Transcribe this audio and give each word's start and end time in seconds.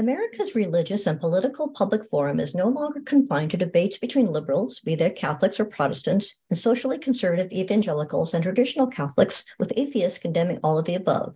America's 0.00 0.54
religious 0.54 1.06
and 1.06 1.20
political 1.20 1.68
public 1.68 2.08
forum 2.08 2.40
is 2.40 2.54
no 2.54 2.68
longer 2.68 3.02
confined 3.02 3.50
to 3.50 3.58
debates 3.58 3.98
between 3.98 4.32
liberals, 4.32 4.80
be 4.80 4.94
they 4.94 5.10
Catholics 5.10 5.60
or 5.60 5.66
Protestants, 5.66 6.36
and 6.48 6.58
socially 6.58 6.96
conservative 6.96 7.52
evangelicals 7.52 8.32
and 8.32 8.42
traditional 8.42 8.86
Catholics, 8.86 9.44
with 9.58 9.74
atheists 9.76 10.18
condemning 10.18 10.58
all 10.64 10.78
of 10.78 10.86
the 10.86 10.94
above. 10.94 11.34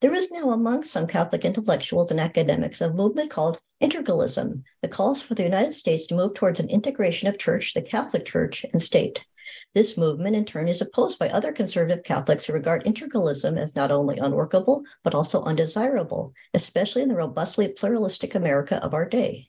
There 0.00 0.14
is 0.14 0.30
now 0.30 0.50
among 0.50 0.84
some 0.84 1.08
Catholic 1.08 1.44
intellectuals 1.44 2.12
and 2.12 2.20
academics 2.20 2.80
a 2.80 2.92
movement 2.92 3.32
called 3.32 3.58
integralism 3.82 4.62
that 4.80 4.92
calls 4.92 5.20
for 5.20 5.34
the 5.34 5.42
United 5.42 5.74
States 5.74 6.06
to 6.06 6.14
move 6.14 6.34
towards 6.34 6.60
an 6.60 6.70
integration 6.70 7.28
of 7.28 7.36
church, 7.36 7.74
the 7.74 7.82
Catholic 7.82 8.24
Church, 8.24 8.64
and 8.72 8.80
state. 8.80 9.24
This 9.74 9.96
movement, 9.96 10.36
in 10.36 10.44
turn, 10.44 10.68
is 10.68 10.80
opposed 10.80 11.18
by 11.18 11.28
other 11.28 11.52
conservative 11.52 12.04
Catholics 12.04 12.44
who 12.44 12.52
regard 12.52 12.84
integralism 12.84 13.58
as 13.58 13.74
not 13.74 13.90
only 13.90 14.18
unworkable, 14.18 14.84
but 15.02 15.14
also 15.14 15.42
undesirable, 15.44 16.32
especially 16.52 17.02
in 17.02 17.08
the 17.08 17.16
robustly 17.16 17.68
pluralistic 17.68 18.34
America 18.34 18.82
of 18.82 18.94
our 18.94 19.08
day. 19.08 19.48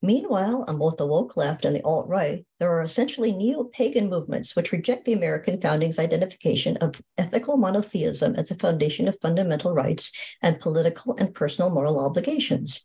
Meanwhile, 0.00 0.64
on 0.68 0.78
both 0.78 0.96
the 0.96 1.06
woke 1.06 1.36
left 1.36 1.64
and 1.64 1.74
the 1.74 1.82
alt 1.82 2.06
right, 2.06 2.46
there 2.60 2.70
are 2.70 2.82
essentially 2.82 3.32
neo 3.32 3.64
pagan 3.64 4.08
movements 4.08 4.54
which 4.54 4.70
reject 4.70 5.04
the 5.04 5.12
American 5.12 5.60
founding's 5.60 5.98
identification 5.98 6.76
of 6.76 7.02
ethical 7.16 7.56
monotheism 7.56 8.36
as 8.36 8.50
a 8.50 8.54
foundation 8.54 9.08
of 9.08 9.20
fundamental 9.20 9.72
rights 9.72 10.12
and 10.40 10.60
political 10.60 11.16
and 11.18 11.34
personal 11.34 11.70
moral 11.70 11.98
obligations. 11.98 12.84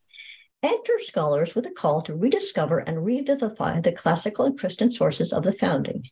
Enter 0.63 0.93
scholars 1.05 1.53
with 1.53 1.67
a 1.67 1.71
call 1.71 2.01
to 2.03 2.15
rediscover 2.15 2.79
and 2.79 3.05
revivify 3.05 3.81
the 3.81 3.91
classical 3.91 4.45
and 4.45 4.57
Christian 4.57 4.89
sources 4.89 5.31
of 5.31 5.43
the 5.43 5.53
founding. 5.53 6.05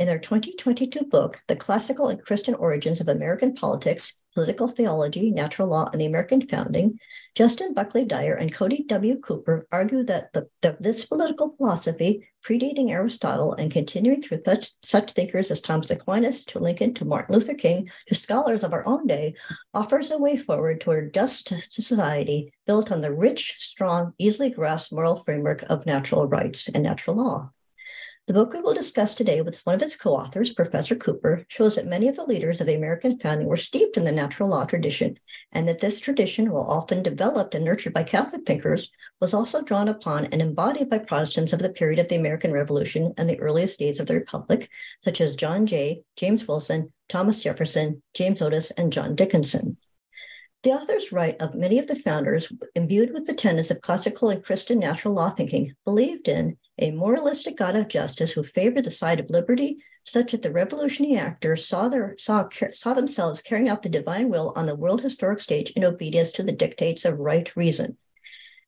In 0.00 0.06
their 0.06 0.18
2022 0.18 1.04
book, 1.04 1.42
The 1.46 1.54
Classical 1.54 2.08
and 2.08 2.24
Christian 2.24 2.54
Origins 2.54 3.02
of 3.02 3.08
American 3.08 3.52
Politics, 3.52 4.16
Political 4.32 4.68
Theology, 4.68 5.30
Natural 5.30 5.68
Law, 5.68 5.90
and 5.92 6.00
the 6.00 6.06
American 6.06 6.40
Founding, 6.48 6.98
Justin 7.34 7.74
Buckley 7.74 8.06
Dyer 8.06 8.32
and 8.32 8.50
Kody 8.50 8.88
W. 8.88 9.20
Cooper 9.20 9.66
argue 9.70 10.02
that 10.04 10.32
the, 10.32 10.48
the, 10.62 10.78
this 10.80 11.04
political 11.04 11.54
philosophy, 11.54 12.26
predating 12.42 12.88
Aristotle 12.88 13.52
and 13.52 13.70
continuing 13.70 14.22
through 14.22 14.40
such, 14.46 14.70
such 14.82 15.12
thinkers 15.12 15.50
as 15.50 15.60
Thomas 15.60 15.90
Aquinas 15.90 16.46
to 16.46 16.58
Lincoln 16.58 16.94
to 16.94 17.04
Martin 17.04 17.34
Luther 17.34 17.52
King 17.52 17.90
to 18.08 18.14
scholars 18.14 18.64
of 18.64 18.72
our 18.72 18.86
own 18.86 19.06
day, 19.06 19.34
offers 19.74 20.10
a 20.10 20.16
way 20.16 20.38
forward 20.38 20.80
toward 20.80 21.12
just 21.12 21.52
society 21.70 22.54
built 22.66 22.90
on 22.90 23.02
the 23.02 23.12
rich, 23.12 23.56
strong, 23.58 24.14
easily 24.16 24.48
grasped 24.48 24.92
moral 24.92 25.16
framework 25.16 25.62
of 25.64 25.84
natural 25.84 26.26
rights 26.26 26.70
and 26.72 26.84
natural 26.84 27.16
law. 27.16 27.50
The 28.26 28.34
book 28.34 28.52
we 28.52 28.60
will 28.60 28.74
discuss 28.74 29.14
today 29.14 29.40
with 29.40 29.60
one 29.66 29.74
of 29.74 29.82
its 29.82 29.96
co 29.96 30.14
authors, 30.14 30.52
Professor 30.52 30.94
Cooper, 30.94 31.44
shows 31.48 31.74
that 31.74 31.86
many 31.86 32.06
of 32.06 32.16
the 32.16 32.24
leaders 32.24 32.60
of 32.60 32.66
the 32.66 32.76
American 32.76 33.18
founding 33.18 33.48
were 33.48 33.56
steeped 33.56 33.96
in 33.96 34.04
the 34.04 34.12
natural 34.12 34.50
law 34.50 34.64
tradition, 34.64 35.18
and 35.50 35.66
that 35.66 35.80
this 35.80 35.98
tradition, 35.98 36.52
while 36.52 36.70
often 36.70 37.02
developed 37.02 37.54
and 37.54 37.64
nurtured 37.64 37.92
by 37.92 38.04
Catholic 38.04 38.46
thinkers, 38.46 38.90
was 39.20 39.34
also 39.34 39.62
drawn 39.62 39.88
upon 39.88 40.26
and 40.26 40.40
embodied 40.40 40.90
by 40.90 40.98
Protestants 40.98 41.52
of 41.52 41.58
the 41.60 41.70
period 41.70 41.98
of 41.98 42.08
the 42.08 42.16
American 42.16 42.52
Revolution 42.52 43.14
and 43.16 43.28
the 43.28 43.40
earliest 43.40 43.78
days 43.80 43.98
of 43.98 44.06
the 44.06 44.14
Republic, 44.14 44.70
such 45.02 45.20
as 45.20 45.34
John 45.34 45.66
Jay, 45.66 46.02
James 46.14 46.46
Wilson, 46.46 46.92
Thomas 47.08 47.40
Jefferson, 47.40 48.02
James 48.14 48.40
Otis, 48.40 48.70
and 48.72 48.92
John 48.92 49.16
Dickinson. 49.16 49.76
The 50.62 50.72
authors 50.72 51.10
write 51.10 51.40
of 51.40 51.54
many 51.54 51.78
of 51.78 51.86
the 51.86 51.96
founders, 51.96 52.52
imbued 52.74 53.14
with 53.14 53.26
the 53.26 53.32
tenets 53.32 53.70
of 53.70 53.80
classical 53.80 54.28
and 54.28 54.44
Christian 54.44 54.78
natural 54.78 55.14
law 55.14 55.30
thinking, 55.30 55.74
believed 55.86 56.28
in 56.28 56.58
a 56.78 56.90
moralistic 56.90 57.56
God 57.56 57.76
of 57.76 57.88
justice 57.88 58.32
who 58.32 58.42
favored 58.42 58.84
the 58.84 58.90
side 58.90 59.20
of 59.20 59.30
liberty, 59.30 59.82
such 60.02 60.32
that 60.32 60.42
the 60.42 60.52
revolutionary 60.52 61.16
actors 61.16 61.66
saw, 61.66 61.88
their, 61.88 62.14
saw, 62.18 62.46
saw 62.74 62.92
themselves 62.92 63.40
carrying 63.40 63.70
out 63.70 63.82
the 63.82 63.88
divine 63.88 64.28
will 64.28 64.52
on 64.54 64.66
the 64.66 64.74
world 64.74 65.00
historic 65.00 65.40
stage 65.40 65.70
in 65.70 65.84
obedience 65.84 66.30
to 66.32 66.42
the 66.42 66.52
dictates 66.52 67.06
of 67.06 67.20
right 67.20 67.56
reason. 67.56 67.96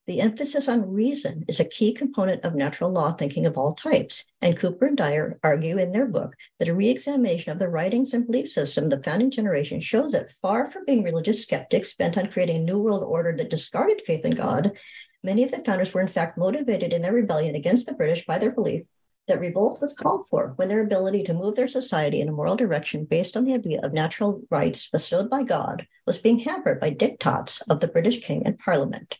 The 0.07 0.21
emphasis 0.21 0.69
on 0.69 0.93
reason 0.93 1.45
is 1.47 1.61
a 1.61 1.65
key 1.65 1.93
component 1.93 2.45
of 2.45 2.55
natural 2.55 2.91
law 2.91 3.13
thinking 3.13 3.47
of 3.47 3.57
all 3.57 3.75
types, 3.75 4.25
and 4.41 4.57
Cooper 4.57 4.87
and 4.87 4.97
Dyer 4.97 5.39
argue 5.45 5.79
in 5.79 5.93
their 5.93 6.07
book 6.07 6.35
that 6.59 6.69
a 6.69 6.75
reexamination 6.75 7.53
of 7.53 7.61
the 7.61 7.69
writings 7.69 8.13
and 8.13 8.27
belief 8.27 8.51
system 8.51 8.85
of 8.85 8.91
the 8.91 9.03
founding 9.03 9.31
generation 9.31 9.81
shows 9.81 10.13
that 10.13 10.33
far 10.43 10.69
from 10.69 10.85
being 10.85 11.05
religious 11.05 11.43
skeptics 11.43 11.95
bent 11.95 12.19
on 12.19 12.31
creating 12.31 12.57
a 12.57 12.65
new 12.65 12.79
world 12.79 13.05
order 13.05 13.37
that 13.37 13.51
discarded 13.51 14.03
faith 14.03 14.25
in 14.25 14.35
God, 14.35 14.73
Many 15.25 15.45
of 15.45 15.53
the 15.53 15.63
founders 15.65 15.95
were, 15.95 16.01
in 16.01 16.09
fact, 16.09 16.37
motivated 16.37 16.93
in 16.93 17.03
their 17.03 17.13
rebellion 17.13 17.55
against 17.55 17.87
the 17.87 17.95
British 17.95 18.27
by 18.27 18.39
their 18.39 18.51
belief 18.51 18.83
that 19.29 19.39
revolt 19.39 19.81
was 19.81 19.93
called 19.93 20.27
for 20.27 20.53
when 20.57 20.67
their 20.67 20.83
ability 20.83 21.23
to 21.23 21.33
move 21.33 21.55
their 21.55 21.69
society 21.69 22.21
in 22.21 22.29
a 22.29 22.33
moral 22.33 22.57
direction 22.57 23.05
based 23.05 23.37
on 23.37 23.45
the 23.45 23.55
idea 23.55 23.81
of 23.83 23.93
natural 23.93 24.43
rights 24.51 24.89
bestowed 24.91 25.31
by 25.31 25.45
God 25.45 25.87
was 26.07 26.19
being 26.19 26.41
hampered 26.41 26.81
by 26.81 26.91
diktats 26.91 27.63
of 27.71 27.79
the 27.79 27.87
British 27.87 28.21
king 28.21 28.43
and 28.45 28.59
parliament. 28.59 29.17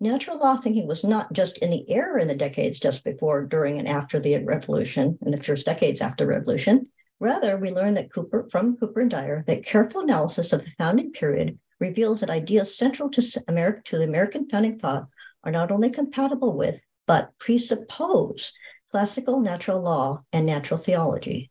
Natural 0.00 0.38
law 0.38 0.56
thinking 0.56 0.86
was 0.86 1.02
not 1.02 1.32
just 1.32 1.58
in 1.58 1.70
the 1.70 1.90
air 1.90 2.18
in 2.18 2.28
the 2.28 2.34
decades 2.34 2.78
just 2.78 3.02
before, 3.02 3.44
during, 3.44 3.78
and 3.78 3.88
after 3.88 4.20
the 4.20 4.38
revolution, 4.44 5.18
in 5.22 5.32
the 5.32 5.42
first 5.42 5.66
decades 5.66 6.00
after 6.00 6.24
revolution. 6.24 6.86
Rather, 7.18 7.56
we 7.56 7.70
learn 7.72 7.94
that 7.94 8.12
Cooper 8.12 8.46
from 8.48 8.76
Cooper 8.76 9.00
and 9.00 9.10
Dyer 9.10 9.42
that 9.48 9.66
careful 9.66 10.02
analysis 10.02 10.52
of 10.52 10.64
the 10.64 10.70
founding 10.78 11.10
period 11.10 11.58
reveals 11.80 12.20
that 12.20 12.30
ideas 12.30 12.78
central 12.78 13.10
to, 13.10 13.42
America, 13.48 13.82
to 13.86 13.98
the 13.98 14.04
American 14.04 14.48
founding 14.48 14.78
thought 14.78 15.08
are 15.42 15.50
not 15.50 15.72
only 15.72 15.90
compatible 15.90 16.56
with, 16.56 16.80
but 17.06 17.36
presuppose 17.40 18.52
classical 18.90 19.40
natural 19.40 19.82
law 19.82 20.22
and 20.32 20.46
natural 20.46 20.78
theology. 20.78 21.50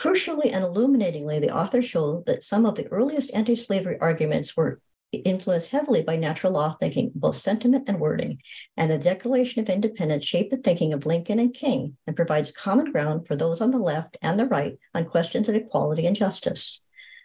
Crucially 0.00 0.52
and 0.52 0.64
illuminatingly, 0.64 1.38
the 1.38 1.54
authors 1.54 1.84
show 1.84 2.24
that 2.26 2.42
some 2.42 2.66
of 2.66 2.74
the 2.74 2.88
earliest 2.88 3.32
anti 3.32 3.54
slavery 3.54 3.98
arguments 4.00 4.56
were 4.56 4.80
influenced 5.12 5.70
heavily 5.70 6.02
by 6.02 6.16
natural 6.16 6.52
law 6.52 6.76
thinking, 6.78 7.12
both 7.14 7.36
sentiment 7.36 7.88
and 7.88 7.98
wording, 7.98 8.40
and 8.76 8.90
the 8.90 8.98
Declaration 8.98 9.62
of 9.62 9.68
Independence 9.68 10.26
shaped 10.26 10.50
the 10.50 10.56
thinking 10.58 10.92
of 10.92 11.06
Lincoln 11.06 11.38
and 11.38 11.54
King 11.54 11.96
and 12.06 12.14
provides 12.14 12.50
common 12.50 12.92
ground 12.92 13.26
for 13.26 13.36
those 13.36 13.60
on 13.60 13.70
the 13.70 13.78
left 13.78 14.16
and 14.20 14.38
the 14.38 14.46
right 14.46 14.78
on 14.94 15.06
questions 15.06 15.48
of 15.48 15.54
equality 15.54 16.06
and 16.06 16.16
justice. 16.16 16.80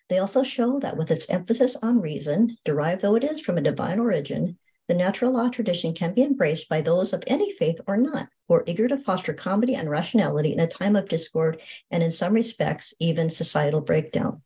They 0.09 0.17
also 0.17 0.43
show 0.43 0.79
that 0.79 0.97
with 0.97 1.11
its 1.11 1.29
emphasis 1.29 1.75
on 1.81 2.01
reason, 2.01 2.57
derived 2.65 3.01
though 3.01 3.15
it 3.15 3.23
is 3.23 3.39
from 3.39 3.57
a 3.57 3.61
divine 3.61 3.99
origin, 3.99 4.57
the 4.87 4.93
natural 4.93 5.31
law 5.31 5.49
tradition 5.49 5.93
can 5.93 6.13
be 6.13 6.23
embraced 6.23 6.67
by 6.67 6.81
those 6.81 7.13
of 7.13 7.23
any 7.25 7.53
faith 7.53 7.77
or 7.87 7.95
not, 7.95 8.27
who 8.47 8.55
are 8.55 8.63
eager 8.67 8.87
to 8.87 8.97
foster 8.97 9.33
comedy 9.33 9.75
and 9.75 9.89
rationality 9.89 10.51
in 10.51 10.59
a 10.59 10.67
time 10.67 10.95
of 10.95 11.07
discord 11.07 11.61
and, 11.89 12.03
in 12.03 12.11
some 12.11 12.33
respects, 12.33 12.93
even 12.99 13.29
societal 13.29 13.79
breakdown. 13.79 14.41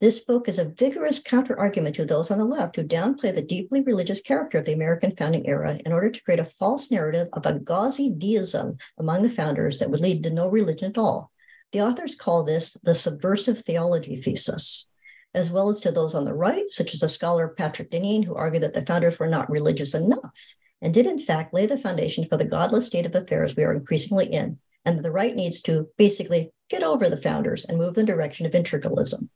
This 0.00 0.18
book 0.18 0.48
is 0.48 0.58
a 0.58 0.64
vigorous 0.64 1.18
counterargument 1.18 1.92
to 1.94 2.06
those 2.06 2.30
on 2.30 2.38
the 2.38 2.44
left 2.46 2.76
who 2.76 2.84
downplay 2.84 3.34
the 3.34 3.42
deeply 3.42 3.82
religious 3.82 4.22
character 4.22 4.56
of 4.56 4.64
the 4.64 4.72
American 4.72 5.14
founding 5.14 5.46
era 5.46 5.78
in 5.84 5.92
order 5.92 6.10
to 6.10 6.22
create 6.22 6.40
a 6.40 6.46
false 6.46 6.90
narrative 6.90 7.28
of 7.34 7.44
a 7.44 7.58
gauzy 7.58 8.10
deism 8.10 8.78
among 8.98 9.22
the 9.22 9.30
founders 9.30 9.78
that 9.78 9.90
would 9.90 10.00
lead 10.00 10.22
to 10.22 10.30
no 10.30 10.48
religion 10.48 10.90
at 10.90 10.96
all. 10.96 11.30
The 11.72 11.82
authors 11.82 12.14
call 12.14 12.44
this 12.44 12.78
the 12.82 12.94
subversive 12.94 13.62
theology 13.64 14.16
thesis 14.16 14.86
as 15.34 15.50
well 15.50 15.68
as 15.68 15.80
to 15.80 15.92
those 15.92 16.14
on 16.14 16.24
the 16.24 16.34
right, 16.34 16.64
such 16.70 16.94
as 16.94 17.00
the 17.00 17.08
scholar 17.08 17.48
Patrick 17.48 17.90
Deneen, 17.90 18.24
who 18.24 18.34
argued 18.34 18.62
that 18.62 18.74
the 18.74 18.84
founders 18.84 19.18
were 19.18 19.28
not 19.28 19.50
religious 19.50 19.94
enough 19.94 20.32
and 20.80 20.94
did, 20.94 21.06
in 21.06 21.20
fact, 21.20 21.54
lay 21.54 21.66
the 21.66 21.78
foundation 21.78 22.26
for 22.26 22.36
the 22.36 22.44
godless 22.44 22.86
state 22.86 23.06
of 23.06 23.14
affairs 23.14 23.54
we 23.54 23.62
are 23.62 23.74
increasingly 23.74 24.26
in, 24.26 24.58
and 24.84 24.96
that 24.96 25.02
the 25.02 25.10
right 25.10 25.36
needs 25.36 25.60
to 25.60 25.88
basically 25.98 26.50
get 26.70 26.82
over 26.82 27.08
the 27.10 27.16
founders 27.16 27.64
and 27.66 27.78
move 27.78 27.98
in 27.98 28.06
the 28.06 28.12
direction 28.12 28.46
of 28.46 28.52
integralism. 28.52 29.28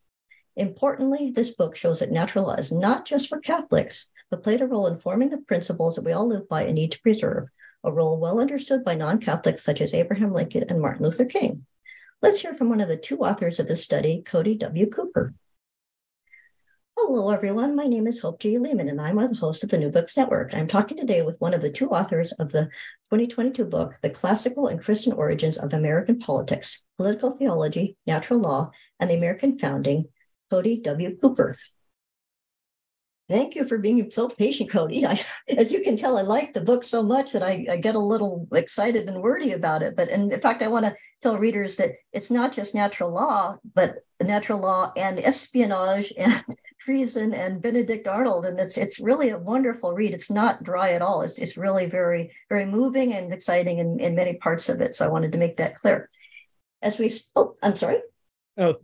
Importantly, 0.57 1.31
this 1.31 1.51
book 1.51 1.75
shows 1.75 1.99
that 1.99 2.11
natural 2.11 2.45
law 2.45 2.53
is 2.53 2.71
not 2.71 3.05
just 3.05 3.27
for 3.27 3.39
Catholics, 3.39 4.07
but 4.31 4.43
played 4.43 4.61
a 4.61 4.67
role 4.67 4.87
in 4.87 4.97
forming 4.97 5.29
the 5.29 5.37
principles 5.37 5.95
that 5.95 6.05
we 6.05 6.13
all 6.13 6.27
live 6.27 6.47
by 6.47 6.63
and 6.63 6.75
need 6.75 6.93
to 6.93 7.01
preserve, 7.01 7.49
a 7.83 7.91
role 7.91 8.19
well 8.19 8.39
understood 8.39 8.83
by 8.83 8.95
non 8.95 9.19
Catholics 9.19 9.63
such 9.63 9.81
as 9.81 9.93
Abraham 9.93 10.31
Lincoln 10.31 10.63
and 10.69 10.81
Martin 10.81 11.05
Luther 11.05 11.25
King. 11.25 11.65
Let's 12.21 12.39
hear 12.39 12.53
from 12.53 12.69
one 12.69 12.79
of 12.79 12.87
the 12.87 12.97
two 12.97 13.19
authors 13.19 13.59
of 13.59 13.67
this 13.67 13.83
study, 13.83 14.23
Kody 14.25 14.57
W. 14.59 14.89
Cooper. 14.89 15.33
Hello, 16.97 17.29
everyone. 17.29 17.75
My 17.75 17.87
name 17.87 18.07
is 18.07 18.21
Hope 18.21 18.39
G. 18.39 18.57
Lehman, 18.57 18.87
and 18.87 19.01
I'm 19.01 19.17
one 19.17 19.25
of 19.25 19.31
the 19.31 19.37
hosts 19.37 19.63
of 19.63 19.69
the 19.69 19.77
New 19.77 19.89
Books 19.89 20.15
Network. 20.15 20.53
I'm 20.53 20.69
talking 20.69 20.97
today 20.97 21.21
with 21.21 21.41
one 21.41 21.53
of 21.53 21.61
the 21.61 21.69
two 21.69 21.89
authors 21.89 22.31
of 22.31 22.53
the 22.53 22.69
2022 23.11 23.65
book, 23.65 23.95
The 24.01 24.09
Classical 24.09 24.67
and 24.67 24.81
Christian 24.81 25.11
Origins 25.11 25.57
of 25.57 25.73
American 25.73 26.17
Politics, 26.17 26.85
Political 26.95 27.31
Theology, 27.31 27.97
Natural 28.07 28.39
Law, 28.39 28.71
and 29.01 29.09
the 29.09 29.15
American 29.15 29.59
Founding, 29.59 30.05
Kody 30.51 30.83
W. 30.83 31.17
Cooper. 31.17 31.55
Thank 33.27 33.55
you 33.55 33.65
for 33.65 33.79
being 33.79 34.11
so 34.11 34.29
patient, 34.29 34.69
Kody. 34.69 35.03
I, 35.03 35.19
as 35.51 35.71
you 35.71 35.81
can 35.81 35.97
tell, 35.97 36.17
I 36.17 36.21
like 36.21 36.53
the 36.53 36.61
book 36.61 36.83
so 36.83 37.01
much 37.01 37.31
that 37.31 37.41
I, 37.41 37.65
I, 37.71 37.77
get 37.77 37.95
a 37.95 37.99
little 37.99 38.47
excited 38.53 39.07
and 39.07 39.23
wordy 39.23 39.53
about 39.53 39.81
it. 39.81 39.95
But 39.95 40.09
in 40.09 40.29
fact, 40.41 40.61
I 40.61 40.67
want 40.67 40.85
to 40.85 40.95
tell 41.23 41.35
readers 41.35 41.75
that 41.77 41.89
it's 42.13 42.29
not 42.29 42.53
just 42.53 42.75
natural 42.75 43.11
law, 43.11 43.57
but 43.73 43.95
natural 44.21 44.61
law 44.61 44.93
and 44.95 45.19
espionage 45.19 46.13
and 46.15 46.43
treason 46.79 47.33
and 47.33 47.63
Benedict 47.63 48.07
Arnold. 48.07 48.45
And 48.45 48.59
it's 48.59 48.77
it's 48.77 48.99
really 48.99 49.29
a 49.29 49.39
wonderful 49.39 49.93
read. 49.93 50.13
It's 50.13 50.29
not 50.29 50.61
dry 50.61 50.91
at 50.91 51.01
all. 51.01 51.23
It's 51.23 51.39
it's 51.39 51.57
really 51.57 51.87
very, 51.87 52.31
very 52.47 52.67
moving 52.67 53.11
and 53.13 53.33
exciting 53.33 53.79
in, 53.79 53.99
in 53.99 54.13
many 54.13 54.35
parts 54.35 54.69
of 54.69 54.81
it. 54.81 54.93
So 54.93 55.03
I 55.03 55.09
wanted 55.09 55.31
to 55.31 55.39
make 55.39 55.57
that 55.57 55.77
clear. 55.77 56.11
As 56.83 56.99
we 56.99 57.11
oh, 57.35 57.55
I'm 57.63 57.75
sorry. 57.75 58.01
Oh, 58.57 58.75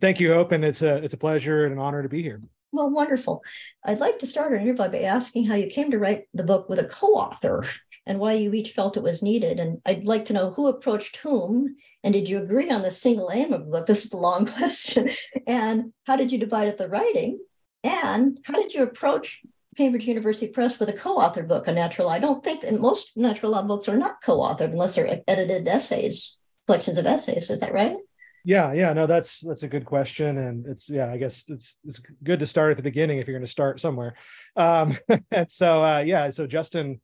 thank 0.00 0.20
you, 0.20 0.32
Hope, 0.32 0.52
and 0.52 0.64
it's 0.64 0.82
a 0.82 0.96
it's 0.96 1.14
a 1.14 1.18
pleasure 1.18 1.64
and 1.64 1.72
an 1.72 1.78
honor 1.78 2.02
to 2.02 2.08
be 2.08 2.22
here. 2.22 2.40
Well, 2.72 2.90
wonderful. 2.90 3.42
I'd 3.84 3.98
like 3.98 4.20
to 4.20 4.26
start 4.26 4.52
our 4.52 4.56
interview 4.56 4.74
by 4.74 5.00
asking 5.00 5.46
how 5.46 5.56
you 5.56 5.66
came 5.66 5.90
to 5.90 5.98
write 5.98 6.28
the 6.32 6.44
book 6.44 6.68
with 6.68 6.78
a 6.78 6.84
co-author 6.84 7.66
and 8.06 8.20
why 8.20 8.34
you 8.34 8.54
each 8.54 8.70
felt 8.70 8.96
it 8.96 9.02
was 9.02 9.22
needed. 9.22 9.58
And 9.58 9.78
I'd 9.84 10.04
like 10.04 10.26
to 10.26 10.32
know 10.32 10.52
who 10.52 10.68
approached 10.68 11.16
whom, 11.18 11.76
and 12.04 12.14
did 12.14 12.28
you 12.28 12.38
agree 12.38 12.70
on 12.70 12.82
the 12.82 12.92
single 12.92 13.30
aim 13.32 13.52
of 13.52 13.64
the 13.64 13.70
book? 13.70 13.86
This 13.86 14.04
is 14.04 14.10
the 14.10 14.16
long 14.16 14.46
question. 14.58 15.08
and 15.46 15.92
how 16.06 16.14
did 16.16 16.30
you 16.30 16.38
divide 16.38 16.68
up 16.68 16.78
the 16.78 16.88
writing? 16.88 17.40
And 17.82 18.38
how 18.44 18.54
did 18.54 18.72
you 18.72 18.84
approach 18.84 19.42
Cambridge 19.76 20.06
University 20.06 20.46
Press 20.46 20.78
with 20.78 20.88
a 20.88 20.92
co-authored 20.92 21.48
book 21.48 21.66
on 21.66 21.74
natural 21.74 22.06
law? 22.06 22.14
I 22.14 22.18
don't 22.20 22.44
think 22.44 22.62
and 22.62 22.78
most 22.78 23.10
natural 23.16 23.52
law 23.52 23.62
books 23.62 23.88
are 23.88 23.98
not 23.98 24.22
co-authored 24.22 24.72
unless 24.72 24.94
they're 24.94 25.22
edited 25.26 25.66
essays, 25.66 26.38
collections 26.66 26.98
of 26.98 27.06
essays. 27.06 27.50
Is 27.50 27.60
that 27.60 27.72
right? 27.72 27.96
Yeah, 28.44 28.72
yeah, 28.72 28.92
no, 28.92 29.06
that's 29.06 29.40
that's 29.40 29.62
a 29.64 29.68
good 29.68 29.84
question, 29.84 30.38
and 30.38 30.66
it's 30.66 30.88
yeah, 30.88 31.12
I 31.12 31.18
guess 31.18 31.48
it's 31.48 31.78
it's 31.84 32.00
good 32.24 32.40
to 32.40 32.46
start 32.46 32.70
at 32.70 32.76
the 32.76 32.82
beginning 32.82 33.18
if 33.18 33.26
you're 33.26 33.36
going 33.36 33.44
to 33.44 33.50
start 33.50 33.80
somewhere. 33.80 34.14
Um, 34.56 34.96
and 35.30 35.50
so 35.50 35.82
uh, 35.84 35.98
yeah, 35.98 36.30
so 36.30 36.46
Justin 36.46 37.00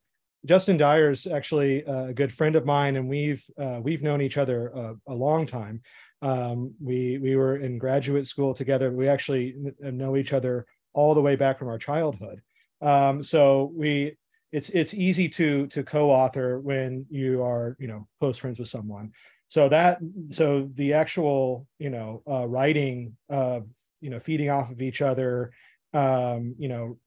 Justin 0.47 0.77
Dyer 0.77 1.11
is 1.11 1.27
actually 1.27 1.83
a 1.83 2.13
good 2.15 2.33
friend 2.33 2.57
of 2.57 2.65
mine, 2.65 2.97
and 2.97 3.09
we've 3.09 3.45
uh, 3.61 3.81
we've 3.83 4.03
known 4.03 4.23
each 4.23 4.39
other 4.39 4.69
a, 4.69 4.95
a 5.09 5.15
long 5.15 5.45
time. 5.45 5.83
Um, 6.23 6.75
we 6.83 7.19
we 7.19 7.37
were 7.37 7.57
in 7.57 7.79
graduate 7.79 8.27
school 8.27 8.55
together. 8.55 8.91
We 8.91 9.09
actually 9.09 9.57
know 9.81 10.17
each 10.17 10.33
other 10.33 10.67
all 10.95 11.15
the 11.15 11.23
way 11.23 11.37
back 11.37 11.59
from 11.59 11.69
our 11.69 11.79
childhood. 11.79 12.41
Um, 12.81 13.23
so 13.23 13.73
we 13.75 14.17
it's 14.53 14.71
it's 14.71 14.95
easy 14.95 15.29
to 15.31 15.67
to 15.69 15.83
co-author 15.83 16.61
when 16.61 17.05
you 17.11 17.43
are 17.43 17.77
you 17.79 17.89
know 17.89 18.07
close 18.21 18.39
friends 18.39 18.59
with 18.59 18.69
someone 18.69 19.13
so 19.49 19.69
that 19.69 19.99
so 20.31 20.69
the 20.75 20.93
actual 20.93 21.67
you 21.79 21.91
know 21.91 22.23
uh, 22.29 22.47
writing 22.47 23.17
of 23.29 23.67
you 24.01 24.11
know 24.11 24.19
feeding 24.19 24.51
off 24.51 24.71
of 24.71 24.83
each 24.83 25.01
other 25.03 25.53
um 25.95 26.55
you 26.59 26.69
know 26.69 26.99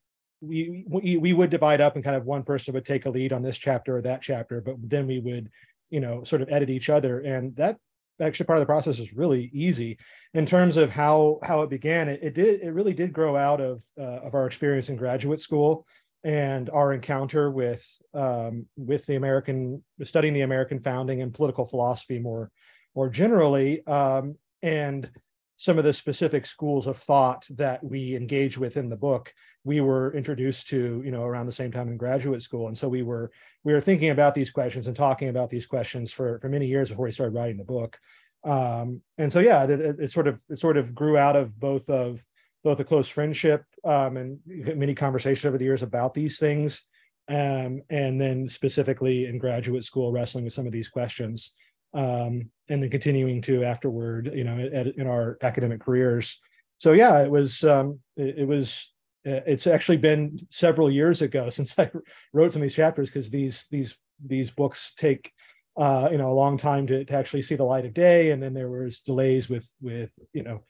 we, 0.42 0.86
we 0.88 1.18
we 1.18 1.34
would 1.34 1.50
divide 1.50 1.82
up 1.82 1.96
and 1.96 2.04
kind 2.04 2.16
of 2.16 2.26
one 2.26 2.44
person 2.44 2.74
would 2.74 2.86
take 2.86 3.06
a 3.06 3.10
lead 3.10 3.34
on 3.34 3.42
this 3.42 3.58
chapter 3.58 3.98
or 3.98 4.02
that 4.02 4.22
chapter 4.22 4.62
but 4.62 4.76
then 4.82 5.06
we 5.06 5.20
would 5.20 5.50
you 5.90 6.00
know 6.00 6.24
sort 6.24 6.42
of 6.42 6.50
edit 6.50 6.70
each 6.70 6.90
other. 6.90 7.20
And 7.20 7.56
that 7.56 7.78
actually 8.22 8.46
part 8.46 8.58
of 8.58 8.62
the 8.62 8.72
process 8.72 9.00
is 9.00 9.14
really 9.14 9.50
easy. 9.54 9.98
In 10.34 10.46
terms 10.46 10.78
of 10.78 10.92
how 10.92 11.40
how 11.44 11.62
it 11.62 11.70
began 11.70 12.08
it, 12.08 12.20
it 12.22 12.34
did 12.36 12.62
it 12.62 12.74
really 12.74 12.94
did 12.94 13.14
grow 13.14 13.36
out 13.36 13.62
of 13.62 13.84
uh, 14.00 14.22
of 14.22 14.36
our 14.36 14.46
experience 14.46 14.90
in 14.90 14.96
graduate 14.96 15.40
school 15.40 15.86
and 16.24 16.70
our 16.70 16.94
encounter 16.94 17.50
with 17.50 17.86
um, 18.14 18.66
with 18.76 19.06
the 19.06 19.16
American 19.16 19.84
studying 20.04 20.34
the 20.34 20.42
American 20.42 20.80
founding 20.80 21.22
and 21.22 21.34
political 21.34 21.66
philosophy 21.66 22.20
more 22.20 22.52
more 22.96 23.10
generally, 23.10 23.86
um, 23.88 24.36
and 24.62 25.10
some 25.56 25.78
of 25.78 25.84
the 25.84 25.94
specific 25.94 26.46
schools 26.46 26.88
of 26.88 26.98
thought 26.98 27.46
that 27.50 27.84
we 27.84 28.16
engage 28.16 28.58
with 28.58 28.78
in 28.78 28.88
the 28.88 28.96
book, 28.96 29.34
we 29.66 29.82
were 29.82 30.14
introduced 30.14 30.68
to 30.68 31.02
you 31.06 31.12
know 31.12 31.24
around 31.24 31.46
the 31.46 31.52
same 31.52 31.72
time 31.72 31.90
in 31.90 31.98
graduate 31.98 32.42
school, 32.42 32.68
and 32.68 32.78
so 32.78 32.88
we 32.88 33.04
were 33.04 33.32
we 33.64 33.74
were 33.74 33.82
thinking 33.82 34.10
about 34.10 34.34
these 34.34 34.50
questions 34.50 34.88
and 34.88 34.96
talking 34.96 35.30
about 35.30 35.50
these 35.50 35.66
questions 35.66 36.12
for 36.12 36.40
for 36.40 36.50
many 36.50 36.66
years 36.66 36.90
before 36.90 37.06
we 37.06 37.12
started 37.12 37.36
writing 37.36 37.58
the 37.58 37.64
book. 37.64 37.98
Um, 38.44 39.02
and 39.18 39.32
so 39.32 39.40
yeah, 39.40 39.66
it, 39.66 39.72
it, 39.72 40.00
it 40.00 40.12
sort 40.12 40.28
of 40.28 40.42
it 40.50 40.58
sort 40.58 40.78
of 40.78 40.96
grew 40.96 41.18
out 41.18 41.36
of 41.36 41.60
both 41.60 41.90
of 41.90 42.24
both 42.64 42.80
a 42.80 42.84
close 42.84 43.08
friendship 43.08 43.64
um, 43.84 44.18
and 44.18 44.40
many 44.46 44.94
conversations 44.94 45.46
over 45.46 45.58
the 45.58 45.66
years 45.66 45.84
about 45.84 46.14
these 46.14 46.38
things, 46.38 46.84
um, 47.30 47.82
and 47.90 48.20
then 48.20 48.48
specifically 48.50 49.26
in 49.26 49.38
graduate 49.38 49.84
school 49.84 50.12
wrestling 50.12 50.44
with 50.44 50.54
some 50.54 50.66
of 50.66 50.74
these 50.74 50.90
questions, 50.90 51.54
um, 51.94 52.50
and 52.68 52.84
then 52.84 52.90
continuing 52.90 53.42
to 53.42 53.64
afterward, 53.64 54.32
you 54.34 54.44
know, 54.44 54.70
at, 54.74 54.88
in 54.98 55.08
our 55.08 55.38
academic 55.42 55.82
careers. 55.82 56.40
So 56.80 56.94
yeah, 56.94 57.22
it 57.22 57.32
was 57.32 57.64
um, 57.64 58.00
it, 58.18 58.40
it, 58.40 58.48
was 58.48 58.92
it's 59.24 59.68
actually 59.68 59.98
been 59.98 60.40
several 60.50 60.90
years 60.90 61.22
ago 61.22 61.50
since 61.50 61.78
I 61.78 61.92
wrote 62.34 62.52
some 62.52 62.62
of 62.62 62.68
these 62.68 62.76
chapters 62.76 63.10
because 63.10 63.30
these 63.30 63.66
these 63.72 63.98
these 64.26 64.52
books 64.52 64.94
take 64.98 65.32
uh, 65.78 66.10
you 66.12 66.18
know 66.18 66.30
a 66.30 66.34
long 66.34 66.58
time 66.58 66.88
to, 66.88 67.06
to 67.06 67.14
actually 67.14 67.42
see 67.42 67.56
the 67.56 67.64
light 67.64 67.86
of 67.86 67.94
day, 67.94 68.32
and 68.32 68.42
then 68.42 68.54
there 68.54 68.70
was 68.70 69.02
delays 69.02 69.50
with 69.50 69.68
with 69.82 70.12
you 70.34 70.44
know 70.44 70.64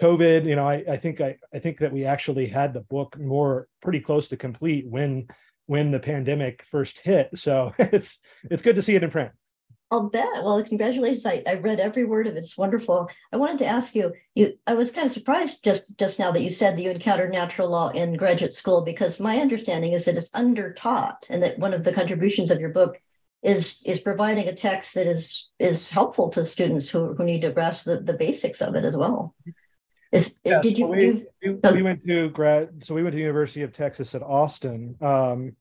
COVID, 0.00 0.46
you 0.46 0.56
know, 0.56 0.66
I, 0.66 0.82
I 0.88 0.96
think 0.96 1.20
I, 1.20 1.36
I 1.52 1.58
think 1.58 1.78
that 1.78 1.92
we 1.92 2.04
actually 2.04 2.46
had 2.46 2.72
the 2.72 2.80
book 2.80 3.18
more 3.18 3.68
pretty 3.82 4.00
close 4.00 4.28
to 4.28 4.36
complete 4.36 4.86
when 4.86 5.26
when 5.66 5.90
the 5.90 6.00
pandemic 6.00 6.62
first 6.64 6.98
hit. 6.98 7.30
So 7.34 7.72
it's 7.78 8.18
it's 8.50 8.62
good 8.62 8.76
to 8.76 8.82
see 8.82 8.94
it 8.94 9.04
in 9.04 9.10
print. 9.10 9.30
I'll 9.92 10.08
bet. 10.08 10.44
Well, 10.44 10.62
congratulations. 10.62 11.26
I, 11.26 11.42
I 11.48 11.54
read 11.54 11.80
every 11.80 12.04
word 12.04 12.28
of 12.28 12.36
it. 12.36 12.38
It's 12.38 12.56
wonderful. 12.56 13.10
I 13.32 13.36
wanted 13.36 13.58
to 13.58 13.66
ask 13.66 13.94
you, 13.94 14.12
you 14.36 14.52
I 14.66 14.74
was 14.74 14.92
kind 14.92 15.06
of 15.06 15.12
surprised 15.12 15.64
just 15.64 15.84
just 15.98 16.18
now 16.18 16.30
that 16.30 16.42
you 16.42 16.50
said 16.50 16.76
that 16.76 16.82
you 16.82 16.90
encountered 16.90 17.32
natural 17.32 17.68
law 17.68 17.90
in 17.90 18.16
graduate 18.16 18.54
school 18.54 18.82
because 18.82 19.20
my 19.20 19.38
understanding 19.38 19.92
is 19.92 20.04
that 20.04 20.16
it's 20.16 20.30
under 20.32 20.72
taught 20.72 21.26
and 21.28 21.42
that 21.42 21.58
one 21.58 21.74
of 21.74 21.84
the 21.84 21.92
contributions 21.92 22.50
of 22.50 22.60
your 22.60 22.70
book 22.70 23.00
is 23.42 23.82
is 23.84 24.00
providing 24.00 24.46
a 24.46 24.54
text 24.54 24.94
that 24.94 25.06
is 25.06 25.50
is 25.58 25.90
helpful 25.90 26.28
to 26.30 26.46
students 26.46 26.88
who, 26.88 27.14
who 27.14 27.24
need 27.24 27.40
to 27.40 27.50
grasp 27.50 27.84
the, 27.84 28.00
the 28.00 28.12
basics 28.12 28.60
of 28.60 28.74
it 28.76 28.84
as 28.84 28.96
well. 28.96 29.34
Is, 30.12 30.40
yeah, 30.44 30.60
did 30.60 30.76
you, 30.76 30.86
so 30.86 30.90
we, 30.90 31.26
we, 31.42 31.72
we, 31.72 31.82
went 31.82 32.04
to 32.04 32.30
grad 32.30 32.82
so 32.82 32.96
we 32.96 33.04
went 33.04 33.14
to 33.14 33.20
university 33.20 33.62
of 33.62 33.72
texas 33.72 34.12
at 34.14 34.22
austin 34.22 34.96
um, 35.00 35.54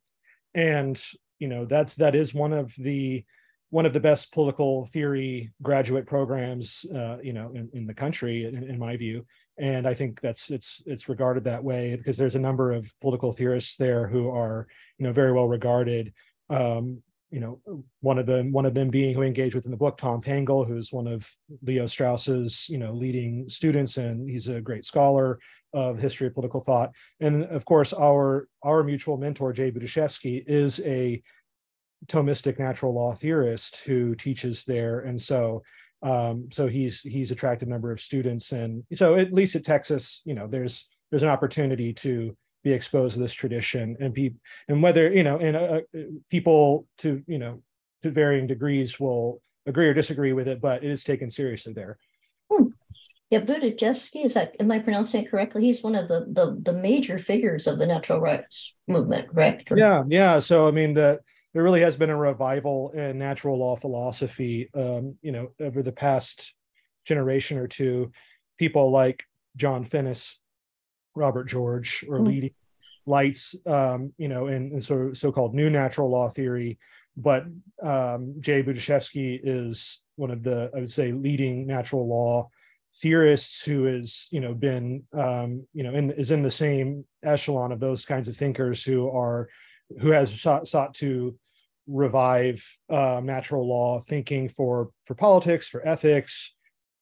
and 0.55 0.99
you 1.37 1.47
know 1.47 1.65
that's 1.65 1.95
that 1.95 2.15
is 2.15 2.33
one 2.33 2.53
of 2.53 2.73
the 2.75 3.23
one 3.71 3.85
of 3.85 3.93
the 3.93 3.99
best 3.99 4.33
political 4.33 4.85
theory 4.85 5.51
graduate 5.61 6.05
programs 6.05 6.85
uh, 6.95 7.17
you 7.21 7.33
know 7.33 7.51
in, 7.53 7.69
in 7.73 7.85
the 7.85 7.93
country 7.93 8.45
in, 8.45 8.63
in, 8.63 8.79
my 8.79 8.97
view. 8.97 9.25
And 9.57 9.87
i 9.87 9.93
think 9.93 10.21
that's 10.21 10.49
it's 10.49 10.81
it's 10.85 11.09
regarded 11.09 11.43
that 11.43 11.63
way 11.63 11.95
because 11.95 12.17
there's 12.17 12.35
a 12.35 12.39
number 12.39 12.71
of 12.71 12.91
political 13.01 13.33
theorists 13.33 13.75
there 13.75 14.07
who 14.07 14.29
are 14.29 14.67
you 14.97 15.05
know 15.05 15.13
very 15.13 15.31
well 15.31 15.47
regarded. 15.47 16.13
Um, 16.49 17.03
you 17.31 17.39
know, 17.39 17.83
one 18.01 18.17
of 18.17 18.25
them, 18.25 18.51
one 18.51 18.65
of 18.65 18.73
them 18.73 18.89
being 18.89 19.13
who 19.13 19.21
engaged 19.21 19.55
with 19.55 19.65
in 19.65 19.71
the 19.71 19.77
book, 19.77 19.97
Tom 19.97 20.21
Pangle, 20.21 20.65
who's 20.65 20.91
one 20.91 21.07
of 21.07 21.29
Leo 21.61 21.85
Strauss's, 21.85 22.67
you 22.69 22.77
know, 22.77 22.91
leading 22.93 23.47
students, 23.47 23.97
and 23.97 24.29
he's 24.29 24.47
a 24.47 24.61
great 24.61 24.85
scholar 24.85 25.39
of 25.73 25.99
history 25.99 26.27
of 26.27 26.33
political 26.33 26.61
thought. 26.61 26.91
And 27.19 27.45
of 27.45 27.65
course, 27.65 27.93
our 27.93 28.47
our 28.63 28.83
mutual 28.83 29.17
mentor, 29.17 29.53
Jay 29.53 29.71
Budziszewski, 29.71 30.43
is 30.47 30.79
a 30.81 31.21
Thomistic 32.07 32.57
natural 32.57 32.93
law 32.93 33.13
theorist 33.13 33.83
who 33.83 34.15
teaches 34.15 34.63
there, 34.63 35.01
and 35.01 35.21
so 35.21 35.61
um, 36.01 36.47
so 36.51 36.67
he's 36.67 37.01
he's 37.01 37.31
attracted 37.31 37.67
a 37.67 37.71
number 37.71 37.91
of 37.91 38.01
students, 38.01 38.53
and 38.53 38.83
so 38.93 39.15
at 39.15 39.33
least 39.33 39.55
at 39.55 39.63
Texas, 39.63 40.21
you 40.25 40.33
know, 40.33 40.47
there's 40.47 40.87
there's 41.11 41.23
an 41.23 41.29
opportunity 41.29 41.93
to 41.93 42.35
be 42.63 42.73
exposed 42.73 43.13
to 43.13 43.19
this 43.19 43.33
tradition 43.33 43.95
and 43.99 44.13
be 44.13 44.33
and 44.67 44.83
whether 44.83 45.11
you 45.11 45.23
know 45.23 45.37
and 45.37 45.55
uh, 45.55 45.81
uh, 45.95 45.99
people 46.29 46.85
to 46.97 47.23
you 47.27 47.39
know 47.39 47.61
to 48.01 48.09
varying 48.09 48.47
degrees 48.47 48.99
will 48.99 49.41
agree 49.65 49.87
or 49.87 49.93
disagree 49.93 50.33
with 50.33 50.47
it 50.47 50.61
but 50.61 50.83
it 50.83 50.89
is 50.89 51.03
taken 51.03 51.29
seriously 51.29 51.73
there. 51.73 51.97
Hmm. 52.51 52.67
yeah 53.29 53.39
Budziszewski, 53.41 54.25
is 54.25 54.33
that 54.33 54.55
am 54.59 54.71
i 54.71 54.79
pronouncing 54.79 55.25
it 55.25 55.31
correctly? 55.31 55.63
He's 55.63 55.83
one 55.83 55.95
of 55.95 56.07
the, 56.07 56.25
the 56.31 56.59
the 56.61 56.77
major 56.77 57.19
figures 57.19 57.67
of 57.67 57.79
the 57.79 57.87
natural 57.87 58.19
rights 58.19 58.73
movement 58.87 59.29
correct? 59.29 59.71
Yeah 59.75 60.03
yeah. 60.07 60.39
So 60.39 60.67
i 60.67 60.71
mean 60.71 60.93
the 60.93 61.19
there 61.53 61.63
really 61.63 61.81
has 61.81 61.97
been 61.97 62.11
a 62.11 62.17
revival 62.17 62.91
in 62.91 63.17
natural 63.17 63.57
law 63.57 63.75
philosophy 63.75 64.69
um, 64.75 65.15
you 65.21 65.31
know 65.31 65.51
over 65.59 65.81
the 65.81 65.91
past 65.91 66.53
generation 67.05 67.57
or 67.57 67.67
two. 67.67 68.11
People 68.57 68.91
like 68.91 69.23
John 69.55 69.83
Finnis, 69.83 70.35
Robert 71.15 71.45
George, 71.45 72.05
or 72.07 72.19
Mm. 72.19 72.27
leading 72.27 72.51
lights, 73.05 73.55
um, 73.65 74.13
you 74.17 74.27
know, 74.27 74.47
in, 74.47 74.71
in 74.73 74.81
so 74.81 75.13
so-called 75.13 75.55
new 75.55 75.69
natural 75.69 76.09
law 76.09 76.29
theory. 76.29 76.77
But 77.17 77.45
um, 77.81 78.35
Jay 78.39 78.63
Budziszewski 78.63 79.39
is 79.43 80.03
one 80.15 80.31
of 80.31 80.43
the, 80.43 80.71
I 80.75 80.79
would 80.79 80.91
say, 80.91 81.11
leading 81.11 81.67
natural 81.67 82.07
law 82.07 82.49
theorists 83.01 83.63
who 83.63 83.85
has, 83.85 84.27
you 84.31 84.39
know, 84.39 84.53
been, 84.53 85.03
um, 85.13 85.65
you 85.73 85.83
know, 85.83 85.93
in, 85.93 86.11
is 86.11 86.31
in 86.31 86.43
the 86.43 86.51
same 86.51 87.05
echelon 87.23 87.71
of 87.71 87.79
those 87.79 88.05
kinds 88.05 88.27
of 88.27 88.37
thinkers 88.37 88.83
who 88.83 89.09
are, 89.09 89.49
who 90.01 90.11
has 90.11 90.39
sought, 90.39 90.67
sought 90.67 90.93
to 90.95 91.35
revive 91.87 92.63
uh, 92.89 93.19
natural 93.23 93.67
law 93.67 94.01
thinking 94.07 94.47
for 94.47 94.91
for 95.05 95.15
politics, 95.15 95.67
for 95.67 95.85
ethics, 95.87 96.53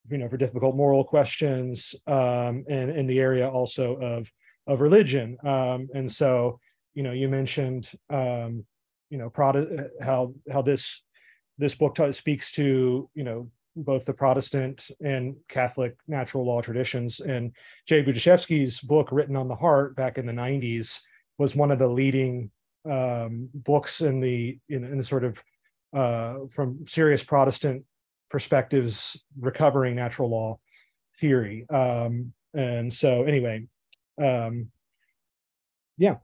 you 0.09 0.17
know, 0.17 0.29
for 0.29 0.37
difficult 0.37 0.75
moral 0.75 1.03
questions, 1.03 1.95
um, 2.07 2.63
and 2.69 2.91
in 2.91 3.07
the 3.07 3.19
area 3.19 3.49
also 3.49 3.95
of 3.97 4.31
of 4.67 4.81
religion. 4.81 5.37
Um, 5.43 5.87
and 5.93 6.11
so, 6.11 6.59
you 6.93 7.03
know, 7.03 7.13
you 7.13 7.29
mentioned, 7.29 7.89
um, 8.09 8.65
you 9.09 9.17
know, 9.17 9.29
Protest 9.29 9.69
how 10.01 10.33
how 10.51 10.61
this 10.61 11.03
this 11.57 11.75
book 11.75 11.95
t- 11.95 12.11
speaks 12.11 12.51
to 12.53 13.09
you 13.13 13.23
know 13.23 13.49
both 13.75 14.05
the 14.05 14.13
Protestant 14.13 14.89
and 15.03 15.35
Catholic 15.47 15.95
natural 16.07 16.45
law 16.45 16.61
traditions. 16.61 17.19
And 17.19 17.51
Jay 17.85 18.03
Budziszewski's 18.03 18.81
book, 18.81 19.09
written 19.11 19.35
on 19.35 19.47
the 19.47 19.55
heart, 19.55 19.95
back 19.95 20.17
in 20.17 20.25
the 20.25 20.33
'90s, 20.33 20.99
was 21.37 21.55
one 21.55 21.71
of 21.71 21.79
the 21.79 21.87
leading 21.87 22.51
um, 22.89 23.49
books 23.53 24.01
in 24.01 24.19
the 24.19 24.57
in, 24.69 24.83
in 24.83 24.97
the 24.97 25.03
sort 25.03 25.23
of 25.23 25.43
uh, 25.95 26.35
from 26.49 26.85
serious 26.87 27.23
Protestant 27.23 27.83
perspectives 28.29 29.21
recovering 29.39 29.95
natural 29.95 30.29
law 30.29 30.59
theory. 31.19 31.65
Um, 31.69 32.33
and 32.53 32.93
so, 32.93 33.23
anyway, 33.23 33.67
um, 34.21 34.69
yeah. 35.97 36.15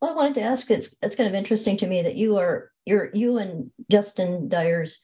Well, 0.00 0.12
I 0.12 0.14
wanted 0.14 0.34
to 0.34 0.42
ask. 0.42 0.70
It's 0.70 0.94
it's 1.02 1.16
kind 1.16 1.28
of 1.28 1.34
interesting 1.34 1.76
to 1.78 1.86
me 1.86 2.02
that 2.02 2.16
you 2.16 2.36
are 2.36 2.70
you're 2.84 3.10
you 3.14 3.38
and 3.38 3.70
Justin 3.90 4.48
Dyer's 4.48 5.00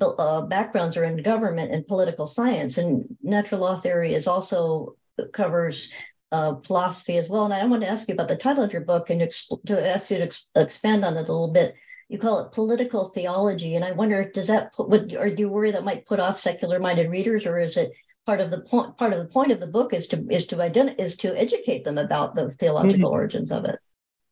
uh, 0.00 0.42
backgrounds 0.42 0.96
are 0.96 1.04
in 1.04 1.22
government 1.22 1.72
and 1.72 1.86
political 1.86 2.26
science, 2.26 2.78
and 2.78 3.04
natural 3.22 3.60
law 3.60 3.76
theory 3.76 4.14
is 4.14 4.26
also 4.26 4.96
covers 5.32 5.90
uh, 6.32 6.56
philosophy 6.64 7.16
as 7.16 7.28
well. 7.28 7.44
And 7.44 7.54
I 7.54 7.64
want 7.66 7.82
to 7.82 7.88
ask 7.88 8.08
you 8.08 8.14
about 8.14 8.28
the 8.28 8.36
title 8.36 8.64
of 8.64 8.72
your 8.72 8.82
book 8.82 9.10
and 9.10 9.20
to 9.66 9.88
ask 9.88 10.10
you 10.10 10.18
to 10.18 10.24
ex- 10.24 10.48
expand 10.54 11.04
on 11.04 11.16
it 11.16 11.28
a 11.28 11.32
little 11.32 11.52
bit. 11.52 11.74
You 12.08 12.18
call 12.18 12.40
it 12.40 12.52
political 12.52 13.06
theology, 13.06 13.74
and 13.74 13.84
I 13.84 13.92
wonder 13.92 14.30
does 14.30 14.46
that 14.46 14.72
put, 14.72 14.88
would, 14.88 15.14
or 15.14 15.30
do 15.30 15.42
you 15.42 15.48
worry 15.48 15.70
that 15.72 15.84
might 15.84 16.06
put 16.06 16.20
off 16.20 16.40
secular-minded 16.40 17.10
readers, 17.10 17.44
or 17.44 17.58
is 17.58 17.76
it 17.76 17.92
part 18.24 18.40
of 18.40 18.50
the 18.50 18.62
point? 18.62 18.96
Part 18.96 19.12
of 19.12 19.18
the 19.18 19.26
point 19.26 19.52
of 19.52 19.60
the 19.60 19.66
book 19.66 19.92
is 19.92 20.08
to 20.08 20.26
is 20.30 20.46
to 20.46 20.62
identify 20.62 21.02
is 21.02 21.16
to 21.18 21.38
educate 21.38 21.84
them 21.84 21.98
about 21.98 22.34
the 22.34 22.50
theological 22.52 23.08
mm-hmm. 23.10 23.14
origins 23.14 23.52
of 23.52 23.66
it. 23.66 23.78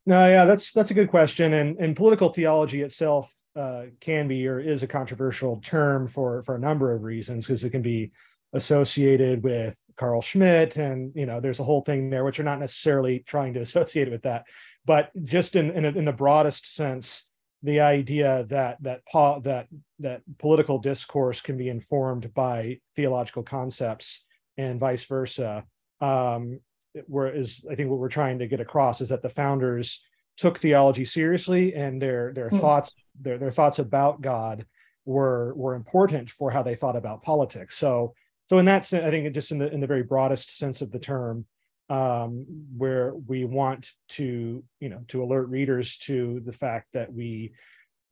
No, 0.07 0.27
yeah, 0.27 0.45
that's 0.45 0.73
that's 0.73 0.91
a 0.91 0.95
good 0.95 1.11
question, 1.11 1.53
and 1.53 1.77
and 1.79 1.95
political 1.95 2.31
theology 2.31 2.81
itself 2.83 3.31
uh, 3.57 3.85
can 4.01 4.29
be 4.29 4.47
or 4.47 4.61
is 4.61 4.83
a 4.83 4.87
controversial 4.87 5.61
term 5.63 6.09
for 6.09 6.43
for 6.43 6.55
a 6.55 6.61
number 6.61 6.95
of 6.95 7.03
reasons 7.03 7.47
because 7.47 7.65
it 7.65 7.71
can 7.71 7.83
be 7.83 8.13
associated 8.53 9.43
with 9.43 9.79
Carl 9.97 10.23
Schmitt, 10.23 10.77
and 10.77 11.13
you 11.15 11.27
know, 11.27 11.41
there's 11.41 11.61
a 11.61 11.65
whole 11.65 11.83
thing 11.83 12.11
there 12.11 12.25
which 12.25 12.39
are 12.39 12.45
not 12.45 12.61
necessarily 12.61 13.21
trying 13.21 13.55
to 13.55 13.61
associate 13.61 14.11
with 14.11 14.23
that, 14.23 14.45
but 14.85 15.11
just 15.25 15.57
in 15.57 15.71
in, 15.71 15.85
a, 15.85 15.89
in 15.89 16.05
the 16.05 16.13
broadest 16.13 16.75
sense, 16.75 17.26
the 17.63 17.81
idea 17.81 18.45
that 18.49 18.83
that 18.83 19.03
po- 19.11 19.41
that 19.41 19.69
that 19.99 20.23
political 20.39 20.79
discourse 20.79 21.41
can 21.41 21.57
be 21.57 21.69
informed 21.69 22.33
by 22.35 22.79
theological 22.95 23.43
concepts 23.43 24.27
and 24.57 24.81
vice 24.81 25.05
versa. 25.05 25.65
Um, 26.01 26.61
where 27.07 27.35
is 27.35 27.65
I 27.71 27.75
think 27.75 27.91
what 27.91 27.99
we're 27.99 28.09
trying 28.09 28.39
to 28.39 28.47
get 28.47 28.61
across 28.61 29.01
is 29.01 29.11
that 29.11 29.23
the 29.23 29.29
founders 29.29 30.05
took 30.37 30.59
theology 30.59 31.05
seriously 31.05 31.75
and 31.75 32.01
their 32.01 32.33
their 32.33 32.51
mm. 32.51 32.61
thoughts 32.61 32.95
their 33.21 33.39
their 33.39 33.51
thoughts 33.51 33.79
about 33.79 34.21
God 34.21 34.67
were 35.05 35.55
were 35.55 35.75
important 35.75 36.31
for 36.31 36.51
how 36.51 36.63
they 36.63 36.75
thought 36.75 36.97
about 36.97 37.23
politics. 37.23 37.77
So 37.77 38.15
so 38.49 38.59
in 38.59 38.65
that 38.67 38.85
sense, 38.85 39.05
I 39.05 39.11
think 39.11 39.33
just 39.35 39.51
in 39.51 39.59
the 39.59 39.73
in 39.73 39.81
the 39.81 39.87
very 39.87 40.03
broadest 40.03 40.57
sense 40.57 40.83
of 40.83 40.91
the 40.91 40.99
term, 40.99 41.47
um, 41.89 42.47
where 42.77 43.15
we 43.15 43.45
want 43.45 43.91
to 44.09 44.65
you 44.81 44.89
know 44.89 45.03
to 45.09 45.23
alert 45.23 45.49
readers 45.49 45.97
to 45.99 46.41
the 46.45 46.53
fact 46.53 46.89
that 46.93 47.13
we 47.13 47.53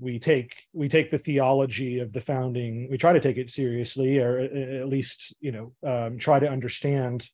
we 0.00 0.19
take 0.19 0.54
we 0.73 0.88
take 0.88 1.11
the 1.11 1.19
theology 1.19 2.00
of 2.00 2.12
the 2.12 2.21
founding 2.21 2.88
we 2.90 2.99
try 2.99 3.12
to 3.12 3.21
take 3.21 3.37
it 3.37 3.50
seriously 3.50 4.19
or 4.19 4.38
at 4.38 4.88
least 4.88 5.35
you 5.40 5.52
know 5.52 5.73
um, 5.88 6.19
try 6.19 6.38
to 6.38 6.49
understand 6.49 7.28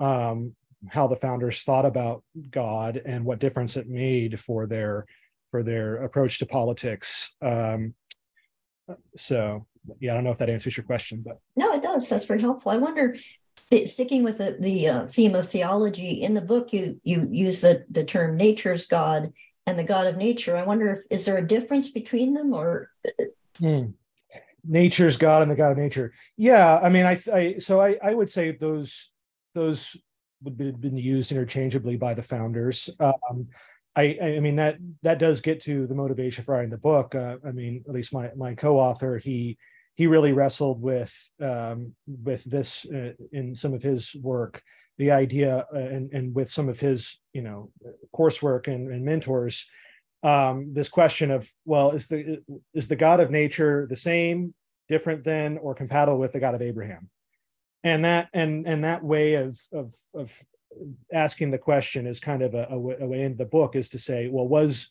um, 0.00 0.54
how 0.88 1.06
the 1.06 1.16
founders 1.16 1.62
thought 1.62 1.86
about 1.86 2.22
God 2.50 3.00
and 3.04 3.24
what 3.24 3.38
difference 3.38 3.76
it 3.76 3.88
made 3.88 4.40
for 4.40 4.66
their 4.66 5.06
for 5.50 5.62
their 5.62 6.02
approach 6.02 6.38
to 6.38 6.46
politics. 6.46 7.32
Um, 7.40 7.94
so 9.16 9.66
yeah, 10.00 10.12
I 10.12 10.14
don't 10.14 10.24
know 10.24 10.30
if 10.30 10.38
that 10.38 10.50
answers 10.50 10.76
your 10.76 10.84
question, 10.84 11.22
but 11.24 11.38
no, 11.56 11.72
it 11.72 11.82
does. 11.82 12.08
That's 12.08 12.24
very 12.24 12.40
helpful. 12.40 12.72
I 12.72 12.76
wonder, 12.76 13.16
sticking 13.56 14.22
with 14.22 14.38
the 14.38 14.56
the 14.58 14.88
uh, 14.88 15.06
theme 15.06 15.34
of 15.34 15.48
theology 15.48 16.22
in 16.22 16.34
the 16.34 16.40
book, 16.40 16.72
you 16.72 17.00
you 17.02 17.28
use 17.30 17.60
the 17.60 17.84
the 17.90 18.04
term 18.04 18.36
nature's 18.36 18.86
God 18.86 19.32
and 19.66 19.78
the 19.78 19.84
God 19.84 20.06
of 20.06 20.16
nature. 20.16 20.56
I 20.56 20.64
wonder 20.64 20.92
if 20.92 21.04
is 21.10 21.24
there 21.24 21.38
a 21.38 21.46
difference 21.46 21.90
between 21.90 22.34
them 22.34 22.52
or. 22.52 22.90
Hmm. 23.58 23.86
Nature's 24.66 25.18
God 25.18 25.42
and 25.42 25.50
the 25.50 25.56
God 25.56 25.72
of 25.72 25.78
nature. 25.78 26.12
Yeah, 26.38 26.80
I 26.82 26.88
mean, 26.88 27.04
I, 27.04 27.20
I 27.30 27.58
so 27.58 27.82
I, 27.82 27.98
I 28.02 28.14
would 28.14 28.30
say 28.30 28.52
those 28.52 29.10
those 29.54 29.94
would 30.42 30.56
be 30.56 30.70
been 30.70 30.96
used 30.96 31.32
interchangeably 31.32 31.96
by 31.96 32.14
the 32.14 32.22
founders. 32.22 32.88
Um, 32.98 33.48
I, 33.96 34.18
I 34.20 34.40
mean 34.40 34.56
that 34.56 34.78
that 35.02 35.18
does 35.18 35.40
get 35.40 35.60
to 35.62 35.86
the 35.86 35.94
motivation 35.94 36.44
for 36.44 36.54
writing 36.54 36.70
the 36.70 36.78
book. 36.78 37.14
Uh, 37.14 37.36
I 37.46 37.52
mean, 37.52 37.84
at 37.86 37.94
least 37.94 38.12
my 38.12 38.30
my 38.36 38.54
co-author 38.54 39.18
he 39.18 39.58
he 39.94 40.06
really 40.06 40.32
wrestled 40.32 40.82
with 40.82 41.12
um, 41.40 41.94
with 42.06 42.44
this 42.44 42.84
uh, 42.86 43.12
in 43.32 43.54
some 43.54 43.74
of 43.74 43.82
his 43.82 44.14
work, 44.16 44.62
the 44.98 45.10
idea 45.10 45.66
uh, 45.72 45.78
and 45.78 46.12
and 46.12 46.34
with 46.34 46.50
some 46.50 46.68
of 46.68 46.80
his 46.80 47.18
you 47.32 47.42
know 47.42 47.70
coursework 48.14 48.68
and, 48.68 48.90
and 48.90 49.04
mentors. 49.04 49.66
Um, 50.22 50.72
this 50.72 50.88
question 50.88 51.30
of 51.30 51.50
well, 51.64 51.90
is 51.90 52.06
the 52.06 52.42
is 52.72 52.88
the 52.88 52.96
God 52.96 53.20
of 53.20 53.30
nature 53.30 53.86
the 53.88 53.96
same, 53.96 54.54
different 54.88 55.24
than, 55.24 55.58
or 55.58 55.74
compatible 55.74 56.18
with 56.18 56.32
the 56.32 56.40
God 56.40 56.54
of 56.54 56.62
Abraham? 56.62 57.10
and 57.84 58.04
that 58.04 58.28
and 58.32 58.66
and 58.66 58.82
that 58.82 59.04
way 59.04 59.34
of 59.34 59.60
of 59.72 59.94
of 60.14 60.42
asking 61.12 61.52
the 61.52 61.58
question 61.58 62.06
is 62.06 62.18
kind 62.18 62.42
of 62.42 62.54
a, 62.54 62.66
a, 62.70 62.78
way 62.78 63.22
into 63.22 63.36
the 63.36 63.44
book 63.44 63.76
is 63.76 63.90
to 63.90 63.98
say 63.98 64.28
well 64.28 64.48
was 64.48 64.90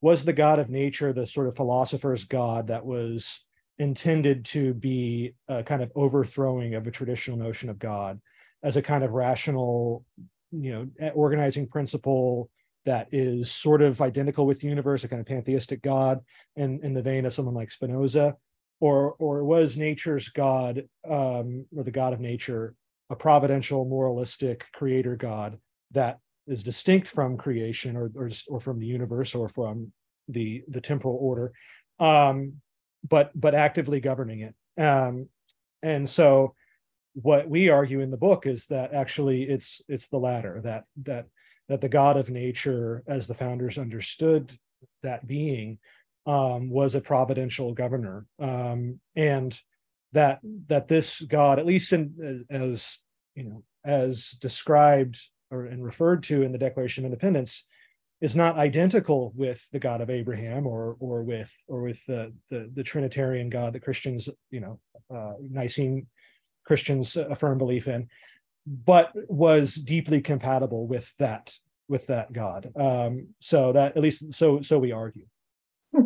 was 0.00 0.22
the 0.22 0.32
god 0.32 0.60
of 0.60 0.70
nature 0.70 1.12
the 1.12 1.26
sort 1.26 1.48
of 1.48 1.56
philosopher's 1.56 2.24
god 2.24 2.68
that 2.68 2.86
was 2.86 3.40
intended 3.78 4.44
to 4.44 4.74
be 4.74 5.34
a 5.48 5.62
kind 5.62 5.82
of 5.82 5.90
overthrowing 5.94 6.74
of 6.74 6.86
a 6.86 6.90
traditional 6.90 7.36
notion 7.36 7.68
of 7.68 7.78
god 7.78 8.20
as 8.62 8.76
a 8.76 8.82
kind 8.82 9.02
of 9.02 9.12
rational 9.12 10.04
you 10.52 10.72
know 10.72 11.10
organizing 11.14 11.66
principle 11.66 12.48
that 12.84 13.08
is 13.12 13.50
sort 13.50 13.82
of 13.82 14.00
identical 14.00 14.46
with 14.46 14.60
the 14.60 14.68
universe 14.68 15.04
a 15.04 15.08
kind 15.08 15.20
of 15.20 15.26
pantheistic 15.26 15.82
god 15.82 16.20
in, 16.56 16.80
in 16.82 16.94
the 16.94 17.02
vein 17.02 17.26
of 17.26 17.34
someone 17.34 17.54
like 17.54 17.70
spinoza 17.70 18.36
or 18.80 19.14
or 19.18 19.44
was 19.44 19.76
nature's 19.76 20.28
god 20.28 20.84
um, 21.10 21.66
or 21.76 21.82
the 21.82 21.90
god 21.90 22.12
of 22.12 22.20
nature 22.20 22.74
a 23.10 23.16
providential 23.16 23.84
moralistic 23.84 24.66
creator 24.72 25.16
god 25.16 25.58
that 25.90 26.18
is 26.46 26.62
distinct 26.62 27.08
from 27.08 27.36
creation 27.36 27.96
or 27.96 28.10
or, 28.14 28.28
or 28.48 28.60
from 28.60 28.78
the 28.78 28.86
universe 28.86 29.34
or 29.34 29.48
from 29.48 29.92
the 30.28 30.62
the 30.68 30.80
temporal 30.80 31.18
order? 31.20 31.52
Um, 31.98 32.54
but 33.08 33.30
but 33.34 33.54
actively 33.54 34.00
governing 34.00 34.40
it. 34.40 34.82
Um, 34.82 35.28
and 35.82 36.08
so 36.08 36.54
what 37.14 37.48
we 37.48 37.68
argue 37.68 38.00
in 38.00 38.10
the 38.10 38.16
book 38.16 38.46
is 38.46 38.66
that 38.66 38.92
actually 38.92 39.44
it's 39.44 39.82
it's 39.88 40.08
the 40.08 40.18
latter 40.18 40.60
that 40.62 40.84
that 41.04 41.26
that 41.68 41.80
the 41.80 41.88
god 41.88 42.16
of 42.16 42.28
nature 42.30 43.04
as 43.06 43.26
the 43.26 43.34
founders 43.34 43.78
understood 43.78 44.52
that 45.02 45.26
being 45.26 45.78
um, 46.26 46.70
was 46.70 46.94
a 46.94 47.00
providential 47.00 47.72
governor, 47.74 48.26
um, 48.38 49.00
and 49.14 49.58
that 50.12 50.40
that 50.68 50.88
this 50.88 51.20
God, 51.20 51.58
at 51.58 51.66
least 51.66 51.92
in 51.92 52.44
as 52.50 52.98
you 53.34 53.44
know, 53.44 53.62
as 53.84 54.30
described 54.40 55.18
or 55.50 55.66
and 55.66 55.84
referred 55.84 56.22
to 56.24 56.42
in 56.42 56.52
the 56.52 56.58
Declaration 56.58 57.04
of 57.04 57.12
Independence, 57.12 57.66
is 58.24 58.34
not 58.34 58.56
identical 58.56 59.34
with 59.36 59.68
the 59.70 59.78
God 59.78 60.00
of 60.00 60.08
Abraham 60.08 60.66
or 60.66 60.96
or 60.98 61.22
with 61.22 61.52
or 61.68 61.82
with 61.82 62.02
the 62.06 62.32
the, 62.48 62.70
the 62.72 62.82
Trinitarian 62.82 63.50
God 63.50 63.74
that 63.74 63.84
Christians, 63.84 64.30
you 64.50 64.60
know, 64.60 64.80
uh, 65.14 65.34
Nicene 65.50 66.06
Christians 66.64 67.16
affirm 67.16 67.58
belief 67.58 67.86
in, 67.86 68.08
but 68.66 69.12
was 69.28 69.74
deeply 69.74 70.22
compatible 70.22 70.86
with 70.86 71.12
that 71.18 71.52
with 71.86 72.06
that 72.06 72.32
God. 72.32 72.72
Um, 72.74 73.34
so 73.40 73.72
that 73.72 73.94
at 73.94 74.02
least 74.02 74.32
so 74.32 74.62
so 74.62 74.78
we 74.78 74.90
argue. 74.90 75.26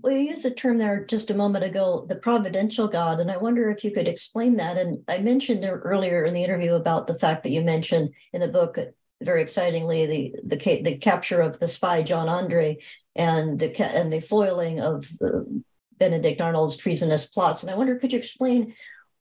Well, 0.00 0.12
you 0.12 0.30
used 0.30 0.46
a 0.46 0.50
term 0.52 0.78
there 0.78 1.04
just 1.04 1.30
a 1.30 1.34
moment 1.34 1.64
ago, 1.64 2.06
the 2.08 2.14
providential 2.14 2.86
God, 2.86 3.18
and 3.18 3.30
I 3.30 3.36
wonder 3.36 3.68
if 3.68 3.82
you 3.82 3.90
could 3.90 4.06
explain 4.06 4.56
that. 4.56 4.78
And 4.78 5.02
I 5.08 5.18
mentioned 5.18 5.64
earlier 5.64 6.24
in 6.24 6.34
the 6.34 6.44
interview 6.44 6.74
about 6.74 7.08
the 7.08 7.18
fact 7.18 7.42
that 7.42 7.50
you 7.50 7.62
mentioned 7.62 8.10
in 8.32 8.40
the 8.40 8.48
book 8.48 8.78
very 9.22 9.42
excitingly 9.42 10.06
the 10.06 10.56
the 10.56 10.82
the 10.82 10.96
capture 10.96 11.40
of 11.40 11.58
the 11.58 11.68
spy 11.68 12.02
John 12.02 12.28
Andre 12.28 12.78
and 13.16 13.58
the 13.58 13.82
and 13.82 14.12
the 14.12 14.20
foiling 14.20 14.80
of 14.80 15.08
the 15.18 15.62
Benedict 15.98 16.40
Arnold's 16.40 16.76
treasonous 16.76 17.26
plots. 17.26 17.62
And 17.62 17.70
I 17.70 17.76
wonder, 17.76 17.96
could 17.96 18.12
you 18.12 18.18
explain 18.18 18.74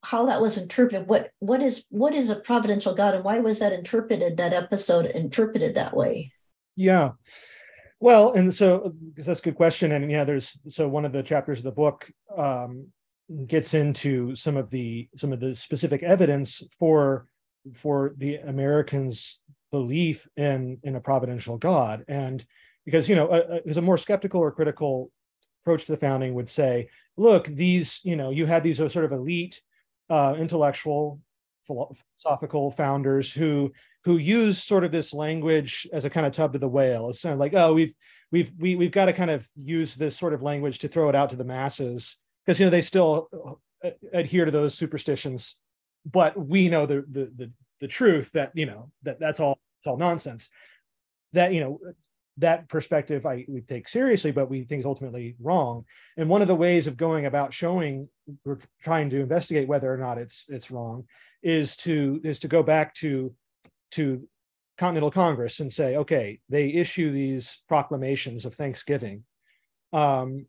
how 0.04 0.28
that 0.28 0.42
was 0.42 0.58
interpreted? 0.58 1.08
What 1.08 1.32
what 1.40 1.62
is 1.62 1.84
what 1.90 2.14
is 2.14 2.30
a 2.30 2.36
providential 2.36 2.94
God, 2.94 3.16
and 3.16 3.24
why 3.24 3.40
was 3.40 3.60
that 3.60 3.74
interpreted? 3.74 4.38
That 4.38 4.54
episode 4.54 5.08
interpreted 5.08 5.76
that 5.76 5.96
way? 5.96 6.32
Yeah. 6.76 7.12
Well, 8.00 8.34
and 8.34 8.54
so 8.54 8.94
that's 9.16 9.40
a 9.40 9.44
good 9.44 9.56
question. 9.56 9.92
And 9.92 10.12
yeah, 10.12 10.24
there's 10.24 10.58
so 10.68 10.88
one 10.88 11.04
of 11.04 11.12
the 11.12 11.24
chapters 11.24 11.58
of 11.58 11.64
the 11.64 11.72
book 11.72 12.10
um, 12.38 12.88
gets 13.48 13.74
into 13.74 14.36
some 14.36 14.56
of 14.56 14.70
the 14.70 15.10
some 15.16 15.34
of 15.34 15.40
the 15.40 15.56
specific 15.56 16.04
evidence 16.04 16.62
for 16.78 17.28
for 17.76 18.14
the 18.18 18.36
Americans' 18.36 19.42
belief 19.72 20.28
in 20.38 20.80
in 20.84 20.96
a 20.96 21.02
providential 21.02 21.58
God, 21.58 22.06
and 22.08 22.46
because 22.86 23.10
you 23.10 23.16
know, 23.16 23.30
a, 23.30 23.60
a, 23.66 23.80
a 23.80 23.82
more 23.82 23.98
skeptical 23.98 24.42
or 24.42 24.52
critical 24.52 25.12
approach 25.62 25.86
to 25.86 25.92
the 25.92 25.98
founding 25.98 26.34
would 26.34 26.50
say, 26.50 26.90
look, 27.18 27.48
these 27.48 28.00
you 28.04 28.16
know, 28.16 28.30
you 28.30 28.46
had 28.46 28.64
these 28.64 28.78
sort 28.78 29.06
of 29.06 29.12
elite 29.12 29.62
uh, 30.10 30.36
intellectual 30.38 31.20
philosophical 31.66 32.72
founders 32.72 33.32
who 33.32 33.72
who 34.06 34.18
use 34.18 34.64
sort 34.64 34.86
of 34.86 34.92
this 34.92 35.14
language 35.14 35.86
as 35.92 36.06
a 36.06 36.10
kind 36.10 36.26
of 36.26 36.32
tub 36.32 36.54
to 36.54 36.60
the 36.60 36.68
whale. 36.68 37.10
It's 37.10 37.22
kind 37.22 37.34
of 37.34 37.40
like, 37.40 37.54
oh, 37.54 37.74
we've 37.74 37.94
we've 38.32 38.52
we, 38.58 38.76
we've 38.76 38.92
got 38.92 39.06
to 39.06 39.14
kind 39.14 39.30
of 39.30 39.48
use 39.56 39.96
this 39.96 40.18
sort 40.18 40.34
of 40.34 40.42
language 40.42 40.80
to 40.80 40.88
throw 40.88 41.10
it 41.10 41.16
out 41.16 41.30
to 41.32 41.36
the 41.36 41.44
masses 41.44 42.18
because 42.46 42.60
you 42.60 42.66
know 42.66 42.70
they 42.70 42.82
still 42.82 43.60
uh, 43.84 43.90
adhere 44.14 44.46
to 44.46 44.52
those 44.52 44.76
superstitions, 44.76 45.58
but 46.10 46.38
we 46.38 46.70
know 46.70 46.86
the 46.86 47.04
the 47.10 47.32
the, 47.36 47.52
the 47.80 47.88
truth 47.88 48.32
that 48.34 48.52
you 48.54 48.66
know 48.66 48.92
that 49.04 49.20
that's 49.20 49.40
all 49.40 49.60
it's 49.80 49.88
all 49.88 49.98
nonsense. 49.98 50.50
That 51.34 51.54
you 51.54 51.62
know 51.62 51.80
that 52.38 52.70
perspective 52.70 53.26
I 53.26 53.46
we 53.48 53.62
take 53.62 53.88
seriously, 53.88 54.32
but 54.32 54.50
we 54.50 54.64
think 54.64 54.82
is 54.82 54.86
ultimately 54.86 55.36
wrong. 55.40 55.86
And 56.18 56.30
one 56.30 56.42
of 56.42 56.48
the 56.48 56.56
ways 56.56 56.88
of 56.88 56.98
going 56.98 57.26
about 57.26 57.54
showing 57.54 58.10
we're 58.46 58.60
trying 58.82 59.10
to 59.10 59.20
investigate 59.20 59.68
whether 59.68 59.92
or 59.92 59.98
not 59.98 60.18
it's 60.18 60.46
it's 60.50 60.72
wrong 60.72 61.06
is 61.42 61.76
to 61.78 62.22
is 62.24 62.40
to 62.40 62.48
go 62.48 62.64
back 62.64 62.94
to 62.96 63.34
to 63.92 64.28
Continental 64.78 65.10
Congress 65.10 65.60
and 65.60 65.74
say, 65.74 65.96
okay, 65.98 66.40
they 66.50 66.68
issue 66.68 67.12
these 67.12 67.64
proclamations 67.68 68.46
of 68.46 68.54
Thanksgiving, 68.54 69.24
um, 69.92 70.46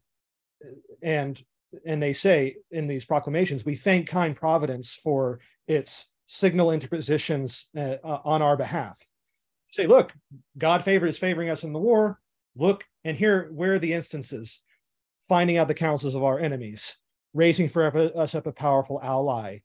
and 1.03 1.43
and 1.87 2.03
they 2.03 2.13
say 2.13 2.57
in 2.71 2.87
these 2.87 3.05
proclamations, 3.05 3.65
we 3.65 3.77
thank 3.77 4.09
kind 4.09 4.37
Providence 4.37 4.95
for 4.95 5.41
its 5.67 6.11
signal 6.29 6.71
interpositions 6.71 7.69
uh, 7.77 7.97
on 8.05 8.43
our 8.43 8.57
behalf. 8.57 8.99
Say, 9.73 9.87
look, 9.87 10.13
God 10.57 10.85
favor 10.85 11.07
is 11.07 11.19
favoring 11.19 11.49
us 11.49 11.65
in 11.65 11.73
the 11.73 11.79
war. 11.79 12.21
Look, 12.55 12.85
and 13.05 13.17
here 13.17 13.49
where 13.53 13.75
are 13.75 13.79
the 13.79 13.95
instances? 13.95 14.61
Finding 15.29 15.57
out 15.57 15.69
the 15.69 15.75
counsels 15.75 16.15
of 16.15 16.23
our 16.23 16.39
enemies, 16.39 16.97
raising 17.35 17.69
for 17.69 17.87
us 18.17 18.35
up 18.35 18.47
a 18.47 18.53
powerful 18.53 19.01
ally, 19.03 19.59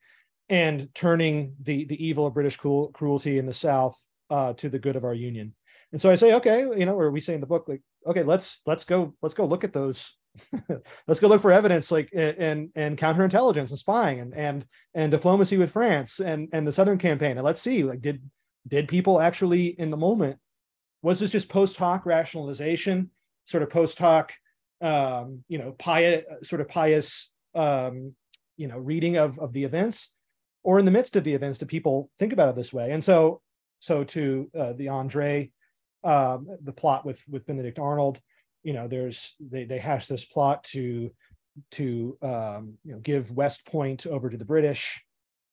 and 0.50 0.90
turning 0.94 1.56
the 1.62 1.86
the 1.86 2.06
evil 2.06 2.26
of 2.26 2.34
British 2.34 2.58
cruel, 2.58 2.90
cruelty 2.90 3.38
in 3.38 3.46
the 3.46 3.54
South 3.54 3.98
uh, 4.30 4.54
to 4.54 4.70
the 4.70 4.80
good 4.80 4.96
of 4.96 5.06
our 5.06 5.14
union. 5.14 5.54
And 5.92 6.02
so 6.02 6.10
I 6.10 6.16
say, 6.16 6.34
okay, 6.36 6.62
you 6.62 6.86
know, 6.86 7.00
or 7.00 7.12
we 7.12 7.20
say 7.20 7.34
in 7.34 7.42
the 7.42 7.48
book, 7.48 7.66
like, 7.68 7.82
okay, 8.08 8.24
let's 8.24 8.62
let's 8.66 8.84
go 8.84 9.14
let's 9.22 9.36
go 9.36 9.46
look 9.46 9.64
at 9.64 9.74
those. 9.74 10.18
let's 11.08 11.20
go 11.20 11.28
look 11.28 11.42
for 11.42 11.52
evidence, 11.52 11.92
like 11.92 12.10
and 12.14 12.70
and 12.76 12.98
counterintelligence 12.98 13.70
and 13.70 13.80
spying 13.80 14.20
and 14.20 14.34
and 14.34 14.66
and 14.94 15.12
diplomacy 15.12 15.58
with 15.58 15.72
France 15.72 16.20
and 16.20 16.50
and 16.54 16.68
the 16.68 16.72
Southern 16.72 16.98
campaign, 16.98 17.38
and 17.38 17.44
let's 17.44 17.62
see, 17.62 17.84
like, 17.84 18.02
did 18.02 18.22
did 18.68 18.88
people 18.88 19.22
actually 19.22 19.68
in 19.68 19.92
the 19.92 19.98
moment 19.98 20.38
was 21.02 21.20
this 21.20 21.32
just 21.32 21.50
post 21.50 21.78
hoc 21.78 22.06
rationalization, 22.06 23.10
sort 23.46 23.62
of 23.62 23.70
post 23.70 23.98
hoc, 24.00 24.34
um, 24.82 25.44
you 25.50 25.58
know, 25.58 25.74
pious 25.74 26.24
sort 26.44 26.62
of 26.62 26.68
pious, 26.68 27.32
um, 27.54 28.16
you 28.58 28.68
know, 28.68 28.78
reading 28.78 29.18
of 29.18 29.38
of 29.40 29.54
the 29.54 29.64
events, 29.64 30.12
or 30.64 30.80
in 30.80 30.86
the 30.86 30.92
midst 30.92 31.16
of 31.16 31.24
the 31.24 31.34
events 31.34 31.58
do 31.60 31.66
people 31.66 32.10
think 32.18 32.34
about 32.34 32.50
it 32.50 32.56
this 32.56 32.74
way? 32.74 32.92
And 32.92 33.04
so 33.04 33.42
so 33.80 34.04
to 34.06 34.50
uh, 34.58 34.74
the 34.74 34.88
andre 34.88 35.52
um, 36.04 36.48
the 36.64 36.74
plot 36.74 37.06
with 37.06 37.22
with 37.30 37.46
benedict 37.46 37.78
arnold 37.78 38.20
you 38.64 38.74
know 38.74 38.88
there's 38.88 39.36
they 39.40 39.66
they 39.66 39.78
hash 39.78 40.08
this 40.08 40.26
plot 40.26 40.64
to 40.66 41.12
to 41.72 42.18
um, 42.22 42.78
you 42.84 42.94
know 42.94 43.00
give 43.00 43.32
west 43.32 43.66
point 43.68 44.06
over 44.08 44.30
to 44.30 44.38
the 44.38 44.46
british. 44.46 45.02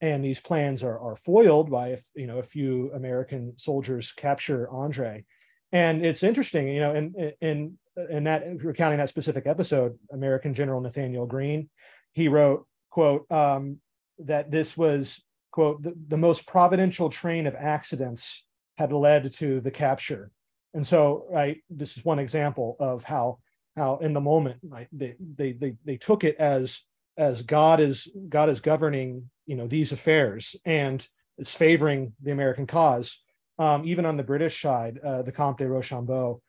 And 0.03 0.25
these 0.25 0.41
plans 0.41 0.83
are 0.83 0.99
are 0.99 1.17
foiled 1.17 1.71
by 1.71 1.89
if 1.89 2.05
you 2.15 2.27
know 2.27 2.39
a 2.39 2.43
few 2.43 2.91
american 2.95 3.53
soldiers 3.59 4.13
capture 4.13 4.71
andre. 4.71 5.25
And 5.73 6.05
it's 6.05 6.23
interesting 6.23 6.69
you 6.69 6.81
know 6.81 6.95
in 6.95 7.33
in 7.41 7.79
in 8.09 8.25
that 8.25 8.45
recounting 8.63 8.99
that 8.99 9.09
specific 9.09 9.47
episode 9.47 9.99
american 10.13 10.55
general 10.55 10.81
nathaniel 10.81 11.27
greene 11.27 11.69
he 12.13 12.29
wrote 12.29 12.67
quote 12.91 13.31
um, 13.31 13.79
that 14.19 14.51
this 14.51 14.77
was 14.77 15.23
quote 15.51 15.83
the, 15.83 15.95
the 16.09 16.17
most 16.17 16.47
providential 16.47 17.11
train 17.11 17.47
of 17.47 17.55
accidents 17.55 18.47
had 18.79 18.93
led 18.93 19.33
to 19.33 19.61
the 19.61 19.71
capture 19.71 20.31
and 20.75 20.87
so 20.87 21.27
right 21.31 21.63
this 21.69 21.97
is 21.97 22.05
one 22.05 22.19
example 22.19 22.77
of 22.81 23.05
how 23.05 23.39
how 23.77 23.97
in 23.99 24.13
the 24.13 24.21
moment 24.21 24.59
right 24.63 24.89
they 24.93 25.15
they 25.35 25.53
they, 25.53 25.75
they 25.85 25.97
took 25.97 26.25
it 26.25 26.37
as 26.39 26.83
as 27.17 27.43
god 27.43 27.81
is 27.81 28.09
god 28.29 28.49
is 28.49 28.61
governing 28.61 29.29
you 29.47 29.57
know 29.57 29.67
these 29.67 29.93
affairs 29.93 30.57
and 30.65 31.07
is 31.39 31.55
favoring 31.55 32.13
the 32.23 32.33
american 32.33 32.67
cause 32.67 33.23
um, 33.59 33.83
even 33.85 34.07
on 34.07 34.17
the 34.17 34.23
british 34.23 34.61
side 34.61 34.99
uh, 35.05 35.23
the 35.23 35.33
comte 35.33 35.59
de 35.59 35.69
rochambeau 35.69 36.41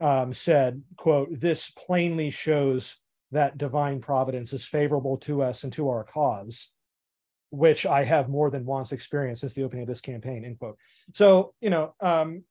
um, 0.00 0.32
said 0.32 0.82
quote 0.96 1.28
this 1.40 1.70
plainly 1.70 2.30
shows 2.30 2.98
that 3.32 3.58
divine 3.58 4.00
providence 4.00 4.52
is 4.52 4.64
favorable 4.64 5.16
to 5.16 5.42
us 5.42 5.64
and 5.64 5.72
to 5.72 5.88
our 5.88 6.04
cause 6.04 6.72
which 7.50 7.84
I 7.84 8.04
have 8.04 8.28
more 8.28 8.48
than 8.48 8.64
once 8.64 8.92
experienced 8.92 9.40
since 9.40 9.54
the 9.54 9.64
opening 9.64 9.82
of 9.82 9.88
this 9.88 10.00
campaign. 10.00 10.44
End 10.44 10.58
quote. 10.58 10.78
So 11.14 11.52
you 11.60 11.70
know, 11.70 11.94
um, 12.00 12.44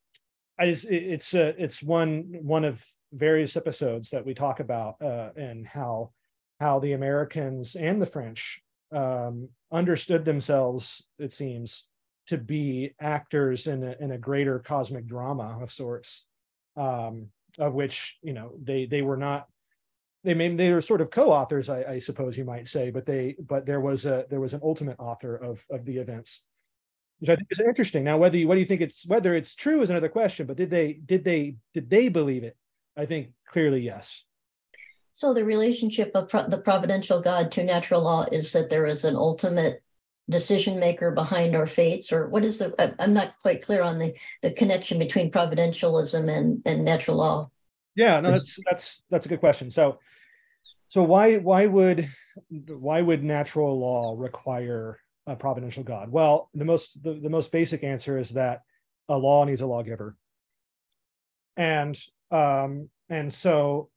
I 0.60 0.66
just 0.66 0.86
it's 0.86 1.34
uh, 1.34 1.54
it's 1.58 1.82
one 1.82 2.36
one 2.42 2.66
of 2.66 2.86
various 3.14 3.56
episodes 3.56 4.10
that 4.10 4.26
we 4.26 4.34
talk 4.34 4.60
about 4.60 5.02
uh, 5.02 5.30
and 5.36 5.66
how 5.66 6.12
how 6.60 6.80
the 6.80 6.94
Americans 6.94 7.76
and 7.76 8.02
the 8.02 8.06
French 8.06 8.62
um, 8.92 9.50
understood 9.72 10.26
themselves, 10.26 11.08
it 11.18 11.32
seems, 11.32 11.88
to 12.28 12.38
be 12.38 12.92
actors 13.00 13.68
in 13.68 13.84
a, 13.84 13.96
in 14.02 14.12
a 14.12 14.18
greater 14.18 14.60
cosmic 14.60 15.08
drama 15.08 15.58
of 15.62 15.72
sorts, 15.72 16.26
um, 16.76 17.28
of 17.58 17.74
which 17.74 18.18
you 18.22 18.34
know 18.34 18.52
they 18.62 18.86
they 18.86 19.02
were 19.02 19.18
not 19.18 19.48
they 20.26 20.34
made 20.34 20.58
they 20.58 20.74
were 20.74 20.82
sort 20.82 21.00
of 21.02 21.10
co-authors 21.10 21.70
I, 21.70 21.84
I, 21.84 22.00
suppose 22.00 22.38
you 22.38 22.44
might 22.44 22.68
say 22.68 22.92
but 22.92 23.06
they 23.06 23.36
but 23.48 23.66
there 23.66 23.80
was 23.80 24.06
a 24.06 24.26
there 24.30 24.42
was 24.42 24.54
an 24.54 24.60
ultimate 24.62 25.00
author 25.00 25.36
of 25.36 25.66
of 25.70 25.86
the 25.86 25.98
events 25.98 26.44
which 27.20 27.30
i 27.30 27.36
think 27.36 27.48
is 27.52 27.60
interesting. 27.60 28.04
Now 28.04 28.18
whether 28.18 28.38
you 28.38 28.48
what 28.48 28.56
do 28.56 28.62
you 28.62 28.66
think 28.66 28.82
it's 28.82 29.06
whether 29.08 29.34
it's 29.34 29.56
true 29.56 29.82
is 29.82 29.90
another 29.90 30.10
question 30.10 30.46
but 30.46 30.58
did 30.58 30.70
they 30.70 30.94
did 30.94 31.24
they 31.24 31.58
did 31.74 31.90
they 31.90 32.10
believe 32.10 32.44
it? 32.44 32.56
I 32.98 33.06
think 33.06 33.30
clearly 33.48 33.82
yes. 33.82 34.24
So 35.14 35.34
the 35.34 35.44
relationship 35.44 36.12
of 36.16 36.30
pro- 36.30 36.48
the 36.48 36.58
providential 36.58 37.22
god 37.22 37.52
to 37.54 37.64
natural 37.64 38.04
law 38.04 38.26
is 38.32 38.52
that 38.54 38.70
there 38.70 38.86
is 38.86 39.04
an 39.04 39.16
ultimate 39.16 39.84
decision 40.30 40.80
maker 40.80 41.12
behind 41.12 41.56
our 41.56 41.66
fates 41.66 42.12
or 42.14 42.30
what 42.30 42.46
is 42.46 42.60
the 42.60 42.96
i'm 43.02 43.14
not 43.14 43.34
quite 43.42 43.64
clear 43.64 43.82
on 43.82 43.98
the 43.98 44.14
the 44.44 44.52
connection 44.52 45.00
between 45.00 45.32
providentialism 45.32 46.30
and 46.30 46.62
and 46.66 46.86
natural 46.86 47.18
law. 47.18 47.50
Yeah 47.96 48.20
no 48.20 48.32
that's 48.32 48.60
that's 48.70 49.04
that's 49.10 49.26
a 49.26 49.30
good 49.30 49.40
question. 49.40 49.70
So 49.70 50.00
so 50.88 51.04
why 51.04 51.38
why 51.38 51.66
would 51.66 52.10
why 52.68 53.02
would 53.02 53.24
natural 53.24 53.80
law 53.80 54.16
require 54.18 55.00
a 55.30 55.36
providential 55.36 55.84
God? 55.84 56.10
Well, 56.10 56.50
the 56.54 56.66
most 56.66 57.02
the, 57.04 57.14
the 57.14 57.30
most 57.30 57.52
basic 57.52 57.84
answer 57.84 58.18
is 58.18 58.32
that 58.32 58.62
a 59.08 59.18
law 59.18 59.46
needs 59.46 59.62
a 59.62 59.68
lawgiver. 59.68 60.16
And 61.56 62.00
um, 62.32 62.90
and 63.10 63.32
so 63.32 63.90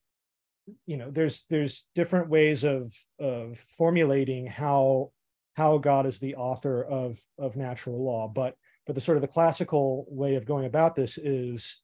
you 0.87 0.97
know 0.97 1.11
there's 1.11 1.45
there's 1.51 1.89
different 1.95 2.29
ways 2.29 2.65
of 2.65 2.93
of 3.19 3.59
formulating 3.59 4.47
how 4.47 5.13
how 5.55 5.79
God 5.79 6.07
is 6.07 6.19
the 6.19 6.37
author 6.37 6.85
of 6.85 7.21
of 7.39 7.57
natural 7.57 8.03
law, 8.05 8.29
but 8.29 8.57
but 8.87 8.95
the 8.95 9.01
sort 9.01 9.17
of 9.17 9.23
the 9.23 9.29
classical 9.29 10.07
way 10.09 10.35
of 10.35 10.45
going 10.45 10.67
about 10.67 10.95
this 10.95 11.19
is 11.19 11.83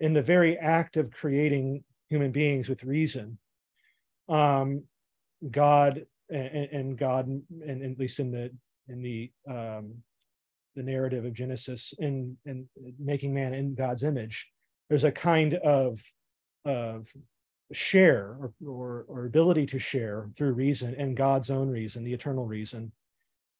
in 0.00 0.12
the 0.12 0.22
very 0.22 0.58
act 0.58 0.96
of 0.96 1.10
creating 1.10 1.84
human 2.08 2.32
beings 2.32 2.68
with 2.68 2.84
reason 2.84 3.38
um, 4.28 4.84
God 5.50 6.06
and, 6.30 6.68
and 6.72 6.98
God, 6.98 7.26
and, 7.28 7.82
at 7.82 7.98
least 7.98 8.18
in 8.18 8.30
the 8.30 8.50
in 8.88 9.02
the 9.02 9.30
um, 9.48 9.94
the 10.74 10.82
narrative 10.82 11.24
of 11.24 11.34
Genesis, 11.34 11.94
in 11.98 12.36
in 12.44 12.68
making 12.98 13.34
man 13.34 13.54
in 13.54 13.74
God's 13.74 14.04
image, 14.04 14.50
there's 14.88 15.04
a 15.04 15.12
kind 15.12 15.54
of 15.54 16.02
of 16.64 17.08
share 17.72 18.36
or, 18.40 18.52
or, 18.66 19.04
or 19.08 19.26
ability 19.26 19.66
to 19.66 19.78
share 19.78 20.28
through 20.36 20.52
reason 20.52 20.94
and 20.96 21.16
God's 21.16 21.50
own 21.50 21.68
reason, 21.68 22.04
the 22.04 22.12
eternal 22.12 22.46
reason. 22.46 22.92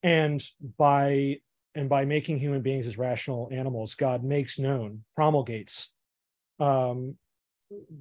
And 0.02 0.44
by 0.76 1.40
and 1.74 1.88
by 1.88 2.04
making 2.04 2.38
human 2.38 2.62
beings 2.62 2.87
as 2.87 2.98
rational 2.98 3.48
animals, 3.50 3.94
God 3.94 4.22
makes 4.22 4.58
known, 4.58 5.04
promulgates 5.16 5.92
um, 6.60 7.16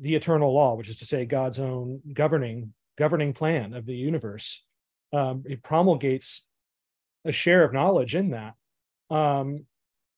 the 0.01 0.13
eternal 0.13 0.53
law, 0.53 0.75
which 0.75 0.89
is 0.89 0.97
to 0.97 1.05
say 1.05 1.25
God's 1.25 1.59
own 1.59 2.01
governing 2.13 2.73
governing 2.97 3.33
plan 3.33 3.73
of 3.73 3.85
the 3.85 3.95
universe. 3.95 4.63
Um, 5.11 5.43
it 5.45 5.63
promulgates 5.63 6.45
a 7.25 7.31
share 7.31 7.63
of 7.63 7.73
knowledge 7.73 8.15
in 8.15 8.31
that 8.31 8.53
um, 9.09 9.65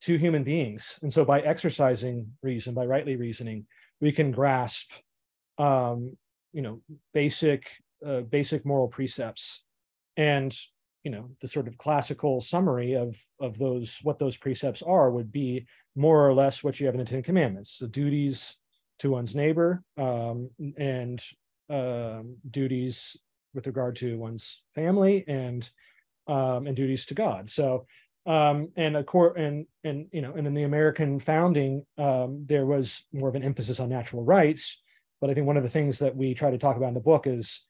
to 0.01 0.17
human 0.17 0.43
beings, 0.43 0.99
and 1.01 1.11
so 1.11 1.25
by 1.25 1.41
exercising 1.41 2.27
reason, 2.41 2.73
by 2.73 2.85
rightly 2.85 3.15
reasoning, 3.15 3.65
we 4.01 4.11
can 4.11 4.31
grasp, 4.31 4.91
um, 5.57 6.17
you 6.53 6.61
know, 6.61 6.81
basic 7.13 7.67
uh, 8.05 8.21
basic 8.21 8.65
moral 8.65 8.87
precepts, 8.87 9.65
and 10.17 10.55
you 11.03 11.11
know 11.11 11.29
the 11.41 11.47
sort 11.47 11.67
of 11.67 11.77
classical 11.77 12.41
summary 12.41 12.93
of 12.93 13.17
of 13.39 13.57
those 13.57 13.99
what 14.03 14.19
those 14.19 14.37
precepts 14.37 14.81
are 14.81 15.09
would 15.11 15.31
be 15.31 15.65
more 15.95 16.27
or 16.27 16.33
less 16.33 16.63
what 16.63 16.79
you 16.79 16.85
have 16.85 16.95
in 16.95 16.99
the 16.99 17.05
Ten 17.05 17.23
Commandments: 17.23 17.77
the 17.77 17.87
duties 17.87 18.57
to 18.99 19.11
one's 19.11 19.35
neighbor 19.35 19.83
um, 19.97 20.49
and 20.77 21.21
um, 21.69 22.37
duties 22.49 23.17
with 23.53 23.67
regard 23.67 23.95
to 23.97 24.17
one's 24.17 24.63
family 24.73 25.23
and 25.27 25.69
um, 26.27 26.67
and 26.67 26.75
duties 26.75 27.05
to 27.07 27.13
God. 27.13 27.49
So 27.49 27.85
um, 28.25 28.69
and 28.75 28.97
a 28.97 29.03
court 29.03 29.37
and 29.37 29.65
and 29.83 30.07
you 30.11 30.21
know 30.21 30.33
and 30.33 30.47
in 30.47 30.53
the 30.53 30.63
American 30.63 31.19
founding 31.19 31.85
um, 31.97 32.43
there 32.47 32.65
was 32.65 33.03
more 33.13 33.29
of 33.29 33.35
an 33.35 33.43
emphasis 33.43 33.79
on 33.79 33.89
natural 33.89 34.23
rights. 34.23 34.81
But 35.21 35.29
I 35.29 35.33
think 35.33 35.47
one 35.47 35.57
of 35.57 35.63
the 35.63 35.69
things 35.69 35.99
that 35.99 36.15
we 36.15 36.33
try 36.33 36.51
to 36.51 36.57
talk 36.57 36.75
about 36.75 36.89
in 36.89 36.93
the 36.93 36.99
book 36.99 37.25
is, 37.25 37.67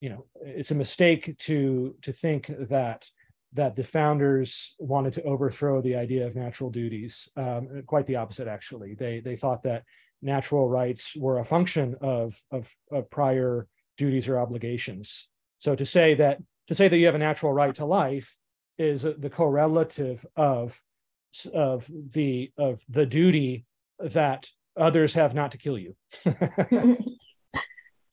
you 0.00 0.08
know, 0.08 0.24
it's 0.40 0.70
a 0.70 0.76
mistake 0.76 1.36
to 1.40 1.94
to 2.02 2.12
think 2.12 2.50
that 2.70 3.06
that 3.54 3.76
the 3.76 3.84
founders 3.84 4.74
wanted 4.78 5.12
to 5.12 5.22
overthrow 5.24 5.82
the 5.82 5.96
idea 5.96 6.26
of 6.26 6.34
natural 6.34 6.70
duties. 6.70 7.28
Um, 7.36 7.82
quite 7.86 8.06
the 8.06 8.16
opposite, 8.16 8.48
actually. 8.48 8.94
They 8.94 9.20
they 9.20 9.36
thought 9.36 9.64
that 9.64 9.84
natural 10.22 10.68
rights 10.68 11.14
were 11.16 11.40
a 11.40 11.44
function 11.44 11.96
of, 12.00 12.40
of, 12.50 12.70
of 12.90 13.10
prior 13.10 13.66
duties 13.98 14.28
or 14.28 14.38
obligations. 14.38 15.28
So 15.58 15.74
to 15.74 15.84
say 15.84 16.14
that 16.14 16.38
to 16.68 16.74
say 16.74 16.88
that 16.88 16.96
you 16.96 17.06
have 17.06 17.14
a 17.14 17.18
natural 17.18 17.52
right 17.52 17.74
to 17.74 17.84
life 17.84 18.36
is 18.78 19.02
the 19.02 19.30
correlative 19.30 20.24
of 20.36 20.82
of 21.52 21.90
the 22.10 22.52
of 22.58 22.82
the 22.88 23.06
duty 23.06 23.64
that 23.98 24.50
others 24.76 25.14
have 25.14 25.34
not 25.34 25.52
to 25.52 25.58
kill 25.58 25.78
you. 25.78 25.96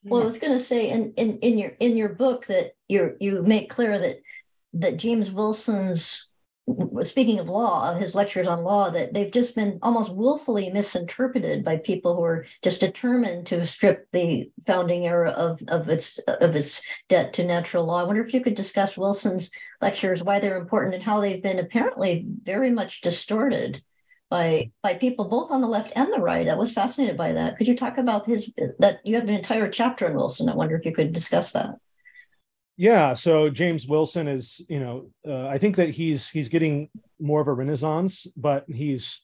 well, 0.03 0.21
I 0.21 0.25
was 0.25 0.39
going 0.39 0.57
to 0.57 0.63
say 0.63 0.89
in, 0.89 1.13
in 1.13 1.39
in 1.39 1.57
your 1.57 1.71
in 1.79 1.97
your 1.97 2.09
book 2.09 2.45
that 2.47 2.71
you 2.88 3.15
you 3.19 3.41
make 3.41 3.69
clear 3.69 3.99
that 3.99 4.17
that 4.73 4.97
James 4.97 5.31
Wilson's 5.31 6.29
speaking 7.03 7.39
of 7.39 7.49
law, 7.49 7.95
his 7.95 8.15
lectures 8.15 8.47
on 8.47 8.63
law, 8.63 8.89
that 8.89 9.13
they've 9.13 9.32
just 9.32 9.55
been 9.55 9.79
almost 9.82 10.13
willfully 10.13 10.69
misinterpreted 10.69 11.63
by 11.63 11.77
people 11.77 12.15
who 12.15 12.23
are 12.23 12.45
just 12.63 12.82
determined 12.82 13.47
to 13.47 13.65
strip 13.65 14.08
the 14.12 14.51
founding 14.65 15.05
era 15.05 15.32
of, 15.32 15.62
of 15.67 15.89
its 15.89 16.19
of 16.27 16.55
its 16.55 16.82
debt 17.08 17.34
to 17.34 17.45
natural 17.45 17.86
law. 17.86 17.99
I 17.99 18.03
wonder 18.03 18.23
if 18.23 18.34
you 18.34 18.41
could 18.41 18.55
discuss 18.55 18.97
Wilson's 18.97 19.51
lectures, 19.82 20.23
why 20.23 20.39
they're 20.39 20.58
important, 20.58 20.95
and 20.95 21.03
how 21.03 21.21
they've 21.21 21.41
been 21.41 21.60
apparently 21.60 22.25
very 22.43 22.69
much 22.69 23.01
distorted 23.01 23.82
by 24.29 24.71
by 24.84 24.93
people 24.93 25.27
both 25.27 25.51
on 25.51 25.62
the 25.62 25.67
left 25.67 25.91
and 25.95 26.13
the 26.13 26.19
right. 26.19 26.47
I 26.47 26.55
was 26.55 26.71
fascinated 26.71 27.17
by 27.17 27.34
that. 27.34 27.58
Could 27.58 27.67
you 27.67 27.75
talk 27.75 27.97
about 27.97 28.25
his 28.25 28.51
that 28.79 28.99
you 29.03 29.15
have 29.15 29.27
an 29.27 29.36
entire 29.36 29.69
chapter 29.69 30.08
on 30.08 30.15
Wilson? 30.15 30.49
I 30.49 30.55
wonder 30.55 30.75
if 30.75 30.86
you 30.86 30.93
could 30.93 31.13
discuss 31.13 31.51
that. 31.53 31.75
Yeah, 32.80 33.13
so 33.13 33.50
James 33.50 33.89
Wilson 33.89 34.30
is, 34.30 34.62
you 34.70 34.80
know, 34.80 35.10
uh, 35.28 35.48
I 35.50 35.58
think 35.58 35.76
that 35.76 35.89
he's 35.89 36.30
he's 36.30 36.48
getting 36.48 36.88
more 37.20 37.42
of 37.42 37.50
a 37.50 37.54
renaissance, 37.54 38.26
but 38.38 38.63
he's, 38.70 39.20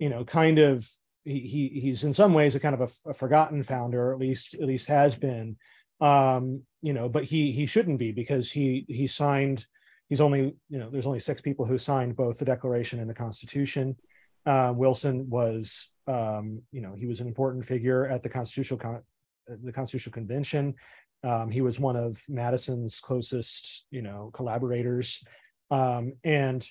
you 0.00 0.08
know, 0.08 0.24
kind 0.24 0.58
of 0.58 0.90
he, 1.24 1.38
he 1.38 1.80
he's 1.80 2.02
in 2.02 2.12
some 2.12 2.34
ways 2.34 2.56
a 2.56 2.60
kind 2.60 2.74
of 2.74 2.80
a, 2.80 3.10
a 3.10 3.14
forgotten 3.14 3.62
founder, 3.62 4.12
at 4.12 4.18
least 4.18 4.54
at 4.54 4.66
least 4.66 4.88
has 4.88 5.14
been, 5.14 5.56
um, 6.00 6.62
you 6.82 6.92
know, 6.92 7.08
but 7.08 7.22
he 7.22 7.52
he 7.52 7.64
shouldn't 7.64 8.00
be 8.00 8.10
because 8.10 8.50
he 8.50 8.84
he 8.88 9.06
signed. 9.06 9.64
He's 10.08 10.20
only, 10.20 10.56
you 10.68 10.78
know, 10.80 10.90
there's 10.90 11.06
only 11.06 11.20
six 11.20 11.40
people 11.40 11.64
who 11.64 11.78
signed 11.78 12.16
both 12.16 12.38
the 12.38 12.44
Declaration 12.44 12.98
and 12.98 13.08
the 13.08 13.14
Constitution. 13.14 13.94
Uh, 14.46 14.72
Wilson 14.74 15.30
was, 15.30 15.92
um, 16.08 16.60
you 16.72 16.80
know, 16.80 16.96
he 16.98 17.06
was 17.06 17.20
an 17.20 17.28
important 17.28 17.64
figure 17.64 18.04
at 18.08 18.24
the 18.24 18.28
Constitutional 18.28 18.80
Con- 18.80 19.02
the 19.48 19.72
Constitutional 19.72 20.12
Convention. 20.12 20.74
Um, 21.24 21.50
he 21.50 21.60
was 21.60 21.80
one 21.80 21.96
of 21.96 22.22
Madison's 22.28 23.00
closest, 23.00 23.86
you 23.90 24.02
know, 24.02 24.30
collaborators, 24.34 25.24
um, 25.70 26.12
and 26.24 26.66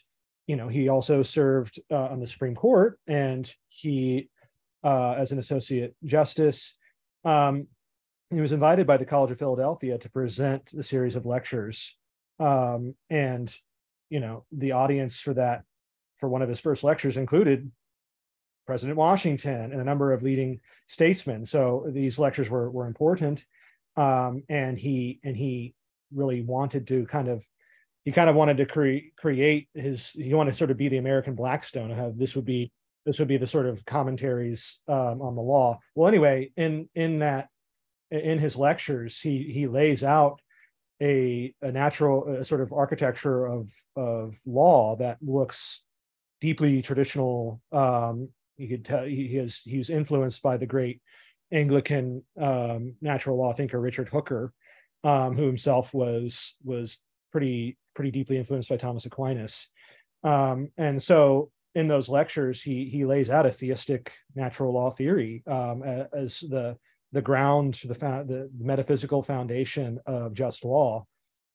you 0.47 0.55
know 0.55 0.67
he 0.67 0.87
also 0.87 1.23
served 1.23 1.79
uh, 1.91 2.07
on 2.07 2.19
the 2.19 2.27
Supreme 2.27 2.55
Court, 2.55 2.99
and 3.07 3.51
he, 3.67 4.29
uh, 4.83 5.15
as 5.17 5.31
an 5.31 5.39
associate 5.39 5.95
justice, 6.03 6.77
um, 7.25 7.67
he 8.29 8.39
was 8.39 8.51
invited 8.51 8.87
by 8.87 8.97
the 8.97 9.05
College 9.05 9.31
of 9.31 9.39
Philadelphia 9.39 9.97
to 9.97 10.09
present 10.09 10.73
a 10.73 10.83
series 10.83 11.15
of 11.15 11.25
lectures, 11.25 11.97
um, 12.39 12.95
and 13.09 13.53
you 14.09 14.19
know 14.19 14.45
the 14.51 14.71
audience 14.71 15.19
for 15.19 15.33
that 15.33 15.63
for 16.17 16.29
one 16.29 16.41
of 16.41 16.49
his 16.49 16.59
first 16.59 16.83
lectures 16.83 17.17
included 17.17 17.69
President 18.65 18.97
Washington 18.97 19.71
and 19.71 19.81
a 19.81 19.83
number 19.83 20.13
of 20.13 20.23
leading 20.23 20.59
statesmen. 20.87 21.45
So 21.45 21.85
these 21.89 22.19
lectures 22.19 22.49
were 22.49 22.69
were 22.69 22.87
important 22.87 23.45
um, 23.97 24.43
and 24.49 24.77
he 24.77 25.19
and 25.23 25.35
he 25.35 25.73
really 26.13 26.41
wanted 26.41 26.87
to 26.87 27.05
kind 27.07 27.27
of 27.27 27.45
he 28.03 28.11
kind 28.11 28.29
of 28.29 28.35
wanted 28.35 28.57
to 28.57 28.65
create 28.65 29.15
create 29.17 29.67
his 29.73 30.11
he 30.11 30.33
wanted 30.33 30.51
to 30.51 30.57
sort 30.57 30.71
of 30.71 30.77
be 30.77 30.89
the 30.89 30.97
American 30.97 31.35
Blackstone 31.35 31.91
and 31.91 31.99
have 31.99 32.17
this 32.17 32.35
would 32.35 32.45
be 32.45 32.71
this 33.05 33.19
would 33.19 33.27
be 33.27 33.37
the 33.37 33.47
sort 33.47 33.67
of 33.67 33.85
commentaries 33.85 34.81
um, 34.87 35.21
on 35.21 35.35
the 35.35 35.41
law. 35.41 35.79
Well, 35.95 36.07
anyway, 36.07 36.51
in 36.57 36.89
in 36.95 37.19
that 37.19 37.49
in 38.11 38.37
his 38.39 38.55
lectures, 38.55 39.19
he 39.19 39.43
he 39.43 39.67
lays 39.67 40.03
out 40.03 40.41
a 41.01 41.53
a 41.61 41.71
natural 41.71 42.27
a 42.27 42.43
sort 42.43 42.61
of 42.61 42.73
architecture 42.73 43.45
of 43.45 43.71
of 43.95 44.37
law 44.45 44.95
that 44.97 45.17
looks 45.21 45.83
deeply 46.41 46.81
traditional. 46.81 47.61
Um, 47.71 48.29
you 48.57 48.67
could 48.67 48.85
tell 48.85 49.03
he 49.03 49.35
has 49.35 49.61
he 49.63 49.77
was 49.77 49.89
influenced 49.89 50.41
by 50.41 50.57
the 50.57 50.65
great 50.65 51.01
Anglican 51.51 52.23
um, 52.39 52.95
natural 53.01 53.37
law 53.37 53.53
thinker 53.53 53.79
Richard 53.79 54.09
Hooker, 54.09 54.53
um, 55.03 55.35
who 55.35 55.45
himself 55.45 55.93
was 55.93 56.57
was 56.63 56.97
pretty 57.31 57.77
pretty 57.95 58.11
deeply 58.11 58.37
influenced 58.37 58.69
by 58.69 58.77
Thomas 58.77 59.05
Aquinas. 59.05 59.69
Um, 60.23 60.69
and 60.77 61.01
so 61.01 61.51
in 61.75 61.87
those 61.87 62.09
lectures, 62.09 62.61
he 62.61 62.85
he 62.85 63.05
lays 63.05 63.29
out 63.29 63.45
a 63.45 63.51
theistic 63.51 64.13
natural 64.35 64.73
law 64.73 64.89
theory 64.89 65.43
um, 65.47 65.83
as 65.83 66.39
the 66.39 66.77
the 67.11 67.21
ground, 67.21 67.79
the, 67.85 67.93
the 67.93 68.49
metaphysical 68.59 69.21
foundation 69.21 69.99
of 70.05 70.33
just 70.33 70.65
law 70.65 71.05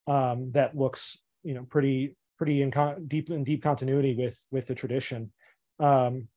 um, 0.06 0.50
that 0.52 0.76
looks 0.76 1.18
you 1.42 1.54
know 1.54 1.64
pretty 1.64 2.16
pretty 2.38 2.62
in 2.62 2.70
con- 2.70 3.06
deep 3.06 3.30
in 3.30 3.44
deep 3.44 3.62
continuity 3.62 4.14
with 4.14 4.38
with 4.50 4.66
the 4.66 4.74
tradition. 4.74 5.32
Um, 5.78 6.28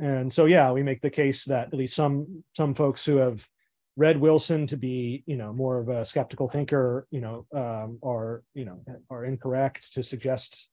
and 0.00 0.32
so 0.32 0.46
yeah 0.46 0.70
we 0.72 0.82
make 0.82 1.00
the 1.00 1.10
case 1.10 1.44
that 1.44 1.68
at 1.68 1.74
least 1.74 1.94
some 1.94 2.42
some 2.56 2.74
folks 2.74 3.04
who 3.04 3.16
have 3.16 3.46
read 3.96 4.18
wilson 4.18 4.66
to 4.66 4.76
be 4.76 5.22
you 5.26 5.36
know 5.36 5.52
more 5.52 5.78
of 5.78 5.88
a 5.88 6.04
skeptical 6.04 6.48
thinker 6.48 7.06
you 7.10 7.20
know 7.20 7.46
um, 7.54 7.98
are 8.02 8.42
you 8.54 8.64
know 8.64 8.80
are 9.10 9.24
incorrect 9.24 9.92
to 9.92 10.02
suggest 10.02 10.68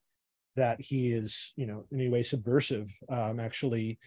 that 0.58 0.82
he 0.82 1.12
is 1.14 1.54
you 1.56 1.66
know 1.66 1.86
in 1.92 2.02
any 2.02 2.10
way 2.10 2.22
subversive. 2.22 2.94
Um, 3.10 3.40
actually 3.40 3.98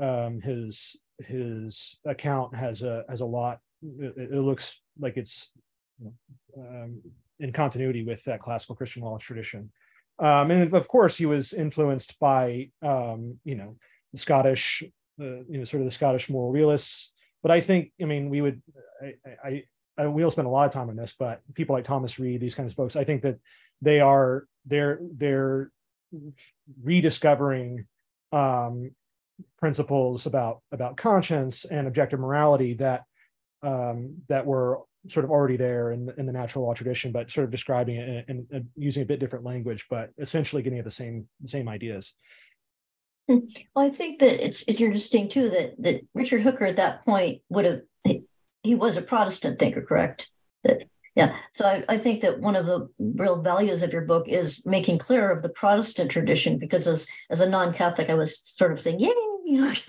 um, 0.00 0.40
his 0.40 0.96
his 1.18 1.98
account 2.06 2.56
has 2.56 2.82
a 2.82 3.04
has 3.10 3.20
a 3.20 3.26
lot 3.26 3.58
it, 3.82 4.14
it 4.16 4.40
looks 4.40 4.80
like 4.98 5.18
it's 5.18 5.52
um, 6.56 7.02
in 7.40 7.52
continuity 7.52 8.02
with 8.04 8.24
that 8.24 8.40
classical 8.40 8.74
christian 8.74 9.02
law 9.02 9.18
tradition. 9.18 9.70
Um, 10.18 10.50
and 10.50 10.72
of 10.72 10.88
course 10.88 11.16
he 11.16 11.26
was 11.26 11.52
influenced 11.52 12.18
by 12.18 12.70
um, 12.82 13.38
you 13.44 13.56
know 13.56 13.76
Scottish, 14.14 14.82
uh, 15.20 15.42
you 15.48 15.58
know, 15.58 15.64
sort 15.64 15.80
of 15.80 15.86
the 15.86 15.90
Scottish 15.90 16.30
moral 16.30 16.50
realists. 16.50 17.12
But 17.42 17.50
I 17.50 17.60
think, 17.60 17.92
I 18.00 18.04
mean, 18.04 18.28
we 18.30 18.40
would, 18.40 18.62
I, 19.02 19.14
I, 19.44 19.64
I 19.98 20.06
we'll 20.06 20.30
spend 20.30 20.46
a 20.46 20.50
lot 20.50 20.66
of 20.66 20.72
time 20.72 20.88
on 20.88 20.96
this, 20.96 21.14
but 21.18 21.40
people 21.54 21.74
like 21.74 21.84
Thomas 21.84 22.18
Reid, 22.18 22.40
these 22.40 22.54
kinds 22.54 22.72
of 22.72 22.76
folks, 22.76 22.96
I 22.96 23.04
think 23.04 23.22
that 23.22 23.38
they 23.80 24.00
are 24.00 24.46
they're 24.64 24.98
they're 25.00 25.70
rediscovering 26.82 27.86
um, 28.32 28.90
principles 29.58 30.26
about 30.26 30.60
about 30.72 30.96
conscience 30.96 31.64
and 31.64 31.86
objective 31.86 32.20
morality 32.20 32.74
that 32.74 33.04
um, 33.62 34.16
that 34.28 34.46
were 34.46 34.80
sort 35.08 35.24
of 35.24 35.30
already 35.30 35.56
there 35.56 35.92
in 35.92 36.06
the, 36.06 36.18
in 36.18 36.26
the 36.26 36.32
natural 36.32 36.64
law 36.64 36.74
tradition, 36.74 37.12
but 37.12 37.30
sort 37.30 37.44
of 37.44 37.50
describing 37.50 37.96
it 37.96 38.24
and, 38.28 38.46
and 38.50 38.66
using 38.76 39.02
a 39.02 39.06
bit 39.06 39.20
different 39.20 39.44
language, 39.44 39.86
but 39.88 40.10
essentially 40.18 40.62
getting 40.62 40.78
at 40.78 40.84
the 40.84 40.90
same 40.90 41.28
the 41.40 41.48
same 41.48 41.68
ideas. 41.68 42.12
Well, 43.74 43.84
I 43.84 43.90
think 43.90 44.20
that 44.20 44.44
it's, 44.44 44.62
it's 44.68 44.80
interesting 44.80 45.28
too 45.28 45.50
that 45.50 45.74
that 45.82 46.06
Richard 46.14 46.42
Hooker 46.42 46.64
at 46.64 46.76
that 46.76 47.04
point 47.04 47.42
would 47.48 47.64
have 47.64 47.80
he 48.66 48.74
was 48.74 48.96
a 48.96 49.02
Protestant 49.02 49.58
thinker, 49.58 49.82
correct? 49.82 50.28
That 50.64 50.82
yeah. 51.14 51.34
So 51.54 51.64
I, 51.64 51.84
I 51.88 51.98
think 51.98 52.20
that 52.20 52.40
one 52.40 52.56
of 52.56 52.66
the 52.66 52.90
real 52.98 53.40
values 53.40 53.82
of 53.82 53.92
your 53.92 54.02
book 54.02 54.28
is 54.28 54.60
making 54.66 54.98
clear 54.98 55.30
of 55.30 55.42
the 55.42 55.48
Protestant 55.48 56.10
tradition, 56.10 56.58
because 56.58 56.86
as 56.86 57.06
as 57.30 57.40
a 57.40 57.48
non-Catholic, 57.48 58.10
I 58.10 58.14
was 58.14 58.42
sort 58.44 58.72
of 58.72 58.80
saying, 58.80 59.00
yay, 59.00 59.14
you 59.46 59.60
know, 59.60 59.72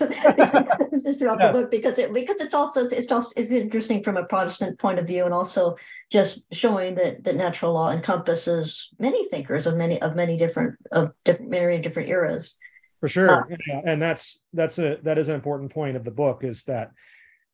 throughout 1.18 1.40
yeah. 1.40 1.48
the 1.48 1.52
book 1.52 1.70
because 1.70 1.98
it 1.98 2.14
because 2.14 2.40
it's 2.40 2.54
also 2.54 2.86
it's 2.86 3.12
also 3.12 3.30
it's 3.36 3.50
interesting 3.50 4.02
from 4.02 4.16
a 4.16 4.24
Protestant 4.24 4.78
point 4.78 4.98
of 4.98 5.06
view, 5.06 5.24
and 5.24 5.34
also 5.34 5.76
just 6.10 6.46
showing 6.52 6.94
that 6.94 7.24
that 7.24 7.36
natural 7.36 7.74
law 7.74 7.90
encompasses 7.90 8.88
many 8.98 9.28
thinkers 9.28 9.66
of 9.66 9.76
many 9.76 10.00
of 10.00 10.14
many 10.14 10.36
different 10.36 10.76
of 10.92 11.12
different 11.24 11.50
many 11.50 11.80
different 11.80 12.08
eras. 12.08 12.54
For 13.00 13.08
sure, 13.08 13.52
uh, 13.52 13.56
yeah. 13.66 13.80
and 13.84 14.02
that's 14.02 14.42
that's 14.52 14.78
a 14.78 14.98
that 15.04 15.18
is 15.18 15.28
an 15.28 15.34
important 15.36 15.72
point 15.72 15.96
of 15.96 16.04
the 16.04 16.10
book 16.10 16.42
is 16.42 16.64
that 16.64 16.90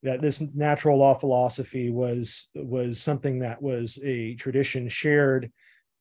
that 0.02 0.20
this 0.20 0.42
natural 0.54 0.98
law 0.98 1.14
philosophy 1.14 1.90
was 1.90 2.50
was 2.54 3.00
something 3.00 3.40
that 3.40 3.60
was 3.60 3.98
a 4.04 4.34
tradition 4.36 4.88
shared 4.88 5.52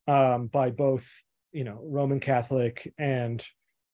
um, 0.08 0.47
by 0.47 0.69
both 0.69 1.10
you 1.51 1.63
know 1.63 1.79
Roman 1.84 2.19
Catholic 2.19 2.93
and 2.97 3.45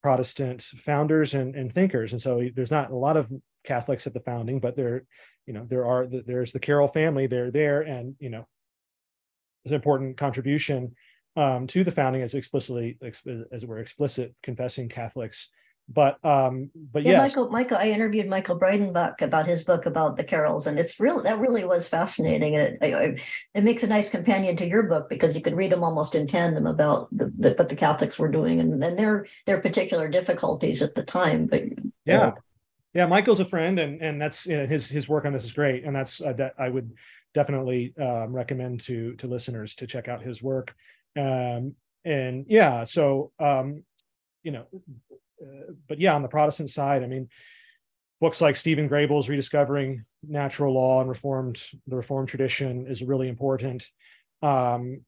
Protestant 0.03 0.61
founders 0.61 1.33
and, 1.33 1.55
and 1.55 1.73
thinkers, 1.73 2.11
and 2.11 2.21
so 2.21 2.47
there's 2.55 2.71
not 2.71 2.91
a 2.91 2.95
lot 2.95 3.17
of 3.17 3.31
Catholics 3.63 4.05
at 4.05 4.13
the 4.13 4.19
founding, 4.19 4.59
but 4.59 4.75
there 4.75 5.05
you 5.47 5.53
know 5.53 5.65
there 5.67 5.85
are 5.85 6.07
there's 6.07 6.51
the 6.51 6.59
Carroll 6.59 6.87
family 6.87 7.25
they're 7.25 7.51
there, 7.51 7.81
and 7.81 8.15
you 8.19 8.29
know 8.29 8.47
it's 9.63 9.71
an 9.71 9.75
important 9.75 10.15
contribution 10.15 10.95
um, 11.39 11.67
to 11.67 11.85
the 11.85 11.91
founding 11.91 12.21
as 12.21 12.33
explicitly 12.33 12.97
as 13.01 13.65
we're 13.65 13.79
explicit 13.79 14.35
confessing 14.43 14.89
Catholics. 14.89 15.49
But 15.91 16.23
um 16.23 16.69
but 16.75 17.01
yeah 17.01 17.13
yes. 17.13 17.21
michael 17.21 17.49
michael 17.49 17.77
i 17.77 17.89
interviewed 17.89 18.27
michael 18.27 18.59
breidenbach 18.59 19.23
about 19.23 19.47
his 19.47 19.63
book 19.63 19.87
about 19.87 20.17
the 20.17 20.23
Carrolls 20.23 20.67
and 20.67 20.77
it's 20.77 20.99
real 20.99 21.23
that 21.23 21.39
really 21.39 21.65
was 21.65 21.87
fascinating. 21.87 22.55
And 22.55 22.77
it, 22.79 23.21
it 23.55 23.63
makes 23.63 23.81
a 23.81 23.87
nice 23.87 24.07
companion 24.07 24.55
to 24.57 24.67
your 24.67 24.83
book 24.83 25.09
because 25.09 25.33
you 25.33 25.41
could 25.41 25.57
read 25.57 25.71
them 25.71 25.83
almost 25.83 26.13
in 26.13 26.27
tandem 26.27 26.67
about 26.67 27.07
the, 27.11 27.33
the, 27.35 27.53
what 27.53 27.69
the 27.69 27.75
catholics 27.75 28.19
were 28.19 28.27
doing 28.27 28.59
and, 28.59 28.83
and 28.83 28.99
their 28.99 29.25
their 29.47 29.61
particular 29.61 30.07
difficulties 30.09 30.83
at 30.83 30.93
the 30.93 31.03
time 31.03 31.47
but 31.47 31.63
yeah. 32.05 32.19
Uh, 32.19 32.31
yeah 32.93 33.07
michael's 33.07 33.39
a 33.39 33.45
friend 33.45 33.79
and 33.79 33.99
and 33.99 34.21
that's 34.21 34.45
you 34.45 34.57
know, 34.57 34.67
his 34.67 34.87
his 34.87 35.09
work 35.09 35.25
on 35.25 35.33
this 35.33 35.43
is 35.43 35.53
great 35.53 35.85
and 35.85 35.95
that's 35.95 36.21
uh, 36.21 36.33
that 36.33 36.53
i 36.59 36.69
would 36.69 36.91
definitely 37.33 37.95
um, 37.97 38.31
recommend 38.31 38.79
to 38.79 39.15
to 39.15 39.25
listeners 39.25 39.73
to 39.73 39.87
check 39.87 40.07
out 40.07 40.21
his 40.21 40.43
work 40.43 40.75
um 41.17 41.75
and 42.05 42.45
yeah 42.47 42.83
so 42.83 43.31
um 43.39 43.83
you 44.43 44.51
know 44.51 44.65
uh, 45.41 45.73
but 45.87 45.99
yeah, 45.99 46.15
on 46.15 46.21
the 46.21 46.27
Protestant 46.27 46.69
side, 46.69 47.03
I 47.03 47.07
mean, 47.07 47.29
books 48.19 48.41
like 48.41 48.55
Stephen 48.55 48.87
Grabill's 48.87 49.29
Rediscovering 49.29 50.05
Natural 50.27 50.73
Law 50.73 51.01
and 51.01 51.09
Reformed 51.09 51.61
the 51.87 51.95
Reformed 51.95 52.27
Tradition 52.27 52.87
is 52.87 53.01
a 53.01 53.05
really 53.05 53.29
important 53.29 53.87
um, 54.41 55.01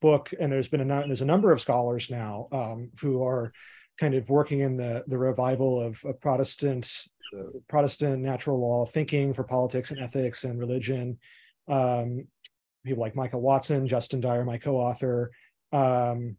book. 0.00 0.30
And 0.38 0.50
there's 0.50 0.68
been 0.68 0.90
a 0.90 1.06
there's 1.06 1.20
a 1.20 1.26
number 1.26 1.52
of 1.52 1.60
scholars 1.60 2.10
now 2.10 2.48
um, 2.52 2.90
who 3.00 3.22
are 3.22 3.52
kind 3.98 4.14
of 4.14 4.28
working 4.30 4.60
in 4.60 4.76
the 4.76 5.04
the 5.06 5.18
revival 5.18 5.80
of, 5.80 6.02
of 6.04 6.20
Protestant 6.20 6.90
Protestant 7.68 8.22
natural 8.22 8.58
law 8.58 8.86
thinking 8.86 9.34
for 9.34 9.44
politics 9.44 9.90
and 9.90 10.00
ethics 10.00 10.44
and 10.44 10.58
religion. 10.58 11.18
Um, 11.68 12.26
people 12.84 13.02
like 13.02 13.16
Micah 13.16 13.38
Watson, 13.38 13.86
Justin 13.86 14.20
Dyer, 14.20 14.44
my 14.44 14.58
co-author. 14.58 15.30
Um, 15.72 16.36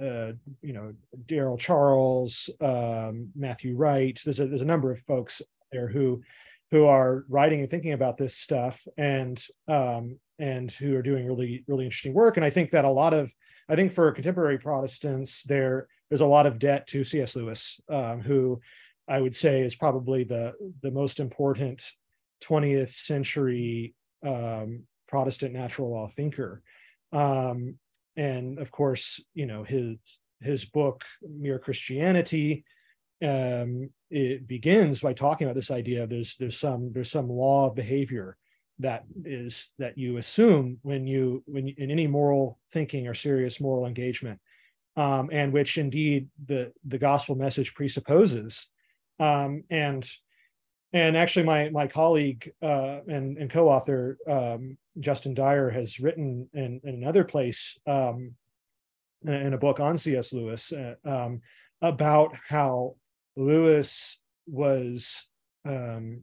uh, 0.00 0.32
you 0.62 0.72
know, 0.72 0.94
Daryl 1.26 1.58
Charles, 1.58 2.48
um, 2.60 3.30
Matthew 3.34 3.76
Wright. 3.76 4.18
There's 4.24 4.40
a 4.40 4.46
there's 4.46 4.60
a 4.60 4.66
number 4.66 4.92
of 4.92 5.00
folks 5.00 5.42
there 5.72 5.88
who 5.88 6.22
who 6.70 6.86
are 6.86 7.24
writing 7.28 7.60
and 7.60 7.70
thinking 7.70 7.92
about 7.92 8.16
this 8.16 8.36
stuff 8.36 8.86
and 8.96 9.42
um, 9.68 10.18
and 10.38 10.70
who 10.70 10.96
are 10.96 11.02
doing 11.02 11.26
really 11.26 11.64
really 11.66 11.84
interesting 11.84 12.14
work. 12.14 12.36
And 12.36 12.46
I 12.46 12.50
think 12.50 12.70
that 12.70 12.84
a 12.84 12.90
lot 12.90 13.12
of 13.12 13.32
I 13.68 13.76
think 13.76 13.92
for 13.92 14.10
contemporary 14.12 14.58
Protestants, 14.58 15.42
there 15.44 15.88
there's 16.08 16.20
a 16.20 16.26
lot 16.26 16.46
of 16.46 16.58
debt 16.58 16.86
to 16.88 17.04
C.S. 17.04 17.36
Lewis, 17.36 17.80
um, 17.88 18.20
who 18.20 18.60
I 19.08 19.20
would 19.20 19.34
say 19.34 19.62
is 19.62 19.74
probably 19.74 20.24
the 20.24 20.52
the 20.82 20.90
most 20.90 21.20
important 21.20 21.82
20th 22.44 22.94
century 22.94 23.94
um, 24.26 24.84
Protestant 25.10 25.52
natural 25.52 25.90
law 25.90 26.08
thinker. 26.08 26.62
Um, 27.12 27.78
and 28.16 28.58
of 28.58 28.70
course 28.70 29.24
you 29.34 29.46
know 29.46 29.62
his 29.62 29.96
his 30.40 30.64
book 30.64 31.04
mere 31.22 31.58
christianity 31.58 32.64
um, 33.22 33.90
it 34.10 34.46
begins 34.46 35.00
by 35.00 35.12
talking 35.12 35.46
about 35.46 35.54
this 35.54 35.70
idea 35.70 36.06
there's 36.06 36.36
there's 36.36 36.58
some 36.58 36.92
there's 36.92 37.10
some 37.10 37.28
law 37.28 37.68
of 37.68 37.74
behavior 37.74 38.36
that 38.78 39.04
is 39.24 39.70
that 39.78 39.96
you 39.98 40.16
assume 40.16 40.78
when 40.82 41.06
you 41.06 41.42
when 41.46 41.66
you, 41.66 41.74
in 41.76 41.90
any 41.90 42.06
moral 42.06 42.58
thinking 42.72 43.06
or 43.06 43.14
serious 43.14 43.60
moral 43.60 43.86
engagement 43.86 44.40
um, 44.96 45.28
and 45.32 45.52
which 45.52 45.78
indeed 45.78 46.28
the 46.46 46.72
the 46.84 46.98
gospel 46.98 47.34
message 47.34 47.74
presupposes 47.74 48.68
um, 49.18 49.62
and 49.70 50.08
and 50.92 51.16
actually 51.16 51.44
my 51.44 51.68
my 51.70 51.86
colleague 51.86 52.52
uh, 52.62 53.00
and, 53.06 53.38
and 53.38 53.50
co-author 53.50 54.18
um, 54.26 54.76
justin 54.98 55.34
dyer 55.34 55.70
has 55.70 56.00
written 56.00 56.48
in, 56.52 56.80
in 56.84 56.94
another 56.94 57.24
place 57.24 57.78
um, 57.86 58.34
in 59.26 59.52
a 59.54 59.58
book 59.58 59.80
on 59.80 59.96
cs 59.96 60.32
lewis 60.32 60.72
uh, 60.72 60.94
um, 61.04 61.40
about 61.82 62.34
how 62.48 62.94
lewis 63.36 64.20
was 64.46 65.26
um, 65.66 66.22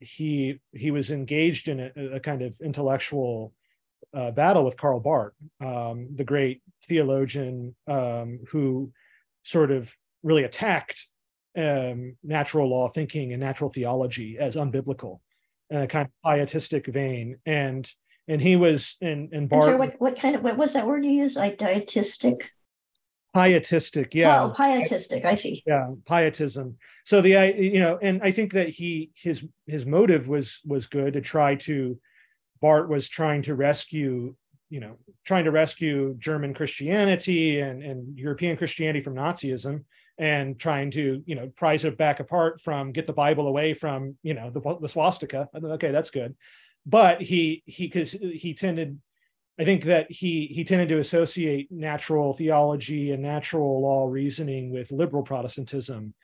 he 0.00 0.58
he 0.72 0.90
was 0.90 1.10
engaged 1.10 1.68
in 1.68 1.80
a, 1.80 2.16
a 2.16 2.20
kind 2.20 2.42
of 2.42 2.58
intellectual 2.62 3.52
uh, 4.14 4.30
battle 4.30 4.64
with 4.64 4.76
karl 4.76 5.00
barth 5.00 5.34
um, 5.64 6.08
the 6.14 6.24
great 6.24 6.62
theologian 6.88 7.74
um, 7.86 8.40
who 8.48 8.90
sort 9.42 9.70
of 9.70 9.94
really 10.22 10.44
attacked 10.44 11.06
um, 11.56 12.16
natural 12.22 12.68
law 12.68 12.88
thinking 12.88 13.32
and 13.32 13.40
natural 13.40 13.70
theology 13.70 14.38
as 14.38 14.56
unbiblical 14.56 15.20
a 15.70 15.86
kind 15.86 16.06
of 16.06 16.12
pietistic 16.24 16.86
vein. 16.86 17.38
And 17.46 17.90
and 18.28 18.40
he 18.40 18.56
was 18.56 18.96
in 19.00 19.30
in 19.32 19.48
Barth. 19.48 19.78
What, 19.78 20.00
what 20.00 20.18
kind 20.18 20.36
of 20.36 20.42
what 20.42 20.56
was 20.56 20.72
that 20.74 20.86
word 20.86 21.04
you 21.04 21.12
used? 21.12 21.36
Like 21.36 21.58
dietistic. 21.58 22.50
Pietistic, 23.34 24.14
yeah. 24.14 24.44
Oh, 24.44 24.50
pietistic. 24.50 25.24
I 25.24 25.36
see. 25.36 25.62
Yeah, 25.66 25.90
pietism. 26.04 26.78
So 27.04 27.20
the 27.20 27.54
you 27.56 27.78
know, 27.78 27.98
and 28.00 28.20
I 28.22 28.32
think 28.32 28.52
that 28.54 28.68
he 28.68 29.12
his 29.14 29.46
his 29.66 29.86
motive 29.86 30.28
was 30.28 30.60
was 30.64 30.86
good 30.86 31.14
to 31.14 31.20
try 31.20 31.56
to. 31.56 31.98
Barth 32.60 32.90
was 32.90 33.08
trying 33.08 33.40
to 33.42 33.54
rescue 33.54 34.34
you 34.68 34.80
know 34.80 34.96
trying 35.24 35.44
to 35.44 35.50
rescue 35.50 36.14
German 36.18 36.54
Christianity 36.54 37.60
and 37.60 37.82
and 37.82 38.18
European 38.18 38.56
Christianity 38.56 39.00
from 39.00 39.14
Nazism 39.14 39.84
and 40.20 40.58
trying 40.58 40.90
to 40.90 41.22
you 41.24 41.34
know 41.34 41.50
prise 41.56 41.84
it 41.84 41.96
back 41.96 42.20
apart 42.20 42.60
from 42.60 42.92
get 42.92 43.06
the 43.06 43.12
bible 43.12 43.48
away 43.48 43.72
from 43.72 44.16
you 44.22 44.34
know 44.34 44.50
the, 44.50 44.60
the 44.80 44.88
swastika. 44.88 45.48
Okay 45.56 45.90
that's 45.90 46.10
good. 46.10 46.36
But 46.86 47.22
he 47.22 47.62
he 47.66 47.86
because 47.86 48.12
he 48.12 48.54
tended 48.54 49.00
i 49.58 49.64
think 49.64 49.84
that 49.84 50.12
he 50.12 50.46
he 50.46 50.62
tended 50.62 50.88
to 50.88 50.98
associate 50.98 51.72
natural 51.72 52.34
theology 52.34 53.10
and 53.10 53.22
natural 53.22 53.82
law 53.82 54.06
reasoning 54.06 54.70
with 54.70 54.92
liberal 54.92 55.22
protestantism 55.22 56.14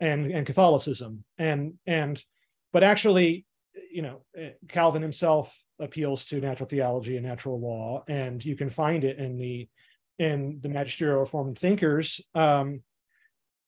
and 0.00 0.30
and 0.30 0.46
catholicism. 0.46 1.24
And 1.38 1.74
and 1.86 2.22
but 2.74 2.84
actually 2.84 3.46
you 3.90 4.02
know 4.02 4.20
calvin 4.68 5.02
himself 5.02 5.58
appeals 5.78 6.26
to 6.26 6.40
natural 6.40 6.68
theology 6.68 7.16
and 7.16 7.26
natural 7.26 7.58
law 7.58 8.04
and 8.06 8.44
you 8.44 8.56
can 8.56 8.68
find 8.68 9.02
it 9.02 9.18
in 9.18 9.38
the 9.38 9.66
in 10.18 10.58
the 10.62 10.68
magisterial 10.68 11.20
reformed 11.20 11.58
thinkers. 11.58 12.20
Um, 12.34 12.82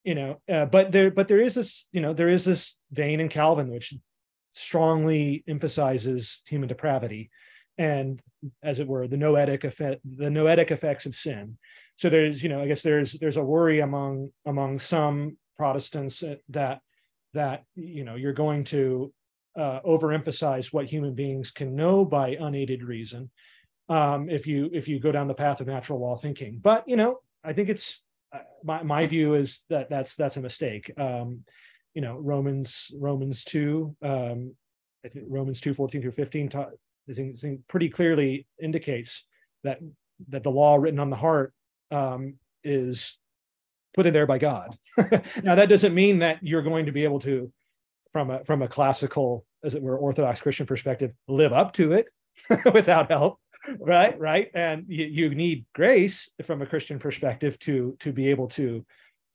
you 0.09 0.15
know 0.15 0.41
uh, 0.51 0.65
but 0.65 0.91
there 0.91 1.11
but 1.11 1.29
there 1.29 1.41
is 1.49 1.55
this 1.55 1.87
you 1.93 2.01
know 2.01 2.15
there 2.15 2.31
is 2.31 2.43
this 2.43 2.79
vein 2.91 3.21
in 3.21 3.29
calvin 3.29 3.69
which 3.69 3.93
strongly 4.55 5.45
emphasizes 5.47 6.43
human 6.47 6.67
depravity 6.67 7.31
and 7.77 8.23
as 8.63 8.81
it 8.81 8.89
were 8.89 9.07
the 9.07 9.19
noetic 9.19 9.65
effect 9.65 10.01
the 10.05 10.31
noetic 10.31 10.71
effects 10.71 11.05
of 11.05 11.15
sin. 11.15 11.59
So 11.97 12.09
there's 12.09 12.43
you 12.43 12.49
know 12.49 12.63
i 12.63 12.67
guess 12.67 12.81
there's 12.81 13.13
there's 13.21 13.37
a 13.37 13.45
worry 13.45 13.81
among 13.81 14.31
among 14.47 14.79
some 14.79 15.37
protestants 15.59 16.25
that 16.49 16.81
that 17.35 17.65
you 17.75 18.05
know 18.05 18.15
you're 18.15 18.33
going 18.33 18.65
to 18.65 19.13
uh, 19.59 19.81
overemphasize 19.81 20.73
what 20.73 20.87
human 20.87 21.15
beings 21.15 21.51
can 21.51 21.77
know 21.77 22.05
by 22.05 22.37
unaided 22.41 22.83
reason 22.83 23.31
um, 23.91 24.31
if 24.31 24.47
you 24.47 24.71
if 24.73 24.89
you 24.89 25.01
go 25.01 25.13
down 25.13 25.29
the 25.29 25.43
path 25.45 25.61
of 25.61 25.67
natural 25.67 26.01
law 26.01 26.17
thinking. 26.17 26.61
But 26.63 26.89
you 26.89 26.97
know 26.97 27.21
i 27.45 27.53
think 27.53 27.69
it's 27.69 28.03
my, 28.65 28.83
my 28.83 29.07
view 29.07 29.35
is 29.35 29.65
that 29.71 29.89
that's 29.91 30.15
that's 30.15 30.37
a 30.37 30.41
mistake. 30.41 30.91
Um, 30.99 31.45
you 31.95 32.03
know, 32.03 32.17
Romans 32.19 32.91
Romans 32.95 33.45
two, 33.45 33.97
um, 34.03 34.55
I 35.05 35.09
think 35.09 35.27
Romans 35.29 35.61
two 35.61 35.75
fourteen 35.75 36.03
through 36.03 36.13
fifteen, 36.13 36.49
ta- 36.49 36.71
think, 37.13 37.39
think 37.39 37.61
pretty 37.69 37.89
clearly 37.89 38.47
indicates 38.61 39.27
that 39.65 39.79
that 40.29 40.43
the 40.43 40.51
law 40.51 40.77
written 40.77 41.01
on 41.01 41.11
the 41.11 41.17
heart 41.17 41.53
um, 41.91 42.35
is 42.65 43.19
put 43.95 44.07
in 44.07 44.13
there 44.13 44.27
by 44.27 44.39
God. 44.39 44.77
now 45.43 45.55
that 45.55 45.69
doesn't 45.69 45.95
mean 45.95 46.21
that 46.21 46.39
you're 46.43 46.63
going 46.63 46.87
to 46.87 46.93
be 46.93 47.05
able 47.05 47.21
to, 47.21 47.51
from 48.13 48.31
a 48.31 48.45
from 48.45 48.63
a 48.63 48.69
classical 48.69 49.45
as 49.65 49.75
it 49.75 49.83
were, 49.83 49.99
Orthodox 49.99 50.41
Christian 50.41 50.67
perspective, 50.67 51.13
live 51.27 51.53
up 51.53 51.73
to 51.75 51.93
it 51.93 52.07
without 52.73 53.11
help, 53.11 53.41
right? 53.79 54.19
Right, 54.19 54.51
and 54.55 54.85
you, 54.89 55.07
you 55.07 55.35
need 55.35 55.67
grace 55.75 56.29
from 56.45 56.63
a 56.63 56.67
Christian 56.67 56.99
perspective 56.99 57.59
to 57.61 57.97
to 58.01 58.13
be 58.13 58.31
able 58.31 58.49
to 58.49 58.85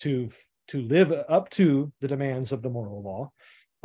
to 0.02 0.30
to 0.70 0.82
live 0.82 1.12
up 1.12 1.50
to 1.52 1.92
the 2.02 2.08
demands 2.08 2.52
of 2.52 2.62
the 2.62 2.70
moral 2.70 3.04
law, 3.04 3.32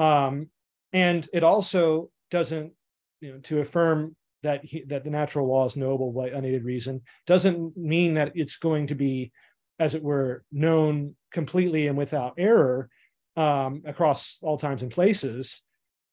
um, 0.05 0.49
and 0.93 1.29
it 1.33 1.45
also 1.45 2.11
doesn't, 2.31 2.73
you 3.21 3.33
know, 3.33 3.39
to 3.41 3.61
affirm 3.61 4.15
that 4.43 4.65
he, 4.65 4.85
that 4.85 5.05
the 5.05 5.11
natural 5.11 5.49
law 5.49 5.65
is 5.67 5.77
knowable 5.77 6.13
by 6.13 6.29
unaided 6.29 6.65
reason 6.65 7.03
doesn't 7.27 7.77
mean 7.77 8.15
that 8.15 8.33
it's 8.35 8.57
going 8.57 8.87
to 8.87 8.95
be, 8.95 9.33
as 9.79 9.95
it 9.95 10.03
were, 10.03 10.45
known 10.53 11.17
completely 11.33 11.89
and 11.89 11.99
without 11.99 12.35
error 12.39 12.89
um, 13.37 13.83
across 13.85 14.39
all 14.43 14.57
times 14.57 14.83
and 14.83 14.93
places. 14.93 15.63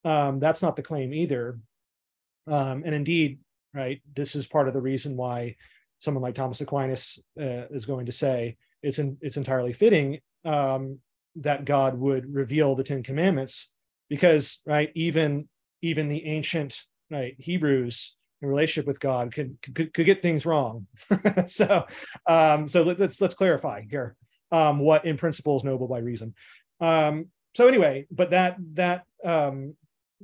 Um, 0.04 0.39
that's 0.39 0.62
not 0.62 0.76
the 0.76 0.84
claim 0.84 1.13
either. 1.13 1.60
Um, 2.48 2.84
and 2.86 2.93
indeed, 2.93 3.39
right, 3.75 4.01
this 4.15 4.35
is 4.35 4.47
part 4.47 4.67
of 4.67 4.73
the 4.73 4.81
reason 4.81 5.17
why 5.17 5.55
someone 5.99 6.23
like 6.23 6.35
Thomas 6.35 6.61
Aquinas 6.61 7.19
uh, 7.39 7.67
is 7.69 7.85
going 7.85 8.05
to 8.05 8.11
say 8.11 8.57
it's 8.81 8.99
in, 8.99 9.17
it's 9.21 9.38
entirely 9.38 9.73
fitting 9.73 10.19
um, 10.45 10.99
that 11.38 11.65
God 11.65 11.97
would 11.99 12.33
reveal 12.33 12.75
the 12.75 12.83
Ten 12.83 13.03
Commandments, 13.03 13.71
because 14.09 14.61
right, 14.65 14.91
even 14.95 15.49
even 15.81 16.07
the 16.07 16.25
ancient 16.25 16.81
right 17.11 17.35
Hebrews 17.38 18.17
in 18.41 18.47
relationship 18.47 18.88
with 18.88 18.99
God 18.99 19.33
could 19.33 19.57
could, 19.61 19.93
could 19.93 20.05
get 20.05 20.21
things 20.21 20.45
wrong. 20.45 20.88
so 21.47 21.85
um, 22.27 22.67
so 22.67 22.83
let's 22.83 23.19
let's 23.19 23.35
clarify 23.35 23.83
here 23.89 24.15
um, 24.51 24.79
what 24.79 25.05
in 25.05 25.17
principle 25.17 25.57
is 25.57 25.63
noble 25.63 25.88
by 25.88 25.99
reason. 25.99 26.33
Um, 26.79 27.27
so 27.55 27.67
anyway, 27.67 28.05
but 28.11 28.31
that 28.31 28.57
that 28.73 29.03
um, 29.23 29.75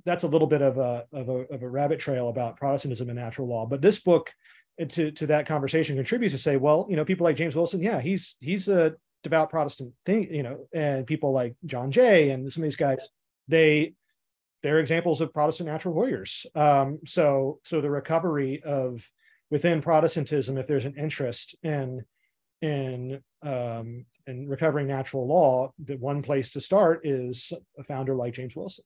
that's 0.05 0.23
a 0.23 0.27
little 0.27 0.47
bit 0.47 0.61
of 0.61 0.77
a, 0.77 1.05
of 1.13 1.29
a 1.29 1.53
of 1.53 1.63
a 1.63 1.69
rabbit 1.69 1.99
trail 1.99 2.29
about 2.29 2.57
Protestantism 2.57 3.09
and 3.09 3.17
natural 3.17 3.47
law. 3.47 3.65
But 3.65 3.81
this 3.81 3.99
book 3.99 4.31
uh, 4.81 4.85
to 4.85 5.11
to 5.11 5.27
that 5.27 5.45
conversation 5.45 5.95
contributes 5.95 6.33
to 6.33 6.39
say, 6.39 6.57
well, 6.57 6.87
you 6.89 6.95
know, 6.95 7.05
people 7.05 7.23
like 7.23 7.35
James 7.35 7.55
Wilson, 7.55 7.81
yeah, 7.81 7.99
he's 7.99 8.37
he's 8.41 8.67
a 8.67 8.95
devout 9.23 9.49
Protestant 9.49 9.93
thing, 10.05 10.33
you 10.33 10.43
know, 10.43 10.67
and 10.73 11.05
people 11.05 11.31
like 11.31 11.55
John 11.65 11.91
Jay 11.91 12.31
and 12.31 12.51
some 12.51 12.63
of 12.63 12.65
these 12.65 12.75
guys, 12.75 13.07
they 13.47 13.93
they're 14.63 14.79
examples 14.79 15.21
of 15.21 15.33
Protestant 15.33 15.69
natural 15.69 15.95
lawyers. 15.95 16.45
Um, 16.55 16.99
so 17.05 17.59
so 17.63 17.81
the 17.81 17.89
recovery 17.89 18.61
of 18.63 19.09
within 19.49 19.81
Protestantism, 19.81 20.57
if 20.57 20.67
there's 20.67 20.85
an 20.85 20.95
interest 20.97 21.55
in 21.63 22.05
in 22.61 23.21
um, 23.43 24.05
in 24.27 24.47
recovering 24.47 24.87
natural 24.87 25.27
law, 25.27 25.73
the 25.83 25.97
one 25.97 26.21
place 26.21 26.51
to 26.51 26.61
start 26.61 27.01
is 27.05 27.51
a 27.77 27.83
founder 27.83 28.15
like 28.15 28.33
James 28.33 28.55
Wilson. 28.55 28.85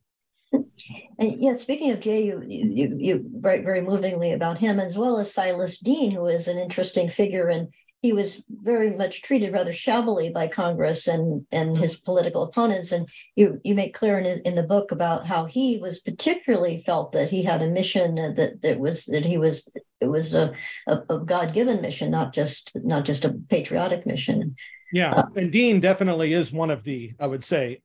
And 1.18 1.42
yeah, 1.42 1.56
speaking 1.56 1.92
of 1.92 2.00
Jay, 2.00 2.26
you, 2.26 2.44
you 2.48 2.96
you 2.98 3.32
write 3.40 3.64
very 3.64 3.82
movingly 3.82 4.34
about 4.34 4.60
him 4.60 4.80
as 4.80 4.98
well 4.98 5.18
as 5.18 5.34
Silas 5.34 5.80
Deane, 5.80 6.12
who 6.12 6.28
is 6.28 6.48
an 6.48 6.58
interesting 6.58 7.10
figure 7.10 7.48
and 7.48 7.70
he 8.06 8.14
was 8.14 8.44
very 8.50 8.96
much 8.96 9.24
treated 9.24 9.52
rather 9.52 9.74
shabbily 9.74 10.30
by 10.30 10.46
Congress 10.46 11.08
and 11.08 11.44
and 11.52 11.76
his 11.76 11.98
political 11.98 12.44
opponents. 12.44 12.92
And 12.92 13.10
you 13.36 13.60
you 13.64 13.74
make 13.74 13.96
clear 13.96 14.20
in 14.20 14.42
in 14.42 14.54
the 14.54 14.62
book 14.62 14.92
about 14.92 15.26
how 15.26 15.46
he 15.46 15.80
was 15.80 16.02
particularly 16.02 16.84
felt 16.86 17.14
that 17.14 17.32
he 17.32 17.42
had 17.42 17.64
a 17.64 17.68
mission 17.68 18.14
that 18.36 18.62
that 18.62 18.80
was 18.80 19.06
that 19.06 19.26
he 19.26 19.40
was 19.40 19.72
it 20.00 20.06
was 20.06 20.36
a, 20.36 20.54
a, 20.86 21.00
a 21.10 21.20
God 21.20 21.52
given 21.52 21.82
mission, 21.82 22.12
not 22.12 22.32
just 22.32 22.72
not 22.76 23.06
just 23.06 23.26
a 23.26 23.34
patriotic 23.50 24.06
mission. 24.06 24.56
Yeah, 24.94 25.12
uh, 25.12 25.24
and 25.36 25.52
Deane 25.52 25.80
definitely 25.80 26.34
is 26.34 26.54
one 26.54 26.70
of 26.70 26.84
the 26.84 27.14
I 27.20 27.26
would 27.26 27.44
say 27.44 27.82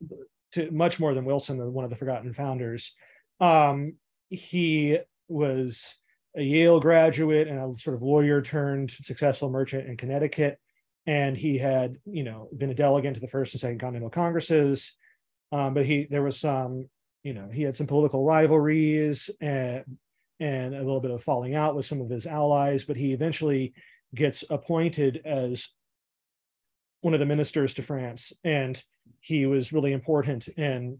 to 0.53 0.71
much 0.71 0.99
more 0.99 1.15
than 1.15 1.25
Wilson, 1.25 1.73
one 1.73 1.85
of 1.85 1.91
the 1.91 1.97
forgotten 1.97 2.33
founders. 2.33 2.95
Um, 3.41 3.95
he 4.29 4.99
was 5.29 5.97
a 6.37 6.43
Yale 6.43 6.81
graduate 6.81 7.49
and 7.49 7.59
a 7.59 7.79
sort 7.79 7.97
of 7.97 8.03
lawyer 8.03 8.41
turned 8.43 8.91
successful 8.91 9.51
merchant 9.51 9.89
in 9.89 9.97
Connecticut. 9.97 10.59
And 11.07 11.37
he 11.37 11.59
had, 11.59 11.97
you 12.05 12.23
know, 12.23 12.49
been 12.57 12.71
a 12.71 12.75
delegate 12.75 13.15
to 13.15 13.21
the 13.21 13.27
first 13.27 13.55
and 13.55 13.61
second 13.61 13.81
continental 13.81 14.11
congresses. 14.11 14.97
Um, 15.51 15.75
but 15.75 15.87
he, 15.87 16.07
there 16.09 16.23
was 16.23 16.39
some, 16.39 16.89
you 17.23 17.35
know, 17.35 17.49
he 17.53 17.63
had 17.63 17.75
some 17.75 17.87
political 17.87 18.25
rivalries 18.25 19.31
and, 19.41 19.85
and 20.39 20.75
a 20.75 20.79
little 20.79 21.01
bit 21.01 21.11
of 21.11 21.23
falling 21.23 21.55
out 21.55 21.75
with 21.75 21.87
some 21.87 22.01
of 22.01 22.11
his 22.11 22.27
allies. 22.27 22.85
But 22.85 22.97
he 22.97 23.13
eventually 23.13 23.73
gets 24.15 24.45
appointed 24.51 25.23
as 25.25 25.69
one 27.01 27.15
of 27.15 27.21
the 27.21 27.27
ministers 27.27 27.75
to 27.75 27.83
France. 27.83 28.33
And 28.45 28.83
he 29.21 29.47
was 29.47 29.73
really 29.73 29.93
important 29.93 30.49
in 30.49 30.99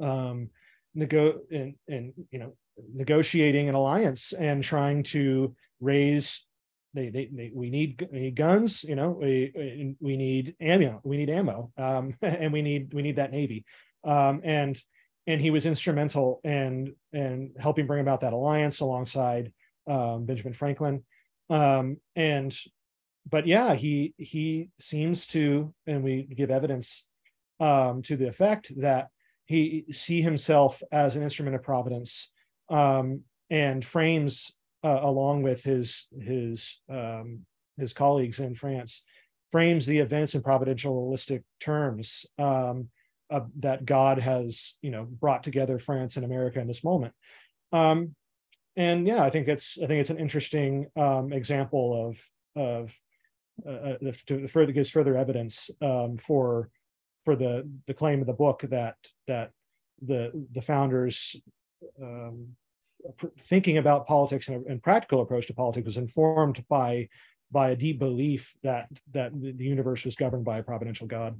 um, 0.00 0.50
nego 0.94 1.40
in, 1.50 1.74
in 1.86 2.12
you 2.30 2.38
know 2.38 2.54
negotiating 2.94 3.68
an 3.68 3.74
alliance 3.74 4.32
and 4.32 4.62
trying 4.62 5.02
to 5.02 5.54
raise 5.80 6.46
they, 6.94 7.10
they, 7.10 7.28
they, 7.32 7.50
we 7.54 7.70
need 7.70 8.08
we 8.10 8.20
need 8.20 8.34
guns 8.34 8.84
you 8.84 8.96
know 8.96 9.10
we 9.10 9.96
we 10.00 10.16
need 10.16 10.54
ammo 10.60 11.00
we 11.04 11.16
need 11.16 11.30
ammo 11.30 11.70
um, 11.76 12.14
and 12.22 12.52
we 12.52 12.62
need 12.62 12.92
we 12.94 13.02
need 13.02 13.16
that 13.16 13.32
navy 13.32 13.64
um, 14.04 14.40
and 14.44 14.80
and 15.26 15.40
he 15.40 15.50
was 15.50 15.66
instrumental 15.66 16.40
in 16.44 16.94
in 17.12 17.52
helping 17.58 17.86
bring 17.86 18.00
about 18.00 18.20
that 18.22 18.32
alliance 18.32 18.80
alongside 18.80 19.52
um, 19.86 20.24
Benjamin 20.24 20.52
Franklin 20.52 21.04
um, 21.50 21.98
and 22.16 22.56
but 23.28 23.46
yeah 23.46 23.74
he 23.74 24.14
he 24.16 24.70
seems 24.78 25.26
to 25.26 25.72
and 25.86 26.02
we 26.02 26.22
give 26.22 26.50
evidence 26.50 27.06
um, 27.60 28.02
to 28.02 28.16
the 28.16 28.28
effect 28.28 28.72
that 28.80 29.08
he 29.46 29.84
see 29.90 30.20
himself 30.20 30.82
as 30.92 31.16
an 31.16 31.22
instrument 31.22 31.56
of 31.56 31.62
providence 31.62 32.32
um, 32.70 33.22
and 33.50 33.84
frames 33.84 34.56
uh, 34.84 35.00
along 35.02 35.42
with 35.42 35.62
his 35.62 36.06
his 36.20 36.80
um, 36.88 37.44
his 37.76 37.92
colleagues 37.92 38.40
in 38.40 38.54
France 38.54 39.04
frames 39.50 39.86
the 39.86 39.98
events 39.98 40.34
in 40.34 40.42
providentialistic 40.42 41.42
terms 41.60 42.26
um, 42.38 42.88
uh, 43.30 43.40
that 43.58 43.84
God 43.84 44.18
has 44.18 44.78
you 44.82 44.90
know 44.90 45.04
brought 45.04 45.42
together 45.42 45.78
France 45.78 46.16
and 46.16 46.24
America 46.24 46.60
in 46.60 46.66
this 46.66 46.84
moment. 46.84 47.14
Um, 47.72 48.14
and 48.76 49.06
yeah, 49.06 49.22
I 49.24 49.30
think 49.30 49.48
it's 49.48 49.78
I 49.82 49.86
think 49.86 50.00
it's 50.00 50.10
an 50.10 50.18
interesting 50.18 50.86
um, 50.96 51.32
example 51.32 52.08
of 52.08 52.22
of 52.54 52.94
uh, 53.66 53.70
uh 53.70 54.12
to 54.26 54.48
further 54.48 54.72
gives 54.72 54.90
further 54.90 55.16
evidence 55.16 55.70
um, 55.82 56.16
for 56.16 56.70
for 57.24 57.36
the 57.36 57.68
the 57.86 57.94
claim 57.94 58.20
of 58.20 58.26
the 58.26 58.32
book 58.32 58.60
that 58.70 58.96
that 59.26 59.50
the 60.02 60.30
the 60.52 60.62
founders 60.62 61.36
um, 62.02 62.48
thinking 63.40 63.78
about 63.78 64.06
politics 64.06 64.48
and, 64.48 64.66
and 64.66 64.82
practical 64.82 65.20
approach 65.20 65.46
to 65.46 65.54
politics 65.54 65.86
was 65.86 65.98
informed 65.98 66.64
by 66.68 67.08
by 67.50 67.70
a 67.70 67.76
deep 67.76 67.98
belief 67.98 68.54
that 68.62 68.88
that 69.12 69.32
the 69.40 69.64
universe 69.64 70.04
was 70.04 70.16
governed 70.16 70.44
by 70.44 70.58
a 70.58 70.62
providential 70.62 71.06
God. 71.06 71.38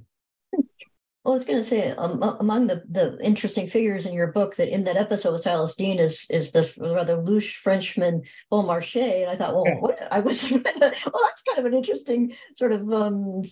Well, 1.28 1.34
I 1.34 1.36
was 1.36 1.44
going 1.44 1.58
to 1.60 1.68
say 1.68 1.90
um, 1.90 2.22
among 2.40 2.68
the, 2.68 2.82
the 2.88 3.18
interesting 3.22 3.66
figures 3.66 4.06
in 4.06 4.14
your 4.14 4.32
book 4.32 4.56
that 4.56 4.72
in 4.72 4.84
that 4.84 4.96
episode 4.96 5.34
with 5.34 5.42
Silas 5.42 5.76
Deane 5.76 5.98
is 5.98 6.24
is 6.30 6.52
the 6.52 6.72
rather 6.78 7.18
louche 7.18 7.52
Frenchman 7.56 8.22
Beaumarchais, 8.50 9.24
and 9.24 9.30
I 9.30 9.36
thought, 9.36 9.54
well, 9.54 9.64
yeah. 9.66 9.78
what, 9.78 10.08
I 10.10 10.20
was 10.20 10.50
well, 10.50 10.62
that's 10.62 11.42
kind 11.42 11.58
of 11.58 11.66
an 11.66 11.74
interesting 11.74 12.32
sort 12.56 12.72
of 12.72 12.90
um, 12.90 13.42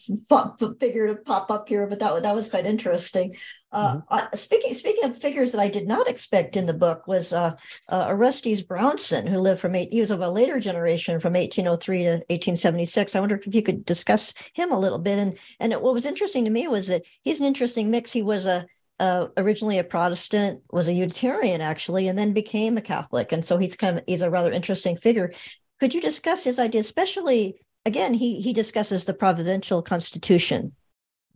figure 0.80 1.08
to 1.08 1.16
pop 1.16 1.50
up 1.50 1.68
here, 1.68 1.86
but 1.86 1.98
that 1.98 2.22
that 2.22 2.34
was 2.34 2.48
quite 2.48 2.64
interesting. 2.64 3.36
Uh, 3.72 3.96
mm-hmm. 3.96 4.00
uh, 4.11 4.37
speaking 4.37 4.72
speaking 4.74 5.05
of 5.05 5.18
figures 5.18 5.52
that 5.52 5.61
I 5.61 5.68
did 5.68 5.88
not 5.88 6.09
expect 6.09 6.57
in 6.57 6.66
the 6.66 6.72
book 6.72 7.07
was 7.07 7.33
uh, 7.33 7.57
uh, 7.88 8.07
Orestes 8.09 8.62
Brownson, 8.62 9.26
who 9.26 9.38
lived 9.38 9.61
from 9.61 9.74
eight. 9.74 9.92
He 9.92 10.00
was 10.00 10.12
of 10.12 10.20
a 10.20 10.31
later 10.31 10.61
generation, 10.61 11.18
from 11.18 11.33
1803 11.33 11.98
to 12.05 12.11
1876. 12.11 13.14
I 13.14 13.20
wonder 13.20 13.37
if 13.37 13.55
you 13.55 13.62
could 13.62 13.85
discuss 13.85 14.33
him 14.55 14.70
a 14.70 14.79
little 14.79 14.98
bit. 14.98 15.18
And 15.18 15.38
and 15.59 15.72
what 15.74 15.94
was 15.94 16.07
interesting 16.07 16.44
to 16.44 16.50
me 16.50 16.68
was 16.68 16.87
that 16.87 17.02
he's 17.22 17.40
an 17.40 17.46
interesting 17.46 17.90
mix. 17.90 18.12
He 18.12 18.22
was 18.22 18.46
a 18.46 18.66
uh, 18.98 19.26
originally 19.37 19.79
a 19.79 19.85
Protestant, 19.85 20.62
was 20.70 20.88
a 20.88 20.92
Unitarian 20.92 21.61
actually, 21.61 22.09
and 22.09 22.16
then 22.16 22.33
became 22.33 22.76
a 22.76 22.83
Catholic. 22.83 23.33
And 23.33 23.44
so 23.44 23.59
he's 23.59 23.76
kind 23.76 23.98
of 23.98 24.05
he's 24.07 24.22
a 24.22 24.31
rather 24.31 24.52
interesting 24.52 24.96
figure. 24.96 25.33
Could 25.81 25.92
you 25.92 26.00
discuss 26.00 26.44
his 26.44 26.59
idea, 26.59 26.81
especially 26.81 27.57
again? 27.85 28.14
He 28.14 28.40
he 28.40 28.52
discusses 28.52 29.05
the 29.05 29.12
providential 29.12 29.83
constitution. 29.83 30.75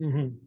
Mm-hmm. 0.01 0.37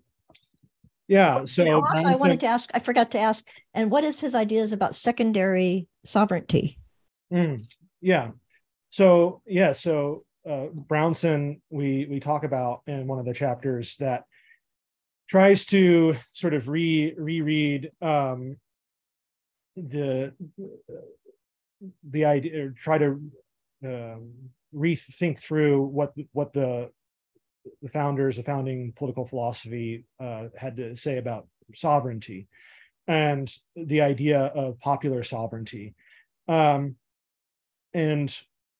Yeah. 1.09 1.45
So 1.45 1.85
also, 1.85 2.09
I 2.09 2.17
wanted 2.17 2.41
to 2.41 2.47
ask, 2.47 2.71
I 2.73 2.79
forgot 2.79 3.11
to 3.13 3.19
ask, 3.19 3.47
and 3.75 3.91
what 3.91 4.05
is 4.05 4.21
his 4.21 4.35
ideas 4.35 4.73
about 4.73 4.95
secondary 4.95 5.89
sovereignty? 6.05 6.79
Mm, 7.33 7.67
yeah. 8.01 8.31
So 8.89 9.43
yeah, 9.47 9.73
so 9.73 10.25
uh, 10.49 10.67
Brownson, 10.73 11.61
we 11.71 12.07
we 12.09 12.21
talk 12.21 12.45
about 12.45 12.83
in 12.87 13.07
one 13.07 13.19
of 13.19 13.27
the 13.27 13.35
chapters 13.35 13.97
that 13.97 14.25
tries 15.29 15.65
to 15.67 16.17
sort 16.33 16.55
of 16.55 16.69
re 16.69 17.15
reread 17.17 17.91
um, 18.01 18.57
the 19.77 20.35
the 22.11 22.25
idea, 22.25 22.67
or 22.67 22.71
try 22.71 22.99
to 22.99 23.21
um, 23.85 24.33
rethink 24.75 25.39
through 25.39 25.83
what 25.83 26.15
what 26.33 26.53
the 26.53 26.91
the 27.83 27.89
founders, 27.89 28.37
the 28.37 28.43
founding 28.43 28.93
political 28.93 29.27
philosophy 29.27 30.05
uh, 30.21 30.45
had 30.57 30.77
to 30.77 30.97
say 30.97 31.19
about 31.19 31.47
sovereignty. 31.75 32.49
and 33.07 33.55
the 33.77 34.01
idea 34.01 34.41
of 34.41 34.81
popular 34.81 35.23
sovereignty. 35.23 35.95
Um, 36.49 36.97
and 37.93 38.35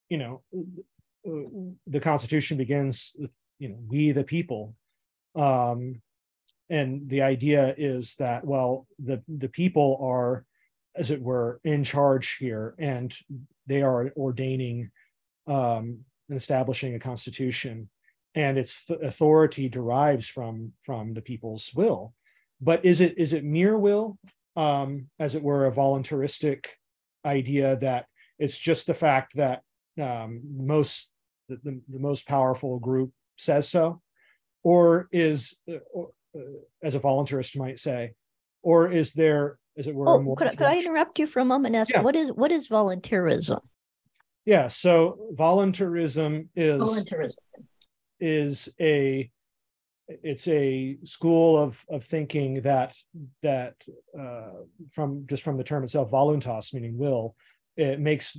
you 0.09 0.19
know, 0.19 0.43
the 1.87 2.01
Constitution 2.01 2.57
begins 2.57 3.15
with 3.19 3.31
you 3.59 3.69
know 3.69 3.79
we 3.87 4.13
the 4.13 4.25
people, 4.25 4.75
um, 5.35 6.01
and 6.71 7.09
the 7.09 7.23
idea 7.23 7.75
is 7.77 8.17
that 8.17 8.45
well 8.45 8.87
the 8.99 9.23
the 9.29 9.49
people 9.49 9.99
are 10.03 10.45
as 10.97 11.11
it 11.11 11.21
were 11.21 11.61
in 11.65 11.83
charge 11.83 12.37
here 12.37 12.75
and 12.79 13.17
they 13.67 13.83
are 13.83 14.13
ordaining 14.17 14.91
um, 15.47 15.99
and 16.29 16.37
establishing 16.37 16.95
a 16.95 16.99
constitution 16.99 17.89
and 18.35 18.59
its 18.59 18.85
authority 19.03 19.69
derives 19.69 20.27
from 20.27 20.73
from 20.83 21.15
the 21.15 21.23
people's 21.23 21.71
will 21.75 22.15
but 22.61 22.85
is 22.85 23.01
it 23.01 23.19
is 23.19 23.33
it 23.33 23.45
mere 23.45 23.79
will 23.79 24.19
um, 24.57 25.09
as 25.19 25.35
it 25.35 25.43
were 25.43 25.67
a 25.67 25.73
voluntaristic 25.73 26.69
idea 27.25 27.77
that 27.77 28.07
it's 28.39 28.59
just 28.59 28.87
the 28.87 28.95
fact 28.95 29.35
that 29.37 29.63
um, 30.01 30.43
most 30.57 31.13
the, 31.49 31.59
the, 31.65 31.81
the 31.89 31.99
most 31.99 32.27
powerful 32.27 32.79
group 32.79 33.13
says 33.37 33.69
so 33.69 34.01
or 34.65 35.09
is 35.13 35.57
uh, 35.71 35.75
uh, 36.35 36.41
as 36.83 36.97
a 36.97 37.01
voluntarist 37.01 37.57
might 37.57 37.79
say, 37.79 38.15
or 38.63 38.91
is 38.91 39.13
there, 39.13 39.59
as 39.77 39.87
it 39.87 39.95
were, 39.95 40.09
oh, 40.09 40.21
more? 40.21 40.37
Could, 40.37 40.49
I, 40.49 40.55
could 40.57 40.67
I 40.67 40.79
interrupt 40.79 41.19
you 41.19 41.27
for 41.27 41.41
a 41.41 41.45
moment? 41.45 41.77
And 41.77 41.83
ask 41.83 41.91
yeah. 41.91 42.01
what 42.01 42.17
is 42.17 42.33
what 42.33 42.51
is 42.51 42.67
voluntarism? 42.67 43.61
Yeah, 44.45 44.69
so 44.69 45.29
voluntarism 45.33 46.49
is 46.57 46.79
voluntarism 46.79 47.45
is 48.21 48.69
a 48.81 49.31
it's 50.07 50.47
a 50.49 50.99
school 51.05 51.57
of 51.59 51.83
of 51.89 52.05
thinking 52.05 52.61
that 52.63 52.95
that 53.43 53.75
uh, 54.19 54.51
from 54.91 55.27
just 55.27 55.43
from 55.43 55.57
the 55.57 55.65
term 55.65 55.83
itself 55.83 56.11
voluntas 56.11 56.73
meaning 56.75 56.97
will 56.99 57.35
it 57.77 57.99
makes 57.99 58.39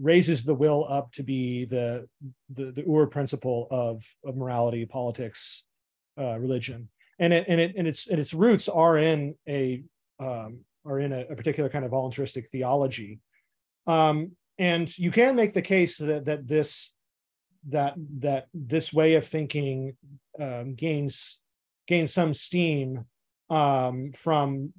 raises 0.00 0.42
the 0.42 0.54
will 0.54 0.86
up 0.88 1.10
to 1.12 1.22
be 1.22 1.64
the 1.64 2.06
the, 2.54 2.72
the 2.72 2.84
ur 2.84 3.06
principle 3.06 3.66
of 3.70 4.04
of 4.24 4.36
morality 4.36 4.84
politics 4.84 5.64
uh, 6.18 6.38
religion. 6.38 6.88
And 7.18 7.32
it 7.32 7.46
and 7.48 7.60
it 7.60 7.74
and 7.76 7.88
its 7.88 8.08
and 8.08 8.20
its 8.20 8.34
roots 8.34 8.68
are 8.68 8.98
in 8.98 9.34
a 9.48 9.82
um, 10.20 10.60
are 10.84 11.00
in 11.00 11.12
a, 11.12 11.26
a, 11.30 11.36
particular 11.36 11.68
kind 11.68 11.84
of 11.84 11.90
voluntaristic 11.90 12.48
theology, 12.48 13.20
um, 13.86 14.32
and 14.58 14.96
you 14.98 15.10
can 15.10 15.34
make 15.34 15.52
the 15.52 15.62
case 15.62 15.98
that 15.98 16.24
that 16.26 16.46
this 16.46 16.96
that 17.68 17.94
that 18.20 18.48
this 18.54 18.92
way 18.92 19.14
of 19.14 19.26
thinking 19.26 19.96
um, 20.40 20.74
gains 20.74 21.42
gains 21.86 22.12
some 22.12 22.34
steam 22.34 23.04
um, 23.50 24.12
from 24.12 24.72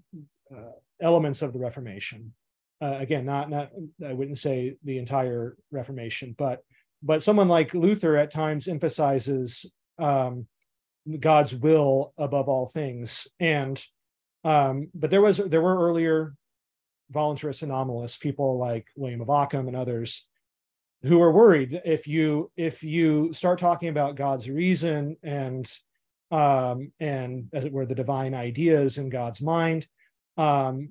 uh, 0.56 0.72
elements 1.02 1.42
of 1.42 1.54
the 1.54 1.60
Reformation. 1.60 2.34
Uh, 2.82 2.96
again, 3.00 3.26
not 3.26 3.50
not 3.50 3.72
I 4.06 4.14
wouldn't 4.14 4.38
say 4.38 4.76
the 4.84 4.98
entire 4.98 5.58
Reformation, 5.72 6.36
but 6.38 6.64
but 7.04 7.24
someone 7.24 7.48
like 7.48 7.74
Luther 7.74 8.18
at 8.18 8.32
times 8.32 8.68
emphasizes 8.68 9.66
um, 9.98 10.48
God's 11.20 11.56
will 11.56 12.14
above 12.18 12.48
all 12.48 12.68
things. 12.68 13.28
And 13.40 13.84
um, 14.44 14.90
but 14.94 15.10
there 15.10 15.22
was 15.22 15.38
there 15.38 15.62
were 15.62 15.88
earlier 15.88 16.36
voluntarist 17.14 17.68
nominalists, 17.68 18.18
people 18.18 18.58
like 18.58 18.88
William 18.96 19.22
of 19.22 19.30
Ockham 19.30 19.68
and 19.68 19.76
others, 19.76 20.29
who 21.04 21.22
are 21.22 21.32
worried 21.32 21.82
if 21.86 22.08
you 22.08 22.52
if 22.58 22.84
you 22.84 23.32
start 23.34 23.60
talking 23.60 23.90
about 23.90 24.16
God's 24.16 24.50
reason 24.50 25.16
and 25.24 25.70
um, 26.32 26.92
and 27.00 27.50
as 27.54 27.66
it 27.66 27.72
were 27.74 27.86
the 27.86 27.96
divine 27.96 28.34
ideas 28.34 28.98
in 28.98 29.10
God's 29.10 29.42
mind, 29.42 29.88
um, 30.38 30.90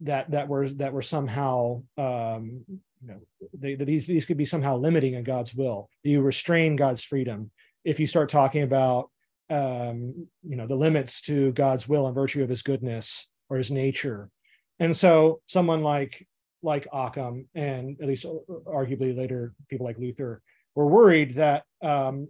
that 0.00 0.30
that 0.30 0.48
were 0.48 0.68
that 0.70 0.92
were 0.92 1.02
somehow 1.02 1.82
um, 1.96 2.64
you 2.68 3.08
know 3.08 3.20
they, 3.52 3.74
these 3.74 4.06
these 4.06 4.26
could 4.26 4.36
be 4.36 4.44
somehow 4.44 4.76
limiting 4.76 5.14
in 5.14 5.24
God's 5.24 5.54
will. 5.54 5.90
You 6.02 6.22
restrain 6.22 6.76
God's 6.76 7.02
freedom 7.02 7.50
if 7.84 8.00
you 8.00 8.06
start 8.06 8.28
talking 8.28 8.62
about 8.62 9.10
um, 9.50 10.28
you 10.42 10.56
know 10.56 10.66
the 10.66 10.76
limits 10.76 11.20
to 11.22 11.52
God's 11.52 11.88
will 11.88 12.06
and 12.06 12.14
virtue 12.14 12.42
of 12.42 12.48
His 12.48 12.62
goodness 12.62 13.28
or 13.50 13.56
His 13.56 13.70
nature, 13.70 14.30
and 14.78 14.96
so 14.96 15.40
someone 15.46 15.82
like 15.82 16.26
like 16.62 16.86
Occam 16.92 17.46
and 17.54 17.96
at 18.00 18.08
least 18.08 18.24
arguably 18.66 19.16
later 19.16 19.54
people 19.68 19.86
like 19.86 19.98
Luther 19.98 20.42
were 20.74 20.86
worried 20.86 21.36
that 21.36 21.64
um, 21.82 22.28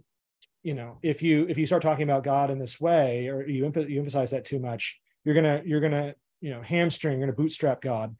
you 0.63 0.73
know 0.73 0.97
if 1.01 1.21
you 1.21 1.45
if 1.49 1.57
you 1.57 1.65
start 1.65 1.81
talking 1.81 2.03
about 2.03 2.23
God 2.23 2.51
in 2.51 2.59
this 2.59 2.79
way 2.79 3.27
or 3.27 3.47
you, 3.47 3.71
you 3.87 3.99
emphasize 3.99 4.31
that 4.31 4.45
too 4.45 4.59
much, 4.59 4.99
you're 5.23 5.35
gonna 5.35 5.61
you're 5.65 5.81
gonna 5.81 6.13
you 6.41 6.51
know 6.51 6.61
hamstring, 6.61 7.19
you're 7.19 7.27
gonna 7.27 7.35
bootstrap 7.35 7.81
God. 7.81 8.15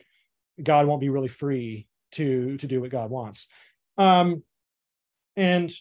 God 0.62 0.88
won't 0.88 1.02
be 1.02 1.10
really 1.10 1.28
free 1.28 1.88
to 2.14 2.58
to 2.58 2.68
do 2.68 2.82
what 2.82 2.92
God 2.92 3.10
wants. 3.10 3.48
Um, 3.98 4.44
and 5.36 5.72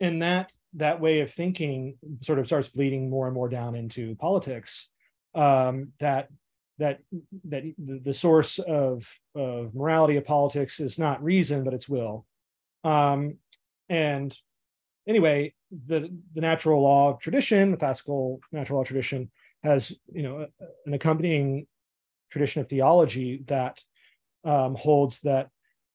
and 0.00 0.22
that 0.22 0.52
that 0.74 1.00
way 1.00 1.20
of 1.20 1.32
thinking 1.32 1.96
sort 2.20 2.38
of 2.38 2.46
starts 2.46 2.68
bleeding 2.68 3.08
more 3.08 3.26
and 3.26 3.34
more 3.34 3.48
down 3.48 3.74
into 3.74 4.14
politics 4.16 4.90
um, 5.34 5.92
that 6.00 6.28
that 6.78 7.00
that 7.44 7.64
the 7.78 8.14
source 8.14 8.58
of 8.58 9.08
of 9.34 9.74
morality 9.74 10.16
of 10.16 10.24
politics 10.24 10.80
is 10.80 10.98
not 10.98 11.22
reason 11.22 11.64
but 11.64 11.74
it's 11.74 11.88
will. 11.88 12.26
Um, 12.84 13.38
and 13.88 14.36
anyway 15.06 15.54
the 15.86 16.10
the 16.34 16.40
natural 16.40 16.82
law 16.82 17.16
tradition 17.20 17.70
the 17.70 17.76
classical 17.76 18.40
natural 18.52 18.78
law 18.78 18.84
tradition 18.84 19.30
has 19.62 19.98
you 20.12 20.22
know 20.22 20.46
an 20.86 20.94
accompanying 20.94 21.66
tradition 22.30 22.60
of 22.60 22.68
theology 22.68 23.42
that 23.46 23.82
um, 24.44 24.74
holds 24.74 25.20
that 25.20 25.48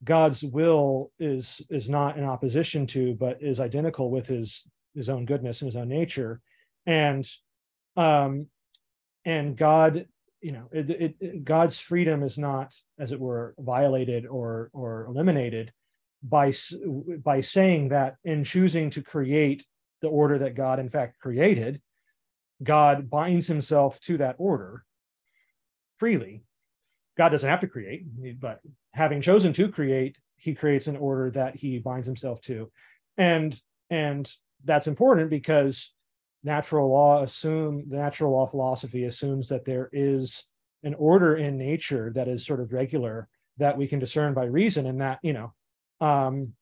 God's 0.03 0.43
will 0.43 1.11
is 1.19 1.65
is 1.69 1.89
not 1.89 2.17
in 2.17 2.23
opposition 2.23 2.85
to, 2.87 3.13
but 3.15 3.41
is 3.41 3.59
identical 3.59 4.11
with 4.11 4.27
his 4.27 4.69
his 4.95 5.09
own 5.09 5.25
goodness 5.25 5.61
and 5.61 5.67
his 5.67 5.75
own 5.75 5.87
nature, 5.87 6.41
and 6.85 7.27
um, 7.95 8.47
and 9.25 9.55
God, 9.55 10.05
you 10.43 10.51
know, 10.51 10.67
it, 10.71 10.89
it, 10.89 11.15
it, 11.21 11.45
God's 11.45 11.79
freedom 11.79 12.21
is 12.21 12.37
not, 12.37 12.75
as 12.99 13.13
it 13.13 13.19
were, 13.19 13.55
violated 13.57 14.27
or 14.27 14.69
or 14.73 15.05
eliminated 15.05 15.71
by 16.21 16.51
by 17.23 17.39
saying 17.39 17.89
that 17.89 18.17
in 18.25 18.43
choosing 18.43 18.89
to 18.91 19.01
create 19.01 19.65
the 20.01 20.09
order 20.09 20.37
that 20.39 20.55
God 20.55 20.79
in 20.79 20.89
fact 20.89 21.17
created, 21.19 21.81
God 22.61 23.09
binds 23.09 23.47
himself 23.47 23.99
to 24.01 24.17
that 24.17 24.35
order 24.37 24.83
freely. 25.97 26.43
God 27.17 27.29
doesn't 27.29 27.49
have 27.49 27.61
to 27.61 27.67
create, 27.67 28.03
but 28.39 28.59
having 28.91 29.21
chosen 29.21 29.53
to 29.53 29.69
create, 29.69 30.17
he 30.35 30.55
creates 30.55 30.87
an 30.87 30.97
order 30.97 31.31
that 31.31 31.55
he 31.55 31.79
binds 31.79 32.05
himself 32.05 32.41
to. 32.41 32.69
And 33.17 33.57
and 33.89 34.29
that's 34.65 34.87
important 34.87 35.29
because 35.29 35.93
natural 36.43 36.89
law 36.89 37.23
assume 37.23 37.83
the 37.87 37.97
natural 37.97 38.31
law 38.31 38.45
philosophy 38.45 39.05
assumes 39.05 39.49
that 39.49 39.65
there 39.65 39.89
is 39.93 40.45
an 40.83 40.93
order 40.95 41.35
in 41.37 41.57
nature 41.57 42.11
that 42.15 42.27
is 42.27 42.45
sort 42.45 42.59
of 42.59 42.73
regular 42.73 43.27
that 43.57 43.77
we 43.77 43.87
can 43.87 43.99
discern 43.99 44.33
by 44.33 44.45
reason 44.45 44.85
and 44.85 45.01
that 45.01 45.19
you 45.21 45.33
know 45.33 45.53
um 46.01 46.53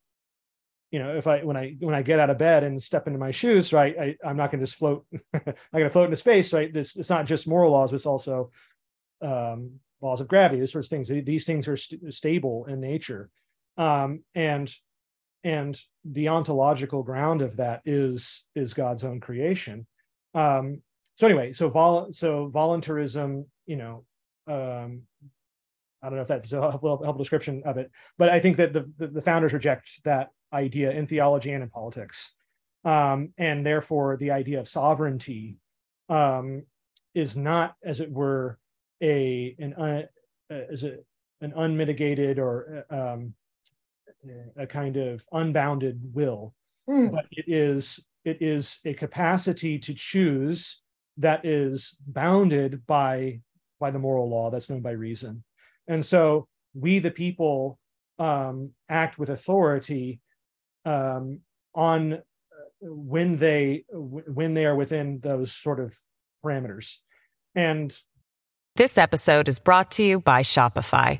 you 0.91 0.99
know 0.99 1.15
if 1.15 1.25
i 1.25 1.43
when 1.43 1.57
i 1.57 1.75
when 1.79 1.95
i 1.95 2.01
get 2.01 2.19
out 2.19 2.29
of 2.29 2.37
bed 2.37 2.63
and 2.63 2.81
step 2.81 3.07
into 3.07 3.17
my 3.17 3.31
shoes 3.31 3.73
right 3.73 3.97
I, 3.99 4.17
i'm 4.23 4.37
not 4.37 4.51
going 4.51 4.59
to 4.59 4.65
just 4.65 4.77
float 4.77 5.05
i'm 5.33 5.41
going 5.73 5.85
to 5.85 5.89
float 5.89 6.05
into 6.05 6.17
space 6.17 6.53
right 6.53 6.71
this 6.71 6.95
it's 6.95 7.09
not 7.09 7.25
just 7.25 7.47
moral 7.47 7.71
laws 7.71 7.91
but 7.91 7.95
it's 7.95 8.05
also 8.05 8.51
um 9.21 9.79
laws 10.01 10.21
of 10.21 10.27
gravity, 10.27 10.59
these 10.59 10.71
sorts 10.71 10.87
of 10.87 10.89
things. 10.89 11.07
These 11.07 11.45
things 11.45 11.67
are 11.67 11.77
st- 11.77 12.13
stable 12.13 12.65
in 12.65 12.79
nature, 12.79 13.29
um, 13.77 14.23
and 14.35 14.73
and 15.43 15.79
the 16.05 16.27
ontological 16.27 17.03
ground 17.03 17.41
of 17.41 17.57
that 17.57 17.81
is 17.85 18.45
is 18.55 18.73
God's 18.73 19.03
own 19.03 19.19
creation. 19.19 19.87
Um, 20.33 20.81
so 21.15 21.27
anyway, 21.27 21.51
so 21.51 21.69
vol 21.69 22.11
so 22.11 22.47
voluntarism, 22.47 23.45
you 23.65 23.75
know, 23.75 24.05
um, 24.47 25.03
I 26.01 26.07
don't 26.07 26.15
know 26.15 26.21
if 26.23 26.27
that's 26.27 26.51
a 26.51 26.61
helpful, 26.61 27.03
helpful 27.03 27.23
description 27.23 27.61
of 27.65 27.77
it, 27.77 27.91
but 28.17 28.29
I 28.29 28.39
think 28.39 28.57
that 28.57 28.73
the, 28.73 28.91
the, 28.97 29.07
the 29.07 29.21
founders 29.21 29.53
reject 29.53 30.03
that 30.03 30.29
idea 30.53 30.91
in 30.91 31.05
theology 31.07 31.51
and 31.51 31.63
in 31.63 31.69
politics, 31.69 32.33
um, 32.85 33.33
and 33.37 33.65
therefore 33.65 34.17
the 34.17 34.31
idea 34.31 34.59
of 34.59 34.67
sovereignty 34.67 35.57
um, 36.09 36.63
is 37.13 37.37
not, 37.37 37.75
as 37.83 37.99
it 37.99 38.11
were, 38.11 38.57
a 39.03 39.55
an 39.59 39.73
uh, 39.73 40.03
is 40.49 40.83
it 40.83 41.05
an 41.41 41.53
unmitigated 41.55 42.37
or 42.39 42.85
um, 42.89 43.33
a 44.57 44.67
kind 44.67 44.97
of 44.97 45.23
unbounded 45.31 45.99
will, 46.13 46.53
mm. 46.89 47.11
but 47.11 47.25
it 47.31 47.45
is 47.47 48.05
it 48.23 48.41
is 48.41 48.79
a 48.85 48.93
capacity 48.93 49.79
to 49.79 49.93
choose 49.93 50.81
that 51.17 51.45
is 51.45 51.97
bounded 52.07 52.85
by 52.85 53.41
by 53.79 53.91
the 53.91 53.99
moral 53.99 54.29
law 54.29 54.49
that's 54.49 54.69
known 54.69 54.81
by 54.81 54.91
reason, 54.91 55.43
and 55.87 56.05
so 56.05 56.47
we 56.73 56.99
the 56.99 57.11
people 57.11 57.79
um, 58.19 58.71
act 58.89 59.17
with 59.17 59.29
authority 59.29 60.21
um, 60.85 61.39
on 61.73 62.13
uh, 62.13 62.19
when 62.81 63.37
they 63.37 63.83
when 63.89 64.53
they 64.53 64.65
are 64.65 64.75
within 64.75 65.19
those 65.19 65.51
sort 65.51 65.79
of 65.79 65.97
parameters 66.43 66.97
and 67.55 67.97
This 68.75 68.97
episode 68.97 69.47
is 69.47 69.59
brought 69.59 69.91
to 69.91 70.03
you 70.03 70.19
by 70.19 70.41
Shopify. 70.41 71.19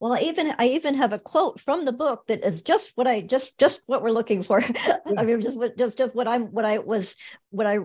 Well, 0.00 0.14
I 0.14 0.20
even 0.20 0.54
I 0.58 0.68
even 0.68 0.94
have 0.94 1.12
a 1.12 1.18
quote 1.18 1.60
from 1.60 1.84
the 1.84 1.92
book 1.92 2.26
that 2.28 2.42
is 2.42 2.62
just 2.62 2.92
what 2.94 3.06
I 3.06 3.20
just 3.20 3.58
just 3.58 3.82
what 3.84 4.02
we're 4.02 4.12
looking 4.12 4.42
for. 4.42 4.64
I 5.18 5.22
mean, 5.24 5.42
just 5.42 5.58
what 5.58 5.76
just 5.76 5.98
just 5.98 6.14
what 6.14 6.26
I'm 6.26 6.46
what 6.46 6.64
I 6.64 6.78
was 6.78 7.16
what 7.50 7.66
I 7.66 7.80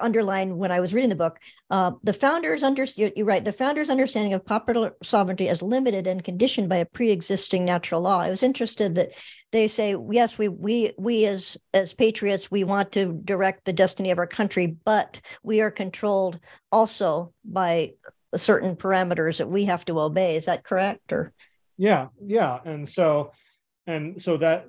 underlined 0.00 0.58
when 0.58 0.72
I 0.72 0.80
was 0.80 0.92
reading 0.92 1.10
the 1.10 1.14
book. 1.14 1.38
Uh, 1.70 1.92
the 2.02 2.12
founders 2.12 2.64
under 2.64 2.84
you're 2.96 3.24
right. 3.24 3.44
The 3.44 3.52
founders' 3.52 3.88
understanding 3.88 4.32
of 4.32 4.44
popular 4.44 4.96
sovereignty 5.04 5.46
is 5.46 5.62
limited 5.62 6.08
and 6.08 6.24
conditioned 6.24 6.68
by 6.68 6.78
a 6.78 6.84
pre-existing 6.86 7.64
natural 7.64 8.00
law. 8.00 8.18
I 8.18 8.30
was 8.30 8.42
interested 8.42 8.96
that 8.96 9.10
they 9.52 9.68
say 9.68 9.94
yes, 10.10 10.38
we 10.38 10.48
we 10.48 10.92
we 10.98 11.26
as 11.26 11.56
as 11.72 11.94
patriots 11.94 12.50
we 12.50 12.64
want 12.64 12.90
to 12.92 13.20
direct 13.24 13.64
the 13.64 13.72
destiny 13.72 14.10
of 14.10 14.18
our 14.18 14.26
country, 14.26 14.66
but 14.66 15.20
we 15.44 15.60
are 15.60 15.70
controlled 15.70 16.40
also 16.72 17.32
by 17.44 17.92
certain 18.36 18.76
parameters 18.76 19.38
that 19.38 19.48
we 19.48 19.64
have 19.66 19.84
to 19.86 20.00
obey. 20.00 20.36
Is 20.36 20.46
that 20.46 20.64
correct? 20.64 21.12
Or 21.12 21.32
yeah, 21.76 22.08
yeah, 22.24 22.60
and 22.64 22.88
so 22.88 23.32
and 23.86 24.20
so 24.20 24.36
that 24.38 24.66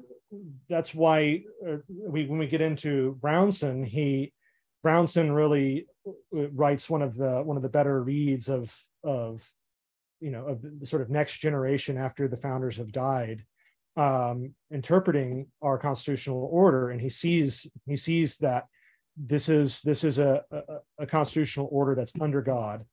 that's 0.69 0.93
why 0.93 1.43
uh, 1.67 1.77
we 1.87 2.25
when 2.25 2.39
we 2.39 2.47
get 2.47 2.61
into 2.61 3.17
Brownson, 3.21 3.83
he 3.83 4.33
Brownson 4.81 5.31
really 5.31 5.87
uh, 6.07 6.49
writes 6.51 6.89
one 6.89 7.01
of 7.01 7.15
the 7.15 7.41
one 7.43 7.57
of 7.57 7.63
the 7.63 7.69
better 7.69 8.03
reads 8.03 8.49
of 8.49 8.75
of 9.03 9.47
you 10.19 10.31
know 10.31 10.45
of 10.47 10.61
the 10.79 10.85
sort 10.85 11.01
of 11.01 11.09
next 11.09 11.37
generation 11.37 11.97
after 11.97 12.27
the 12.27 12.37
founders 12.37 12.77
have 12.77 12.91
died 12.91 13.43
um 13.95 14.55
interpreting 14.71 15.45
our 15.61 15.77
constitutional 15.77 16.49
order 16.51 16.89
and 16.89 16.99
he 16.99 17.09
sees 17.09 17.69
he 17.85 17.95
sees 17.95 18.37
that 18.37 18.65
this 19.17 19.49
is 19.49 19.81
this 19.81 20.03
is 20.03 20.17
a, 20.17 20.41
a, 20.49 20.61
a 20.99 21.05
constitutional 21.05 21.67
order 21.71 21.93
that's 21.93 22.13
under 22.19 22.41
god 22.41 22.83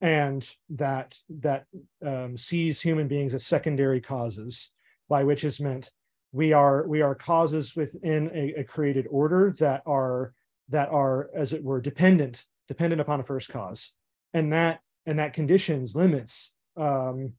and 0.00 0.48
that 0.70 1.18
that 1.28 1.66
um, 2.04 2.36
sees 2.36 2.80
human 2.80 3.08
beings 3.08 3.34
as 3.34 3.46
secondary 3.46 4.00
causes, 4.00 4.70
by 5.08 5.24
which 5.24 5.44
is 5.44 5.60
meant 5.60 5.90
we 6.32 6.52
are 6.52 6.86
we 6.86 7.02
are 7.02 7.14
causes 7.14 7.74
within 7.74 8.30
a, 8.34 8.60
a 8.60 8.64
created 8.64 9.06
order 9.10 9.54
that 9.58 9.82
are 9.86 10.34
that 10.68 10.88
are 10.90 11.30
as 11.34 11.52
it 11.52 11.62
were 11.62 11.80
dependent 11.80 12.44
dependent 12.68 13.00
upon 13.00 13.20
a 13.20 13.24
first 13.24 13.48
cause, 13.48 13.92
and 14.34 14.52
that 14.52 14.80
and 15.06 15.18
that 15.18 15.32
conditions 15.32 15.94
limits. 15.94 16.52
Um, 16.76 17.32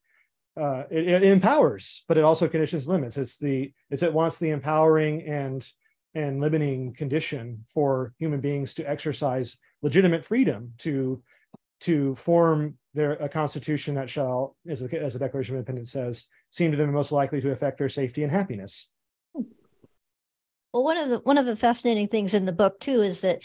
uh, 0.60 0.86
it, 0.90 1.08
it 1.08 1.24
empowers, 1.24 2.04
but 2.08 2.18
it 2.18 2.24
also 2.24 2.48
conditions 2.48 2.88
limits. 2.88 3.18
It's 3.18 3.38
the 3.38 3.72
it's 3.92 4.02
it 4.02 4.14
wants 4.14 4.40
the 4.40 4.50
empowering 4.50 5.22
and 5.28 5.70
and 6.16 6.42
limiting 6.42 6.94
condition 6.94 7.64
for 7.72 8.14
human 8.18 8.42
beings 8.42 8.74
to 8.74 8.90
exercise 8.90 9.60
legitimate 9.84 10.26
freedom 10.26 10.74
to 10.80 11.22
to 11.82 12.16
form 12.16 12.78
their 12.94 13.14
a 13.14 13.30
constitution 13.30 13.96
that 13.96 14.10
shall, 14.10 14.56
as 14.68 14.82
a, 14.82 15.02
as 15.02 15.14
the 15.14 15.20
Declaration 15.20 15.56
of 15.56 15.60
Independence 15.60 15.92
says, 15.92 16.28
seem 16.52 16.72
to 16.72 16.78
them 16.78 16.92
most 16.92 17.12
likely 17.12 17.40
to 17.42 17.52
affect 17.52 17.78
their 17.78 17.90
safety 17.90 18.24
and 18.24 18.32
happiness. 18.32 18.90
Well, 20.74 20.84
one 20.84 20.98
of 20.98 21.10
the 21.10 21.18
one 21.20 21.38
of 21.38 21.46
the 21.46 21.56
fascinating 21.56 22.08
things 22.08 22.34
in 22.34 22.46
the 22.46 22.52
book 22.52 22.80
too 22.80 23.02
is 23.02 23.22
that 23.22 23.42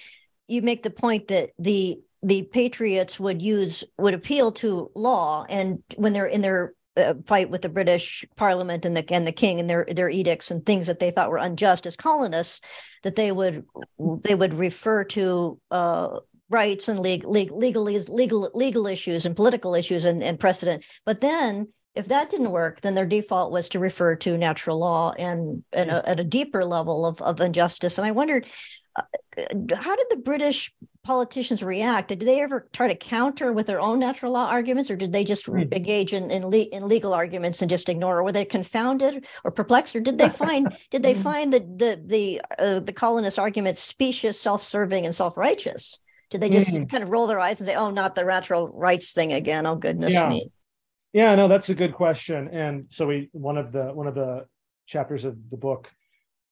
you 0.48 0.62
make 0.62 0.82
the 0.82 0.90
point 0.90 1.28
that 1.28 1.50
the 1.58 2.00
the 2.22 2.42
patriots 2.44 3.18
would 3.18 3.42
use 3.42 3.84
would 3.98 4.14
appeal 4.14 4.52
to 4.52 4.90
law, 4.94 5.44
and 5.48 5.82
when 5.96 6.12
they're 6.12 6.26
in 6.26 6.40
their 6.42 6.74
uh, 6.96 7.14
fight 7.26 7.50
with 7.50 7.62
the 7.62 7.68
British 7.68 8.24
Parliament 8.36 8.84
and 8.84 8.96
the 8.96 9.04
and 9.12 9.26
the 9.26 9.32
King 9.32 9.60
and 9.60 9.68
their 9.68 9.86
their 9.90 10.10
edicts 10.10 10.50
and 10.50 10.64
things 10.64 10.86
that 10.86 10.98
they 10.98 11.10
thought 11.10 11.30
were 11.30 11.38
unjust 11.38 11.86
as 11.86 11.96
colonists, 11.96 12.60
that 13.02 13.16
they 13.16 13.32
would 13.32 13.64
they 13.98 14.34
would 14.34 14.54
refer 14.54 15.04
to 15.04 15.58
uh, 15.70 16.18
rights 16.52 16.88
and 16.88 17.00
legal, 17.00 17.30
legal, 17.30 17.82
legal, 17.82 18.50
legal 18.54 18.86
issues 18.86 19.24
and 19.24 19.34
political 19.34 19.74
issues 19.74 20.04
and, 20.04 20.22
and 20.22 20.38
precedent. 20.38 20.84
But 21.06 21.20
then 21.20 21.68
if 21.94 22.08
that 22.08 22.30
didn't 22.30 22.50
work, 22.50 22.80
then 22.80 22.94
their 22.94 23.06
default 23.06 23.52
was 23.52 23.68
to 23.70 23.78
refer 23.78 24.16
to 24.16 24.38
natural 24.38 24.78
law 24.78 25.12
and, 25.18 25.64
and 25.72 25.90
a, 25.90 26.08
at 26.08 26.20
a 26.20 26.24
deeper 26.24 26.64
level 26.64 27.04
of, 27.04 27.20
of 27.20 27.40
injustice. 27.40 27.98
And 27.98 28.06
I 28.06 28.12
wondered, 28.12 28.46
uh, 28.96 29.02
how 29.74 29.96
did 29.96 30.06
the 30.10 30.20
British 30.22 30.72
politicians 31.02 31.62
react? 31.62 32.08
Did 32.08 32.20
they 32.20 32.40
ever 32.40 32.68
try 32.72 32.88
to 32.88 32.94
counter 32.94 33.52
with 33.52 33.66
their 33.66 33.80
own 33.80 33.98
natural 33.98 34.32
law 34.32 34.46
arguments, 34.46 34.90
or 34.90 34.96
did 34.96 35.12
they 35.12 35.24
just 35.24 35.46
mm. 35.46 35.72
engage 35.74 36.12
in 36.12 36.30
in, 36.30 36.46
le- 36.46 36.58
in, 36.58 36.88
legal 36.88 37.14
arguments 37.14 37.62
and 37.62 37.70
just 37.70 37.88
ignore? 37.88 38.18
Or 38.18 38.24
were 38.24 38.32
they 38.32 38.44
confounded 38.44 39.26
or 39.44 39.50
perplexed, 39.50 39.96
or 39.96 40.00
did 40.00 40.18
they 40.18 40.28
find 40.28 40.76
did 40.90 41.02
they 41.02 41.14
find 41.14 41.52
the 41.52 41.60
the 41.60 42.02
the 42.04 42.42
uh, 42.58 42.80
the 42.80 42.92
colonists' 42.92 43.38
arguments 43.38 43.80
specious, 43.80 44.38
self 44.38 44.62
serving, 44.62 45.06
and 45.06 45.14
self 45.14 45.36
righteous? 45.38 46.00
Did 46.32 46.40
they 46.40 46.48
just 46.48 46.70
mm. 46.70 46.88
kind 46.90 47.02
of 47.02 47.10
roll 47.10 47.26
their 47.26 47.38
eyes 47.38 47.60
and 47.60 47.68
say, 47.68 47.76
"Oh, 47.76 47.90
not 47.90 48.14
the 48.14 48.24
natural 48.24 48.68
rights 48.68 49.12
thing 49.12 49.32
again"? 49.32 49.66
Oh 49.66 49.76
goodness 49.76 50.14
yeah. 50.14 50.28
me. 50.28 50.50
Yeah, 51.12 51.34
no, 51.34 51.46
that's 51.46 51.68
a 51.68 51.74
good 51.74 51.92
question. 51.92 52.48
And 52.48 52.86
so 52.88 53.06
we 53.06 53.28
one 53.32 53.58
of 53.58 53.70
the 53.70 53.92
one 53.92 54.06
of 54.06 54.14
the 54.14 54.46
chapters 54.86 55.24
of 55.24 55.36
the 55.50 55.58
book 55.58 55.90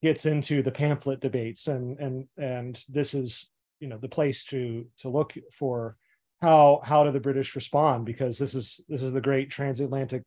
gets 0.03 0.27
into 0.27 0.63
the 0.63 0.71
pamphlet 0.71 1.21
debates, 1.21 1.67
and 1.67 1.99
and 1.99 2.29
and 2.37 2.85
this 2.91 3.15
is 3.15 3.51
you 3.81 3.89
know 3.89 3.97
the 3.97 4.09
place 4.09 4.45
to 4.47 4.87
to 4.99 5.09
look 5.09 5.33
for 5.57 5.97
how 6.43 6.83
how 6.85 7.03
do 7.03 7.11
the 7.11 7.19
British 7.19 7.57
respond 7.57 8.05
because 8.05 8.39
this 8.39 8.55
is 8.55 8.83
this 8.87 9.03
is 9.03 9.15
the 9.15 9.21
great 9.21 9.51
transatlantic 9.51 10.25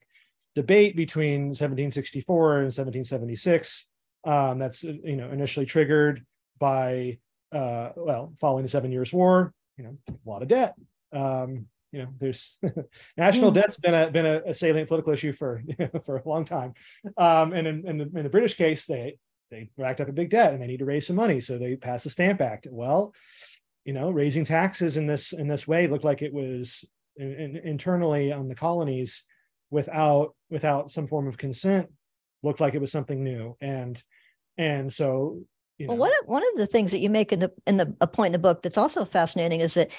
debate 0.55 0.95
between 0.95 1.49
1764 1.49 2.51
and 2.57 2.65
1776 2.65 3.87
um, 4.25 4.59
that's 4.59 4.83
you 4.83 5.15
know 5.15 5.29
initially 5.31 5.65
triggered 5.65 6.25
by 6.59 7.17
uh, 7.53 7.91
well, 7.95 8.33
following 8.39 8.63
the 8.63 8.69
Seven 8.69 8.91
Years' 8.91 9.13
War, 9.13 9.53
you 9.77 9.83
know, 9.83 9.97
a 10.09 10.29
lot 10.29 10.41
of 10.41 10.47
debt. 10.47 10.75
Um, 11.11 11.67
you 11.91 11.99
know, 11.99 12.07
there's 12.19 12.57
national 13.17 13.51
mm. 13.51 13.55
debt's 13.55 13.77
been 13.77 13.93
a 13.93 14.09
been 14.09 14.25
a, 14.25 14.41
a, 14.47 14.53
salient 14.53 14.87
political 14.87 15.13
issue 15.13 15.31
for 15.31 15.61
you 15.65 15.75
know, 15.93 16.01
for 16.05 16.17
a 16.17 16.27
long 16.27 16.43
time. 16.43 16.73
Um, 17.17 17.53
and 17.53 17.67
in, 17.67 17.87
in, 17.87 17.97
the, 17.99 18.03
in 18.15 18.23
the 18.23 18.29
British 18.29 18.55
case, 18.55 18.85
they 18.85 19.17
they 19.51 19.69
racked 19.77 20.01
up 20.01 20.09
a 20.09 20.13
big 20.13 20.31
debt 20.31 20.53
and 20.53 20.61
they 20.61 20.67
need 20.67 20.79
to 20.79 20.85
raise 20.85 21.05
some 21.05 21.15
money, 21.15 21.39
so 21.39 21.57
they 21.57 21.75
passed 21.75 22.05
the 22.05 22.09
Stamp 22.09 22.41
Act. 22.41 22.67
Well, 22.69 23.13
you 23.85 23.93
know, 23.93 24.09
raising 24.09 24.45
taxes 24.45 24.97
in 24.97 25.05
this 25.05 25.33
in 25.33 25.47
this 25.47 25.67
way 25.67 25.87
looked 25.87 26.05
like 26.05 26.23
it 26.23 26.33
was 26.33 26.83
in, 27.15 27.31
in, 27.33 27.57
internally 27.57 28.31
on 28.31 28.47
the 28.47 28.55
colonies 28.55 29.23
without 29.69 30.35
without 30.49 30.89
some 30.89 31.07
form 31.07 31.27
of 31.27 31.37
consent 31.37 31.89
looked 32.41 32.59
like 32.59 32.73
it 32.75 32.81
was 32.81 32.91
something 32.91 33.23
new 33.23 33.55
and 33.61 34.01
and 34.57 34.91
so 34.91 35.41
you 35.77 35.87
know? 35.87 35.93
Well, 35.93 35.99
one 35.99 36.11
of, 36.21 36.27
one 36.27 36.43
of 36.43 36.57
the 36.57 36.67
things 36.67 36.91
that 36.91 36.99
you 36.99 37.09
make 37.09 37.31
in 37.31 37.39
the 37.39 37.51
in 37.65 37.77
the 37.77 37.95
a 38.01 38.07
point 38.07 38.27
in 38.27 38.31
the 38.33 38.39
book 38.39 38.61
that's 38.61 38.77
also 38.77 39.05
fascinating 39.05 39.59
is 39.59 39.73
that 39.73 39.91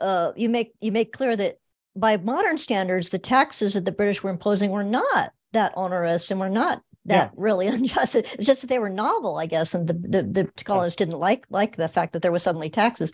uh, 0.00 0.32
you 0.36 0.48
make 0.48 0.72
you 0.80 0.92
make 0.92 1.12
clear 1.12 1.36
that 1.36 1.58
by 1.94 2.16
modern 2.18 2.58
standards, 2.58 3.10
the 3.10 3.18
taxes 3.18 3.74
that 3.74 3.84
the 3.84 3.92
British 3.92 4.22
were 4.22 4.30
imposing 4.30 4.70
were 4.70 4.84
not 4.84 5.32
that 5.52 5.72
onerous 5.76 6.30
and 6.30 6.38
were 6.38 6.50
not 6.50 6.82
that 7.06 7.30
yeah. 7.32 7.34
really 7.36 7.66
unjust. 7.74 8.16
It's 8.16 8.46
just 8.46 8.60
that 8.62 8.68
they 8.68 8.78
were 8.78 8.90
novel, 8.90 9.38
I 9.38 9.46
guess, 9.46 9.74
and 9.74 9.88
the 9.88 9.94
the, 9.94 10.22
the 10.22 10.64
colonists 10.64 10.96
didn't 10.96 11.18
like 11.18 11.46
like 11.50 11.76
the 11.76 11.88
fact 11.88 12.12
that 12.12 12.22
there 12.22 12.32
was 12.32 12.42
suddenly 12.42 12.70
taxes. 12.70 13.12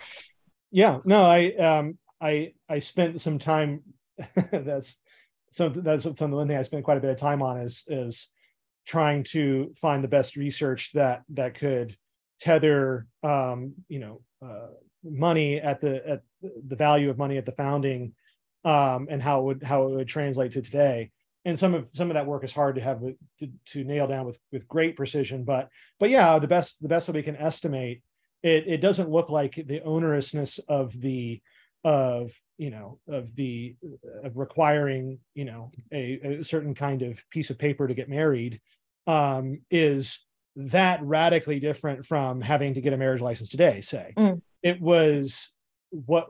Yeah, 0.71 0.99
no, 1.05 1.23
I 1.23 1.53
um 1.55 1.99
I 2.21 2.53
I 2.69 2.81
spent 2.81 3.21
some 3.21 3.39
time. 3.39 3.83
that's 4.53 4.97
so 5.51 5.69
that's 5.69 6.05
something 6.05 6.31
the 6.31 6.47
thing 6.47 6.57
I 6.57 6.63
spent 6.63 6.85
quite 6.85 6.99
a 6.99 7.01
bit 7.01 7.11
of 7.11 7.17
time 7.17 7.43
on 7.43 7.59
is 7.59 7.85
is 7.89 8.33
trying 8.87 9.23
to 9.23 9.73
find 9.77 10.03
the 10.03 10.09
best 10.09 10.37
research 10.37 10.93
that 10.93 11.23
that 11.31 11.55
could 11.55 11.97
tether 12.43 13.07
um, 13.23 13.73
you 13.89 14.01
know 14.01 14.21
uh, 14.45 14.67
money 15.05 15.61
at 15.61 15.81
the 15.81 16.07
at 16.09 16.23
the 16.67 16.75
value 16.77 17.09
of 17.09 17.17
money 17.17 17.39
at 17.39 17.47
the 17.47 17.53
founding 17.53 18.13
um, 18.65 19.07
and 19.09 19.23
how 19.23 19.41
it 19.41 19.45
would 19.45 19.63
how 19.63 19.87
it 19.87 19.91
would 19.91 20.09
translate 20.09 20.53
to 20.53 20.61
today. 20.61 21.13
And 21.45 21.57
some 21.57 21.73
of 21.73 21.89
some 21.95 22.11
of 22.11 22.15
that 22.15 22.27
work 22.27 22.43
is 22.43 22.53
hard 22.53 22.75
to 22.75 22.81
have 22.81 23.01
to, 23.01 23.49
to 23.67 23.85
nail 23.85 24.09
down 24.09 24.27
with 24.27 24.39
with 24.51 24.67
great 24.69 24.97
precision 24.97 25.45
but 25.45 25.69
but 26.01 26.11
yeah 26.11 26.39
the 26.39 26.49
best 26.49 26.83
the 26.83 26.89
best 26.89 27.07
that 27.07 27.17
we 27.17 27.23
can 27.23 27.37
estimate 27.37 28.03
it 28.43 28.65
it 28.67 28.81
doesn't 28.81 29.11
look 29.11 29.29
like 29.29 29.55
the 29.55 29.81
onerousness 29.81 30.61
of 30.69 31.01
the 31.01 31.41
of 31.85 32.33
you 32.59 32.71
know 32.71 33.01
of 33.09 33.35
the 33.35 33.75
of 34.23 34.37
requiring 34.37 35.19
you 35.35 35.45
know 35.45 35.73
a, 35.93 36.39
a 36.41 36.45
certain 36.45 36.75
kind 36.75 37.03
of 37.03 37.21
piece 37.31 37.51
of 37.51 37.59
paper 37.59 37.89
to 37.89 37.95
get 37.95 38.09
married 38.09 38.61
um 39.09 39.61
is 39.69 40.25
that 40.57 41.03
radically 41.03 41.59
different 41.59 42.05
from 42.05 42.41
having 42.41 42.75
to 42.75 42.81
get 42.81 42.93
a 42.93 42.97
marriage 42.97 43.21
license 43.21 43.49
today 43.49 43.81
say 43.81 44.13
mm. 44.17 44.41
it 44.63 44.81
was 44.81 45.55
what 45.91 46.29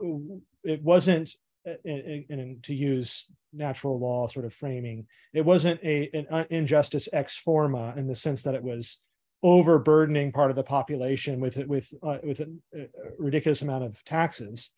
it 0.63 0.81
wasn't 0.81 1.35
and, 1.65 2.25
and, 2.29 2.63
to 2.63 2.73
use 2.73 3.31
natural 3.53 3.99
law 3.99 4.27
sort 4.27 4.45
of 4.45 4.53
framing, 4.53 5.07
it 5.33 5.45
wasn't 5.45 5.79
a 5.83 6.09
an 6.13 6.45
injustice 6.49 7.07
ex 7.13 7.37
forma 7.37 7.93
in 7.95 8.07
the 8.07 8.15
sense 8.15 8.41
that 8.43 8.55
it 8.55 8.63
was 8.63 9.01
overburdening 9.43 10.31
part 10.31 10.49
of 10.49 10.55
the 10.55 10.63
population 10.63 11.39
with 11.39 11.57
with 11.67 11.93
uh, 12.03 12.17
with 12.23 12.39
a, 12.41 12.49
a, 12.75 12.87
ridiculous 13.17 13.61
amount 13.61 13.83
of 13.83 14.03
taxes. 14.03 14.71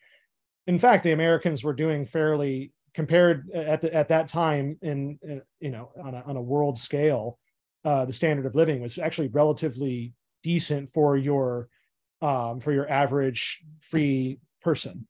In 0.67 0.79
fact, 0.79 1.03
the 1.03 1.11
Americans 1.11 1.63
were 1.63 1.73
doing 1.73 2.05
fairly 2.05 2.71
compared 2.93 3.51
at 3.51 3.81
the, 3.81 3.93
at 3.93 4.07
that 4.07 4.27
time 4.27 4.77
in, 4.81 5.19
in 5.21 5.41
you 5.59 5.71
know 5.71 5.91
on 6.03 6.13
a, 6.13 6.23
on 6.25 6.37
a 6.37 6.41
world 6.41 6.77
scale. 6.77 7.39
Uh, 7.85 8.03
the 8.03 8.13
standard 8.13 8.47
of 8.47 8.55
living 8.55 8.81
was 8.81 8.97
actually 8.97 9.27
relatively 9.27 10.11
decent 10.43 10.89
for 10.89 11.15
your 11.15 11.69
um, 12.21 12.59
for 12.59 12.71
your 12.71 12.89
average 12.89 13.61
free 13.79 14.39
person. 14.61 15.07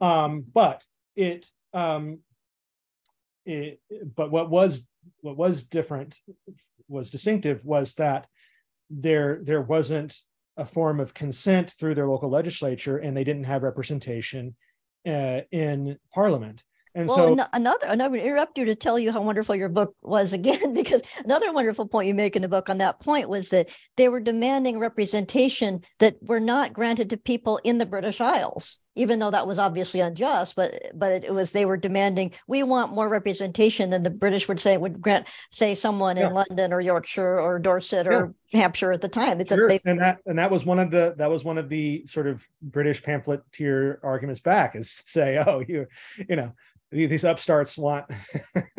Um, 0.00 0.44
but 0.52 0.84
it, 1.16 1.46
um, 1.72 2.18
it, 3.46 3.80
but 4.14 4.30
what 4.30 4.50
was 4.50 4.86
what 5.22 5.36
was 5.36 5.64
different 5.64 6.18
was 6.88 7.10
distinctive 7.10 7.64
was 7.64 7.94
that 7.94 8.26
there 8.90 9.40
there 9.42 9.62
wasn't 9.62 10.14
a 10.56 10.64
form 10.64 11.00
of 11.00 11.14
consent 11.14 11.70
through 11.70 11.94
their 11.94 12.08
local 12.08 12.30
legislature, 12.30 12.98
and 12.98 13.16
they 13.16 13.24
didn't 13.24 13.44
have 13.44 13.62
representation 13.62 14.54
uh, 15.06 15.40
in 15.50 15.98
parliament. 16.12 16.62
And 16.98 17.06
well, 17.06 17.36
so 17.36 17.46
another, 17.52 17.86
and 17.86 18.02
I 18.02 18.08
would 18.08 18.18
interrupt 18.18 18.58
you 18.58 18.64
to 18.64 18.74
tell 18.74 18.98
you 18.98 19.12
how 19.12 19.22
wonderful 19.22 19.54
your 19.54 19.68
book 19.68 19.94
was 20.02 20.32
again, 20.38 20.74
because 20.74 21.00
another 21.24 21.52
wonderful 21.52 21.86
point 21.86 22.08
you 22.08 22.14
make 22.14 22.34
in 22.34 22.42
the 22.42 22.48
book 22.48 22.68
on 22.68 22.78
that 22.78 22.98
point 22.98 23.28
was 23.28 23.50
that 23.50 23.68
they 23.96 24.08
were 24.08 24.18
demanding 24.18 24.80
representation 24.80 25.82
that 26.00 26.16
were 26.20 26.40
not 26.40 26.72
granted 26.72 27.08
to 27.10 27.16
people 27.16 27.60
in 27.62 27.78
the 27.78 27.86
British 27.86 28.20
Isles, 28.20 28.78
even 28.96 29.20
though 29.20 29.30
that 29.30 29.46
was 29.46 29.60
obviously 29.60 30.00
unjust. 30.00 30.56
But 30.56 30.90
but 30.92 31.12
it 31.12 31.32
was 31.32 31.52
they 31.52 31.64
were 31.64 31.76
demanding 31.76 32.32
we 32.48 32.64
want 32.64 32.92
more 32.92 33.08
representation 33.08 33.90
than 33.90 34.02
the 34.02 34.10
British 34.10 34.48
would 34.48 34.58
say 34.58 34.76
would 34.76 35.00
grant 35.00 35.28
say 35.52 35.76
someone 35.76 36.16
yeah. 36.16 36.26
in 36.26 36.34
London 36.34 36.72
or 36.72 36.80
Yorkshire 36.80 37.38
or 37.38 37.60
Dorset 37.60 38.06
yeah. 38.06 38.12
or 38.12 38.34
Hampshire 38.52 38.90
at 38.90 39.02
the 39.02 39.08
time. 39.08 39.40
It's 39.40 39.54
sure. 39.54 39.68
they, 39.68 39.78
and 39.86 40.00
that 40.00 40.18
and 40.26 40.40
that 40.40 40.50
was 40.50 40.66
one 40.66 40.80
of 40.80 40.90
the 40.90 41.14
that 41.18 41.30
was 41.30 41.44
one 41.44 41.58
of 41.58 41.68
the 41.68 42.04
sort 42.06 42.26
of 42.26 42.44
British 42.60 43.04
pamphleteer 43.04 44.00
arguments 44.02 44.40
back 44.40 44.74
is 44.74 45.04
say 45.06 45.38
oh 45.46 45.62
you 45.66 45.86
you 46.28 46.34
know 46.34 46.52
these 46.90 47.24
upstarts 47.24 47.76
want 47.76 48.06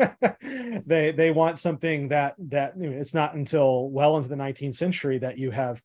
they 0.86 1.12
they 1.12 1.30
want 1.30 1.58
something 1.58 2.08
that 2.08 2.34
that 2.38 2.74
you 2.78 2.90
know, 2.90 2.96
it's 2.96 3.14
not 3.14 3.34
until 3.34 3.88
well 3.90 4.16
into 4.16 4.28
the 4.28 4.34
19th 4.34 4.74
century 4.74 5.18
that 5.18 5.38
you 5.38 5.50
have 5.50 5.80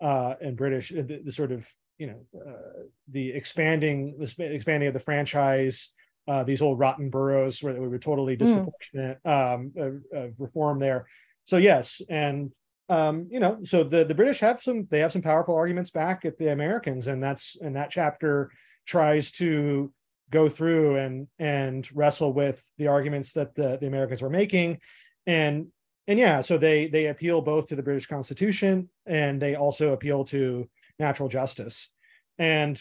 uh 0.00 0.34
in 0.40 0.54
british 0.54 0.88
the, 0.90 1.20
the 1.24 1.32
sort 1.32 1.52
of 1.52 1.68
you 1.98 2.06
know 2.06 2.40
uh, 2.40 2.82
the 3.10 3.30
expanding 3.30 4.16
the 4.18 4.54
expanding 4.54 4.88
of 4.88 4.94
the 4.94 5.00
franchise 5.00 5.92
uh 6.26 6.42
these 6.42 6.62
old 6.62 6.78
rotten 6.78 7.10
boroughs 7.10 7.62
where 7.62 7.74
we 7.74 7.88
were 7.88 7.98
totally 7.98 8.34
hmm. 8.34 8.44
disproportionate 8.44 9.18
mm. 9.26 9.54
um 9.54 9.72
of, 9.76 10.02
of 10.12 10.32
reform 10.38 10.78
there 10.78 11.06
so 11.44 11.56
yes 11.56 12.00
and 12.08 12.50
um, 12.90 13.28
you 13.30 13.38
know, 13.38 13.58
so 13.64 13.84
the 13.84 14.04
the 14.04 14.14
British 14.14 14.40
have 14.40 14.62
some 14.62 14.86
they 14.90 15.00
have 15.00 15.12
some 15.12 15.20
powerful 15.20 15.54
arguments 15.54 15.90
back 15.90 16.24
at 16.24 16.38
the 16.38 16.52
Americans, 16.52 17.06
and 17.06 17.22
that's 17.22 17.54
and 17.60 17.76
that 17.76 17.90
chapter 17.90 18.50
tries 18.86 19.30
to 19.32 19.92
go 20.30 20.48
through 20.48 20.96
and 20.96 21.28
and 21.38 21.88
wrestle 21.94 22.32
with 22.32 22.64
the 22.78 22.88
arguments 22.88 23.32
that 23.32 23.54
the, 23.54 23.78
the 23.80 23.86
Americans 23.86 24.22
were 24.22 24.30
making. 24.30 24.78
And 25.26 25.68
and 26.06 26.18
yeah, 26.18 26.40
so 26.40 26.58
they 26.58 26.86
they 26.88 27.06
appeal 27.06 27.40
both 27.40 27.68
to 27.68 27.76
the 27.76 27.82
British 27.82 28.06
Constitution 28.06 28.88
and 29.06 29.40
they 29.40 29.54
also 29.54 29.92
appeal 29.92 30.24
to 30.26 30.68
natural 30.98 31.28
justice. 31.28 31.90
And 32.38 32.80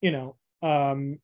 you 0.00 0.10
know, 0.10 0.36
um, 0.62 1.18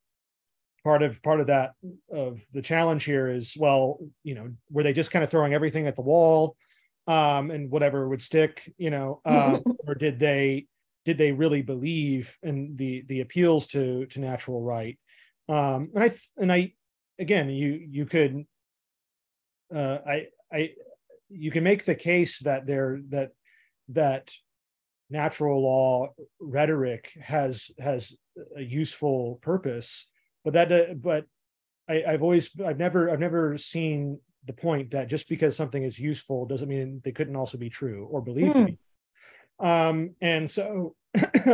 part 0.85 1.03
of 1.03 1.23
part 1.23 1.41
of 1.41 1.49
that 1.49 1.73
of 2.11 2.43
the 2.53 2.62
challenge 2.62 3.05
here 3.05 3.29
is 3.29 3.55
well, 3.57 3.99
you 4.23 4.35
know, 4.35 4.51
were 4.70 4.83
they 4.83 4.93
just 4.93 5.11
kind 5.11 5.25
of 5.25 5.31
throwing 5.31 5.55
everything 5.55 5.87
at 5.87 5.97
the 5.97 6.03
wall 6.03 6.57
um, 7.07 7.51
and 7.51 7.70
whatever 7.70 8.09
would 8.09 8.23
stick, 8.23 8.73
you 8.79 8.91
know, 8.91 9.20
um, 9.25 9.62
or 9.87 9.95
did 9.95 10.18
they 10.18 10.66
did 11.05 11.18
they 11.18 11.33
really 11.33 11.62
believe 11.62 12.37
in 12.43 12.77
the 12.77 13.03
the 13.09 13.20
appeals 13.20 13.66
to 13.68 14.07
to 14.07 14.20
natural 14.20 14.62
right 14.62 14.99
um 15.53 15.90
and 15.94 16.05
i 16.05 16.12
and 16.38 16.53
i 16.53 16.72
again 17.18 17.50
you 17.50 17.68
you 17.90 18.07
could 18.07 18.44
uh 19.74 19.98
i 20.07 20.26
i 20.53 20.70
you 21.28 21.50
can 21.50 21.64
make 21.64 21.84
the 21.84 21.94
case 21.94 22.38
that 22.40 22.66
there 22.66 23.00
that 23.09 23.30
that 23.88 24.32
natural 25.11 25.62
law 25.62 26.09
rhetoric 26.40 27.12
has 27.20 27.70
has 27.78 28.14
a 28.57 28.62
useful 28.62 29.38
purpose 29.42 30.11
but 30.44 30.55
that 30.55 30.72
uh, 30.72 30.94
but 30.94 31.26
I, 31.88 32.05
i've 32.09 32.22
always 32.22 32.50
i've 32.64 32.78
never 32.78 33.11
i've 33.11 33.20
never 33.20 33.59
seen 33.59 34.18
the 34.46 34.55
point 34.55 34.90
that 34.92 35.09
just 35.09 35.28
because 35.28 35.55
something 35.55 35.82
is 35.82 35.98
useful 35.98 36.46
doesn't 36.46 36.68
mean 36.68 37.00
they 37.05 37.12
couldn't 37.12 37.36
also 37.36 37.59
be 37.59 37.70
true 37.70 38.09
or 38.11 38.22
believed 38.22 38.57
mm. 38.57 38.76
um 39.61 40.14
and 40.20 40.50
so 40.50 40.94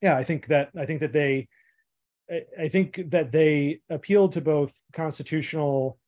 yeah 0.00 0.16
i 0.16 0.22
think 0.22 0.46
that 0.46 0.70
i 0.78 0.86
think 0.86 1.00
that 1.00 1.12
they 1.12 1.48
I 2.58 2.68
think 2.68 3.00
that 3.10 3.32
they 3.32 3.80
appealed 3.90 4.32
to 4.32 4.40
both 4.40 4.72
constitutional, 4.92 5.98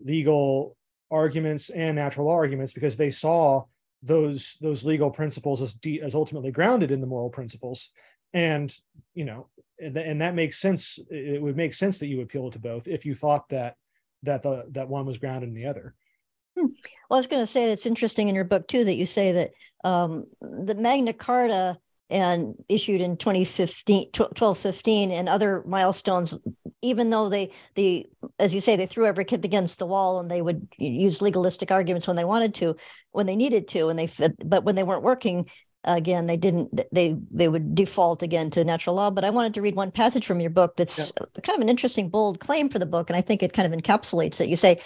legal 0.00 0.76
arguments 1.10 1.70
and 1.70 1.96
natural 1.96 2.28
arguments 2.28 2.72
because 2.72 2.96
they 2.96 3.10
saw 3.10 3.64
those 4.02 4.56
those 4.60 4.84
legal 4.84 5.10
principles 5.10 5.62
as 5.62 5.74
de- 5.74 6.00
as 6.00 6.14
ultimately 6.14 6.50
grounded 6.50 6.90
in 6.90 7.00
the 7.00 7.06
moral 7.06 7.30
principles, 7.30 7.90
and 8.32 8.74
you 9.14 9.24
know, 9.24 9.48
and, 9.78 9.96
and 9.96 10.20
that 10.20 10.34
makes 10.34 10.58
sense. 10.58 10.98
It 11.10 11.40
would 11.40 11.56
make 11.56 11.74
sense 11.74 11.98
that 11.98 12.08
you 12.08 12.20
appeal 12.20 12.50
to 12.50 12.58
both 12.58 12.88
if 12.88 13.04
you 13.04 13.14
thought 13.14 13.48
that 13.50 13.76
that 14.22 14.42
the 14.42 14.66
that 14.72 14.88
one 14.88 15.06
was 15.06 15.18
grounded 15.18 15.48
in 15.48 15.54
the 15.54 15.66
other. 15.66 15.94
Hmm. 16.56 16.66
Well, 17.10 17.16
I 17.16 17.20
was 17.20 17.26
going 17.26 17.42
to 17.42 17.46
say 17.46 17.70
it's 17.70 17.86
interesting 17.86 18.28
in 18.28 18.34
your 18.34 18.44
book 18.44 18.66
too 18.66 18.84
that 18.84 18.94
you 18.94 19.06
say 19.06 19.32
that 19.32 19.50
um, 19.84 20.26
the 20.40 20.74
Magna 20.74 21.12
Carta 21.12 21.78
and 22.08 22.54
issued 22.68 23.00
in 23.00 23.16
2015 23.16 24.10
1215 24.14 25.10
and 25.10 25.28
other 25.28 25.64
milestones 25.66 26.38
even 26.80 27.10
though 27.10 27.28
they 27.28 27.50
the 27.74 28.06
as 28.38 28.54
you 28.54 28.60
say 28.60 28.76
they 28.76 28.86
threw 28.86 29.06
every 29.06 29.24
kid 29.24 29.44
against 29.44 29.78
the 29.78 29.86
wall 29.86 30.20
and 30.20 30.30
they 30.30 30.40
would 30.40 30.68
use 30.78 31.20
legalistic 31.20 31.70
arguments 31.70 32.06
when 32.06 32.16
they 32.16 32.24
wanted 32.24 32.54
to 32.54 32.76
when 33.10 33.26
they 33.26 33.34
needed 33.34 33.66
to 33.66 33.88
and 33.88 33.98
they 33.98 34.08
but 34.44 34.64
when 34.64 34.76
they 34.76 34.84
weren't 34.84 35.02
working 35.02 35.46
again 35.82 36.26
they 36.26 36.36
didn't 36.36 36.80
they 36.92 37.16
they 37.32 37.48
would 37.48 37.74
default 37.74 38.22
again 38.22 38.50
to 38.50 38.64
natural 38.64 38.94
law 38.96 39.10
but 39.10 39.24
i 39.24 39.30
wanted 39.30 39.54
to 39.54 39.62
read 39.62 39.74
one 39.74 39.90
passage 39.90 40.26
from 40.26 40.40
your 40.40 40.50
book 40.50 40.76
that's 40.76 40.98
yeah. 40.98 41.26
kind 41.42 41.56
of 41.56 41.62
an 41.62 41.68
interesting 41.68 42.08
bold 42.08 42.38
claim 42.38 42.68
for 42.68 42.78
the 42.78 42.86
book 42.86 43.10
and 43.10 43.16
i 43.16 43.20
think 43.20 43.42
it 43.42 43.52
kind 43.52 43.72
of 43.72 43.78
encapsulates 43.78 44.40
it 44.40 44.48
you 44.48 44.56
say 44.56 44.80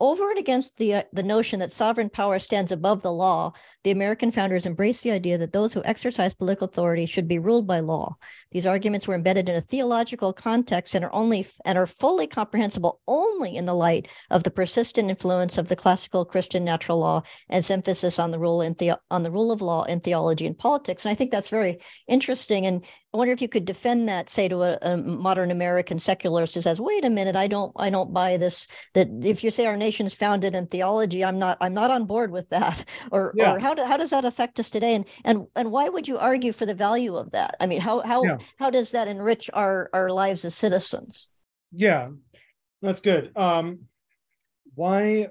over 0.00 0.30
and 0.30 0.38
against 0.38 0.76
the 0.76 0.94
uh, 0.94 1.02
the 1.12 1.22
notion 1.22 1.60
that 1.60 1.72
sovereign 1.72 2.10
power 2.10 2.38
stands 2.38 2.70
above 2.70 3.02
the 3.02 3.12
law, 3.12 3.52
the 3.86 3.92
American 3.92 4.32
founders 4.32 4.66
embraced 4.66 5.04
the 5.04 5.12
idea 5.12 5.38
that 5.38 5.52
those 5.52 5.72
who 5.72 5.84
exercise 5.84 6.34
political 6.34 6.66
authority 6.66 7.06
should 7.06 7.28
be 7.28 7.38
ruled 7.38 7.68
by 7.68 7.78
law. 7.78 8.16
These 8.50 8.66
arguments 8.66 9.06
were 9.06 9.14
embedded 9.14 9.48
in 9.48 9.54
a 9.54 9.60
theological 9.60 10.32
context 10.32 10.96
and 10.96 11.04
are 11.04 11.14
only 11.14 11.46
and 11.64 11.78
are 11.78 11.86
fully 11.86 12.26
comprehensible 12.26 13.00
only 13.06 13.54
in 13.54 13.64
the 13.64 13.74
light 13.74 14.08
of 14.28 14.42
the 14.42 14.50
persistent 14.50 15.08
influence 15.08 15.56
of 15.56 15.68
the 15.68 15.76
classical 15.76 16.24
Christian 16.24 16.64
natural 16.64 16.98
law 16.98 17.22
and 17.48 17.60
its 17.60 17.70
emphasis 17.70 18.18
on 18.18 18.32
the 18.32 18.40
rule 18.40 18.60
in 18.60 18.74
the 18.80 18.98
on 19.08 19.22
the 19.22 19.30
rule 19.30 19.52
of 19.52 19.62
law 19.62 19.84
in 19.84 20.00
theology 20.00 20.48
and 20.48 20.58
politics. 20.58 21.04
And 21.04 21.12
I 21.12 21.14
think 21.14 21.30
that's 21.30 21.50
very 21.50 21.78
interesting. 22.08 22.66
And 22.66 22.82
I 23.16 23.18
wonder 23.18 23.32
if 23.32 23.40
you 23.40 23.48
could 23.48 23.64
defend 23.64 24.10
that, 24.10 24.28
say, 24.28 24.46
to 24.48 24.62
a, 24.62 24.78
a, 24.82 24.96
modern 24.98 25.50
American 25.50 25.98
secularist 25.98 26.54
who 26.54 26.60
says, 26.60 26.78
"Wait 26.78 27.02
a 27.02 27.08
minute, 27.08 27.34
I 27.34 27.46
don't, 27.46 27.72
I 27.76 27.88
don't 27.88 28.12
buy 28.12 28.36
this. 28.36 28.66
That 28.92 29.08
if 29.22 29.42
you 29.42 29.50
say 29.50 29.64
our 29.64 29.76
nation 29.78 30.04
is 30.04 30.12
founded 30.12 30.54
in 30.54 30.66
theology, 30.66 31.24
I'm 31.24 31.38
not, 31.38 31.56
I'm 31.62 31.72
not 31.72 31.90
on 31.90 32.04
board 32.04 32.30
with 32.30 32.50
that." 32.50 32.84
Or, 33.12 33.32
yeah. 33.36 33.52
or 33.52 33.58
how 33.60 33.72
do, 33.76 33.84
how 33.84 33.96
does 33.96 34.10
that 34.10 34.24
affect 34.24 34.58
us 34.58 34.70
today? 34.70 34.94
And 34.94 35.04
and 35.24 35.46
and 35.54 35.70
why 35.70 35.88
would 35.88 36.08
you 36.08 36.18
argue 36.18 36.52
for 36.52 36.66
the 36.66 36.74
value 36.74 37.16
of 37.16 37.30
that? 37.30 37.54
I 37.60 37.66
mean, 37.66 37.80
how 37.80 38.00
how 38.00 38.24
yeah. 38.24 38.38
how 38.58 38.70
does 38.70 38.90
that 38.90 39.08
enrich 39.08 39.48
our 39.54 39.88
our 39.92 40.10
lives 40.10 40.44
as 40.44 40.54
citizens? 40.54 41.28
Yeah, 41.72 42.08
that's 42.82 43.00
good. 43.00 43.36
Um, 43.36 43.82
why? 44.74 45.28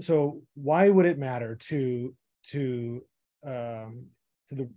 So 0.00 0.42
why 0.54 0.88
would 0.88 1.06
it 1.06 1.18
matter 1.18 1.56
to 1.68 2.14
to 2.50 3.04
um, 3.46 4.06
to 4.48 4.54
the 4.54 4.70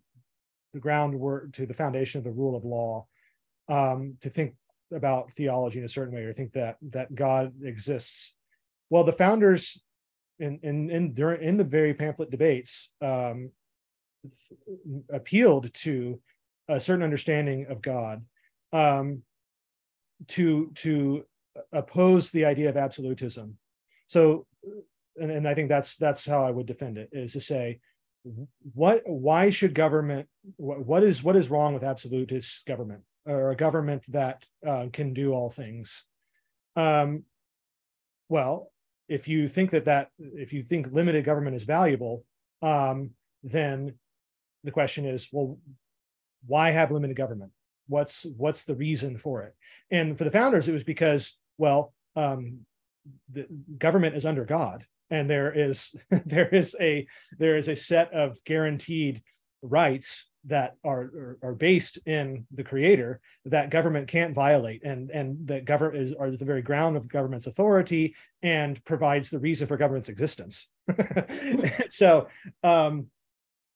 the 0.74 0.80
groundwork 0.80 1.54
to 1.54 1.66
the 1.66 1.74
foundation 1.74 2.20
of 2.20 2.24
the 2.24 2.32
rule 2.32 2.56
of 2.56 2.64
law 2.64 3.08
um, 3.68 4.16
to 4.22 4.30
think 4.30 4.56
about 4.94 5.32
theology 5.34 5.80
in 5.80 5.86
a 5.86 5.90
certain 5.90 6.14
way 6.14 6.24
or 6.24 6.34
think 6.34 6.54
that 6.54 6.78
that 6.82 7.14
God 7.14 7.54
exists. 7.64 8.36
Well, 8.90 9.04
the 9.04 9.12
founders 9.12 9.82
in 10.40 10.60
in 10.64 10.90
in 10.90 11.14
during 11.14 11.42
in 11.42 11.58
the 11.58 11.64
very 11.64 11.94
pamphlet 11.94 12.30
debates 12.30 12.92
um, 13.02 13.52
appealed 15.12 15.74
to 15.74 16.20
a 16.68 16.80
certain 16.80 17.04
understanding 17.04 17.68
of 17.70 17.82
God 17.82 18.24
um, 18.74 19.24
to 20.28 20.72
to 20.76 21.26
oppose 21.72 22.32
the 22.32 22.46
idea 22.46 22.70
of 22.70 22.78
absolutism. 22.78 23.58
So, 24.08 24.46
and, 25.16 25.32
and 25.32 25.48
I 25.48 25.54
think 25.54 25.70
that's 25.70 25.96
that's 25.96 26.26
how 26.26 26.44
I 26.44 26.52
would 26.52 26.66
defend 26.66 26.98
it 26.98 27.10
is 27.12 27.34
to 27.34 27.42
say 27.42 27.80
what 28.74 29.02
why 29.06 29.50
should 29.50 29.74
government 29.74 30.28
what, 30.58 30.86
what 30.86 31.04
is 31.04 31.24
what 31.24 31.36
is 31.36 31.50
wrong 31.50 31.74
with 31.74 31.84
absolutist 31.84 32.66
government 32.66 33.02
or 33.26 33.52
a 33.52 33.56
government 33.56 34.04
that 34.10 34.44
uh, 34.66 34.88
can 34.92 35.14
do 35.14 35.34
all 35.34 35.50
things. 35.50 36.06
Um, 36.76 37.24
well, 38.30 38.72
if 39.08 39.28
you 39.28 39.48
think 39.48 39.72
that 39.72 39.86
that 39.86 40.10
if 40.20 40.54
you 40.54 40.62
think 40.62 40.92
limited 40.92 41.24
government 41.24 41.56
is 41.56 41.64
valuable, 41.64 42.24
um, 42.62 43.12
then 43.44 43.94
the 44.64 44.72
question 44.72 45.06
is, 45.06 45.30
well, 45.32 45.58
why 46.46 46.72
have 46.72 46.92
limited 46.92 47.16
government? 47.16 47.52
What's 47.88 48.26
what's 48.38 48.64
the 48.64 48.76
reason 48.76 49.18
for 49.18 49.44
it? 49.44 49.56
And 49.92 50.18
for 50.18 50.24
the 50.24 50.32
founders, 50.32 50.68
it 50.68 50.74
was 50.74 50.84
because 50.84 51.38
well, 51.58 51.94
um, 52.16 52.60
the 53.32 53.48
government 53.78 54.16
is 54.16 54.26
under 54.26 54.46
God, 54.46 54.86
and 55.10 55.30
there 55.30 55.52
is 55.52 55.96
there 56.26 56.50
is 56.50 56.76
a 56.80 57.08
there 57.38 57.58
is 57.58 57.68
a 57.68 57.76
set 57.76 58.14
of 58.14 58.44
guaranteed 58.44 59.22
rights 59.62 60.26
that 60.48 60.76
are, 60.84 61.38
are, 61.44 61.54
based 61.54 62.00
in 62.08 62.46
the 62.54 62.64
creator 62.64 63.20
that 63.46 63.70
government 63.70 64.08
can't 64.08 64.34
violate. 64.34 64.84
And 64.84 65.12
and 65.12 65.46
that 65.48 65.66
government 65.66 66.02
is 66.02 66.14
are 66.14 66.32
the 66.32 66.46
very 66.46 66.62
ground 66.62 66.98
of 66.98 67.08
government's 67.08 67.48
authority 67.48 68.16
and 68.42 68.84
provides 68.86 69.30
the 69.30 69.40
reason 69.40 69.68
for 69.68 69.78
government's 69.78 70.10
existence. 70.10 70.68
So 71.90 72.28
um 72.64 73.08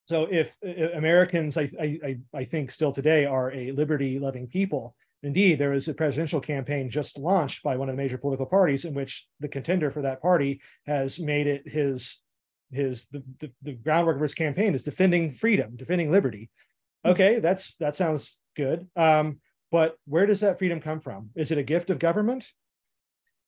so 0.07 0.27
if 0.29 0.55
uh, 0.65 0.89
americans 0.95 1.57
I, 1.57 1.71
I 1.79 2.17
i 2.33 2.43
think 2.43 2.71
still 2.71 2.91
today 2.91 3.25
are 3.25 3.51
a 3.51 3.71
liberty 3.71 4.19
loving 4.19 4.47
people 4.47 4.95
indeed 5.23 5.59
there 5.59 5.69
was 5.69 5.87
a 5.87 5.93
presidential 5.93 6.41
campaign 6.41 6.89
just 6.89 7.17
launched 7.17 7.63
by 7.63 7.77
one 7.77 7.89
of 7.89 7.95
the 7.95 8.01
major 8.01 8.17
political 8.17 8.45
parties 8.45 8.85
in 8.85 8.93
which 8.93 9.27
the 9.39 9.47
contender 9.47 9.91
for 9.91 10.01
that 10.01 10.21
party 10.21 10.61
has 10.85 11.19
made 11.19 11.47
it 11.47 11.67
his 11.67 12.17
his 12.71 13.05
the, 13.11 13.23
the, 13.39 13.51
the 13.61 13.73
groundwork 13.73 14.15
of 14.15 14.21
his 14.21 14.33
campaign 14.33 14.73
is 14.73 14.83
defending 14.83 15.31
freedom 15.31 15.75
defending 15.75 16.11
liberty. 16.11 16.49
Hmm. 17.03 17.11
okay 17.11 17.39
that's 17.39 17.75
that 17.77 17.95
sounds 17.95 18.39
good. 18.55 18.87
Um, 18.95 19.39
but 19.71 19.95
where 20.05 20.25
does 20.25 20.41
that 20.41 20.59
freedom 20.59 20.81
come 20.81 20.99
from? 20.99 21.29
Is 21.35 21.51
it 21.51 21.57
a 21.57 21.63
gift 21.63 21.89
of 21.89 21.99
government? 21.99 22.45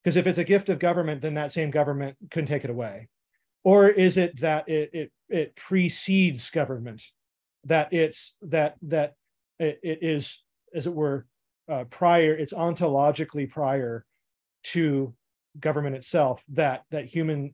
Because 0.02 0.16
if 0.16 0.28
it's 0.28 0.38
a 0.38 0.44
gift 0.44 0.70
of 0.70 0.80
government 0.80 1.22
then 1.22 1.36
that 1.36 1.52
same 1.52 1.72
government 1.72 2.18
couldn't 2.32 2.48
take 2.48 2.64
it 2.64 2.70
away. 2.70 3.10
Or 3.64 3.90
is 3.90 4.18
it 4.18 4.40
that 4.42 4.68
it 4.68 4.90
it, 4.94 5.12
it 5.30 5.56
precedes 5.56 6.50
government? 6.50 7.02
That 7.66 7.94
it's 7.94 8.38
that 8.42 8.76
that 8.84 9.14
it, 9.60 9.80
it 9.84 10.00
is 10.02 10.44
as 10.74 10.88
it 10.88 10.94
were 10.94 11.26
uh, 11.70 11.86
prior 11.86 12.34
it's 12.34 12.54
ontologically 12.54 13.50
prior 13.50 14.06
to 14.64 15.14
government 15.60 15.96
itself 15.96 16.44
that 16.50 16.84
that 16.92 17.06
human 17.06 17.54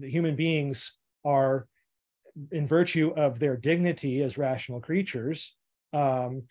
human 0.00 0.36
beings 0.36 0.98
are 1.26 1.66
in 2.52 2.66
virtue 2.66 3.12
of 3.16 3.38
their 3.38 3.56
dignity 3.56 4.22
as 4.22 4.38
rational 4.38 4.80
creatures 4.80 5.56
um, 5.92 6.42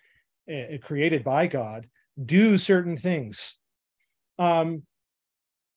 created 0.84 1.24
by 1.24 1.48
god 1.48 1.88
do 2.24 2.58
certain 2.58 2.98
things. 2.98 3.58
Um, 4.40 4.84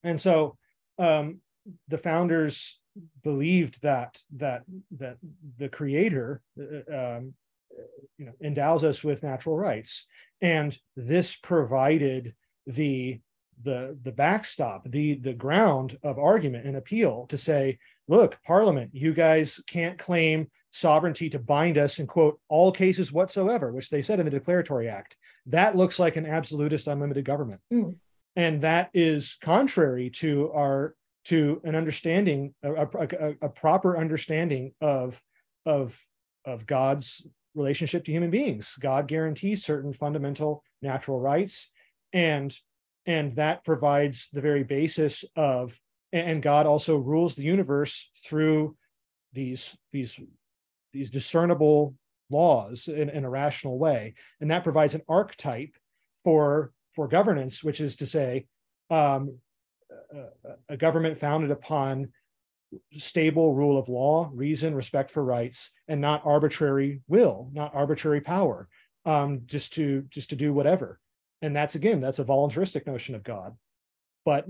and 0.03 0.21
so 0.21 0.57
um, 0.99 1.41
the 1.89 1.99
founders 1.99 2.81
believed 3.23 3.81
that 3.83 4.19
that 4.37 4.63
that 4.99 5.19
the 5.59 5.69
creator 5.69 6.43
uh, 6.59 7.17
um, 7.17 7.35
you 8.17 8.27
know 8.27 8.33
endows 8.43 8.85
us 8.85 9.05
with 9.05 9.23
natural 9.23 9.57
rights. 9.57 10.07
And 10.41 10.77
this 10.97 11.37
provided 11.37 12.35
the 12.67 13.21
the 13.63 13.99
the 14.03 14.13
backstop 14.13 14.89
the 14.89 15.15
the 15.15 15.35
ground 15.35 15.99
of 16.03 16.19
argument 16.19 16.67
and 16.67 16.77
appeal 16.77 17.27
to 17.29 17.37
say 17.37 17.79
look, 18.09 18.39
Parliament, 18.45 18.91
you 18.93 19.13
guys 19.13 19.63
can't 19.67 19.99
claim 19.99 20.49
sovereignty 20.71 21.31
to 21.31 21.39
bind 21.39 21.79
us 21.79 21.99
in 21.99 22.07
quote 22.07 22.41
all 22.49 22.73
cases 22.73 23.13
whatsoever, 23.13 23.73
which 23.73 23.91
they 23.91 24.03
said 24.03 24.19
in 24.19 24.25
the 24.25 24.31
Declaratory 24.31 24.89
Act. 24.89 25.17
That 25.47 25.77
looks 25.77 25.99
like 25.99 26.17
an 26.17 26.27
absolutist 26.27 26.89
unlimited 26.89 27.25
government. 27.25 27.61
Mm. 27.73 27.97
And 28.37 28.63
that 28.63 28.91
is 28.95 29.37
contrary 29.41 30.11
to 30.11 30.51
our 30.53 30.95
to 31.25 31.61
an 31.65 31.75
understanding, 31.75 32.55
a, 32.63 32.73
a, 32.73 33.35
a, 33.43 33.49
proper 33.51 33.99
understanding 33.99 34.73
of 34.81 35.21
of 35.67 35.99
of 36.47 36.65
God's 36.65 37.27
relationship 37.55 38.05
to 38.05 38.13
human 38.13 38.31
beings. 38.31 38.77
God 38.81 39.09
guarantees 39.09 39.65
certain 39.65 39.93
fundamental 39.93 40.63
natural 40.81 41.21
rights, 41.21 41.71
and 42.13 42.57
and 43.05 43.33
that 43.33 43.65
provides 43.65 44.29
the 44.33 44.41
very 44.41 44.63
basis 44.63 45.25
of 45.35 45.79
and 46.13 46.43
god 46.43 46.67
also 46.67 46.97
rules 46.97 47.35
the 47.35 47.43
universe 47.43 48.11
through 48.25 48.77
these 49.33 49.77
these 49.93 50.19
these 50.93 51.11
discernible 51.11 51.95
laws 52.31 52.89
in, 52.89 53.09
in 53.09 53.25
a 53.25 53.31
rational 53.31 53.79
way. 53.79 54.15
And 54.41 54.51
that 54.51 54.65
provides 54.65 54.95
an 54.95 55.03
archetype 55.09 55.75
for 56.25 56.73
for 56.95 57.07
governance 57.07 57.63
which 57.63 57.81
is 57.81 57.97
to 57.97 58.07
say 58.07 58.47
um, 58.91 59.39
a, 60.13 60.75
a 60.75 60.77
government 60.77 61.19
founded 61.19 61.51
upon 61.51 62.09
stable 62.97 63.55
rule 63.55 63.79
of 63.79 63.89
law 63.89 64.31
reason 64.35 64.75
respect 64.75 65.11
for 65.11 65.25
rights 65.25 65.71
and 65.87 66.01
not 66.01 66.23
arbitrary 66.25 67.01
will 67.09 67.49
not 67.53 67.75
arbitrary 67.75 68.21
power 68.21 68.69
um, 69.07 69.43
just 69.47 69.75
to 69.75 70.03
just 70.11 70.31
to 70.31 70.37
do 70.37 70.53
whatever. 70.53 70.99
And 71.41 71.55
that's 71.55 71.77
again 71.77 72.01
that's 72.01 72.19
a 72.19 72.25
voluntaristic 72.25 72.87
notion 72.87 73.15
of 73.15 73.23
god 73.23 73.55
but 74.29 74.45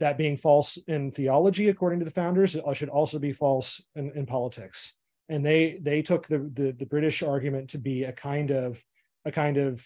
that 0.00 0.18
being 0.18 0.36
false 0.36 0.76
in 0.86 1.10
theology 1.10 1.70
according 1.70 1.98
to 1.98 2.04
the 2.04 2.10
founders 2.10 2.54
it 2.54 2.62
should 2.74 2.90
also 2.90 3.18
be 3.18 3.32
false 3.32 3.80
in, 3.96 4.12
in 4.12 4.26
politics 4.26 4.92
and 5.30 5.40
they 5.42 5.78
they 5.80 6.02
took 6.02 6.26
the, 6.26 6.40
the, 6.52 6.72
the 6.72 6.84
british 6.84 7.22
argument 7.22 7.70
to 7.70 7.78
be 7.78 8.04
a 8.04 8.12
kind 8.12 8.50
of 8.50 8.84
a 9.24 9.32
kind 9.32 9.56
of 9.56 9.82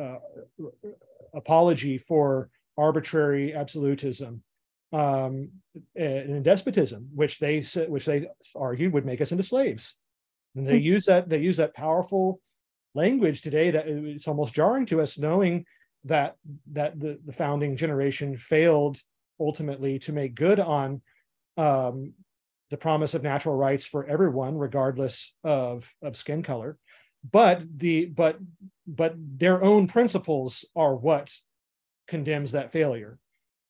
uh, 0.00 0.16
apology 1.34 1.98
for 1.98 2.48
arbitrary 2.78 3.54
absolutism 3.54 4.42
um, 4.94 5.50
and 5.94 6.42
despotism 6.42 7.10
which 7.14 7.38
they 7.38 7.60
which 7.88 8.06
they 8.06 8.26
argued 8.56 8.94
would 8.94 9.04
make 9.04 9.20
us 9.20 9.32
into 9.32 9.44
slaves 9.44 9.96
and 10.56 10.66
they 10.66 10.78
hmm. 10.78 10.94
use 10.94 11.04
that 11.04 11.28
they 11.28 11.40
use 11.40 11.58
that 11.58 11.74
powerful 11.74 12.40
language 12.94 13.42
today 13.42 13.70
that 13.70 13.86
it's 13.86 14.26
almost 14.26 14.54
jarring 14.54 14.86
to 14.86 15.02
us 15.02 15.18
knowing 15.18 15.66
that 16.04 16.36
that 16.72 16.98
the, 16.98 17.18
the 17.24 17.32
founding 17.32 17.76
generation 17.76 18.36
failed 18.36 19.00
ultimately 19.40 19.98
to 20.00 20.12
make 20.12 20.34
good 20.34 20.60
on 20.60 21.00
um, 21.56 22.14
the 22.70 22.76
promise 22.76 23.14
of 23.14 23.22
natural 23.22 23.56
rights 23.56 23.84
for 23.84 24.04
everyone, 24.06 24.56
regardless 24.56 25.34
of, 25.42 25.90
of 26.02 26.16
skin 26.16 26.42
color. 26.42 26.78
But 27.30 27.62
the 27.78 28.06
but 28.06 28.38
but 28.86 29.14
their 29.16 29.62
own 29.62 29.88
principles 29.88 30.64
are 30.76 30.94
what 30.94 31.34
condemns 32.06 32.52
that 32.52 32.70
failure. 32.70 33.18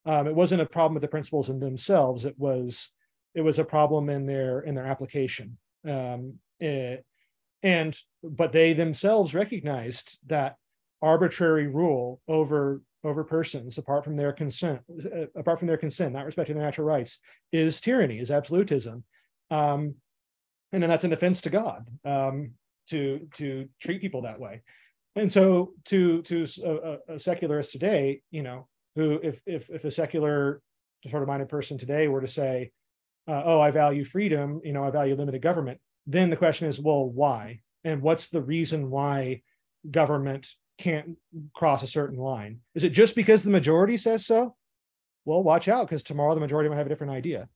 Um, 0.05 0.27
it 0.27 0.35
wasn't 0.35 0.63
a 0.63 0.67
problem 0.67 0.95
with 0.95 1.03
the 1.03 1.09
principles 1.09 1.49
in 1.49 1.59
themselves. 1.59 2.25
It 2.25 2.39
was 2.39 2.91
it 3.35 3.41
was 3.41 3.59
a 3.59 3.65
problem 3.65 4.11
in 4.11 4.27
their 4.27 4.61
in 4.61 4.75
their 4.75 4.87
application. 4.87 5.57
Um, 5.85 6.35
it, 6.61 6.67
eh, 6.67 6.97
and 7.63 7.97
but 8.23 8.53
they 8.53 8.75
themselves 8.75 9.35
recognized 9.35 10.19
that 10.27 10.57
arbitrary 11.03 11.67
rule 11.67 12.21
over 12.29 12.83
over 13.05 13.23
persons 13.23 13.79
apart 13.79 14.05
from 14.05 14.17
their 14.17 14.33
consent 14.33 14.81
uh, 15.05 15.27
apart 15.37 15.59
from 15.59 15.69
their 15.69 15.77
consent 15.77 16.13
not 16.13 16.25
respecting 16.27 16.57
their 16.57 16.65
natural 16.65 16.87
rights 16.87 17.19
is 17.53 17.81
tyranny 17.81 18.19
is 18.19 18.31
absolutism. 18.31 19.05
Um, 19.51 19.95
and 20.73 20.83
then 20.83 20.91
that's 20.91 21.05
an 21.05 21.13
offense 21.13 21.41
to 21.43 21.51
god 21.51 21.89
um, 22.05 22.53
to 22.91 23.29
to 23.35 23.69
treat 23.81 24.01
people 24.01 24.23
that 24.23 24.41
way. 24.41 24.63
And 25.17 25.31
so 25.31 25.75
to 25.87 26.23
to 26.23 26.47
a, 26.65 27.15
a, 27.15 27.19
secularist 27.19 27.73
today 27.73 28.23
you 28.31 28.43
know 28.43 28.69
who 28.97 29.21
if 29.23 29.41
if 29.47 29.71
if 29.71 29.85
a 29.85 29.91
secular 29.91 30.61
sort 31.09 31.23
of 31.23 31.29
minded 31.29 31.49
person 31.49 31.79
today 31.79 32.09
were 32.09 32.21
to 32.21 32.27
say 32.27 32.73
uh, 33.29 33.43
oh 33.45 33.61
i 33.61 33.71
value 33.71 34.05
freedom 34.05 34.61
you 34.65 34.73
know 34.73 34.83
i 34.83 34.91
value 34.91 35.15
limited 35.15 35.41
government 35.41 35.81
then 36.09 36.31
the 36.31 36.37
question 36.37 36.67
is 36.67 36.81
well 36.81 37.05
why? 37.05 37.61
And 37.85 38.01
what's 38.01 38.29
the 38.29 38.41
reason 38.41 38.91
why 38.91 39.43
government 39.89 40.49
can't 40.79 41.17
cross 41.55 41.83
a 41.83 41.87
certain 41.87 42.19
line. 42.19 42.61
Is 42.75 42.85
it 42.85 42.91
just 42.91 43.15
because 43.15 43.43
the 43.43 43.51
majority 43.51 43.97
says 43.97 44.25
so? 44.25 44.55
Well, 45.25 45.43
watch 45.43 45.69
out 45.69 45.89
because 45.89 46.03
tomorrow 46.03 46.35
the 46.35 46.41
majority 46.41 46.69
might 46.69 46.77
have 46.77 46.87
a 46.87 46.89
different 46.89 47.13
idea. 47.13 47.49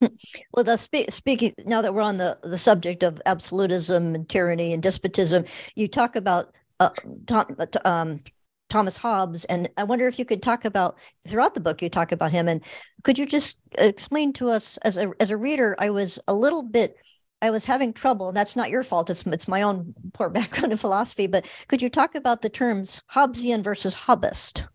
Well, 0.52 0.64
the 0.64 0.76
spe- 0.76 1.10
speaking 1.10 1.54
now 1.64 1.80
that 1.82 1.94
we're 1.94 2.02
on 2.02 2.18
the, 2.18 2.38
the 2.42 2.58
subject 2.58 3.02
of 3.02 3.20
absolutism 3.24 4.14
and 4.14 4.28
tyranny 4.28 4.72
and 4.72 4.82
despotism, 4.82 5.44
you 5.74 5.88
talk 5.88 6.16
about 6.16 6.54
uh, 6.80 6.90
Tom, 7.26 7.56
uh, 7.58 7.66
um, 7.84 8.20
Thomas 8.68 8.98
Hobbes, 8.98 9.44
and 9.46 9.68
I 9.76 9.84
wonder 9.84 10.06
if 10.06 10.18
you 10.18 10.24
could 10.24 10.42
talk 10.42 10.64
about 10.64 10.98
throughout 11.26 11.54
the 11.54 11.60
book 11.60 11.80
you 11.80 11.88
talk 11.88 12.12
about 12.12 12.32
him, 12.32 12.48
and 12.48 12.62
could 13.04 13.18
you 13.18 13.26
just 13.26 13.58
explain 13.78 14.32
to 14.34 14.50
us 14.50 14.76
as 14.78 14.96
a 14.96 15.12
as 15.20 15.30
a 15.30 15.36
reader? 15.36 15.76
I 15.78 15.90
was 15.90 16.18
a 16.26 16.34
little 16.34 16.62
bit 16.62 16.96
I 17.42 17.50
was 17.50 17.66
having 17.66 17.92
trouble. 17.92 18.32
That's 18.32 18.56
not 18.56 18.70
your 18.70 18.82
fault. 18.82 19.10
It's 19.10 19.26
it's 19.26 19.48
my 19.48 19.62
own 19.62 19.94
poor 20.12 20.28
background 20.30 20.72
in 20.72 20.78
philosophy. 20.78 21.26
But 21.26 21.46
could 21.68 21.82
you 21.82 21.90
talk 21.90 22.14
about 22.14 22.42
the 22.42 22.48
terms 22.48 23.02
Hobbesian 23.14 23.62
versus 23.62 23.94
Hobbist? 23.94 24.66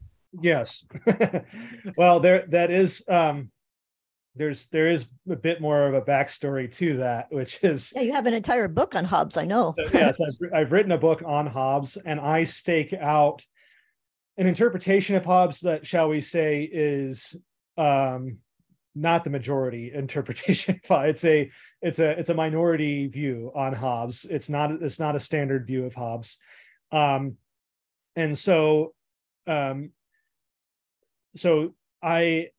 Yes. 0.42 0.86
well, 1.98 2.20
there 2.20 2.46
that 2.50 2.72
is. 2.72 3.04
Um, 3.08 3.52
there's 4.36 4.68
there 4.68 4.88
is 4.88 5.08
a 5.30 5.36
bit 5.36 5.60
more 5.60 5.88
of 5.88 5.94
a 5.94 6.02
backstory 6.02 6.74
to 6.76 6.98
that, 6.98 7.28
which 7.32 7.60
is 7.64 7.92
yeah, 7.94 8.02
you 8.02 8.14
have 8.14 8.28
an 8.28 8.34
entire 8.34 8.70
book 8.70 8.96
on 8.96 9.04
Hobbes. 9.04 9.36
I 9.36 9.44
know. 9.44 9.76
yes, 9.94 10.18
I've, 10.22 10.54
I've 10.54 10.72
written 10.72 10.94
a 10.94 10.98
book 10.98 11.22
on 11.26 11.48
Hobbes, 11.48 11.98
and 11.98 12.20
I 12.20 12.46
stake 12.46 12.94
out 12.94 13.46
an 14.38 14.48
interpretation 14.48 15.16
of 15.16 15.26
Hobbes 15.26 15.60
that, 15.62 15.86
shall 15.86 16.08
we 16.08 16.22
say, 16.22 16.64
is 16.64 17.36
um, 17.78 18.38
not 18.96 19.24
the 19.24 19.30
majority 19.30 19.92
interpretation. 19.94 20.80
it's 20.90 21.26
a 21.26 21.52
it's 21.82 22.00
a 22.00 22.20
it's 22.20 22.30
a 22.30 22.34
minority 22.34 23.08
view 23.08 23.52
on 23.56 23.74
Hobbes. 23.74 24.26
It's 24.30 24.50
not 24.50 24.72
it's 24.72 25.00
not 25.00 25.16
a 25.16 25.20
standard 25.20 25.66
view 25.66 25.86
of 25.86 25.96
Hobbes, 25.96 26.38
um, 26.92 27.38
and 28.16 28.38
so 28.38 28.94
um, 29.48 29.92
so 31.36 31.74
I 32.02 32.50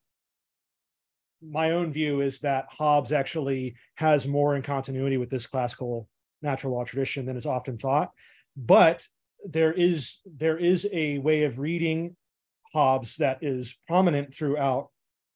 my 1.43 1.72
own 1.72 1.93
view 1.93 2.20
is 2.20 2.39
that 2.41 2.66
Hobbes 2.70 3.12
actually 3.12 3.74
has 3.97 4.26
more 4.26 4.55
in 4.55 4.62
continuity 4.62 5.16
with 5.16 5.30
this 5.30 5.47
classical 5.47 6.09
natural 6.41 6.74
law 6.74 6.85
tradition 6.85 7.26
than 7.26 7.37
is 7.37 7.47
often 7.47 7.78
thought. 7.78 8.11
But 8.57 9.07
there 9.45 9.72
is 9.72 10.18
there 10.24 10.59
is 10.59 10.87
a 10.93 11.18
way 11.18 11.45
of 11.45 11.59
reading 11.59 12.16
Hobbes 12.72 13.16
that 13.16 13.43
is 13.43 13.78
prominent 13.87 14.35
throughout 14.35 14.89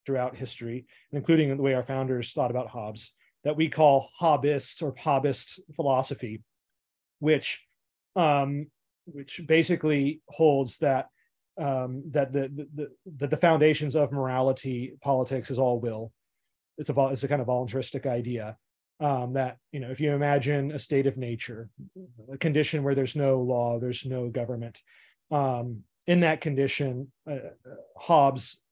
throughout 0.07 0.37
history, 0.37 0.87
including 1.13 1.55
the 1.55 1.63
way 1.63 1.75
our 1.75 1.83
founders 1.83 2.33
thought 2.33 2.51
about 2.51 2.69
Hobbes, 2.69 3.13
that 3.45 3.57
we 3.57 3.69
call 3.69 4.11
Hobbist 4.21 4.83
or 4.83 4.95
Hobbist 4.95 5.61
philosophy, 5.75 6.43
which 7.19 7.61
um, 8.15 8.69
which 9.05 9.41
basically 9.47 10.21
holds 10.29 10.79
that 10.79 11.09
um, 11.59 12.03
that 12.11 12.33
the, 12.33 12.67
the, 12.75 12.91
the 13.17 13.27
the 13.29 13.37
foundations 13.37 13.97
of 13.97 14.13
morality 14.13 14.95
politics 15.03 15.51
is 15.51 15.59
all 15.59 15.81
will. 15.81 16.13
It's 16.79 16.91
a 16.91 17.09
it's 17.09 17.25
a 17.25 17.29
kind 17.29 17.41
of 17.41 17.47
voluntaristic 17.47 18.07
idea 18.07 18.57
um, 19.01 19.35
that 19.35 19.59
you 19.73 19.81
know 19.81 19.91
if 19.91 20.01
you 20.01 20.13
imagine 20.13 20.73
a 20.73 20.79
state 20.79 21.07
of 21.07 21.17
nature, 21.17 21.69
a 22.33 22.39
condition 22.39 22.83
where 22.83 22.95
there's 22.95 23.17
no 23.17 23.41
law, 23.41 23.79
there's 23.79 24.05
no 24.05 24.29
government. 24.29 24.81
Um, 25.31 25.83
in 26.07 26.21
that 26.21 26.41
condition, 26.41 27.11
uh, 27.29 27.39
Hobbes 27.97 28.63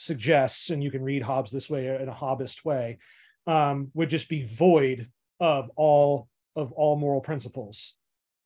suggests, 0.00 0.70
and 0.70 0.82
you 0.82 0.90
can 0.90 1.02
read 1.02 1.22
Hobbes 1.22 1.50
this 1.50 1.70
way 1.70 1.86
in 1.86 2.08
a 2.08 2.14
Hobbist 2.14 2.64
way, 2.64 2.98
um, 3.46 3.90
would 3.94 4.10
just 4.10 4.28
be 4.28 4.44
void 4.44 5.08
of 5.38 5.70
all 5.76 6.28
of 6.56 6.72
all 6.72 6.96
moral 6.96 7.20
principles. 7.20 7.94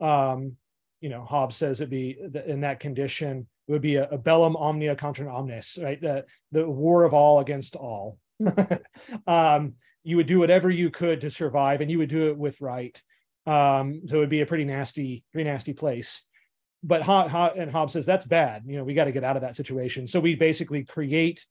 Um, 0.01 0.57
you 1.01 1.09
know, 1.09 1.25
Hobbes 1.25 1.57
says 1.57 1.81
it'd 1.81 1.91
be 1.91 2.17
in 2.47 2.61
that 2.61 2.81
condition 2.81 3.47
it 3.67 3.73
would 3.73 3.83
be 3.83 3.97
a, 3.97 4.09
a 4.11 4.19
bellum 4.19 4.57
omnia 4.57 4.95
contra 4.95 5.33
omnes, 5.33 5.79
right? 5.83 6.01
The, 6.01 6.25
the 6.53 6.69
war 6.69 7.05
of 7.05 7.15
all 7.15 7.41
against 7.41 7.77
all. 7.77 8.19
um, 9.27 9.75
you 10.03 10.17
would 10.17 10.27
do 10.27 10.39
whatever 10.39 10.71
you 10.71 10.91
could 10.91 11.23
to 11.23 11.31
survive, 11.31 11.81
and 11.81 11.91
you 11.91 11.99
would 11.99 12.11
do 12.11 12.29
it 12.29 12.37
with 12.37 12.61
right. 12.61 13.01
Um, 13.47 14.03
so 14.07 14.17
it 14.17 14.21
would 14.21 14.29
be 14.29 14.43
a 14.43 14.47
pretty 14.47 14.65
nasty, 14.65 15.25
pretty 15.33 15.49
nasty 15.49 15.73
place. 15.73 16.23
But 16.87 17.03
Hob, 17.03 17.55
and 17.57 17.71
Hobbes 17.71 17.95
says 17.95 18.05
that's 18.05 18.27
bad. 18.27 18.65
You 18.67 18.77
know, 18.77 18.85
we 18.85 18.93
got 18.93 19.05
to 19.05 19.13
get 19.13 19.25
out 19.25 19.37
of 19.37 19.43
that 19.43 19.57
situation. 19.57 20.07
So 20.07 20.21
we 20.21 20.35
basically 20.35 20.85
create 20.85 21.45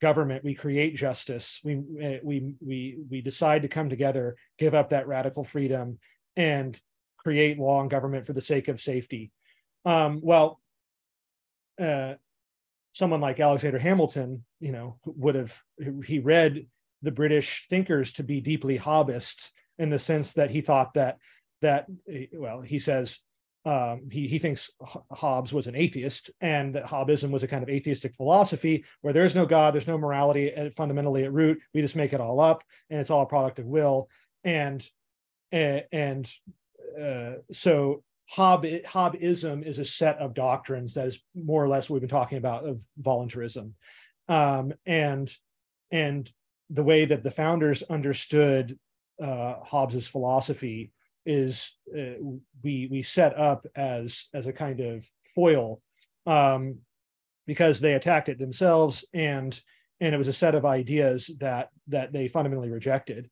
government, 0.00 0.44
we 0.44 0.54
create 0.54 0.94
justice. 0.94 1.60
We 1.64 1.82
eh, 2.00 2.18
we 2.22 2.54
we 2.60 2.98
we 3.10 3.20
decide 3.20 3.62
to 3.62 3.68
come 3.68 3.88
together, 3.88 4.36
give 4.58 4.74
up 4.74 4.90
that 4.90 5.08
radical 5.08 5.42
freedom, 5.42 5.98
and 6.36 6.78
create 7.16 7.58
law 7.58 7.80
and 7.80 7.90
government 7.90 8.26
for 8.26 8.34
the 8.34 8.40
sake 8.40 8.68
of 8.68 8.80
safety. 8.80 9.32
Um, 9.84 10.20
well, 10.22 10.60
uh, 11.80 12.14
someone 12.92 13.20
like 13.20 13.40
Alexander 13.40 13.78
Hamilton, 13.78 14.44
you 14.60 14.72
know, 14.72 14.98
would 15.04 15.34
have 15.34 15.60
he 16.04 16.18
read 16.18 16.66
the 17.02 17.12
British 17.12 17.66
thinkers 17.68 18.12
to 18.12 18.22
be 18.22 18.40
deeply 18.40 18.78
Hobbist 18.78 19.50
in 19.78 19.90
the 19.90 19.98
sense 19.98 20.34
that 20.34 20.50
he 20.50 20.60
thought 20.60 20.94
that 20.94 21.18
that 21.62 21.86
well, 22.32 22.60
he 22.60 22.78
says 22.78 23.18
um, 23.68 24.08
he 24.10 24.26
he 24.26 24.38
thinks 24.38 24.70
Hobbes 25.12 25.52
was 25.52 25.66
an 25.66 25.76
atheist 25.76 26.30
and 26.40 26.74
that 26.74 26.86
Hobbism 26.86 27.30
was 27.30 27.42
a 27.42 27.48
kind 27.48 27.62
of 27.62 27.68
atheistic 27.68 28.14
philosophy 28.14 28.82
where 29.02 29.12
there's 29.12 29.34
no 29.34 29.44
God, 29.44 29.74
there's 29.74 29.86
no 29.86 29.98
morality, 29.98 30.50
and 30.50 30.74
fundamentally 30.74 31.24
at 31.24 31.34
root. 31.34 31.60
We 31.74 31.82
just 31.82 31.94
make 31.94 32.14
it 32.14 32.20
all 32.20 32.40
up 32.40 32.64
and 32.88 32.98
it's 32.98 33.10
all 33.10 33.20
a 33.20 33.26
product 33.26 33.58
of 33.58 33.66
will. 33.66 34.08
And 34.42 34.88
and 35.52 36.26
uh, 36.98 37.32
so 37.52 38.02
Hob, 38.30 38.64
Hobbism 38.86 39.62
is 39.62 39.78
a 39.78 39.84
set 39.84 40.16
of 40.16 40.32
doctrines 40.32 40.94
that 40.94 41.06
is 41.06 41.22
more 41.34 41.62
or 41.62 41.68
less 41.68 41.90
what 41.90 41.94
we've 41.94 42.08
been 42.08 42.08
talking 42.08 42.38
about 42.38 42.66
of 42.66 42.80
voluntarism, 42.96 43.74
um, 44.30 44.72
and 44.86 45.30
and 45.90 46.30
the 46.70 46.84
way 46.84 47.04
that 47.04 47.22
the 47.22 47.30
founders 47.30 47.82
understood 47.82 48.78
uh, 49.22 49.56
Hobbes's 49.62 50.08
philosophy 50.08 50.90
is 51.28 51.76
uh, 51.96 52.14
we 52.64 52.88
we 52.90 53.02
set 53.02 53.38
up 53.38 53.66
as 53.76 54.26
as 54.34 54.46
a 54.46 54.52
kind 54.52 54.80
of 54.80 55.08
foil 55.34 55.80
um, 56.26 56.78
because 57.46 57.78
they 57.78 57.94
attacked 57.94 58.28
it 58.28 58.38
themselves 58.38 59.04
and 59.12 59.60
and 60.00 60.14
it 60.14 60.18
was 60.18 60.28
a 60.28 60.32
set 60.32 60.54
of 60.54 60.64
ideas 60.64 61.30
that 61.38 61.68
that 61.88 62.12
they 62.12 62.28
fundamentally 62.28 62.70
rejected. 62.70 63.28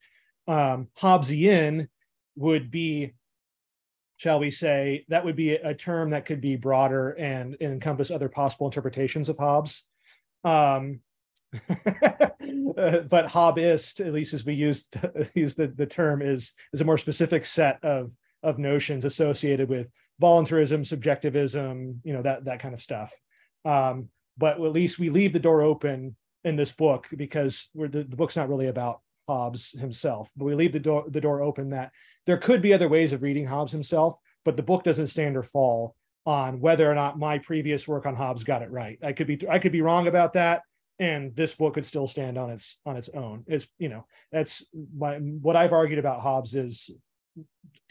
Um, 0.47 0.88
Hobbesian 1.01 1.88
would 2.36 2.70
be 2.70 3.14
shall 4.18 4.38
we 4.38 4.51
say, 4.51 5.05
that 5.09 5.24
would 5.24 5.36
be 5.36 5.53
a 5.53 5.74
term 5.74 6.11
that 6.11 6.24
could 6.24 6.40
be 6.40 6.57
broader 6.57 7.11
and, 7.11 7.57
and 7.61 7.72
encompass 7.72 8.11
other 8.11 8.28
possible 8.28 8.66
interpretations 8.66 9.28
of 9.28 9.36
Hobbes. 9.36 9.84
Um, 10.42 11.01
but 13.09 13.27
Hobbist, 13.27 14.05
at 14.05 14.13
least 14.13 14.35
as 14.35 14.45
we 14.45 14.55
use 14.55 14.89
use 15.35 15.55
the, 15.55 15.69
the 15.69 15.87
term, 15.87 16.23
is 16.23 16.53
is 16.73 16.81
a 16.81 16.85
more 16.85 16.99
specific 16.99 17.45
set 17.45 17.83
of 17.83 18.11
of 18.43 18.59
notions 18.59 19.05
associated 19.05 19.69
with 19.69 19.91
voluntarism, 20.19 20.85
subjectivism, 20.85 22.01
you 22.05 22.13
know 22.13 22.23
that 22.23 22.45
that 22.45 22.61
kind 22.61 22.75
of 22.75 22.81
stuff. 22.81 23.13
Um, 23.65 24.09
but 24.39 24.61
at 24.61 24.73
least 24.73 24.99
we 24.99 25.09
leave 25.09 25.33
the 25.33 25.39
door 25.39 25.63
open 25.63 26.17
in 26.45 26.57
this 26.57 26.73
book 26.73 27.09
because 27.17 27.69
the, 27.75 28.05
the 28.05 28.17
book's 28.17 28.37
not 28.37 28.49
really 28.49 28.69
about 28.69 29.01
Hobbes 29.29 29.73
himself, 29.73 30.31
but 30.37 30.45
we 30.45 30.55
leave 30.55 30.73
the 30.73 30.81
door 30.81 31.05
the 31.09 31.21
door 31.21 31.43
open 31.43 31.71
that 31.71 31.91
there 32.27 32.39
could 32.39 32.63
be 32.63 32.73
other 32.73 32.89
ways 32.89 33.13
of 33.13 33.23
reading 33.23 33.47
Hobbes 33.47 33.73
himself, 33.73 34.17
but 34.45 34.57
the 34.57 34.63
book 34.63 34.85
doesn't 34.85 35.09
stand 35.09 35.37
or 35.37 35.43
fall 35.43 35.97
on 36.27 36.61
whether 36.61 36.91
or 36.91 36.95
not 36.95 37.19
my 37.19 37.39
previous 37.39 37.87
work 37.87 38.05
on 38.05 38.15
Hobbes 38.15 38.45
got 38.45 38.63
it 38.63 38.71
right. 38.71 38.99
I 39.03 39.13
could 39.13 39.27
be 39.27 39.39
I 39.49 39.59
could 39.59 39.73
be 39.73 39.83
wrong 39.83 40.07
about 40.07 40.35
that, 40.35 40.63
and 40.99 41.34
this 41.36 41.55
book 41.55 41.74
could 41.74 41.86
still 41.86 42.07
stand 42.07 42.38
on 42.38 42.51
its 42.51 42.80
on 42.86 42.97
its 42.97 43.09
own. 43.11 43.44
Is 43.47 43.66
you 43.78 43.88
know 43.88 44.07
that's 44.32 44.64
my, 44.97 45.16
what 45.16 45.57
I've 45.57 45.72
argued 45.72 45.99
about 45.99 46.20
Hobbes 46.20 46.55
is 46.55 46.90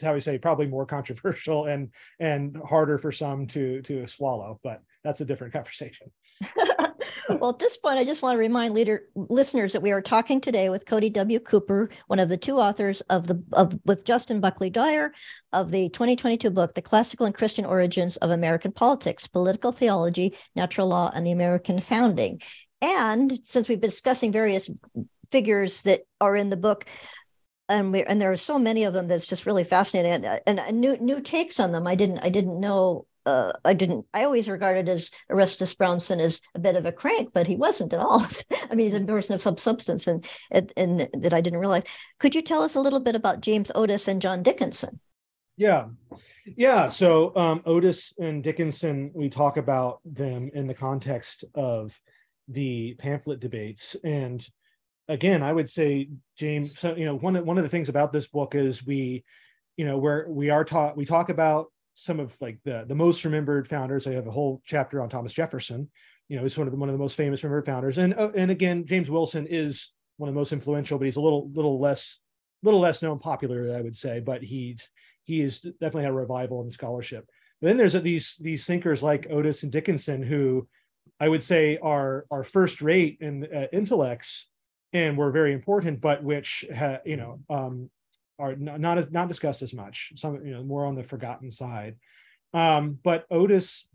how 0.02 0.14
we 0.14 0.20
say 0.20 0.38
probably 0.38 0.66
more 0.66 0.86
controversial 0.96 1.66
and 1.66 1.90
and 2.20 2.56
harder 2.68 2.98
for 2.98 3.12
some 3.12 3.46
to 3.48 3.82
to 3.82 4.06
swallow, 4.06 4.60
but 4.62 4.82
that's 5.04 5.20
a 5.20 5.24
different 5.24 5.52
conversation. 5.52 6.10
well, 7.28 7.50
at 7.50 7.58
this 7.58 7.76
point, 7.76 7.98
I 7.98 8.04
just 8.04 8.22
want 8.22 8.34
to 8.34 8.38
remind 8.38 8.74
leader 8.74 9.04
listeners 9.14 9.72
that 9.72 9.82
we 9.82 9.92
are 9.92 10.02
talking 10.02 10.40
today 10.40 10.68
with 10.68 10.84
Kody 10.84 11.12
W. 11.12 11.40
Cooper, 11.40 11.88
one 12.06 12.18
of 12.18 12.28
the 12.28 12.36
two 12.36 12.58
authors 12.58 13.00
of 13.02 13.26
the 13.26 13.42
of 13.52 13.78
with 13.84 14.04
Justin 14.04 14.40
Buckley 14.40 14.70
Dyer 14.70 15.12
of 15.52 15.70
the 15.70 15.88
2022 15.90 16.50
book, 16.50 16.74
The 16.74 16.82
Classical 16.82 17.26
and 17.26 17.34
Christian 17.34 17.64
Origins 17.64 18.16
of 18.18 18.30
American 18.30 18.72
Politics, 18.72 19.26
Political 19.26 19.72
Theology, 19.72 20.36
Natural 20.54 20.88
Law, 20.88 21.10
and 21.14 21.26
the 21.26 21.32
American 21.32 21.80
Founding. 21.80 22.40
And 22.80 23.40
since 23.44 23.68
we've 23.68 23.80
been 23.80 23.90
discussing 23.90 24.32
various 24.32 24.70
figures 25.30 25.82
that 25.82 26.02
are 26.20 26.36
in 26.36 26.50
the 26.50 26.56
book, 26.56 26.84
and 27.68 27.92
we 27.92 28.04
and 28.04 28.20
there 28.20 28.30
are 28.30 28.36
so 28.36 28.58
many 28.58 28.84
of 28.84 28.92
them 28.94 29.08
that's 29.08 29.26
just 29.26 29.46
really 29.46 29.64
fascinating 29.64 30.12
and, 30.12 30.40
and, 30.46 30.60
and 30.60 30.80
new 30.80 30.96
new 30.98 31.20
takes 31.20 31.58
on 31.58 31.72
them. 31.72 31.86
I 31.86 31.94
didn't 31.94 32.20
I 32.20 32.28
didn't 32.28 32.60
know 32.60 33.06
uh, 33.26 33.52
I 33.64 33.74
didn't. 33.74 34.06
I 34.14 34.22
always 34.22 34.48
regarded 34.48 34.88
as 34.88 35.10
Orestes 35.28 35.74
Brownson 35.74 36.20
as 36.20 36.40
a 36.54 36.60
bit 36.60 36.76
of 36.76 36.86
a 36.86 36.92
crank, 36.92 37.30
but 37.34 37.48
he 37.48 37.56
wasn't 37.56 37.92
at 37.92 37.98
all. 37.98 38.24
I 38.70 38.74
mean, 38.74 38.86
he's 38.86 38.94
a 38.94 39.04
person 39.04 39.34
of 39.34 39.42
some 39.42 39.58
substance, 39.58 40.06
and, 40.06 40.24
and 40.50 40.72
and 40.76 41.08
that 41.12 41.34
I 41.34 41.40
didn't 41.40 41.58
realize. 41.58 41.82
Could 42.20 42.36
you 42.36 42.42
tell 42.42 42.62
us 42.62 42.76
a 42.76 42.80
little 42.80 43.00
bit 43.00 43.16
about 43.16 43.40
James 43.40 43.72
Otis 43.74 44.06
and 44.06 44.22
John 44.22 44.44
Dickinson? 44.44 45.00
Yeah, 45.56 45.86
yeah. 46.44 46.86
So 46.86 47.34
um, 47.34 47.62
Otis 47.66 48.14
and 48.18 48.44
Dickinson, 48.44 49.10
we 49.12 49.28
talk 49.28 49.56
about 49.56 50.00
them 50.04 50.50
in 50.54 50.68
the 50.68 50.74
context 50.74 51.44
of 51.54 51.98
the 52.48 52.94
pamphlet 52.94 53.40
debates, 53.40 53.96
and 54.04 54.46
again, 55.08 55.42
I 55.42 55.52
would 55.52 55.68
say 55.68 56.10
James. 56.38 56.78
So 56.78 56.94
you 56.94 57.04
know, 57.04 57.16
one 57.16 57.36
of, 57.36 57.44
one 57.44 57.58
of 57.58 57.64
the 57.64 57.70
things 57.70 57.88
about 57.88 58.12
this 58.12 58.26
book 58.26 58.54
is 58.54 58.86
we, 58.86 59.24
you 59.76 59.84
know, 59.84 59.98
where 59.98 60.26
we 60.28 60.50
are 60.50 60.64
taught 60.64 60.96
we 60.96 61.04
talk 61.04 61.28
about 61.28 61.66
some 61.94 62.20
of 62.20 62.36
like 62.40 62.58
the 62.64 62.84
the 62.86 62.94
most 62.94 63.24
remembered 63.24 63.68
founders. 63.68 64.06
I 64.06 64.12
have 64.12 64.26
a 64.26 64.32
whole 64.32 64.60
chapter 64.64 65.00
on 65.00 65.08
Thomas 65.08 65.32
Jefferson. 65.32 65.88
You 66.28 66.36
know, 66.36 66.42
he's 66.42 66.58
one 66.58 66.66
of 66.66 66.72
the 66.72 66.78
one 66.78 66.88
of 66.88 66.94
the 66.94 66.98
most 66.98 67.16
famous 67.16 67.42
remembered 67.42 67.66
founders. 67.66 67.98
And 67.98 68.14
uh, 68.14 68.30
and 68.34 68.50
again, 68.50 68.84
James 68.86 69.10
Wilson 69.10 69.46
is 69.46 69.92
one 70.16 70.28
of 70.28 70.34
the 70.34 70.38
most 70.38 70.52
influential, 70.52 70.98
but 70.98 71.04
he's 71.04 71.16
a 71.16 71.20
little 71.20 71.50
little 71.52 71.80
less 71.80 72.18
little 72.62 72.80
less 72.80 73.02
known 73.02 73.18
popularly, 73.18 73.74
I 73.74 73.80
would 73.80 73.96
say. 73.96 74.20
But 74.20 74.42
he 74.42 74.78
he 75.24 75.40
is 75.40 75.60
definitely 75.60 76.04
had 76.04 76.12
a 76.12 76.16
revival 76.16 76.62
in 76.62 76.70
scholarship. 76.70 77.26
But 77.60 77.68
then 77.68 77.76
there's 77.76 77.94
these 77.94 78.36
these 78.40 78.66
thinkers 78.66 79.02
like 79.02 79.28
Otis 79.30 79.62
and 79.62 79.72
Dickinson 79.72 80.22
who 80.22 80.68
I 81.20 81.28
would 81.28 81.42
say 81.42 81.78
are 81.82 82.26
are 82.30 82.44
first 82.44 82.82
rate 82.82 83.18
in 83.20 83.44
uh, 83.44 83.66
intellects, 83.72 84.48
and 84.92 85.16
were 85.16 85.30
very 85.30 85.52
important, 85.52 86.00
but 86.00 86.22
which 86.22 86.64
ha, 86.74 86.98
you 87.04 87.16
know 87.16 87.40
um, 87.48 87.90
are 88.38 88.54
not 88.56 88.80
not, 88.80 88.98
as, 88.98 89.10
not 89.10 89.28
discussed 89.28 89.62
as 89.62 89.72
much. 89.72 90.12
Some 90.16 90.44
you 90.44 90.52
know 90.52 90.62
more 90.62 90.84
on 90.84 90.94
the 90.94 91.02
forgotten 91.02 91.50
side. 91.50 91.96
Um, 92.52 92.98
but 93.02 93.26
Otis 93.30 93.88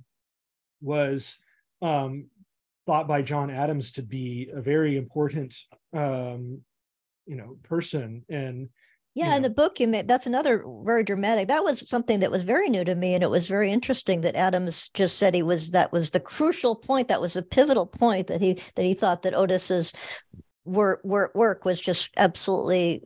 was 0.82 1.38
um, 1.82 2.26
thought 2.86 3.08
by 3.08 3.22
John 3.22 3.50
Adams 3.50 3.92
to 3.92 4.04
be 4.04 4.50
a 4.54 4.62
very 4.62 4.98
important 4.98 5.56
um, 5.94 6.62
you 7.28 7.36
know 7.36 7.58
person 7.64 8.26
and 8.30 8.70
yeah, 9.14 9.30
yeah, 9.30 9.36
in 9.36 9.42
the 9.42 9.50
book 9.50 9.80
you 9.80 9.88
made 9.88 10.08
that's 10.08 10.26
another 10.26 10.64
very 10.84 11.04
dramatic. 11.04 11.48
That 11.48 11.64
was 11.64 11.88
something 11.90 12.22
that 12.22 12.32
was 12.32 12.44
very 12.44 12.70
new 12.70 12.84
to 12.86 12.96
me, 12.96 13.14
and 13.14 13.24
it 13.24 13.30
was 13.30 13.48
very 13.48 13.72
interesting 13.72 14.22
that 14.22 14.36
Adams 14.36 14.90
just 14.94 15.18
said 15.18 15.36
he 15.36 15.44
was 15.44 15.72
that 15.72 15.92
was 15.92 16.12
the 16.12 16.20
crucial 16.20 16.76
point, 16.76 17.10
that 17.10 17.22
was 17.22 17.36
a 17.36 17.42
pivotal 17.42 17.86
point 17.86 18.28
that 18.28 18.42
he 18.42 18.62
that 18.76 18.86
he 18.86 18.94
thought 18.94 19.24
that 19.24 19.34
Otis's 19.34 19.94
work 20.64 21.02
work 21.04 21.36
work 21.36 21.66
was 21.66 21.82
just 21.82 22.10
absolutely 22.16 23.04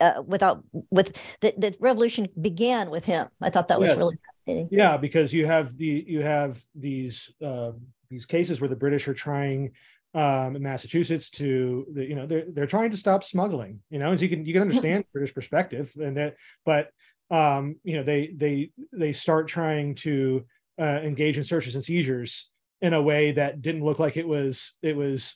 uh, 0.00 0.22
without 0.26 0.64
with 0.90 1.16
that 1.40 1.60
the 1.60 1.76
revolution 1.80 2.28
began 2.40 2.90
with 2.90 3.04
him. 3.04 3.28
I 3.40 3.50
thought 3.50 3.68
that 3.68 3.80
was 3.80 3.90
yes. 3.90 3.98
really 3.98 4.16
fascinating. 4.46 4.68
Yeah, 4.70 4.96
because 4.96 5.32
you 5.32 5.46
have 5.46 5.76
the 5.76 6.04
you 6.06 6.22
have 6.22 6.60
these 6.74 7.32
uh, 7.44 7.72
these 8.10 8.26
cases 8.26 8.60
where 8.60 8.68
the 8.68 8.76
British 8.76 9.06
are 9.08 9.14
trying 9.14 9.72
um, 10.14 10.56
in 10.56 10.62
Massachusetts 10.62 11.30
to 11.30 11.86
the, 11.92 12.04
you 12.04 12.14
know 12.14 12.26
they're 12.26 12.46
they're 12.52 12.66
trying 12.66 12.90
to 12.90 12.96
stop 12.96 13.22
smuggling 13.22 13.80
you 13.90 13.98
know 13.98 14.10
and 14.10 14.18
so 14.18 14.24
you 14.24 14.28
can 14.28 14.44
you 14.46 14.52
can 14.52 14.62
understand 14.62 15.04
British 15.12 15.34
perspective 15.34 15.92
and 16.00 16.16
that 16.16 16.36
but 16.64 16.90
um, 17.30 17.76
you 17.84 17.96
know 17.96 18.02
they 18.02 18.32
they 18.36 18.70
they 18.92 19.12
start 19.12 19.48
trying 19.48 19.94
to 19.94 20.44
uh, 20.80 21.00
engage 21.02 21.36
in 21.36 21.44
searches 21.44 21.74
and 21.74 21.84
seizures 21.84 22.50
in 22.80 22.94
a 22.94 23.02
way 23.02 23.32
that 23.32 23.60
didn't 23.60 23.84
look 23.84 23.98
like 23.98 24.16
it 24.16 24.26
was 24.26 24.76
it 24.82 24.96
was 24.96 25.34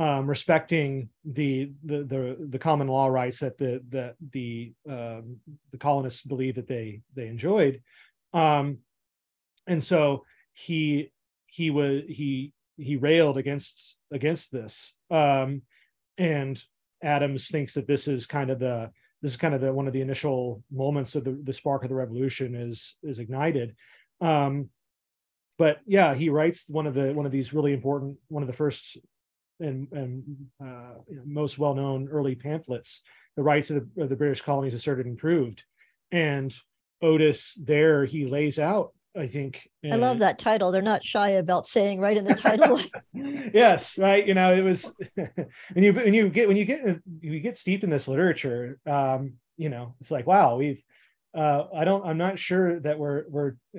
um, 0.00 0.26
respecting 0.26 1.10
the, 1.26 1.72
the 1.84 2.04
the 2.04 2.48
the 2.48 2.58
common 2.58 2.88
law 2.88 3.06
rights 3.06 3.40
that 3.40 3.58
the 3.58 3.82
the 3.90 4.14
the 4.32 4.72
um, 4.88 5.36
the 5.72 5.78
colonists 5.78 6.22
believe 6.22 6.54
that 6.54 6.66
they 6.66 7.02
they 7.14 7.26
enjoyed. 7.26 7.82
Um, 8.32 8.78
and 9.66 9.84
so 9.84 10.24
he 10.54 11.12
he 11.46 11.70
was 11.70 12.02
he 12.08 12.54
he 12.80 12.96
railed 12.96 13.38
against 13.38 13.98
against 14.12 14.52
this. 14.52 14.96
Um, 15.10 15.62
and 16.18 16.62
adams 17.02 17.48
thinks 17.48 17.72
that 17.74 17.86
this 17.86 18.06
is 18.08 18.26
kind 18.26 18.50
of 18.50 18.58
the 18.58 18.90
this 19.22 19.32
is 19.32 19.36
kind 19.36 19.54
of 19.54 19.60
the 19.60 19.72
one 19.72 19.86
of 19.86 19.92
the 19.92 20.00
initial 20.00 20.62
moments 20.70 21.14
of 21.14 21.24
the, 21.24 21.32
the 21.44 21.52
spark 21.52 21.82
of 21.82 21.88
the 21.88 21.94
revolution 21.94 22.54
is 22.54 22.96
is 23.02 23.18
ignited. 23.18 23.74
Um, 24.20 24.70
but 25.58 25.80
yeah 25.86 26.14
he 26.14 26.28
writes 26.28 26.68
one 26.68 26.86
of 26.86 26.94
the 26.94 27.12
one 27.12 27.26
of 27.26 27.32
these 27.32 27.52
really 27.52 27.72
important 27.72 28.16
one 28.28 28.42
of 28.42 28.46
the 28.46 28.52
first 28.54 28.98
and 29.60 29.88
and 29.92 30.24
uh, 30.64 30.94
most 31.24 31.58
well-known 31.58 32.08
early 32.08 32.34
pamphlets 32.34 33.02
the 33.36 33.42
rights 33.42 33.70
of 33.70 33.76
the, 33.76 34.02
of 34.02 34.08
the 34.08 34.16
british 34.16 34.40
colonies 34.40 34.74
asserted 34.74 35.06
and 35.06 35.18
proved. 35.18 35.64
And 36.12 36.54
otis 37.02 37.54
there 37.54 38.04
he 38.04 38.26
lays 38.26 38.58
out 38.58 38.92
I 39.16 39.26
think. 39.26 39.68
I 39.84 39.96
love 39.96 40.20
that 40.20 40.38
title. 40.38 40.70
They're 40.70 40.82
not 40.82 41.04
shy 41.04 41.30
about 41.30 41.66
saying 41.66 42.00
right 42.00 42.16
in 42.16 42.24
the 42.24 42.34
title. 42.34 42.80
yes, 43.12 43.98
right. 43.98 44.24
You 44.24 44.34
know, 44.34 44.54
it 44.54 44.62
was 44.62 44.94
when 45.14 45.84
you 45.84 45.92
when 45.92 46.14
you 46.14 46.28
get 46.28 46.46
when 46.46 46.56
you 46.56 46.64
get 46.64 46.84
when 46.84 47.02
you 47.20 47.40
get 47.40 47.56
steeped 47.56 47.82
in 47.82 47.90
this 47.90 48.06
literature, 48.06 48.78
um, 48.86 49.34
you 49.56 49.68
know, 49.68 49.94
it's 50.00 50.10
like 50.10 50.26
wow, 50.26 50.56
we've. 50.56 50.82
Uh, 51.32 51.64
I 51.74 51.84
don't. 51.84 52.04
I'm 52.04 52.18
not 52.18 52.38
sure 52.38 52.80
that 52.80 52.98
we're 52.98 53.24
we're. 53.28 53.54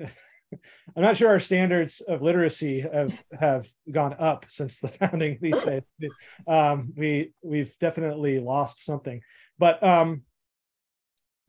I'm 0.96 1.02
not 1.02 1.16
sure 1.16 1.28
our 1.28 1.40
standards 1.40 2.02
of 2.02 2.20
literacy 2.20 2.80
have 2.80 3.18
have 3.38 3.66
gone 3.90 4.14
up 4.18 4.44
since 4.48 4.80
the 4.80 4.88
founding 4.88 5.38
these 5.40 5.62
days. 5.62 5.82
Um, 6.46 6.92
we 6.94 7.32
we've 7.42 7.76
definitely 7.78 8.38
lost 8.38 8.84
something, 8.84 9.22
but 9.58 9.82
um, 9.82 10.22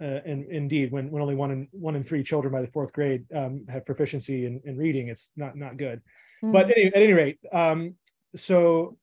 uh, 0.03 0.19
and 0.25 0.45
indeed, 0.51 0.91
when, 0.91 1.09
when 1.09 1.21
only 1.21 1.35
one 1.35 1.51
in 1.51 1.67
one 1.71 1.95
in 1.95 2.03
three 2.03 2.23
children 2.23 2.51
by 2.51 2.61
the 2.61 2.67
fourth 2.67 2.91
grade 2.91 3.25
um, 3.33 3.65
have 3.69 3.85
proficiency 3.85 4.45
in, 4.45 4.61
in 4.65 4.77
reading, 4.77 5.07
it's 5.07 5.31
not 5.37 5.55
not 5.55 5.77
good. 5.77 5.99
Mm-hmm. 6.43 6.51
But 6.51 6.71
any, 6.71 6.85
at 6.85 6.95
any 6.95 7.13
rate, 7.13 7.39
um, 7.51 7.95
so 8.35 8.97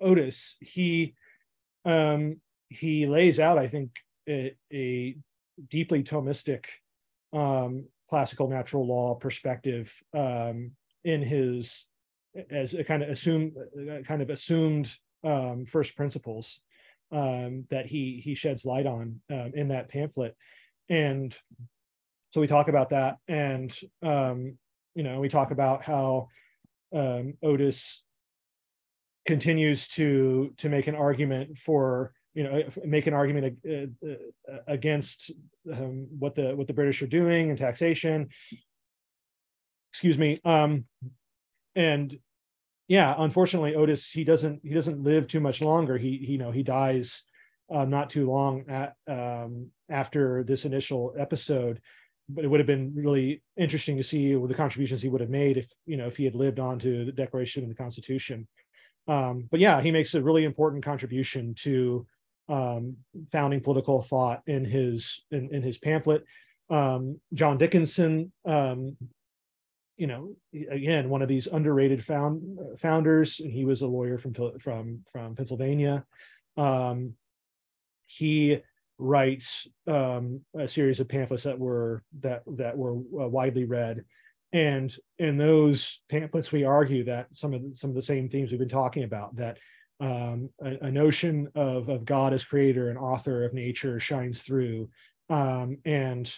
Otis 0.00 0.56
he 0.60 1.14
um, 1.84 2.40
he 2.68 3.06
lays 3.06 3.40
out, 3.40 3.58
I 3.58 3.68
think, 3.68 3.90
a, 4.28 4.54
a 4.72 5.16
deeply 5.68 6.02
Thomistic 6.02 6.66
um, 7.32 7.86
classical 8.08 8.48
natural 8.48 8.86
law 8.86 9.14
perspective 9.14 9.92
um, 10.14 10.72
in 11.04 11.22
his 11.22 11.86
as 12.50 12.74
a 12.74 12.84
kind 12.84 13.02
of 13.02 13.08
assumed 13.08 13.52
kind 14.04 14.22
of 14.22 14.30
assumed 14.30 14.94
um, 15.24 15.64
first 15.64 15.96
principles 15.96 16.60
um, 17.12 17.66
that 17.70 17.86
he 17.86 18.20
he 18.24 18.34
sheds 18.34 18.64
light 18.64 18.86
on 18.86 19.20
um, 19.30 19.52
in 19.54 19.68
that 19.68 19.88
pamphlet, 19.88 20.34
and 20.88 21.36
so 22.30 22.40
we 22.40 22.46
talk 22.46 22.68
about 22.68 22.90
that, 22.90 23.18
and 23.28 23.76
um, 24.02 24.58
you 24.94 25.02
know 25.02 25.20
we 25.20 25.28
talk 25.28 25.50
about 25.50 25.84
how 25.84 26.28
um, 26.94 27.34
Otis 27.42 28.02
continues 29.26 29.88
to 29.88 30.52
to 30.56 30.68
make 30.68 30.86
an 30.86 30.94
argument 30.94 31.58
for 31.58 32.12
you 32.34 32.44
know 32.44 32.62
make 32.84 33.06
an 33.06 33.14
argument 33.14 33.58
uh, 33.68 34.08
uh, 34.08 34.58
against 34.66 35.30
um, 35.70 36.06
what 36.18 36.34
the 36.34 36.56
what 36.56 36.66
the 36.66 36.72
British 36.72 37.02
are 37.02 37.06
doing 37.06 37.50
in 37.50 37.56
taxation. 37.56 38.28
Excuse 39.92 40.16
me. 40.16 40.40
Um, 40.44 40.86
and 41.74 42.18
yeah, 42.92 43.14
unfortunately, 43.16 43.74
Otis 43.74 44.10
he 44.10 44.22
doesn't 44.22 44.60
he 44.62 44.74
doesn't 44.74 45.02
live 45.02 45.26
too 45.26 45.40
much 45.40 45.62
longer. 45.62 45.96
He, 45.96 46.18
he 46.18 46.32
you 46.32 46.38
know 46.38 46.50
he 46.50 46.62
dies 46.62 47.22
uh, 47.72 47.86
not 47.86 48.10
too 48.10 48.30
long 48.30 48.66
at, 48.68 48.96
um, 49.08 49.70
after 49.88 50.44
this 50.44 50.66
initial 50.66 51.14
episode. 51.18 51.80
But 52.28 52.44
it 52.44 52.48
would 52.48 52.60
have 52.60 52.66
been 52.66 52.92
really 52.94 53.42
interesting 53.56 53.96
to 53.96 54.02
see 54.02 54.34
the 54.34 54.54
contributions 54.54 55.00
he 55.00 55.08
would 55.08 55.22
have 55.22 55.30
made 55.30 55.56
if 55.56 55.72
you 55.86 55.96
know 55.96 56.06
if 56.06 56.18
he 56.18 56.26
had 56.26 56.34
lived 56.34 56.60
on 56.60 56.78
to 56.80 57.06
the 57.06 57.12
Declaration 57.12 57.62
and 57.62 57.72
the 57.72 57.82
Constitution. 57.82 58.46
Um, 59.08 59.48
but 59.50 59.58
yeah, 59.58 59.80
he 59.80 59.90
makes 59.90 60.14
a 60.14 60.22
really 60.22 60.44
important 60.44 60.84
contribution 60.84 61.54
to 61.60 62.06
um, 62.50 62.98
founding 63.32 63.62
political 63.62 64.02
thought 64.02 64.42
in 64.46 64.66
his 64.66 65.24
in, 65.30 65.48
in 65.50 65.62
his 65.62 65.78
pamphlet. 65.78 66.24
Um, 66.68 67.18
John 67.32 67.56
Dickinson 67.56 68.32
um, 68.44 68.98
you 70.02 70.08
know, 70.08 70.34
again, 70.68 71.08
one 71.08 71.22
of 71.22 71.28
these 71.28 71.46
underrated 71.46 72.04
found 72.04 72.58
founders. 72.76 73.36
He 73.36 73.64
was 73.64 73.82
a 73.82 73.86
lawyer 73.86 74.18
from 74.18 74.34
from 74.58 75.04
from 75.12 75.36
Pennsylvania. 75.36 76.04
Um, 76.56 77.14
he 78.06 78.62
writes 78.98 79.68
um, 79.86 80.40
a 80.58 80.66
series 80.66 80.98
of 80.98 81.08
pamphlets 81.08 81.44
that 81.44 81.56
were 81.56 82.02
that 82.18 82.42
that 82.56 82.76
were 82.76 82.94
uh, 82.94 83.28
widely 83.28 83.64
read, 83.64 84.04
and 84.52 84.92
in 85.20 85.38
those 85.38 86.02
pamphlets, 86.08 86.50
we 86.50 86.64
argue 86.64 87.04
that 87.04 87.28
some 87.34 87.54
of 87.54 87.62
the, 87.62 87.72
some 87.76 87.90
of 87.90 87.94
the 87.94 88.02
same 88.02 88.28
themes 88.28 88.50
we've 88.50 88.58
been 88.58 88.68
talking 88.68 89.04
about 89.04 89.36
that. 89.36 89.58
Um, 90.00 90.50
a, 90.60 90.86
a, 90.86 90.90
notion 90.90 91.46
of, 91.54 91.88
of 91.88 92.04
God 92.04 92.32
as 92.32 92.42
creator 92.42 92.90
and 92.90 92.98
author 92.98 93.44
of 93.44 93.54
nature 93.54 94.00
shines 94.00 94.42
through, 94.42 94.88
um, 95.30 95.78
and 95.84 96.28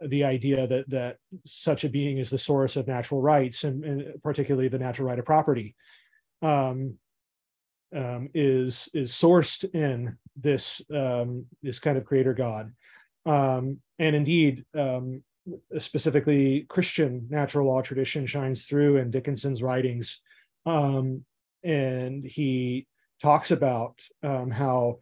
the 0.00 0.24
idea 0.24 0.66
that 0.66 0.88
that 0.90 1.16
such 1.44 1.84
a 1.84 1.88
being 1.88 2.18
is 2.18 2.30
the 2.30 2.38
source 2.38 2.76
of 2.76 2.86
natural 2.86 3.20
rights 3.20 3.64
and, 3.64 3.84
and 3.84 4.22
particularly 4.22 4.68
the 4.68 4.78
natural 4.78 5.08
right 5.08 5.18
of 5.18 5.24
property 5.24 5.74
um, 6.42 6.94
um, 7.94 8.28
is 8.34 8.88
is 8.94 9.12
sourced 9.12 9.64
in 9.74 10.16
this 10.36 10.80
um, 10.94 11.46
this 11.62 11.78
kind 11.78 11.98
of 11.98 12.04
creator 12.04 12.34
god. 12.34 12.72
Um, 13.26 13.78
and 13.98 14.14
indeed 14.14 14.64
um, 14.74 15.22
specifically 15.78 16.66
christian 16.68 17.26
natural 17.30 17.68
law 17.68 17.80
tradition 17.82 18.26
shines 18.26 18.66
through 18.66 18.98
in 18.98 19.10
dickinson's 19.10 19.62
writings 19.62 20.20
um, 20.66 21.24
and 21.64 22.24
he 22.24 22.86
talks 23.20 23.50
about 23.50 24.00
how 24.22 24.98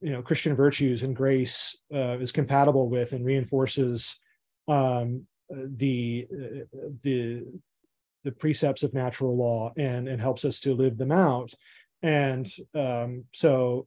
you 0.00 0.12
know 0.12 0.22
Christian 0.22 0.54
virtues 0.56 1.02
and 1.02 1.14
grace 1.14 1.76
uh, 1.94 2.18
is 2.18 2.32
compatible 2.32 2.88
with 2.88 3.12
and 3.12 3.24
reinforces 3.24 4.18
um, 4.68 5.26
the 5.50 6.26
uh, 6.32 6.64
the 7.02 7.44
the 8.24 8.32
precepts 8.32 8.82
of 8.82 8.94
natural 8.94 9.36
law 9.36 9.72
and 9.76 10.08
and 10.08 10.20
helps 10.20 10.44
us 10.44 10.60
to 10.60 10.74
live 10.74 10.96
them 10.96 11.12
out. 11.12 11.52
And 12.02 12.50
um, 12.74 13.24
so 13.32 13.86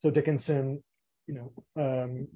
so 0.00 0.10
Dickinson, 0.10 0.82
you 1.26 1.34
know, 1.34 1.52
um, 1.80 2.28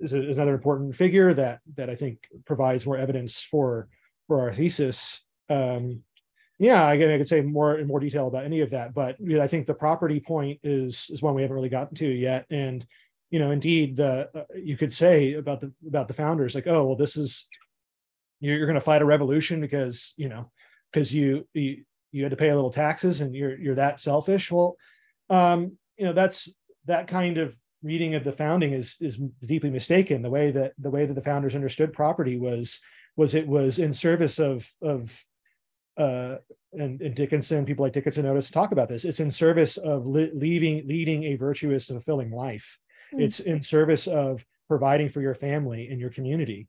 is, 0.00 0.14
a, 0.14 0.28
is 0.28 0.36
another 0.36 0.54
important 0.54 0.96
figure 0.96 1.34
that 1.34 1.60
that 1.76 1.90
I 1.90 1.94
think 1.94 2.18
provides 2.46 2.86
more 2.86 2.96
evidence 2.96 3.40
for 3.42 3.88
for 4.26 4.40
our 4.40 4.52
thesis. 4.52 5.22
Um, 5.50 6.02
yeah, 6.62 6.92
again, 6.92 7.10
I 7.10 7.18
could 7.18 7.28
say 7.28 7.40
more 7.40 7.78
in 7.78 7.88
more 7.88 7.98
detail 7.98 8.28
about 8.28 8.44
any 8.44 8.60
of 8.60 8.70
that, 8.70 8.94
but 8.94 9.18
you 9.18 9.36
know, 9.36 9.42
I 9.42 9.48
think 9.48 9.66
the 9.66 9.74
property 9.74 10.20
point 10.20 10.60
is 10.62 11.08
is 11.10 11.20
one 11.20 11.34
we 11.34 11.42
haven't 11.42 11.56
really 11.56 11.68
gotten 11.68 11.96
to 11.96 12.06
yet. 12.06 12.46
And 12.50 12.86
you 13.30 13.40
know, 13.40 13.50
indeed, 13.50 13.96
the 13.96 14.30
uh, 14.32 14.44
you 14.54 14.76
could 14.76 14.92
say 14.92 15.32
about 15.34 15.58
the 15.58 15.72
about 15.84 16.06
the 16.06 16.14
founders, 16.14 16.54
like, 16.54 16.68
oh, 16.68 16.84
well, 16.84 16.96
this 16.96 17.16
is 17.16 17.48
you're, 18.38 18.56
you're 18.56 18.66
going 18.68 18.74
to 18.74 18.80
fight 18.80 19.02
a 19.02 19.04
revolution 19.04 19.60
because 19.60 20.14
you 20.16 20.28
know 20.28 20.52
because 20.92 21.12
you, 21.12 21.48
you 21.52 21.82
you 22.12 22.22
had 22.22 22.30
to 22.30 22.36
pay 22.36 22.50
a 22.50 22.54
little 22.54 22.70
taxes 22.70 23.20
and 23.20 23.34
you're 23.34 23.58
you're 23.58 23.74
that 23.74 23.98
selfish. 23.98 24.52
Well, 24.52 24.76
um, 25.30 25.76
you 25.96 26.04
know 26.04 26.12
that's 26.12 26.48
that 26.84 27.08
kind 27.08 27.38
of 27.38 27.56
reading 27.82 28.14
of 28.14 28.22
the 28.22 28.30
founding 28.30 28.72
is 28.72 28.98
is 29.00 29.16
deeply 29.44 29.70
mistaken. 29.70 30.22
The 30.22 30.30
way 30.30 30.52
that 30.52 30.74
the 30.78 30.90
way 30.90 31.06
that 31.06 31.14
the 31.14 31.22
founders 31.22 31.56
understood 31.56 31.92
property 31.92 32.38
was 32.38 32.78
was 33.16 33.34
it 33.34 33.48
was 33.48 33.80
in 33.80 33.92
service 33.92 34.38
of 34.38 34.70
of 34.80 35.24
uh, 35.96 36.36
and, 36.72 37.00
and, 37.02 37.14
Dickinson, 37.14 37.66
people 37.66 37.84
like 37.84 37.92
Dickinson 37.92 38.24
Otis 38.24 38.50
talk 38.50 38.72
about 38.72 38.88
this. 38.88 39.04
It's 39.04 39.20
in 39.20 39.30
service 39.30 39.76
of 39.76 40.06
li- 40.06 40.30
leaving, 40.32 40.86
leading 40.86 41.24
a 41.24 41.36
virtuous 41.36 41.90
and 41.90 41.98
fulfilling 42.02 42.30
life. 42.30 42.78
Mm. 43.14 43.20
It's 43.20 43.40
in 43.40 43.60
service 43.60 44.06
of 44.06 44.44
providing 44.68 45.10
for 45.10 45.20
your 45.20 45.34
family 45.34 45.88
and 45.90 46.00
your 46.00 46.08
community, 46.08 46.68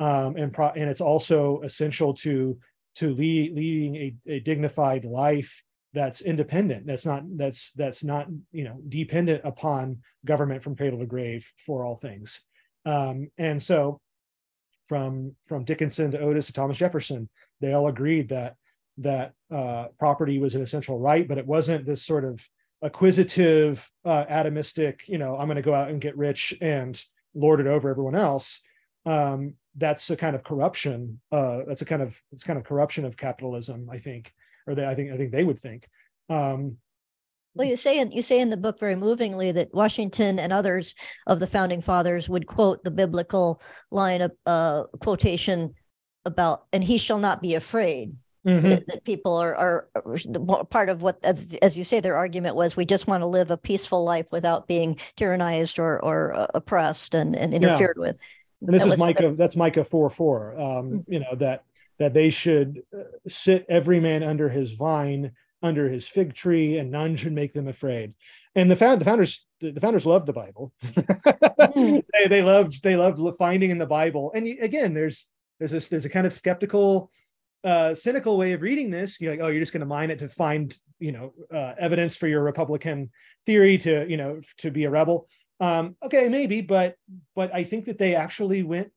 um, 0.00 0.36
and 0.36 0.52
pro- 0.52 0.70
and 0.70 0.90
it's 0.90 1.00
also 1.00 1.60
essential 1.62 2.12
to 2.14 2.58
to 2.96 3.14
lead, 3.14 3.54
leading 3.54 3.96
a, 3.96 4.14
a 4.26 4.40
dignified 4.40 5.04
life 5.04 5.62
that's 5.94 6.20
independent. 6.20 6.86
That's 6.86 7.06
not 7.06 7.22
that's 7.36 7.72
that's 7.72 8.04
not 8.04 8.26
you 8.52 8.64
know 8.64 8.80
dependent 8.88 9.42
upon 9.44 9.98
government 10.24 10.62
from 10.62 10.76
cradle 10.76 10.98
to 10.98 11.06
grave 11.06 11.50
for 11.64 11.84
all 11.84 11.96
things. 11.96 12.42
Um, 12.84 13.30
and 13.38 13.62
so, 13.62 14.00
from 14.88 15.36
from 15.44 15.64
Dickinson 15.64 16.10
to 16.10 16.20
Otis 16.20 16.46
to 16.46 16.52
Thomas 16.52 16.76
Jefferson, 16.76 17.28
they 17.60 17.72
all 17.72 17.88
agreed 17.88 18.28
that 18.30 18.56
that 18.98 19.32
uh, 19.54 19.86
property 19.98 20.38
was 20.38 20.54
an 20.54 20.62
essential 20.62 20.98
right, 20.98 21.28
but 21.28 21.38
it 21.38 21.46
wasn't 21.46 21.86
this 21.86 22.04
sort 22.04 22.24
of 22.24 22.46
acquisitive, 22.82 23.88
uh, 24.04 24.24
atomistic, 24.26 25.08
you 25.08 25.18
know, 25.18 25.36
I'm 25.36 25.46
going 25.46 25.56
to 25.56 25.62
go 25.62 25.74
out 25.74 25.90
and 25.90 26.00
get 26.00 26.16
rich 26.16 26.54
and 26.60 27.00
lord 27.34 27.60
it 27.60 27.66
over 27.66 27.88
everyone 27.88 28.14
else. 28.14 28.60
Um, 29.06 29.54
that's 29.76 30.10
a 30.10 30.16
kind 30.16 30.34
of 30.34 30.42
corruption. 30.42 31.20
Uh, 31.30 31.60
that's 31.66 31.82
a 31.82 31.84
kind 31.84 32.02
of 32.02 32.20
it's 32.32 32.42
kind 32.42 32.58
of 32.58 32.64
corruption 32.64 33.04
of 33.04 33.16
capitalism, 33.16 33.88
I 33.90 33.98
think, 33.98 34.32
or 34.66 34.74
they, 34.74 34.86
I 34.86 34.94
think 34.94 35.12
I 35.12 35.16
think 35.16 35.30
they 35.30 35.44
would 35.44 35.60
think. 35.60 35.88
Um, 36.28 36.78
well, 37.54 37.66
you 37.66 37.76
say 37.76 37.98
in 37.98 38.10
you 38.10 38.22
say 38.22 38.40
in 38.40 38.50
the 38.50 38.56
book 38.56 38.78
very 38.78 38.96
movingly 38.96 39.52
that 39.52 39.72
Washington 39.72 40.38
and 40.38 40.52
others 40.52 40.94
of 41.26 41.40
the 41.40 41.46
founding 41.46 41.80
fathers 41.80 42.28
would 42.28 42.46
quote 42.46 42.84
the 42.84 42.90
biblical 42.90 43.62
line 43.90 44.20
of 44.20 44.32
uh, 44.46 44.84
quotation 45.00 45.74
about, 46.24 46.64
"And 46.72 46.84
he 46.84 46.98
shall 46.98 47.18
not 47.18 47.42
be 47.42 47.54
afraid." 47.54 48.16
Mm-hmm. 48.46 48.68
That, 48.68 48.86
that, 48.86 49.04
people 49.04 49.34
are, 49.34 49.54
are, 49.54 49.88
are 49.94 50.64
part 50.64 50.88
of 50.88 51.02
what, 51.02 51.18
as, 51.24 51.58
as 51.60 51.76
you 51.76 51.84
say, 51.84 52.00
their 52.00 52.16
argument 52.16 52.54
was 52.54 52.76
we 52.76 52.86
just 52.86 53.06
want 53.06 53.20
to 53.20 53.26
live 53.26 53.50
a 53.50 53.56
peaceful 53.56 54.04
life 54.04 54.30
without 54.30 54.66
being 54.66 54.96
tyrannized 55.16 55.78
or 55.78 56.02
or 56.02 56.34
uh, 56.34 56.46
oppressed 56.54 57.14
and, 57.14 57.34
and 57.36 57.52
interfered 57.52 57.96
yeah. 57.98 58.00
with. 58.00 58.16
And 58.62 58.74
this 58.74 58.84
that 58.84 58.92
is 58.92 58.98
Micah. 58.98 59.30
The, 59.30 59.34
that's 59.34 59.56
Micah 59.56 59.84
four 59.84 60.08
four. 60.08 60.58
Um, 60.58 60.90
mm-hmm. 60.90 61.12
You 61.12 61.20
know 61.20 61.34
that 61.34 61.64
that 61.98 62.14
they 62.14 62.30
should 62.30 62.82
uh, 62.96 63.02
sit 63.26 63.66
every 63.68 64.00
man 64.00 64.22
under 64.22 64.48
his 64.48 64.72
vine, 64.72 65.32
under 65.62 65.88
his 65.88 66.06
fig 66.06 66.34
tree, 66.34 66.78
and 66.78 66.90
none 66.90 67.16
should 67.16 67.32
make 67.32 67.52
them 67.52 67.68
afraid. 67.68 68.14
And 68.54 68.70
the, 68.70 68.76
found, 68.76 69.00
the 69.00 69.04
founders, 69.04 69.46
the 69.60 69.80
founders 69.80 70.06
loved 70.06 70.26
the 70.26 70.32
Bible. 70.32 70.72
mm-hmm. 70.84 71.98
they, 72.12 72.28
they 72.28 72.42
loved 72.42 72.82
they 72.82 72.96
loved 72.96 73.20
finding 73.36 73.70
in 73.70 73.78
the 73.78 73.86
Bible. 73.86 74.32
And 74.34 74.46
again, 74.60 74.94
there's 74.94 75.30
there's 75.58 75.70
this 75.70 75.88
there's 75.88 76.04
a 76.04 76.10
kind 76.10 76.26
of 76.26 76.34
skeptical 76.34 77.10
uh, 77.64 77.94
cynical 77.94 78.38
way 78.38 78.52
of 78.52 78.62
reading 78.62 78.90
this. 78.90 79.20
You're 79.20 79.32
like, 79.32 79.40
oh, 79.40 79.48
you're 79.48 79.60
just 79.60 79.72
going 79.72 79.80
to 79.80 79.86
mine 79.86 80.10
it 80.10 80.18
to 80.20 80.28
find, 80.28 80.74
you 81.00 81.12
know, 81.12 81.34
uh, 81.52 81.74
evidence 81.78 82.16
for 82.16 82.28
your 82.28 82.42
Republican 82.42 83.10
theory 83.46 83.76
to, 83.78 84.08
you 84.08 84.16
know, 84.16 84.40
to 84.58 84.70
be 84.70 84.84
a 84.84 84.90
rebel. 84.90 85.28
Um, 85.60 85.96
okay, 86.04 86.28
maybe, 86.28 86.60
but 86.60 86.94
but 87.34 87.52
I 87.52 87.64
think 87.64 87.86
that 87.86 87.98
they 87.98 88.14
actually 88.14 88.62
went 88.62 88.92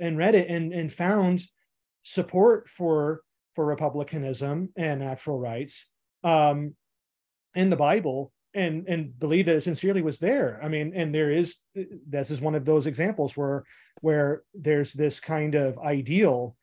and 0.00 0.18
read 0.18 0.34
it 0.34 0.48
and 0.48 0.72
and 0.72 0.92
found 0.92 1.42
support 2.02 2.68
for 2.68 3.22
for 3.54 3.64
republicanism 3.64 4.70
and 4.76 5.00
natural 5.00 5.38
rights 5.38 5.90
um, 6.24 6.74
in 7.54 7.70
the 7.70 7.76
Bible 7.76 8.32
and 8.56 8.88
and 8.88 9.16
believe 9.18 9.46
that 9.46 9.56
it 9.56 9.60
sincerely 9.62 10.02
was 10.02 10.18
there. 10.18 10.58
I 10.62 10.68
mean, 10.68 10.92
and 10.94 11.14
there 11.14 11.30
is 11.30 11.58
this 11.74 12.30
is 12.30 12.40
one 12.40 12.54
of 12.54 12.64
those 12.64 12.86
examples 12.86 13.36
where 13.36 13.64
where 14.00 14.42
there's 14.54 14.92
this 14.92 15.20
kind 15.20 15.54
of 15.54 15.78
ideal 15.78 16.56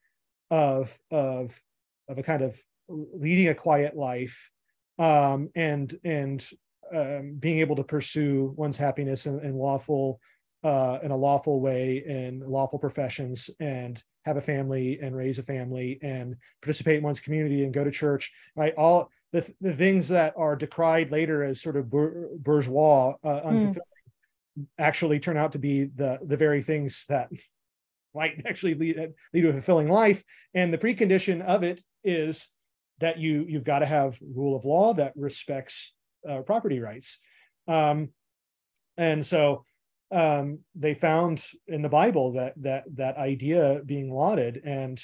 of 0.51 0.97
of 1.11 1.61
of 2.09 2.17
a 2.17 2.23
kind 2.23 2.41
of 2.41 2.59
leading 2.89 3.47
a 3.47 3.55
quiet 3.55 3.95
life 3.95 4.51
um, 4.99 5.49
and 5.55 5.97
and 6.03 6.45
um, 6.93 7.35
being 7.39 7.59
able 7.59 7.75
to 7.75 7.83
pursue 7.83 8.53
one's 8.57 8.77
happiness 8.77 9.25
in, 9.25 9.39
in 9.39 9.55
lawful 9.55 10.19
uh, 10.63 10.99
in 11.03 11.11
a 11.11 11.17
lawful 11.17 11.61
way 11.61 12.03
in 12.05 12.41
lawful 12.45 12.79
professions 12.79 13.49
and 13.59 14.03
have 14.25 14.37
a 14.37 14.41
family 14.41 14.99
and 15.01 15.15
raise 15.15 15.37
a 15.37 15.43
family 15.43 15.99
and 16.01 16.35
participate 16.61 16.97
in 16.97 17.03
one's 17.03 17.19
community 17.19 17.63
and 17.63 17.73
go 17.73 17.83
to 17.83 17.91
church 17.91 18.31
right 18.55 18.73
all 18.77 19.09
the, 19.33 19.53
the 19.59 19.73
things 19.73 20.07
that 20.09 20.33
are 20.37 20.55
decried 20.55 21.11
later 21.11 21.43
as 21.43 21.59
sort 21.59 21.75
of 21.75 21.89
bourgeois 21.89 23.15
uh, 23.23 23.41
mm. 23.41 23.75
actually 24.77 25.19
turn 25.19 25.37
out 25.37 25.51
to 25.53 25.59
be 25.59 25.85
the 25.85 26.19
the 26.23 26.37
very 26.37 26.61
things 26.61 27.05
that 27.09 27.29
might 28.13 28.41
actually 28.45 28.75
lead, 28.75 29.11
lead 29.33 29.41
to 29.41 29.49
a 29.49 29.53
fulfilling 29.53 29.89
life. 29.89 30.23
And 30.53 30.71
the 30.71 30.77
precondition 30.77 31.41
of 31.41 31.63
it 31.63 31.81
is 32.03 32.47
that 32.99 33.17
you 33.17 33.45
you've 33.49 33.63
got 33.63 33.79
to 33.79 33.87
have 33.87 34.19
rule 34.21 34.55
of 34.55 34.65
law 34.65 34.93
that 34.93 35.13
respects 35.15 35.93
uh, 36.29 36.41
property 36.41 36.79
rights. 36.79 37.19
Um, 37.67 38.09
and 38.97 39.25
so 39.25 39.65
um, 40.11 40.59
they 40.75 40.93
found 40.93 41.43
in 41.67 41.81
the 41.81 41.89
Bible 41.89 42.33
that 42.33 42.53
that 42.57 42.83
that 42.95 43.17
idea 43.17 43.81
being 43.83 44.13
lauded 44.13 44.61
and 44.63 45.03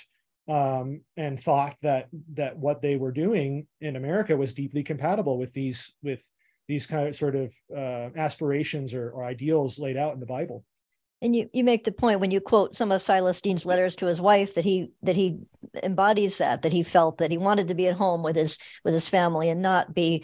um, 0.50 1.02
and 1.16 1.39
thought 1.39 1.76
that 1.84 2.08
that 2.34 2.58
what 2.58 2.82
they 2.82 2.97
were 2.97 3.12
doing 3.12 3.68
in 3.82 3.95
America 3.95 4.36
was 4.36 4.54
deeply 4.54 4.84
compatible 4.84 5.38
with 5.38 5.54
these 5.54 5.93
with 6.02 6.28
these 6.68 6.86
kind 6.86 7.08
of 7.08 7.16
sort 7.16 7.36
of 7.36 7.54
uh, 7.76 8.10
aspirations 8.16 8.93
or, 8.93 9.12
or 9.12 9.24
ideals 9.24 9.80
laid 9.80 9.97
out 9.97 10.14
in 10.14 10.20
the 10.20 10.26
Bible. 10.26 10.64
And 11.22 11.36
you, 11.36 11.50
you 11.52 11.64
make 11.64 11.84
the 11.84 11.91
point 11.91 12.22
when 12.22 12.32
you 12.32 12.39
quote 12.39 12.76
some 12.76 12.91
of 12.91 13.02
Silas 13.02 13.41
Deane's 13.41 13.66
letters 13.66 13.95
to 13.97 14.06
his 14.06 14.22
wife 14.22 14.56
that 14.56 14.64
he 14.64 14.91
that 15.04 15.18
he 15.18 15.39
embodies 15.84 16.38
that 16.38 16.62
that 16.62 16.72
he 16.72 16.82
felt 16.82 17.18
that 17.18 17.32
he 17.32 17.38
wanted 17.38 17.68
to 17.68 17.76
be 17.76 17.88
at 17.88 17.97
home 17.97 18.24
with 18.24 18.36
his 18.36 18.58
with 18.86 18.93
his 18.93 19.10
family 19.10 19.50
and 19.50 19.62
not 19.62 19.93
be 19.93 20.24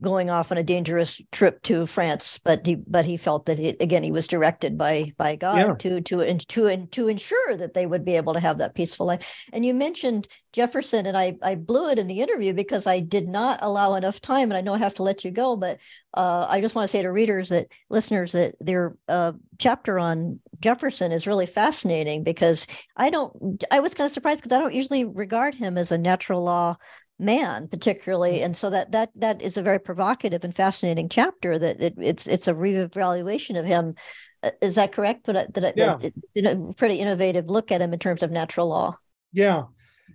going 0.00 0.30
off 0.30 0.50
on 0.50 0.58
a 0.58 0.62
dangerous 0.62 1.20
trip 1.30 1.62
to 1.62 1.86
France, 1.86 2.40
but 2.42 2.66
he 2.66 2.74
but 2.74 3.06
he 3.06 3.16
felt 3.16 3.46
that 3.46 3.58
he, 3.58 3.68
again 3.80 4.02
he 4.02 4.10
was 4.10 4.26
directed 4.26 4.76
by 4.76 5.12
by 5.16 5.36
God 5.36 5.56
yeah. 5.56 5.74
to 5.78 6.00
to 6.00 6.38
to 6.46 6.86
to 6.86 7.08
ensure 7.08 7.56
that 7.56 7.74
they 7.74 7.86
would 7.86 8.04
be 8.04 8.16
able 8.16 8.34
to 8.34 8.40
have 8.40 8.58
that 8.58 8.74
peaceful 8.74 9.06
life. 9.06 9.46
And 9.52 9.64
you 9.64 9.74
mentioned 9.74 10.28
Jefferson, 10.52 11.06
and 11.06 11.16
I 11.16 11.36
I 11.42 11.54
blew 11.54 11.88
it 11.90 11.98
in 11.98 12.06
the 12.06 12.20
interview 12.20 12.52
because 12.52 12.86
I 12.86 13.00
did 13.00 13.28
not 13.28 13.60
allow 13.62 13.94
enough 13.94 14.20
time, 14.20 14.50
and 14.50 14.58
I 14.58 14.60
know 14.60 14.74
I 14.74 14.78
have 14.78 14.94
to 14.94 15.02
let 15.02 15.24
you 15.24 15.30
go, 15.30 15.56
but 15.56 15.78
uh, 16.14 16.46
I 16.48 16.60
just 16.60 16.74
want 16.74 16.88
to 16.88 16.92
say 16.92 17.02
to 17.02 17.12
readers 17.12 17.50
that 17.50 17.68
listeners 17.90 18.32
that 18.32 18.56
their 18.58 18.96
uh, 19.08 19.32
chapter 19.58 19.98
on 19.98 20.40
Jefferson 20.60 21.12
is 21.12 21.26
really 21.26 21.46
fascinating 21.46 22.24
because 22.24 22.66
I 22.96 23.10
don't 23.10 23.62
I 23.70 23.80
was 23.80 23.94
kind 23.94 24.06
of 24.06 24.12
surprised 24.12 24.38
because 24.38 24.52
I 24.52 24.58
don't 24.58 24.74
usually 24.74 25.04
regard 25.04 25.54
him 25.54 25.78
as 25.78 25.92
a 25.92 25.98
natural 25.98 26.42
law 26.42 26.76
man 27.18 27.66
particularly 27.66 28.42
and 28.42 28.56
so 28.56 28.68
that 28.68 28.92
that 28.92 29.10
that 29.14 29.40
is 29.40 29.56
a 29.56 29.62
very 29.62 29.80
provocative 29.80 30.44
and 30.44 30.54
fascinating 30.54 31.08
chapter 31.08 31.58
that 31.58 31.80
it, 31.80 31.94
it's 31.98 32.26
it's 32.26 32.46
a 32.46 32.54
reevaluation 32.54 33.58
of 33.58 33.64
him. 33.64 33.94
Uh, 34.42 34.50
is 34.60 34.74
that 34.74 34.92
correct? 34.92 35.22
But 35.24 35.54
that, 35.54 35.76
yeah. 35.76 35.96
That, 35.96 36.12
it, 36.34 36.76
pretty 36.76 36.96
innovative 36.96 37.46
look 37.48 37.72
at 37.72 37.80
him 37.80 37.92
in 37.94 37.98
terms 37.98 38.22
of 38.22 38.30
natural 38.30 38.68
law. 38.68 38.98
Yeah. 39.32 39.64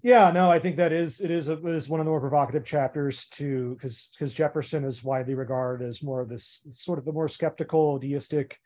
Yeah 0.03 0.31
no 0.31 0.49
i 0.49 0.57
think 0.57 0.77
that 0.77 0.93
is 0.93 1.19
it 1.19 1.29
is 1.29 1.47
a, 1.49 1.53
it 1.53 1.75
is 1.75 1.89
one 1.89 1.99
of 1.99 2.05
the 2.05 2.09
more 2.09 2.21
provocative 2.21 2.63
chapters 2.63 3.27
to 3.27 3.75
because 3.75 4.09
because 4.13 4.33
jefferson 4.33 4.83
is 4.85 5.03
widely 5.03 5.35
regarded 5.35 5.85
as 5.85 6.01
more 6.01 6.21
of 6.21 6.29
this 6.29 6.63
sort 6.69 6.97
of 6.97 7.05
the 7.05 7.11
more 7.11 7.27
skeptical 7.27 7.99
deistic 7.99 8.57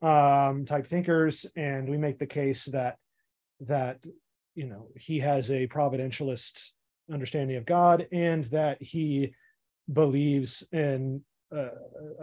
um 0.00 0.64
type 0.64 0.86
thinkers 0.86 1.44
and 1.56 1.88
we 1.88 1.98
make 1.98 2.18
the 2.18 2.26
case 2.26 2.64
that 2.66 2.96
that 3.60 3.98
you 4.54 4.66
know 4.66 4.86
he 4.96 5.18
has 5.18 5.50
a 5.50 5.66
providentialist 5.66 6.70
understanding 7.12 7.56
of 7.56 7.66
God 7.66 8.06
and 8.12 8.44
that 8.46 8.82
he 8.82 9.34
believes 9.92 10.66
in 10.72 11.22
uh, 11.54 11.68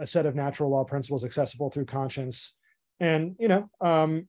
a 0.00 0.06
set 0.06 0.26
of 0.26 0.34
natural 0.34 0.70
law 0.70 0.84
principles 0.84 1.24
accessible 1.24 1.70
through 1.70 1.84
conscience. 1.84 2.56
And, 3.00 3.36
you 3.38 3.48
know, 3.48 3.70
um, 3.80 4.28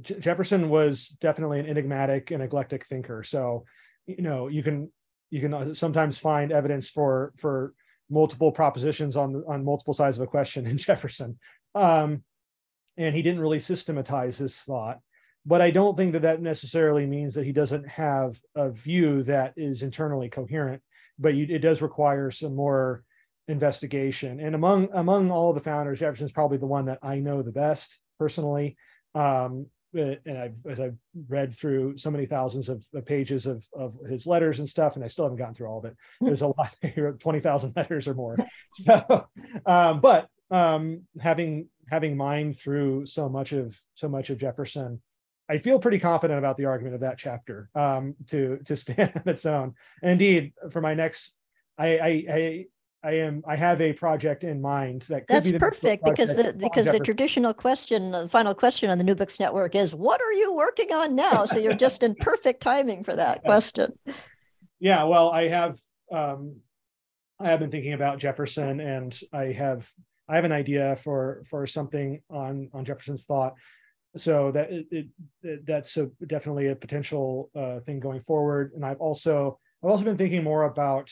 J- 0.00 0.18
Jefferson 0.20 0.68
was 0.68 1.08
definitely 1.08 1.60
an 1.60 1.66
enigmatic 1.66 2.30
and 2.30 2.42
eclectic 2.42 2.86
thinker. 2.86 3.22
So, 3.22 3.64
you 4.06 4.22
know, 4.22 4.48
you 4.48 4.62
can 4.62 4.92
you 5.30 5.40
can 5.40 5.74
sometimes 5.74 6.18
find 6.18 6.52
evidence 6.52 6.88
for 6.88 7.32
for 7.36 7.74
multiple 8.10 8.52
propositions 8.52 9.16
on 9.16 9.42
on 9.48 9.64
multiple 9.64 9.94
sides 9.94 10.18
of 10.18 10.24
a 10.24 10.26
question 10.26 10.66
in 10.66 10.78
Jefferson. 10.86 11.38
Um, 11.74 12.22
and 12.96 13.14
he 13.14 13.22
didn't 13.22 13.40
really 13.40 13.60
systematize 13.60 14.38
his 14.38 14.56
thought 14.58 15.00
but 15.46 15.60
I 15.60 15.70
don't 15.70 15.96
think 15.96 16.12
that 16.12 16.22
that 16.22 16.42
necessarily 16.42 17.06
means 17.06 17.34
that 17.34 17.46
he 17.46 17.52
doesn't 17.52 17.88
have 17.88 18.36
a 18.56 18.68
view 18.68 19.22
that 19.22 19.54
is 19.56 19.82
internally 19.82 20.28
coherent. 20.28 20.82
But 21.18 21.34
you, 21.34 21.46
it 21.48 21.60
does 21.60 21.80
require 21.80 22.30
some 22.32 22.54
more 22.56 23.04
investigation. 23.48 24.40
And 24.40 24.56
among 24.56 24.88
among 24.92 25.30
all 25.30 25.52
the 25.52 25.60
founders, 25.60 26.00
Jefferson's 26.00 26.32
probably 26.32 26.58
the 26.58 26.66
one 26.66 26.86
that 26.86 26.98
I 27.00 27.20
know 27.20 27.42
the 27.42 27.52
best 27.52 28.00
personally. 28.18 28.76
Um, 29.14 29.66
uh, 29.96 30.16
and 30.26 30.36
I've 30.36 30.56
as 30.68 30.80
I've 30.80 30.96
read 31.28 31.56
through 31.56 31.96
so 31.96 32.10
many 32.10 32.26
thousands 32.26 32.68
of, 32.68 32.84
of, 32.92 33.06
pages 33.06 33.46
of 33.46 33.64
of 33.72 33.94
his 34.06 34.26
letters 34.26 34.58
and 34.58 34.68
stuff, 34.68 34.96
and 34.96 35.04
I 35.04 35.08
still 35.08 35.24
haven't 35.24 35.38
gotten 35.38 35.54
through 35.54 35.68
all 35.68 35.78
of 35.78 35.84
it. 35.84 35.96
Hmm. 36.18 36.26
There's 36.26 36.42
a 36.42 36.48
lot 36.48 36.74
here, 36.82 37.12
twenty 37.12 37.40
thousand 37.40 37.74
letters 37.76 38.08
or 38.08 38.14
more. 38.14 38.36
So, 38.74 39.26
um, 39.64 40.00
but 40.00 40.28
um, 40.50 41.02
having 41.18 41.68
having 41.88 42.16
mined 42.16 42.58
through 42.58 43.06
so 43.06 43.28
much 43.28 43.52
of 43.52 43.78
so 43.94 44.08
much 44.08 44.28
of 44.28 44.36
Jefferson, 44.36 45.00
I 45.48 45.58
feel 45.58 45.78
pretty 45.78 45.98
confident 45.98 46.38
about 46.38 46.56
the 46.56 46.64
argument 46.64 46.94
of 46.94 47.00
that 47.02 47.18
chapter 47.18 47.70
um, 47.74 48.14
to 48.28 48.58
to 48.64 48.76
stand 48.76 49.12
on 49.14 49.22
its 49.26 49.46
own. 49.46 49.74
And 50.02 50.12
indeed, 50.12 50.52
for 50.70 50.80
my 50.80 50.94
next, 50.94 51.34
I, 51.78 51.98
I, 51.98 52.24
I 52.30 52.66
I 53.06 53.12
am 53.18 53.44
I 53.46 53.54
have 53.54 53.80
a 53.80 53.92
project 53.92 54.42
in 54.42 54.60
mind 54.60 55.02
that 55.02 55.28
That's 55.28 55.50
perfect 55.52 56.04
because 56.04 56.34
the 56.34 56.54
because 56.58 56.86
the 56.86 56.98
traditional 56.98 57.54
question, 57.54 58.10
the 58.10 58.28
final 58.28 58.52
question 58.52 58.90
on 58.90 58.98
the 58.98 59.04
New 59.04 59.14
Books 59.14 59.38
Network 59.38 59.76
is 59.76 59.94
what 59.94 60.20
are 60.20 60.32
you 60.32 60.52
working 60.52 60.92
on 60.92 61.14
now? 61.14 61.44
So 61.44 61.58
you're 61.58 61.74
just 61.74 62.02
in 62.02 62.16
perfect 62.16 62.62
timing 62.62 63.04
for 63.04 63.14
that 63.14 63.42
question. 63.44 63.92
Yeah, 64.80 65.04
well, 65.04 65.30
I 65.30 65.48
have 65.48 65.78
um 66.12 66.56
I 67.38 67.50
have 67.50 67.60
been 67.60 67.70
thinking 67.70 67.92
about 67.92 68.18
Jefferson 68.18 68.80
and 68.80 69.16
I 69.32 69.52
have 69.52 69.88
I 70.28 70.34
have 70.34 70.44
an 70.44 70.52
idea 70.52 70.96
for 70.96 71.44
for 71.48 71.66
something 71.68 72.22
on 72.28 72.70
on 72.72 72.84
Jefferson's 72.84 73.24
thought. 73.24 73.54
So 74.16 74.50
that 74.52 74.70
it, 74.70 75.08
it 75.42 75.66
that's 75.66 75.96
a, 75.96 76.10
definitely 76.26 76.68
a 76.68 76.76
potential 76.76 77.50
uh, 77.54 77.80
thing 77.80 78.00
going 78.00 78.22
forward. 78.22 78.72
And 78.74 78.84
I've 78.84 79.00
also 79.00 79.58
I've 79.82 79.90
also 79.90 80.04
been 80.04 80.16
thinking 80.16 80.42
more 80.42 80.64
about 80.64 81.10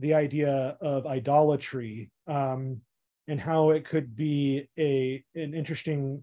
the 0.00 0.14
idea 0.14 0.76
of 0.80 1.06
idolatry 1.06 2.10
um, 2.26 2.80
and 3.28 3.40
how 3.40 3.70
it 3.70 3.84
could 3.84 4.16
be 4.16 4.68
a 4.78 5.22
an 5.34 5.54
interesting 5.54 6.22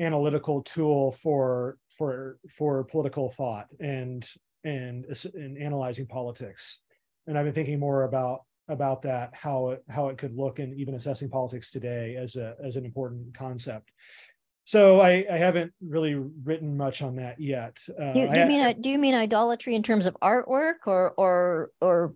analytical 0.00 0.62
tool 0.62 1.12
for 1.12 1.78
for 1.88 2.38
for 2.48 2.84
political 2.84 3.30
thought 3.30 3.66
and 3.80 4.28
and 4.64 5.06
in 5.34 5.56
analyzing 5.56 6.06
politics 6.06 6.80
and 7.28 7.38
i've 7.38 7.44
been 7.44 7.54
thinking 7.54 7.78
more 7.78 8.02
about 8.02 8.40
about 8.68 9.02
that 9.02 9.30
how 9.34 9.68
it 9.70 9.84
how 9.88 10.08
it 10.08 10.18
could 10.18 10.34
look 10.34 10.58
and 10.58 10.74
even 10.74 10.94
assessing 10.94 11.28
politics 11.28 11.70
today 11.70 12.16
as 12.16 12.34
a 12.34 12.56
as 12.64 12.74
an 12.74 12.84
important 12.84 13.32
concept 13.36 13.92
so 14.64 15.00
I, 15.00 15.26
I 15.30 15.36
haven't 15.36 15.72
really 15.86 16.14
written 16.14 16.76
much 16.76 17.02
on 17.02 17.16
that 17.16 17.40
yet. 17.40 17.78
Uh, 17.88 18.12
do, 18.12 18.20
you, 18.20 18.28
do 18.32 18.38
you 18.38 18.46
mean 18.46 18.80
do 18.80 18.88
you 18.88 18.98
mean 18.98 19.14
idolatry 19.14 19.74
in 19.74 19.82
terms 19.82 20.06
of 20.06 20.16
artwork 20.22 20.86
or 20.86 21.12
or 21.16 21.70
or 21.80 22.14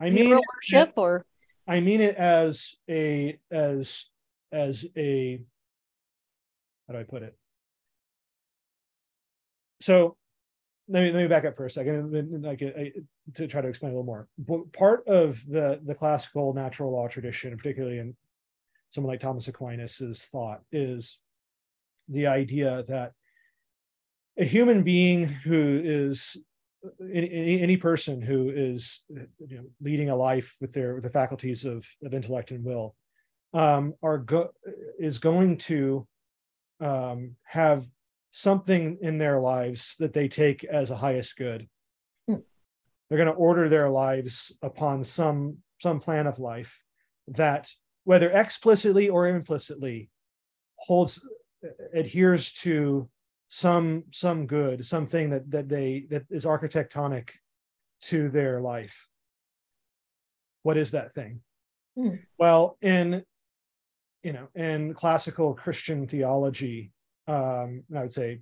I 0.00 0.10
mean 0.10 0.30
worship 0.30 0.92
or 0.96 1.26
I 1.66 1.80
mean 1.80 2.00
it 2.00 2.14
as 2.14 2.74
a 2.88 3.38
as 3.50 4.04
as 4.52 4.86
a 4.96 5.40
how 6.86 6.94
do 6.94 7.00
I 7.00 7.02
put 7.02 7.22
it? 7.22 7.36
So 9.80 10.16
let 10.88 11.02
me 11.02 11.10
let 11.10 11.22
me 11.22 11.26
back 11.26 11.44
up 11.44 11.56
for 11.56 11.66
a 11.66 11.70
second, 11.70 12.42
like 12.44 12.60
to 13.34 13.46
try 13.48 13.60
to 13.60 13.68
explain 13.68 13.90
a 13.90 13.94
little 13.96 14.04
more. 14.04 14.28
Part 14.72 15.06
of 15.08 15.44
the 15.48 15.80
the 15.84 15.96
classical 15.96 16.54
natural 16.54 16.92
law 16.92 17.08
tradition, 17.08 17.56
particularly 17.56 17.98
in 17.98 18.14
someone 18.90 19.12
like 19.12 19.20
Thomas 19.20 19.48
Aquinas's 19.48 20.22
thought, 20.22 20.60
is 20.70 21.20
the 22.08 22.26
idea 22.26 22.84
that 22.88 23.12
a 24.38 24.44
human 24.44 24.82
being 24.82 25.26
who 25.26 25.80
is 25.82 26.36
any, 27.00 27.60
any 27.60 27.76
person 27.76 28.20
who 28.20 28.50
is 28.50 29.04
you 29.08 29.56
know, 29.56 29.64
leading 29.80 30.10
a 30.10 30.16
life 30.16 30.54
with 30.60 30.72
their 30.72 30.94
with 30.94 31.04
the 31.04 31.10
faculties 31.10 31.64
of, 31.64 31.86
of 32.04 32.14
intellect 32.14 32.50
and 32.50 32.64
will 32.64 32.94
um, 33.54 33.94
are 34.02 34.18
go- 34.18 34.52
is 34.98 35.18
going 35.18 35.56
to 35.56 36.06
um, 36.80 37.36
have 37.44 37.86
something 38.30 38.98
in 39.00 39.18
their 39.18 39.40
lives 39.40 39.96
that 39.98 40.12
they 40.12 40.28
take 40.28 40.62
as 40.64 40.90
a 40.90 40.96
highest 40.96 41.36
good. 41.36 41.66
Hmm. 42.28 42.36
They're 43.08 43.18
going 43.18 43.32
to 43.32 43.34
order 43.34 43.68
their 43.68 43.88
lives 43.88 44.56
upon 44.62 45.04
some 45.04 45.58
some 45.78 46.00
plan 46.00 46.26
of 46.26 46.38
life 46.38 46.82
that, 47.28 47.70
whether 48.04 48.30
explicitly 48.30 49.08
or 49.08 49.28
implicitly, 49.28 50.10
holds 50.76 51.26
adheres 51.94 52.52
to 52.52 53.08
some 53.48 54.04
some 54.10 54.46
good 54.46 54.84
something 54.84 55.30
that 55.30 55.50
that 55.50 55.68
they 55.68 56.06
that 56.10 56.24
is 56.30 56.44
architectonic 56.44 57.30
to 58.00 58.28
their 58.28 58.60
life 58.60 59.08
what 60.62 60.76
is 60.76 60.90
that 60.90 61.14
thing 61.14 61.40
mm. 61.96 62.18
well 62.38 62.76
in 62.82 63.22
you 64.24 64.32
know 64.32 64.48
in 64.56 64.92
classical 64.94 65.54
christian 65.54 66.08
theology 66.08 66.90
um 67.28 67.84
i 67.94 68.00
would 68.00 68.12
say 68.12 68.40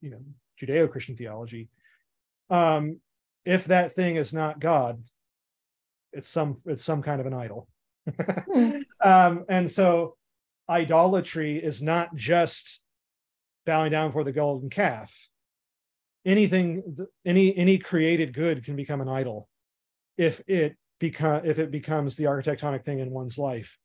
you 0.00 0.10
know 0.10 0.20
judeo-christian 0.60 1.16
theology 1.16 1.68
um 2.48 2.98
if 3.44 3.66
that 3.66 3.92
thing 3.92 4.16
is 4.16 4.32
not 4.32 4.58
god 4.58 5.02
it's 6.14 6.28
some 6.28 6.56
it's 6.64 6.84
some 6.84 7.02
kind 7.02 7.20
of 7.20 7.26
an 7.26 7.34
idol 7.34 7.68
mm. 8.08 8.82
um 9.04 9.44
and 9.50 9.70
so 9.70 10.16
idolatry 10.68 11.62
is 11.62 11.82
not 11.82 12.14
just 12.14 12.82
bowing 13.64 13.90
down 13.90 14.12
for 14.12 14.24
the 14.24 14.32
golden 14.32 14.70
calf. 14.70 15.28
Anything, 16.24 16.96
any 17.24 17.56
any 17.56 17.78
created 17.78 18.32
good 18.32 18.64
can 18.64 18.74
become 18.74 19.00
an 19.00 19.08
idol 19.08 19.48
if 20.16 20.42
it 20.48 20.76
become 20.98 21.42
if 21.44 21.58
it 21.58 21.70
becomes 21.70 22.16
the 22.16 22.24
architectonic 22.24 22.84
thing 22.84 22.98
in 22.98 23.10
one's 23.10 23.38
life, 23.38 23.78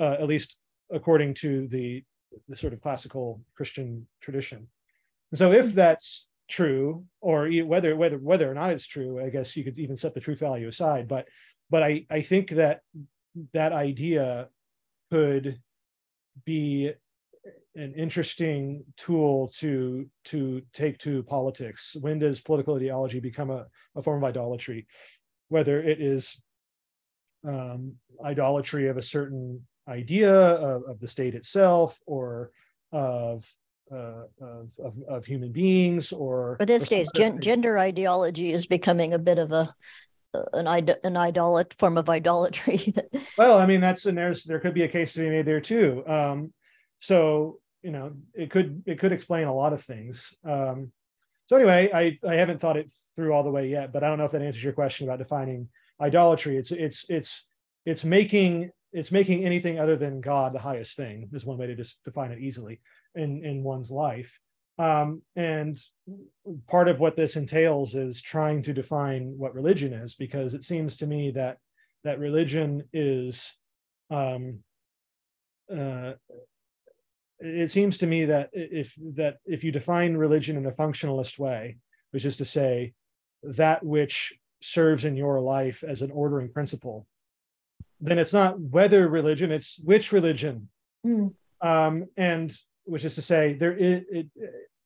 uh, 0.00 0.16
at 0.18 0.26
least 0.26 0.58
according 0.90 1.34
to 1.34 1.66
the 1.68 2.02
the 2.48 2.56
sort 2.56 2.72
of 2.72 2.80
classical 2.80 3.42
Christian 3.54 4.06
tradition. 4.20 4.68
And 5.32 5.38
so, 5.38 5.52
if 5.52 5.74
that's 5.74 6.28
true, 6.48 7.04
or 7.20 7.48
whether 7.48 7.96
whether 7.96 8.18
whether 8.18 8.50
or 8.50 8.54
not 8.54 8.70
it's 8.70 8.86
true, 8.86 9.22
I 9.22 9.30
guess 9.30 9.56
you 9.56 9.64
could 9.64 9.78
even 9.78 9.96
set 9.96 10.14
the 10.14 10.20
truth 10.20 10.38
value 10.38 10.68
aside. 10.68 11.08
But 11.08 11.28
but 11.68 11.82
I 11.82 12.06
I 12.08 12.22
think 12.22 12.50
that 12.50 12.80
that 13.52 13.72
idea 13.72 14.48
could 15.10 15.60
be 16.44 16.92
an 17.74 17.94
interesting 17.94 18.84
tool 18.96 19.48
to 19.58 20.08
to 20.24 20.62
take 20.72 20.98
to 20.98 21.22
politics. 21.24 21.96
When 22.00 22.18
does 22.18 22.40
political 22.40 22.76
ideology 22.76 23.20
become 23.20 23.50
a, 23.50 23.66
a 23.94 24.02
form 24.02 24.22
of 24.22 24.28
idolatry? 24.28 24.86
Whether 25.48 25.80
it 25.80 26.00
is 26.00 26.42
um, 27.46 27.94
idolatry 28.24 28.88
of 28.88 28.96
a 28.96 29.02
certain 29.02 29.66
idea 29.88 30.34
of, 30.34 30.82
of 30.84 31.00
the 31.00 31.08
state 31.08 31.34
itself 31.34 32.00
or 32.06 32.50
of 32.92 33.48
uh, 33.92 34.24
of, 34.40 34.68
of, 34.82 34.94
of 35.08 35.24
human 35.24 35.52
beings 35.52 36.10
or 36.10 36.56
but 36.58 36.66
these 36.66 36.88
days 36.88 37.08
gen- 37.14 37.40
gender 37.40 37.78
ideology 37.78 38.52
is 38.52 38.66
becoming 38.66 39.12
a 39.12 39.18
bit 39.18 39.38
of 39.38 39.52
a 39.52 39.72
an 40.52 40.66
an 40.66 41.14
idolat 41.14 41.72
form 41.74 41.98
of 41.98 42.08
idolatry. 42.08 42.94
Well 43.38 43.58
i 43.58 43.66
mean 43.66 43.80
that's 43.80 44.06
and 44.06 44.16
there's 44.16 44.44
there 44.44 44.60
could 44.60 44.74
be 44.74 44.84
a 44.84 44.88
case 44.88 45.12
to 45.14 45.20
be 45.20 45.28
made 45.28 45.46
there 45.46 45.60
too. 45.60 46.02
Um, 46.06 46.52
so 47.00 47.58
you 47.82 47.90
know 47.90 48.12
it 48.34 48.50
could 48.50 48.82
it 48.86 48.98
could 48.98 49.12
explain 49.12 49.46
a 49.46 49.54
lot 49.54 49.72
of 49.72 49.82
things. 49.82 50.34
Um, 50.44 50.92
so 51.48 51.56
anyway 51.56 51.90
i 51.94 52.18
i 52.26 52.34
haven't 52.34 52.60
thought 52.60 52.76
it 52.76 52.90
through 53.14 53.32
all 53.32 53.44
the 53.44 53.50
way 53.50 53.68
yet 53.68 53.92
but 53.92 54.02
i 54.02 54.08
don't 54.08 54.18
know 54.18 54.24
if 54.24 54.32
that 54.32 54.42
answers 54.42 54.64
your 54.64 54.72
question 54.72 55.06
about 55.06 55.18
defining 55.18 55.68
idolatry. 56.00 56.56
It's 56.56 56.72
it's 56.72 57.04
it's 57.08 57.46
it's 57.84 58.04
making 58.04 58.70
it's 58.92 59.12
making 59.12 59.44
anything 59.44 59.78
other 59.78 59.96
than 59.96 60.20
god 60.20 60.52
the 60.52 60.58
highest 60.58 60.96
thing 60.96 61.28
is 61.32 61.44
one 61.44 61.58
way 61.58 61.66
to 61.66 61.74
just 61.74 62.02
define 62.04 62.32
it 62.32 62.38
easily 62.40 62.80
in 63.14 63.44
in 63.44 63.62
one's 63.62 63.90
life 63.90 64.38
um, 64.78 65.22
and 65.34 65.78
part 66.68 66.88
of 66.88 67.00
what 67.00 67.16
this 67.16 67.36
entails 67.36 67.94
is 67.94 68.20
trying 68.20 68.62
to 68.62 68.72
define 68.72 69.34
what 69.36 69.54
religion 69.54 69.92
is 69.92 70.14
because 70.14 70.54
it 70.54 70.64
seems 70.64 70.96
to 70.96 71.06
me 71.06 71.30
that 71.30 71.58
that 72.04 72.18
religion 72.18 72.84
is 72.92 73.56
um, 74.10 74.60
uh, 75.74 76.12
it 77.38 77.70
seems 77.70 77.98
to 77.98 78.06
me 78.06 78.26
that 78.26 78.50
if 78.52 78.94
that 79.14 79.38
if 79.44 79.64
you 79.64 79.72
define 79.72 80.16
religion 80.16 80.56
in 80.56 80.66
a 80.66 80.70
functionalist 80.70 81.38
way 81.38 81.78
which 82.10 82.24
is 82.24 82.36
to 82.36 82.44
say 82.44 82.92
that 83.42 83.84
which 83.84 84.34
serves 84.62 85.04
in 85.04 85.16
your 85.16 85.40
life 85.40 85.84
as 85.86 86.02
an 86.02 86.10
ordering 86.10 86.50
principle 86.50 87.06
then 88.00 88.18
it's 88.18 88.32
not 88.32 88.58
whether 88.60 89.08
religion 89.08 89.50
it's 89.50 89.78
which 89.82 90.12
religion 90.12 90.68
mm. 91.04 91.32
um, 91.60 92.06
and 92.16 92.56
which 92.86 93.04
is 93.04 93.14
to 93.14 93.22
say 93.22 93.54
there 93.54 93.76
it, 93.76 94.06
it, 94.10 94.26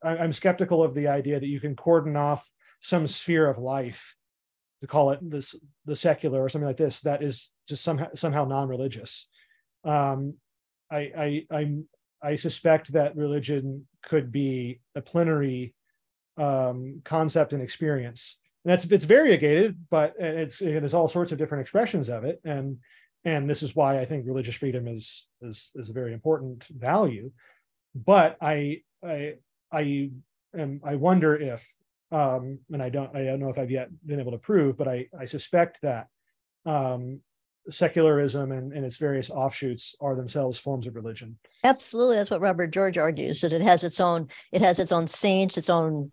i'm 0.03 0.33
skeptical 0.33 0.83
of 0.83 0.95
the 0.95 1.09
idea 1.09 1.39
that 1.39 1.47
you 1.47 1.61
can 1.61 1.77
cordon 1.77 2.17
off 2.17 2.51
some 2.81 3.07
sphere 3.07 3.49
of 3.49 3.59
life 3.59 4.15
to 4.81 4.87
call 4.87 5.11
it 5.11 5.19
this 5.23 5.55
the 5.85 5.97
secular 5.97 6.43
or 6.43 6.49
something 6.49 6.67
like 6.67 6.77
this 6.77 7.01
that 7.03 7.23
is 7.23 7.53
just 7.69 7.85
somehow 7.85 8.09
somehow 8.15 8.45
non-religious 8.45 9.29
um, 9.85 10.35
I, 10.91 10.99
I 11.17 11.47
I'm 11.51 11.89
I 12.23 12.37
suspect 12.37 12.93
that 12.93 13.17
religion 13.17 13.87
could 14.03 14.31
be 14.31 14.81
a 14.95 15.01
plenary 15.01 15.75
um, 16.37 17.01
concept 17.05 17.53
and 17.53 17.63
experience. 17.63 18.41
And 18.65 18.73
that's 18.73 18.85
it's 18.85 19.05
variegated, 19.05 19.79
but 19.91 20.15
it's 20.19 20.61
it, 20.61 20.81
there's 20.81 20.95
all 20.95 21.09
sorts 21.09 21.33
of 21.33 21.39
different 21.39 21.63
expressions 21.63 22.09
of 22.09 22.25
it, 22.25 22.41
and 22.45 22.79
and 23.25 23.49
this 23.49 23.63
is 23.63 23.75
why 23.75 23.99
I 23.99 24.05
think 24.05 24.27
religious 24.27 24.55
freedom 24.55 24.87
is 24.87 25.29
is 25.41 25.71
is 25.77 25.89
a 25.89 25.95
very 25.95 26.13
important 26.13 26.65
value. 26.65 27.31
But 27.95 28.37
I 28.41 28.83
I 29.05 29.35
I 29.73 30.11
am 30.57 30.81
I 30.85 30.95
wonder 30.97 31.37
if 31.37 31.67
um, 32.13 32.59
and 32.73 32.83
I 32.83 32.89
don't 32.89 33.15
I 33.15 33.25
don't 33.25 33.41
know 33.41 33.51
if 33.51 33.59
I've 33.59 33.71
yet 33.71 33.89
been 34.07 34.21
able 34.21 34.33
to 34.33 34.39
prove, 34.39 34.77
but 34.77 34.89
I 34.89 35.07
I 35.19 35.25
suspect 35.25 35.81
that 35.83 36.09
um, 36.67 37.21
secularism 37.69 38.53
and, 38.53 38.73
and 38.73 38.85
its 38.85 38.97
various 38.97 39.31
offshoots 39.31 39.95
are 40.01 40.17
themselves 40.17 40.59
forms 40.59 40.87
of 40.87 40.97
religion. 40.97 41.39
Absolutely, 41.63 42.17
that's 42.17 42.31
what 42.31 42.41
Robert 42.41 42.69
George 42.69 42.99
argues 42.99 43.41
that 43.41 43.53
it 43.53 43.63
has 43.63 43.85
its 43.85 44.01
own 44.01 44.29
it 44.53 44.61
has 44.61 44.79
its 44.79 44.93
own 44.93 45.09
saints, 45.09 45.57
its 45.57 45.71
own 45.71 46.13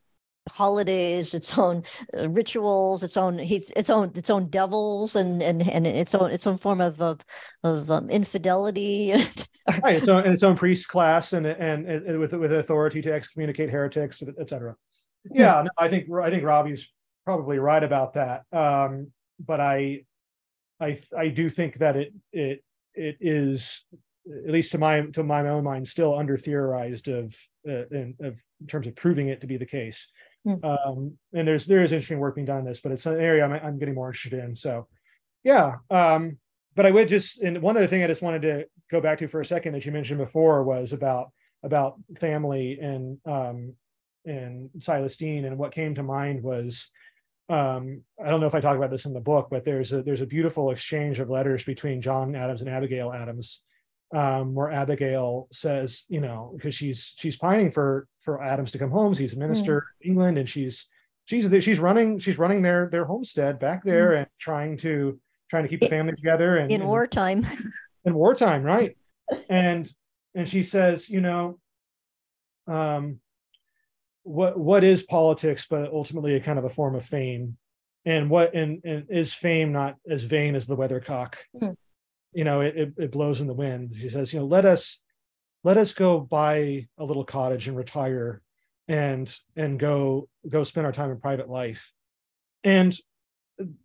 holidays, 0.51 1.33
its 1.33 1.57
own 1.57 1.83
uh, 2.17 2.29
rituals, 2.29 3.03
its 3.03 3.17
own 3.17 3.37
he's 3.37 3.71
its 3.71 3.89
own 3.89 4.11
its 4.15 4.29
own 4.29 4.49
devils, 4.49 5.15
and 5.15 5.41
and 5.41 5.67
and 5.69 5.87
its 5.87 6.15
own 6.15 6.31
its 6.31 6.47
own 6.47 6.57
form 6.57 6.81
of 6.81 7.01
of, 7.01 7.21
of 7.63 7.89
um, 7.91 8.09
infidelity. 8.09 9.11
right, 9.83 9.97
its 9.97 10.07
own, 10.07 10.23
and 10.23 10.33
its 10.33 10.43
own 10.43 10.55
priest 10.55 10.87
class, 10.87 11.33
and, 11.33 11.45
and 11.45 11.87
and 11.87 12.19
with 12.19 12.33
with 12.33 12.53
authority 12.53 13.01
to 13.01 13.13
excommunicate 13.13 13.69
heretics, 13.69 14.23
etc. 14.39 14.75
Yeah, 15.31 15.63
no, 15.63 15.69
I 15.77 15.89
think 15.89 16.07
I 16.21 16.29
think 16.29 16.43
Robbie's 16.43 16.91
probably 17.25 17.59
right 17.59 17.83
about 17.83 18.13
that. 18.13 18.43
Um, 18.51 19.11
but 19.39 19.59
I, 19.59 20.03
I 20.79 20.99
I 21.17 21.27
do 21.29 21.49
think 21.49 21.79
that 21.79 21.95
it 21.95 22.13
it 22.31 22.63
it 22.93 23.17
is 23.19 23.83
at 24.45 24.51
least 24.51 24.71
to 24.71 24.77
my 24.77 25.01
to 25.01 25.23
my 25.23 25.47
own 25.47 25.63
mind 25.63 25.87
still 25.87 26.17
under 26.17 26.37
theorized 26.37 27.07
of 27.07 27.35
uh, 27.67 27.85
in, 27.91 28.15
of 28.21 28.41
in 28.61 28.67
terms 28.67 28.87
of 28.87 28.95
proving 28.95 29.29
it 29.29 29.41
to 29.41 29.47
be 29.47 29.57
the 29.57 29.65
case. 29.65 30.07
Mm. 30.47 30.63
Um, 30.63 31.17
and 31.33 31.47
there's 31.47 31.65
there 31.65 31.83
is 31.83 31.91
interesting 31.91 32.19
work 32.19 32.35
being 32.35 32.45
done 32.45 32.59
on 32.59 32.65
this, 32.65 32.79
but 32.79 32.91
it's 32.91 33.05
an 33.05 33.19
area 33.19 33.43
I'm, 33.43 33.51
I'm 33.51 33.79
getting 33.79 33.95
more 33.95 34.07
interested 34.07 34.39
in. 34.39 34.55
So, 34.55 34.87
yeah. 35.43 35.75
Um, 35.89 36.37
but 36.75 36.85
I 36.85 36.91
would 36.91 37.09
just 37.09 37.41
and 37.41 37.61
one 37.61 37.75
other 37.75 37.87
thing 37.87 38.03
I 38.03 38.07
just 38.07 38.21
wanted 38.21 38.43
to 38.43 38.65
go 38.89 39.01
back 39.01 39.17
to 39.19 39.27
for 39.27 39.41
a 39.41 39.45
second 39.45 39.73
that 39.73 39.85
you 39.85 39.91
mentioned 39.91 40.19
before 40.19 40.63
was 40.63 40.93
about 40.93 41.31
about 41.63 41.95
family 42.19 42.79
and 42.79 43.17
um, 43.25 43.73
and 44.25 44.69
Silas 44.79 45.17
Deane, 45.17 45.45
and 45.45 45.57
what 45.57 45.73
came 45.73 45.95
to 45.95 46.03
mind 46.03 46.43
was 46.43 46.91
um, 47.49 48.03
I 48.23 48.29
don't 48.29 48.41
know 48.41 48.47
if 48.47 48.55
I 48.55 48.59
talk 48.59 48.75
about 48.75 48.91
this 48.91 49.05
in 49.05 49.13
the 49.13 49.19
book, 49.19 49.47
but 49.49 49.65
there's 49.65 49.93
a 49.93 50.03
there's 50.03 50.21
a 50.21 50.25
beautiful 50.25 50.71
exchange 50.71 51.19
of 51.19 51.29
letters 51.29 51.63
between 51.63 52.01
John 52.01 52.35
Adams 52.35 52.61
and 52.61 52.69
Abigail 52.69 53.11
Adams, 53.11 53.63
um, 54.13 54.53
where 54.53 54.71
Abigail 54.71 55.47
says, 55.51 56.03
you 56.07 56.21
know, 56.21 56.53
because 56.55 56.73
she's 56.73 57.13
she's 57.17 57.35
pining 57.35 57.71
for 57.71 58.07
for 58.21 58.41
Adams 58.41 58.71
to 58.71 58.79
come 58.79 58.91
home. 58.91 59.13
He's 59.13 59.33
a 59.33 59.39
minister 59.39 59.81
mm. 59.81 60.05
in 60.05 60.11
England, 60.11 60.37
and 60.37 60.49
she's 60.49 60.87
she's 61.25 61.63
she's 61.63 61.79
running 61.79 62.19
she's 62.19 62.37
running 62.37 62.61
their 62.61 62.89
their 62.89 63.05
homestead 63.05 63.59
back 63.59 63.83
there 63.83 64.11
mm. 64.11 64.17
and 64.19 64.27
trying 64.39 64.77
to 64.77 65.19
trying 65.49 65.63
to 65.63 65.69
keep 65.69 65.81
the 65.81 65.87
family 65.87 66.13
together 66.13 66.57
and 66.57 66.71
in 66.71 66.81
and, 66.81 66.89
wartime. 66.89 67.45
In 68.05 68.13
wartime, 68.13 68.63
right? 68.63 68.97
and 69.49 69.89
and 70.35 70.47
she 70.47 70.63
says, 70.63 71.09
you 71.09 71.21
know, 71.21 71.59
um, 72.67 73.19
what 74.23 74.57
what 74.57 74.83
is 74.83 75.03
politics, 75.03 75.65
but 75.69 75.91
ultimately 75.91 76.35
a 76.35 76.39
kind 76.39 76.59
of 76.59 76.65
a 76.65 76.69
form 76.69 76.95
of 76.95 77.05
fame, 77.05 77.57
and 78.05 78.29
what 78.29 78.53
and, 78.53 78.81
and 78.85 79.05
is 79.09 79.33
fame 79.33 79.71
not 79.71 79.95
as 80.09 80.23
vain 80.23 80.55
as 80.55 80.65
the 80.65 80.77
weathercock? 80.77 81.35
Mm-hmm. 81.55 81.71
You 82.33 82.43
know, 82.43 82.61
it, 82.61 82.93
it, 82.97 83.11
blows 83.11 83.41
in 83.41 83.47
the 83.47 83.53
wind. 83.53 83.95
She 83.97 84.09
says, 84.09 84.31
you 84.31 84.39
know, 84.39 84.45
let 84.45 84.65
us 84.65 85.01
let 85.63 85.77
us 85.77 85.93
go 85.93 86.19
buy 86.19 86.87
a 86.97 87.03
little 87.03 87.23
cottage 87.23 87.67
and 87.67 87.75
retire, 87.75 88.41
and 88.87 89.33
and 89.55 89.79
go 89.79 90.29
go 90.47 90.63
spend 90.63 90.85
our 90.85 90.91
time 90.91 91.11
in 91.11 91.19
private 91.19 91.49
life, 91.49 91.91
and 92.63 92.97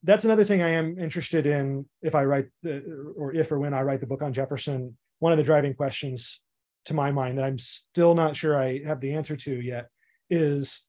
that's 0.02 0.24
another 0.24 0.44
thing 0.44 0.62
I 0.62 0.70
am 0.70 0.98
interested 0.98 1.46
in 1.46 1.86
if 2.02 2.14
I 2.14 2.24
write 2.24 2.46
the, 2.62 3.14
or 3.16 3.34
if 3.34 3.50
or 3.50 3.58
when 3.58 3.74
I 3.74 3.82
write 3.82 4.00
the 4.00 4.06
book 4.06 4.22
on 4.22 4.32
Jefferson. 4.32 4.96
One 5.18 5.32
of 5.32 5.38
the 5.38 5.44
driving 5.44 5.74
questions 5.74 6.42
to 6.86 6.94
my 6.94 7.10
mind 7.12 7.38
that 7.38 7.44
I'm 7.44 7.58
still 7.58 8.14
not 8.14 8.36
sure 8.36 8.56
I 8.56 8.82
have 8.84 9.00
the 9.00 9.14
answer 9.14 9.36
to 9.36 9.60
yet 9.60 9.88
is 10.28 10.86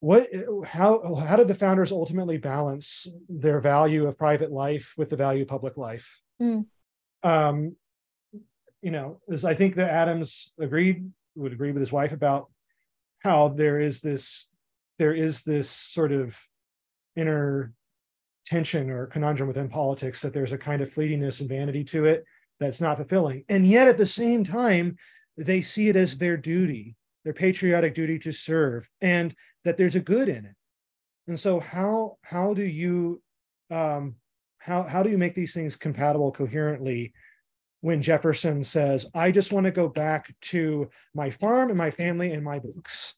what 0.00 0.28
how 0.64 1.14
how 1.14 1.36
did 1.36 1.48
the 1.48 1.54
founders 1.54 1.90
ultimately 1.90 2.38
balance 2.38 3.06
their 3.28 3.60
value 3.60 4.06
of 4.06 4.18
private 4.18 4.52
life 4.52 4.94
with 4.96 5.10
the 5.10 5.16
value 5.16 5.42
of 5.42 5.48
public 5.48 5.76
life 5.76 6.20
mm. 6.40 6.64
um 7.22 7.76
you 8.82 8.90
know 8.90 9.20
as 9.30 9.44
i 9.44 9.54
think 9.54 9.74
that 9.74 9.90
adams 9.90 10.52
agreed 10.58 11.10
would 11.34 11.52
agree 11.52 11.72
with 11.72 11.80
his 11.80 11.92
wife 11.92 12.12
about 12.12 12.50
how 13.20 13.48
there 13.48 13.78
is 13.78 14.00
this 14.00 14.50
there 14.98 15.14
is 15.14 15.42
this 15.42 15.70
sort 15.70 16.12
of 16.12 16.38
inner 17.16 17.72
tension 18.46 18.90
or 18.90 19.06
conundrum 19.06 19.48
within 19.48 19.68
politics 19.68 20.22
that 20.22 20.32
there's 20.32 20.52
a 20.52 20.58
kind 20.58 20.80
of 20.80 20.92
fleetingness 20.92 21.40
and 21.40 21.48
vanity 21.48 21.84
to 21.84 22.06
it 22.06 22.24
that's 22.60 22.80
not 22.80 22.96
fulfilling 22.96 23.44
and 23.48 23.66
yet 23.66 23.88
at 23.88 23.98
the 23.98 24.06
same 24.06 24.42
time 24.42 24.96
they 25.36 25.62
see 25.62 25.88
it 25.88 25.96
as 25.96 26.16
their 26.16 26.36
duty 26.36 26.96
their 27.24 27.34
patriotic 27.34 27.94
duty 27.94 28.18
to 28.18 28.32
serve 28.32 28.88
and 29.00 29.34
that 29.64 29.76
there's 29.76 29.94
a 29.94 30.00
good 30.00 30.28
in 30.28 30.44
it 30.44 30.54
and 31.26 31.38
so 31.38 31.60
how 31.60 32.16
how 32.22 32.54
do 32.54 32.64
you 32.64 33.20
um 33.70 34.14
how 34.58 34.82
how 34.82 35.02
do 35.02 35.10
you 35.10 35.18
make 35.18 35.34
these 35.34 35.54
things 35.54 35.76
compatible 35.76 36.32
coherently 36.32 37.12
when 37.80 38.02
jefferson 38.02 38.64
says 38.64 39.06
i 39.14 39.30
just 39.30 39.52
want 39.52 39.64
to 39.64 39.70
go 39.70 39.88
back 39.88 40.34
to 40.40 40.88
my 41.14 41.30
farm 41.30 41.68
and 41.68 41.78
my 41.78 41.90
family 41.90 42.32
and 42.32 42.42
my 42.42 42.58
books 42.58 43.14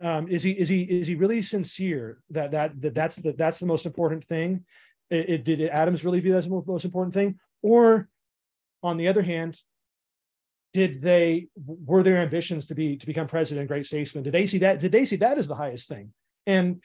um 0.00 0.28
is 0.28 0.42
he 0.42 0.52
is 0.52 0.68
he 0.68 0.82
is 0.82 1.06
he 1.06 1.14
really 1.14 1.42
sincere 1.42 2.18
that 2.30 2.50
that, 2.50 2.80
that 2.80 2.94
that's 2.94 3.16
the 3.16 3.32
that's 3.32 3.58
the 3.58 3.66
most 3.66 3.86
important 3.86 4.24
thing? 4.24 4.64
It, 5.10 5.28
it 5.28 5.44
did 5.44 5.60
adams 5.62 6.04
really 6.04 6.20
view 6.20 6.32
that 6.32 6.38
as 6.38 6.46
the 6.46 6.62
most 6.66 6.84
important 6.84 7.14
thing? 7.14 7.38
Or 7.62 8.08
on 8.82 8.96
the 8.96 9.08
other 9.08 9.22
hand 9.22 9.58
did 10.72 11.00
they 11.00 11.48
were 11.56 12.02
their 12.02 12.18
ambitions 12.18 12.66
to 12.66 12.74
be 12.74 12.96
to 12.96 13.06
become 13.06 13.26
president 13.26 13.68
great 13.68 13.86
statesman 13.86 14.22
did 14.22 14.34
they 14.34 14.46
see 14.46 14.58
that 14.58 14.80
did 14.80 14.92
they 14.92 15.04
see 15.04 15.16
that 15.16 15.38
as 15.38 15.48
the 15.48 15.54
highest 15.54 15.88
thing? 15.88 16.12
And 16.46 16.80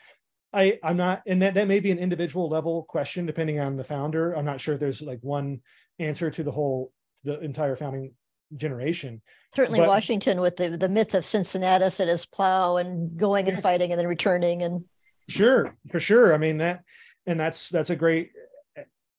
i 0.53 0.79
i'm 0.83 0.97
not 0.97 1.21
and 1.25 1.41
that 1.41 1.53
that 1.53 1.67
may 1.67 1.79
be 1.79 1.91
an 1.91 1.99
individual 1.99 2.49
level 2.49 2.83
question 2.83 3.25
depending 3.25 3.59
on 3.59 3.75
the 3.75 3.83
founder. 3.83 4.33
I'm 4.33 4.45
not 4.45 4.61
sure 4.61 4.75
if 4.75 4.79
there's 4.79 5.01
like 5.01 5.19
one 5.21 5.61
answer 5.99 6.29
to 6.31 6.43
the 6.43 6.51
whole 6.51 6.91
the 7.23 7.39
entire 7.39 7.75
founding 7.75 8.13
generation. 8.55 9.21
Certainly 9.55 9.79
but, 9.79 9.89
washington 9.89 10.41
with 10.41 10.57
the 10.57 10.77
the 10.77 10.89
myth 10.89 11.13
of 11.13 11.25
cincinnatus 11.25 11.99
and 11.99 12.09
his 12.09 12.25
plow 12.25 12.77
and 12.77 13.17
going 13.17 13.47
and 13.47 13.61
fighting 13.61 13.91
and 13.91 13.99
then 13.99 14.07
returning 14.07 14.63
and 14.63 14.85
sure 15.29 15.75
for 15.91 15.99
sure. 15.99 16.33
I 16.33 16.37
mean 16.37 16.57
that 16.57 16.83
and 17.25 17.39
that's 17.39 17.69
that's 17.69 17.89
a 17.89 17.95
great 17.95 18.31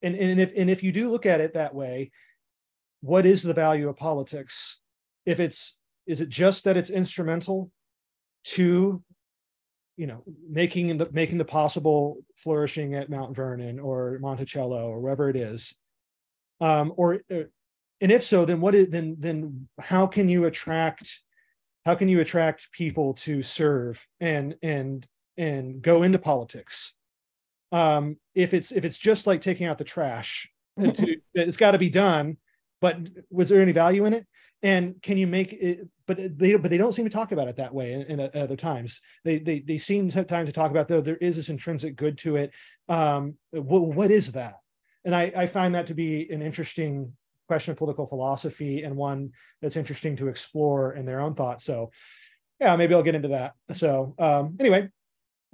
and, 0.03 0.15
and 0.15 0.41
if 0.41 0.53
and 0.57 0.69
if 0.71 0.83
you 0.83 0.93
do 0.93 1.11
look 1.11 1.27
at 1.27 1.41
it 1.41 1.55
that 1.55 1.75
way 1.75 2.11
what 3.05 3.27
is 3.27 3.43
the 3.43 3.53
value 3.53 3.91
of 3.91 3.99
politics? 3.99 4.81
If 5.27 5.39
it's 5.39 5.79
is 6.07 6.23
it 6.23 6.31
just 6.31 6.65
that 6.65 6.79
it's 6.79 6.89
instrumental 6.89 7.71
to 8.45 9.03
you 9.97 10.07
know 10.07 10.23
making 10.49 10.97
the 10.97 11.09
making 11.13 11.39
the 11.39 11.45
possible 11.45 12.19
flourishing 12.37 12.95
at 12.95 13.11
mount 13.11 13.35
vernon 13.35 13.79
or 13.79 14.19
monticello 14.21 14.89
or 14.89 15.01
wherever 15.01 15.29
it 15.29 15.37
is. 15.37 15.75
Um 16.61 16.93
or 16.97 17.21
uh, 17.31 17.45
and 18.01 18.13
if 18.13 18.25
so 18.25 18.45
then 18.45 18.61
what 18.61 18.75
is 18.75 18.89
then 18.89 19.17
then 19.19 19.69
how 19.79 20.07
can 20.07 20.29
you 20.29 20.45
attract 20.45 21.21
how 21.85 21.95
can 21.95 22.09
you 22.09 22.21
attract 22.21 22.73
people 22.73 23.15
to 23.15 23.43
serve 23.43 24.07
and 24.21 24.57
and 24.63 25.07
and 25.37 25.83
go 25.83 26.03
into 26.03 26.19
politics? 26.19 26.95
Um 27.73 28.17
if 28.35 28.55
it's 28.55 28.73
if 28.73 28.85
it's 28.85 28.99
just 28.99 29.27
like 29.27 29.41
taking 29.41 29.67
out 29.67 29.79
the 29.79 29.85
trash 29.85 30.51
to, 30.81 31.17
it's 31.35 31.57
got 31.57 31.73
to 31.73 31.79
be 31.79 31.91
done 31.91 32.37
but 32.81 32.99
was 33.31 33.49
there 33.49 33.63
any 33.63 33.73
value 33.73 34.05
in 34.05 34.13
it 34.13 34.27
and 34.63 35.01
can 35.03 35.19
you 35.19 35.27
make 35.27 35.53
it 35.53 35.89
but 36.07 36.39
they 36.39 36.55
but 36.55 36.71
they 36.71 36.77
don't 36.77 36.93
seem 36.93 37.05
to 37.05 37.11
talk 37.11 37.33
about 37.33 37.49
it 37.49 37.57
that 37.57 37.75
way 37.75 37.93
in, 37.93 38.21
in 38.21 38.31
other 38.35 38.57
times. 38.57 39.01
They 39.25 39.39
they 39.39 39.61
they 39.61 39.79
seem 39.79 40.11
sometimes 40.11 40.49
to 40.49 40.53
talk 40.53 40.71
about 40.71 40.89
though 40.89 41.01
there 41.01 41.17
is 41.17 41.37
this 41.37 41.49
intrinsic 41.49 41.97
good 41.97 42.19
to 42.19 42.37
it. 42.37 42.53
Um 42.89 43.37
what, 43.51 43.83
what 43.83 44.11
is 44.11 44.33
that? 44.33 44.57
And 45.05 45.15
i 45.15 45.33
i 45.37 45.47
find 45.47 45.75
that 45.75 45.87
to 45.89 45.95
be 45.95 46.31
an 46.31 46.43
interesting 46.43 47.13
question 47.47 47.73
of 47.73 47.79
political 47.79 48.07
philosophy 48.07 48.83
and 48.83 48.97
one 48.97 49.31
that's 49.61 49.77
interesting 49.77 50.17
to 50.17 50.29
explore 50.29 50.95
in 50.95 51.05
their 51.07 51.21
own 51.21 51.35
thoughts. 51.35 51.65
So 51.65 51.91
yeah 52.61 52.77
maybe 52.77 52.95
i'll 52.95 53.03
get 53.03 53.15
into 53.15 53.29
that. 53.29 53.55
So 53.73 54.15
um 54.19 54.57
anyway 54.61 54.89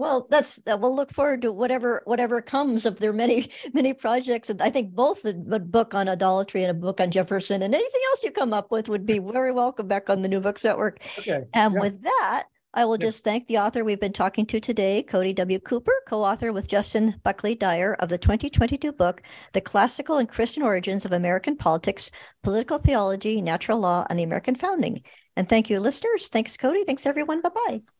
well, 0.01 0.27
that's 0.31 0.59
uh, 0.67 0.79
we'll 0.81 0.97
look 0.97 1.13
forward 1.13 1.43
to 1.43 1.53
whatever 1.53 2.01
whatever 2.07 2.41
comes 2.41 2.87
of 2.87 2.99
their 3.01 3.13
many 3.13 3.51
many 3.75 3.93
projects. 3.93 4.49
And 4.49 4.63
I 4.63 4.71
think 4.71 4.95
both 4.95 5.23
the 5.23 5.35
book 5.35 5.93
on 5.93 6.09
idolatry 6.09 6.65
and 6.65 6.71
a 6.71 6.75
book 6.75 7.01
on 7.01 7.11
Jefferson 7.11 7.63
and 7.63 7.75
anything 7.75 8.01
else 8.09 8.23
you 8.23 8.31
come 8.31 8.55
up 8.55 8.71
with 8.71 8.89
would 8.89 9.05
be 9.05 9.19
very 9.19 9.53
welcome 9.53 9.89
back 9.89 10.09
on 10.09 10.23
the 10.23 10.29
New 10.29 10.41
Books 10.41 10.65
Network. 10.65 11.01
Okay. 11.19 11.45
And 11.53 11.75
yeah. 11.75 11.81
with 11.81 12.03
that, 12.03 12.45
I 12.73 12.87
will 12.87 12.97
just 12.97 13.25
thank 13.25 13.47
the 13.47 13.59
author 13.59 13.85
we've 13.85 14.01
been 14.01 14.15
talking 14.15 14.47
to 14.47 14.59
today, 14.59 15.05
Kody 15.07 15.35
W. 15.35 15.59
Cooper, 15.59 15.93
co 16.09 16.25
author 16.25 16.51
with 16.51 16.67
Justin 16.69 17.21
Buckley 17.23 17.55
Dyer 17.55 17.95
of 17.95 18.09
the 18.09 18.17
2022 18.17 18.93
book, 18.93 19.21
The 19.53 19.61
Classical 19.61 20.17
and 20.17 20.29
Christian 20.29 20.63
Origins 20.63 21.05
of 21.05 21.13
American 21.13 21.57
Politics, 21.57 22.11
Political 22.43 22.79
Theology, 22.79 23.43
Natural 23.43 23.79
Law, 23.79 24.07
and 24.09 24.19
the 24.19 24.23
American 24.23 24.55
Founding. 24.55 25.03
And 25.37 25.47
thank 25.47 25.69
you, 25.69 25.79
listeners. 25.79 26.29
Thanks, 26.29 26.57
Kody. 26.57 26.87
Thanks, 26.87 27.05
everyone. 27.05 27.43
Bye 27.43 27.51
bye. 27.51 28.00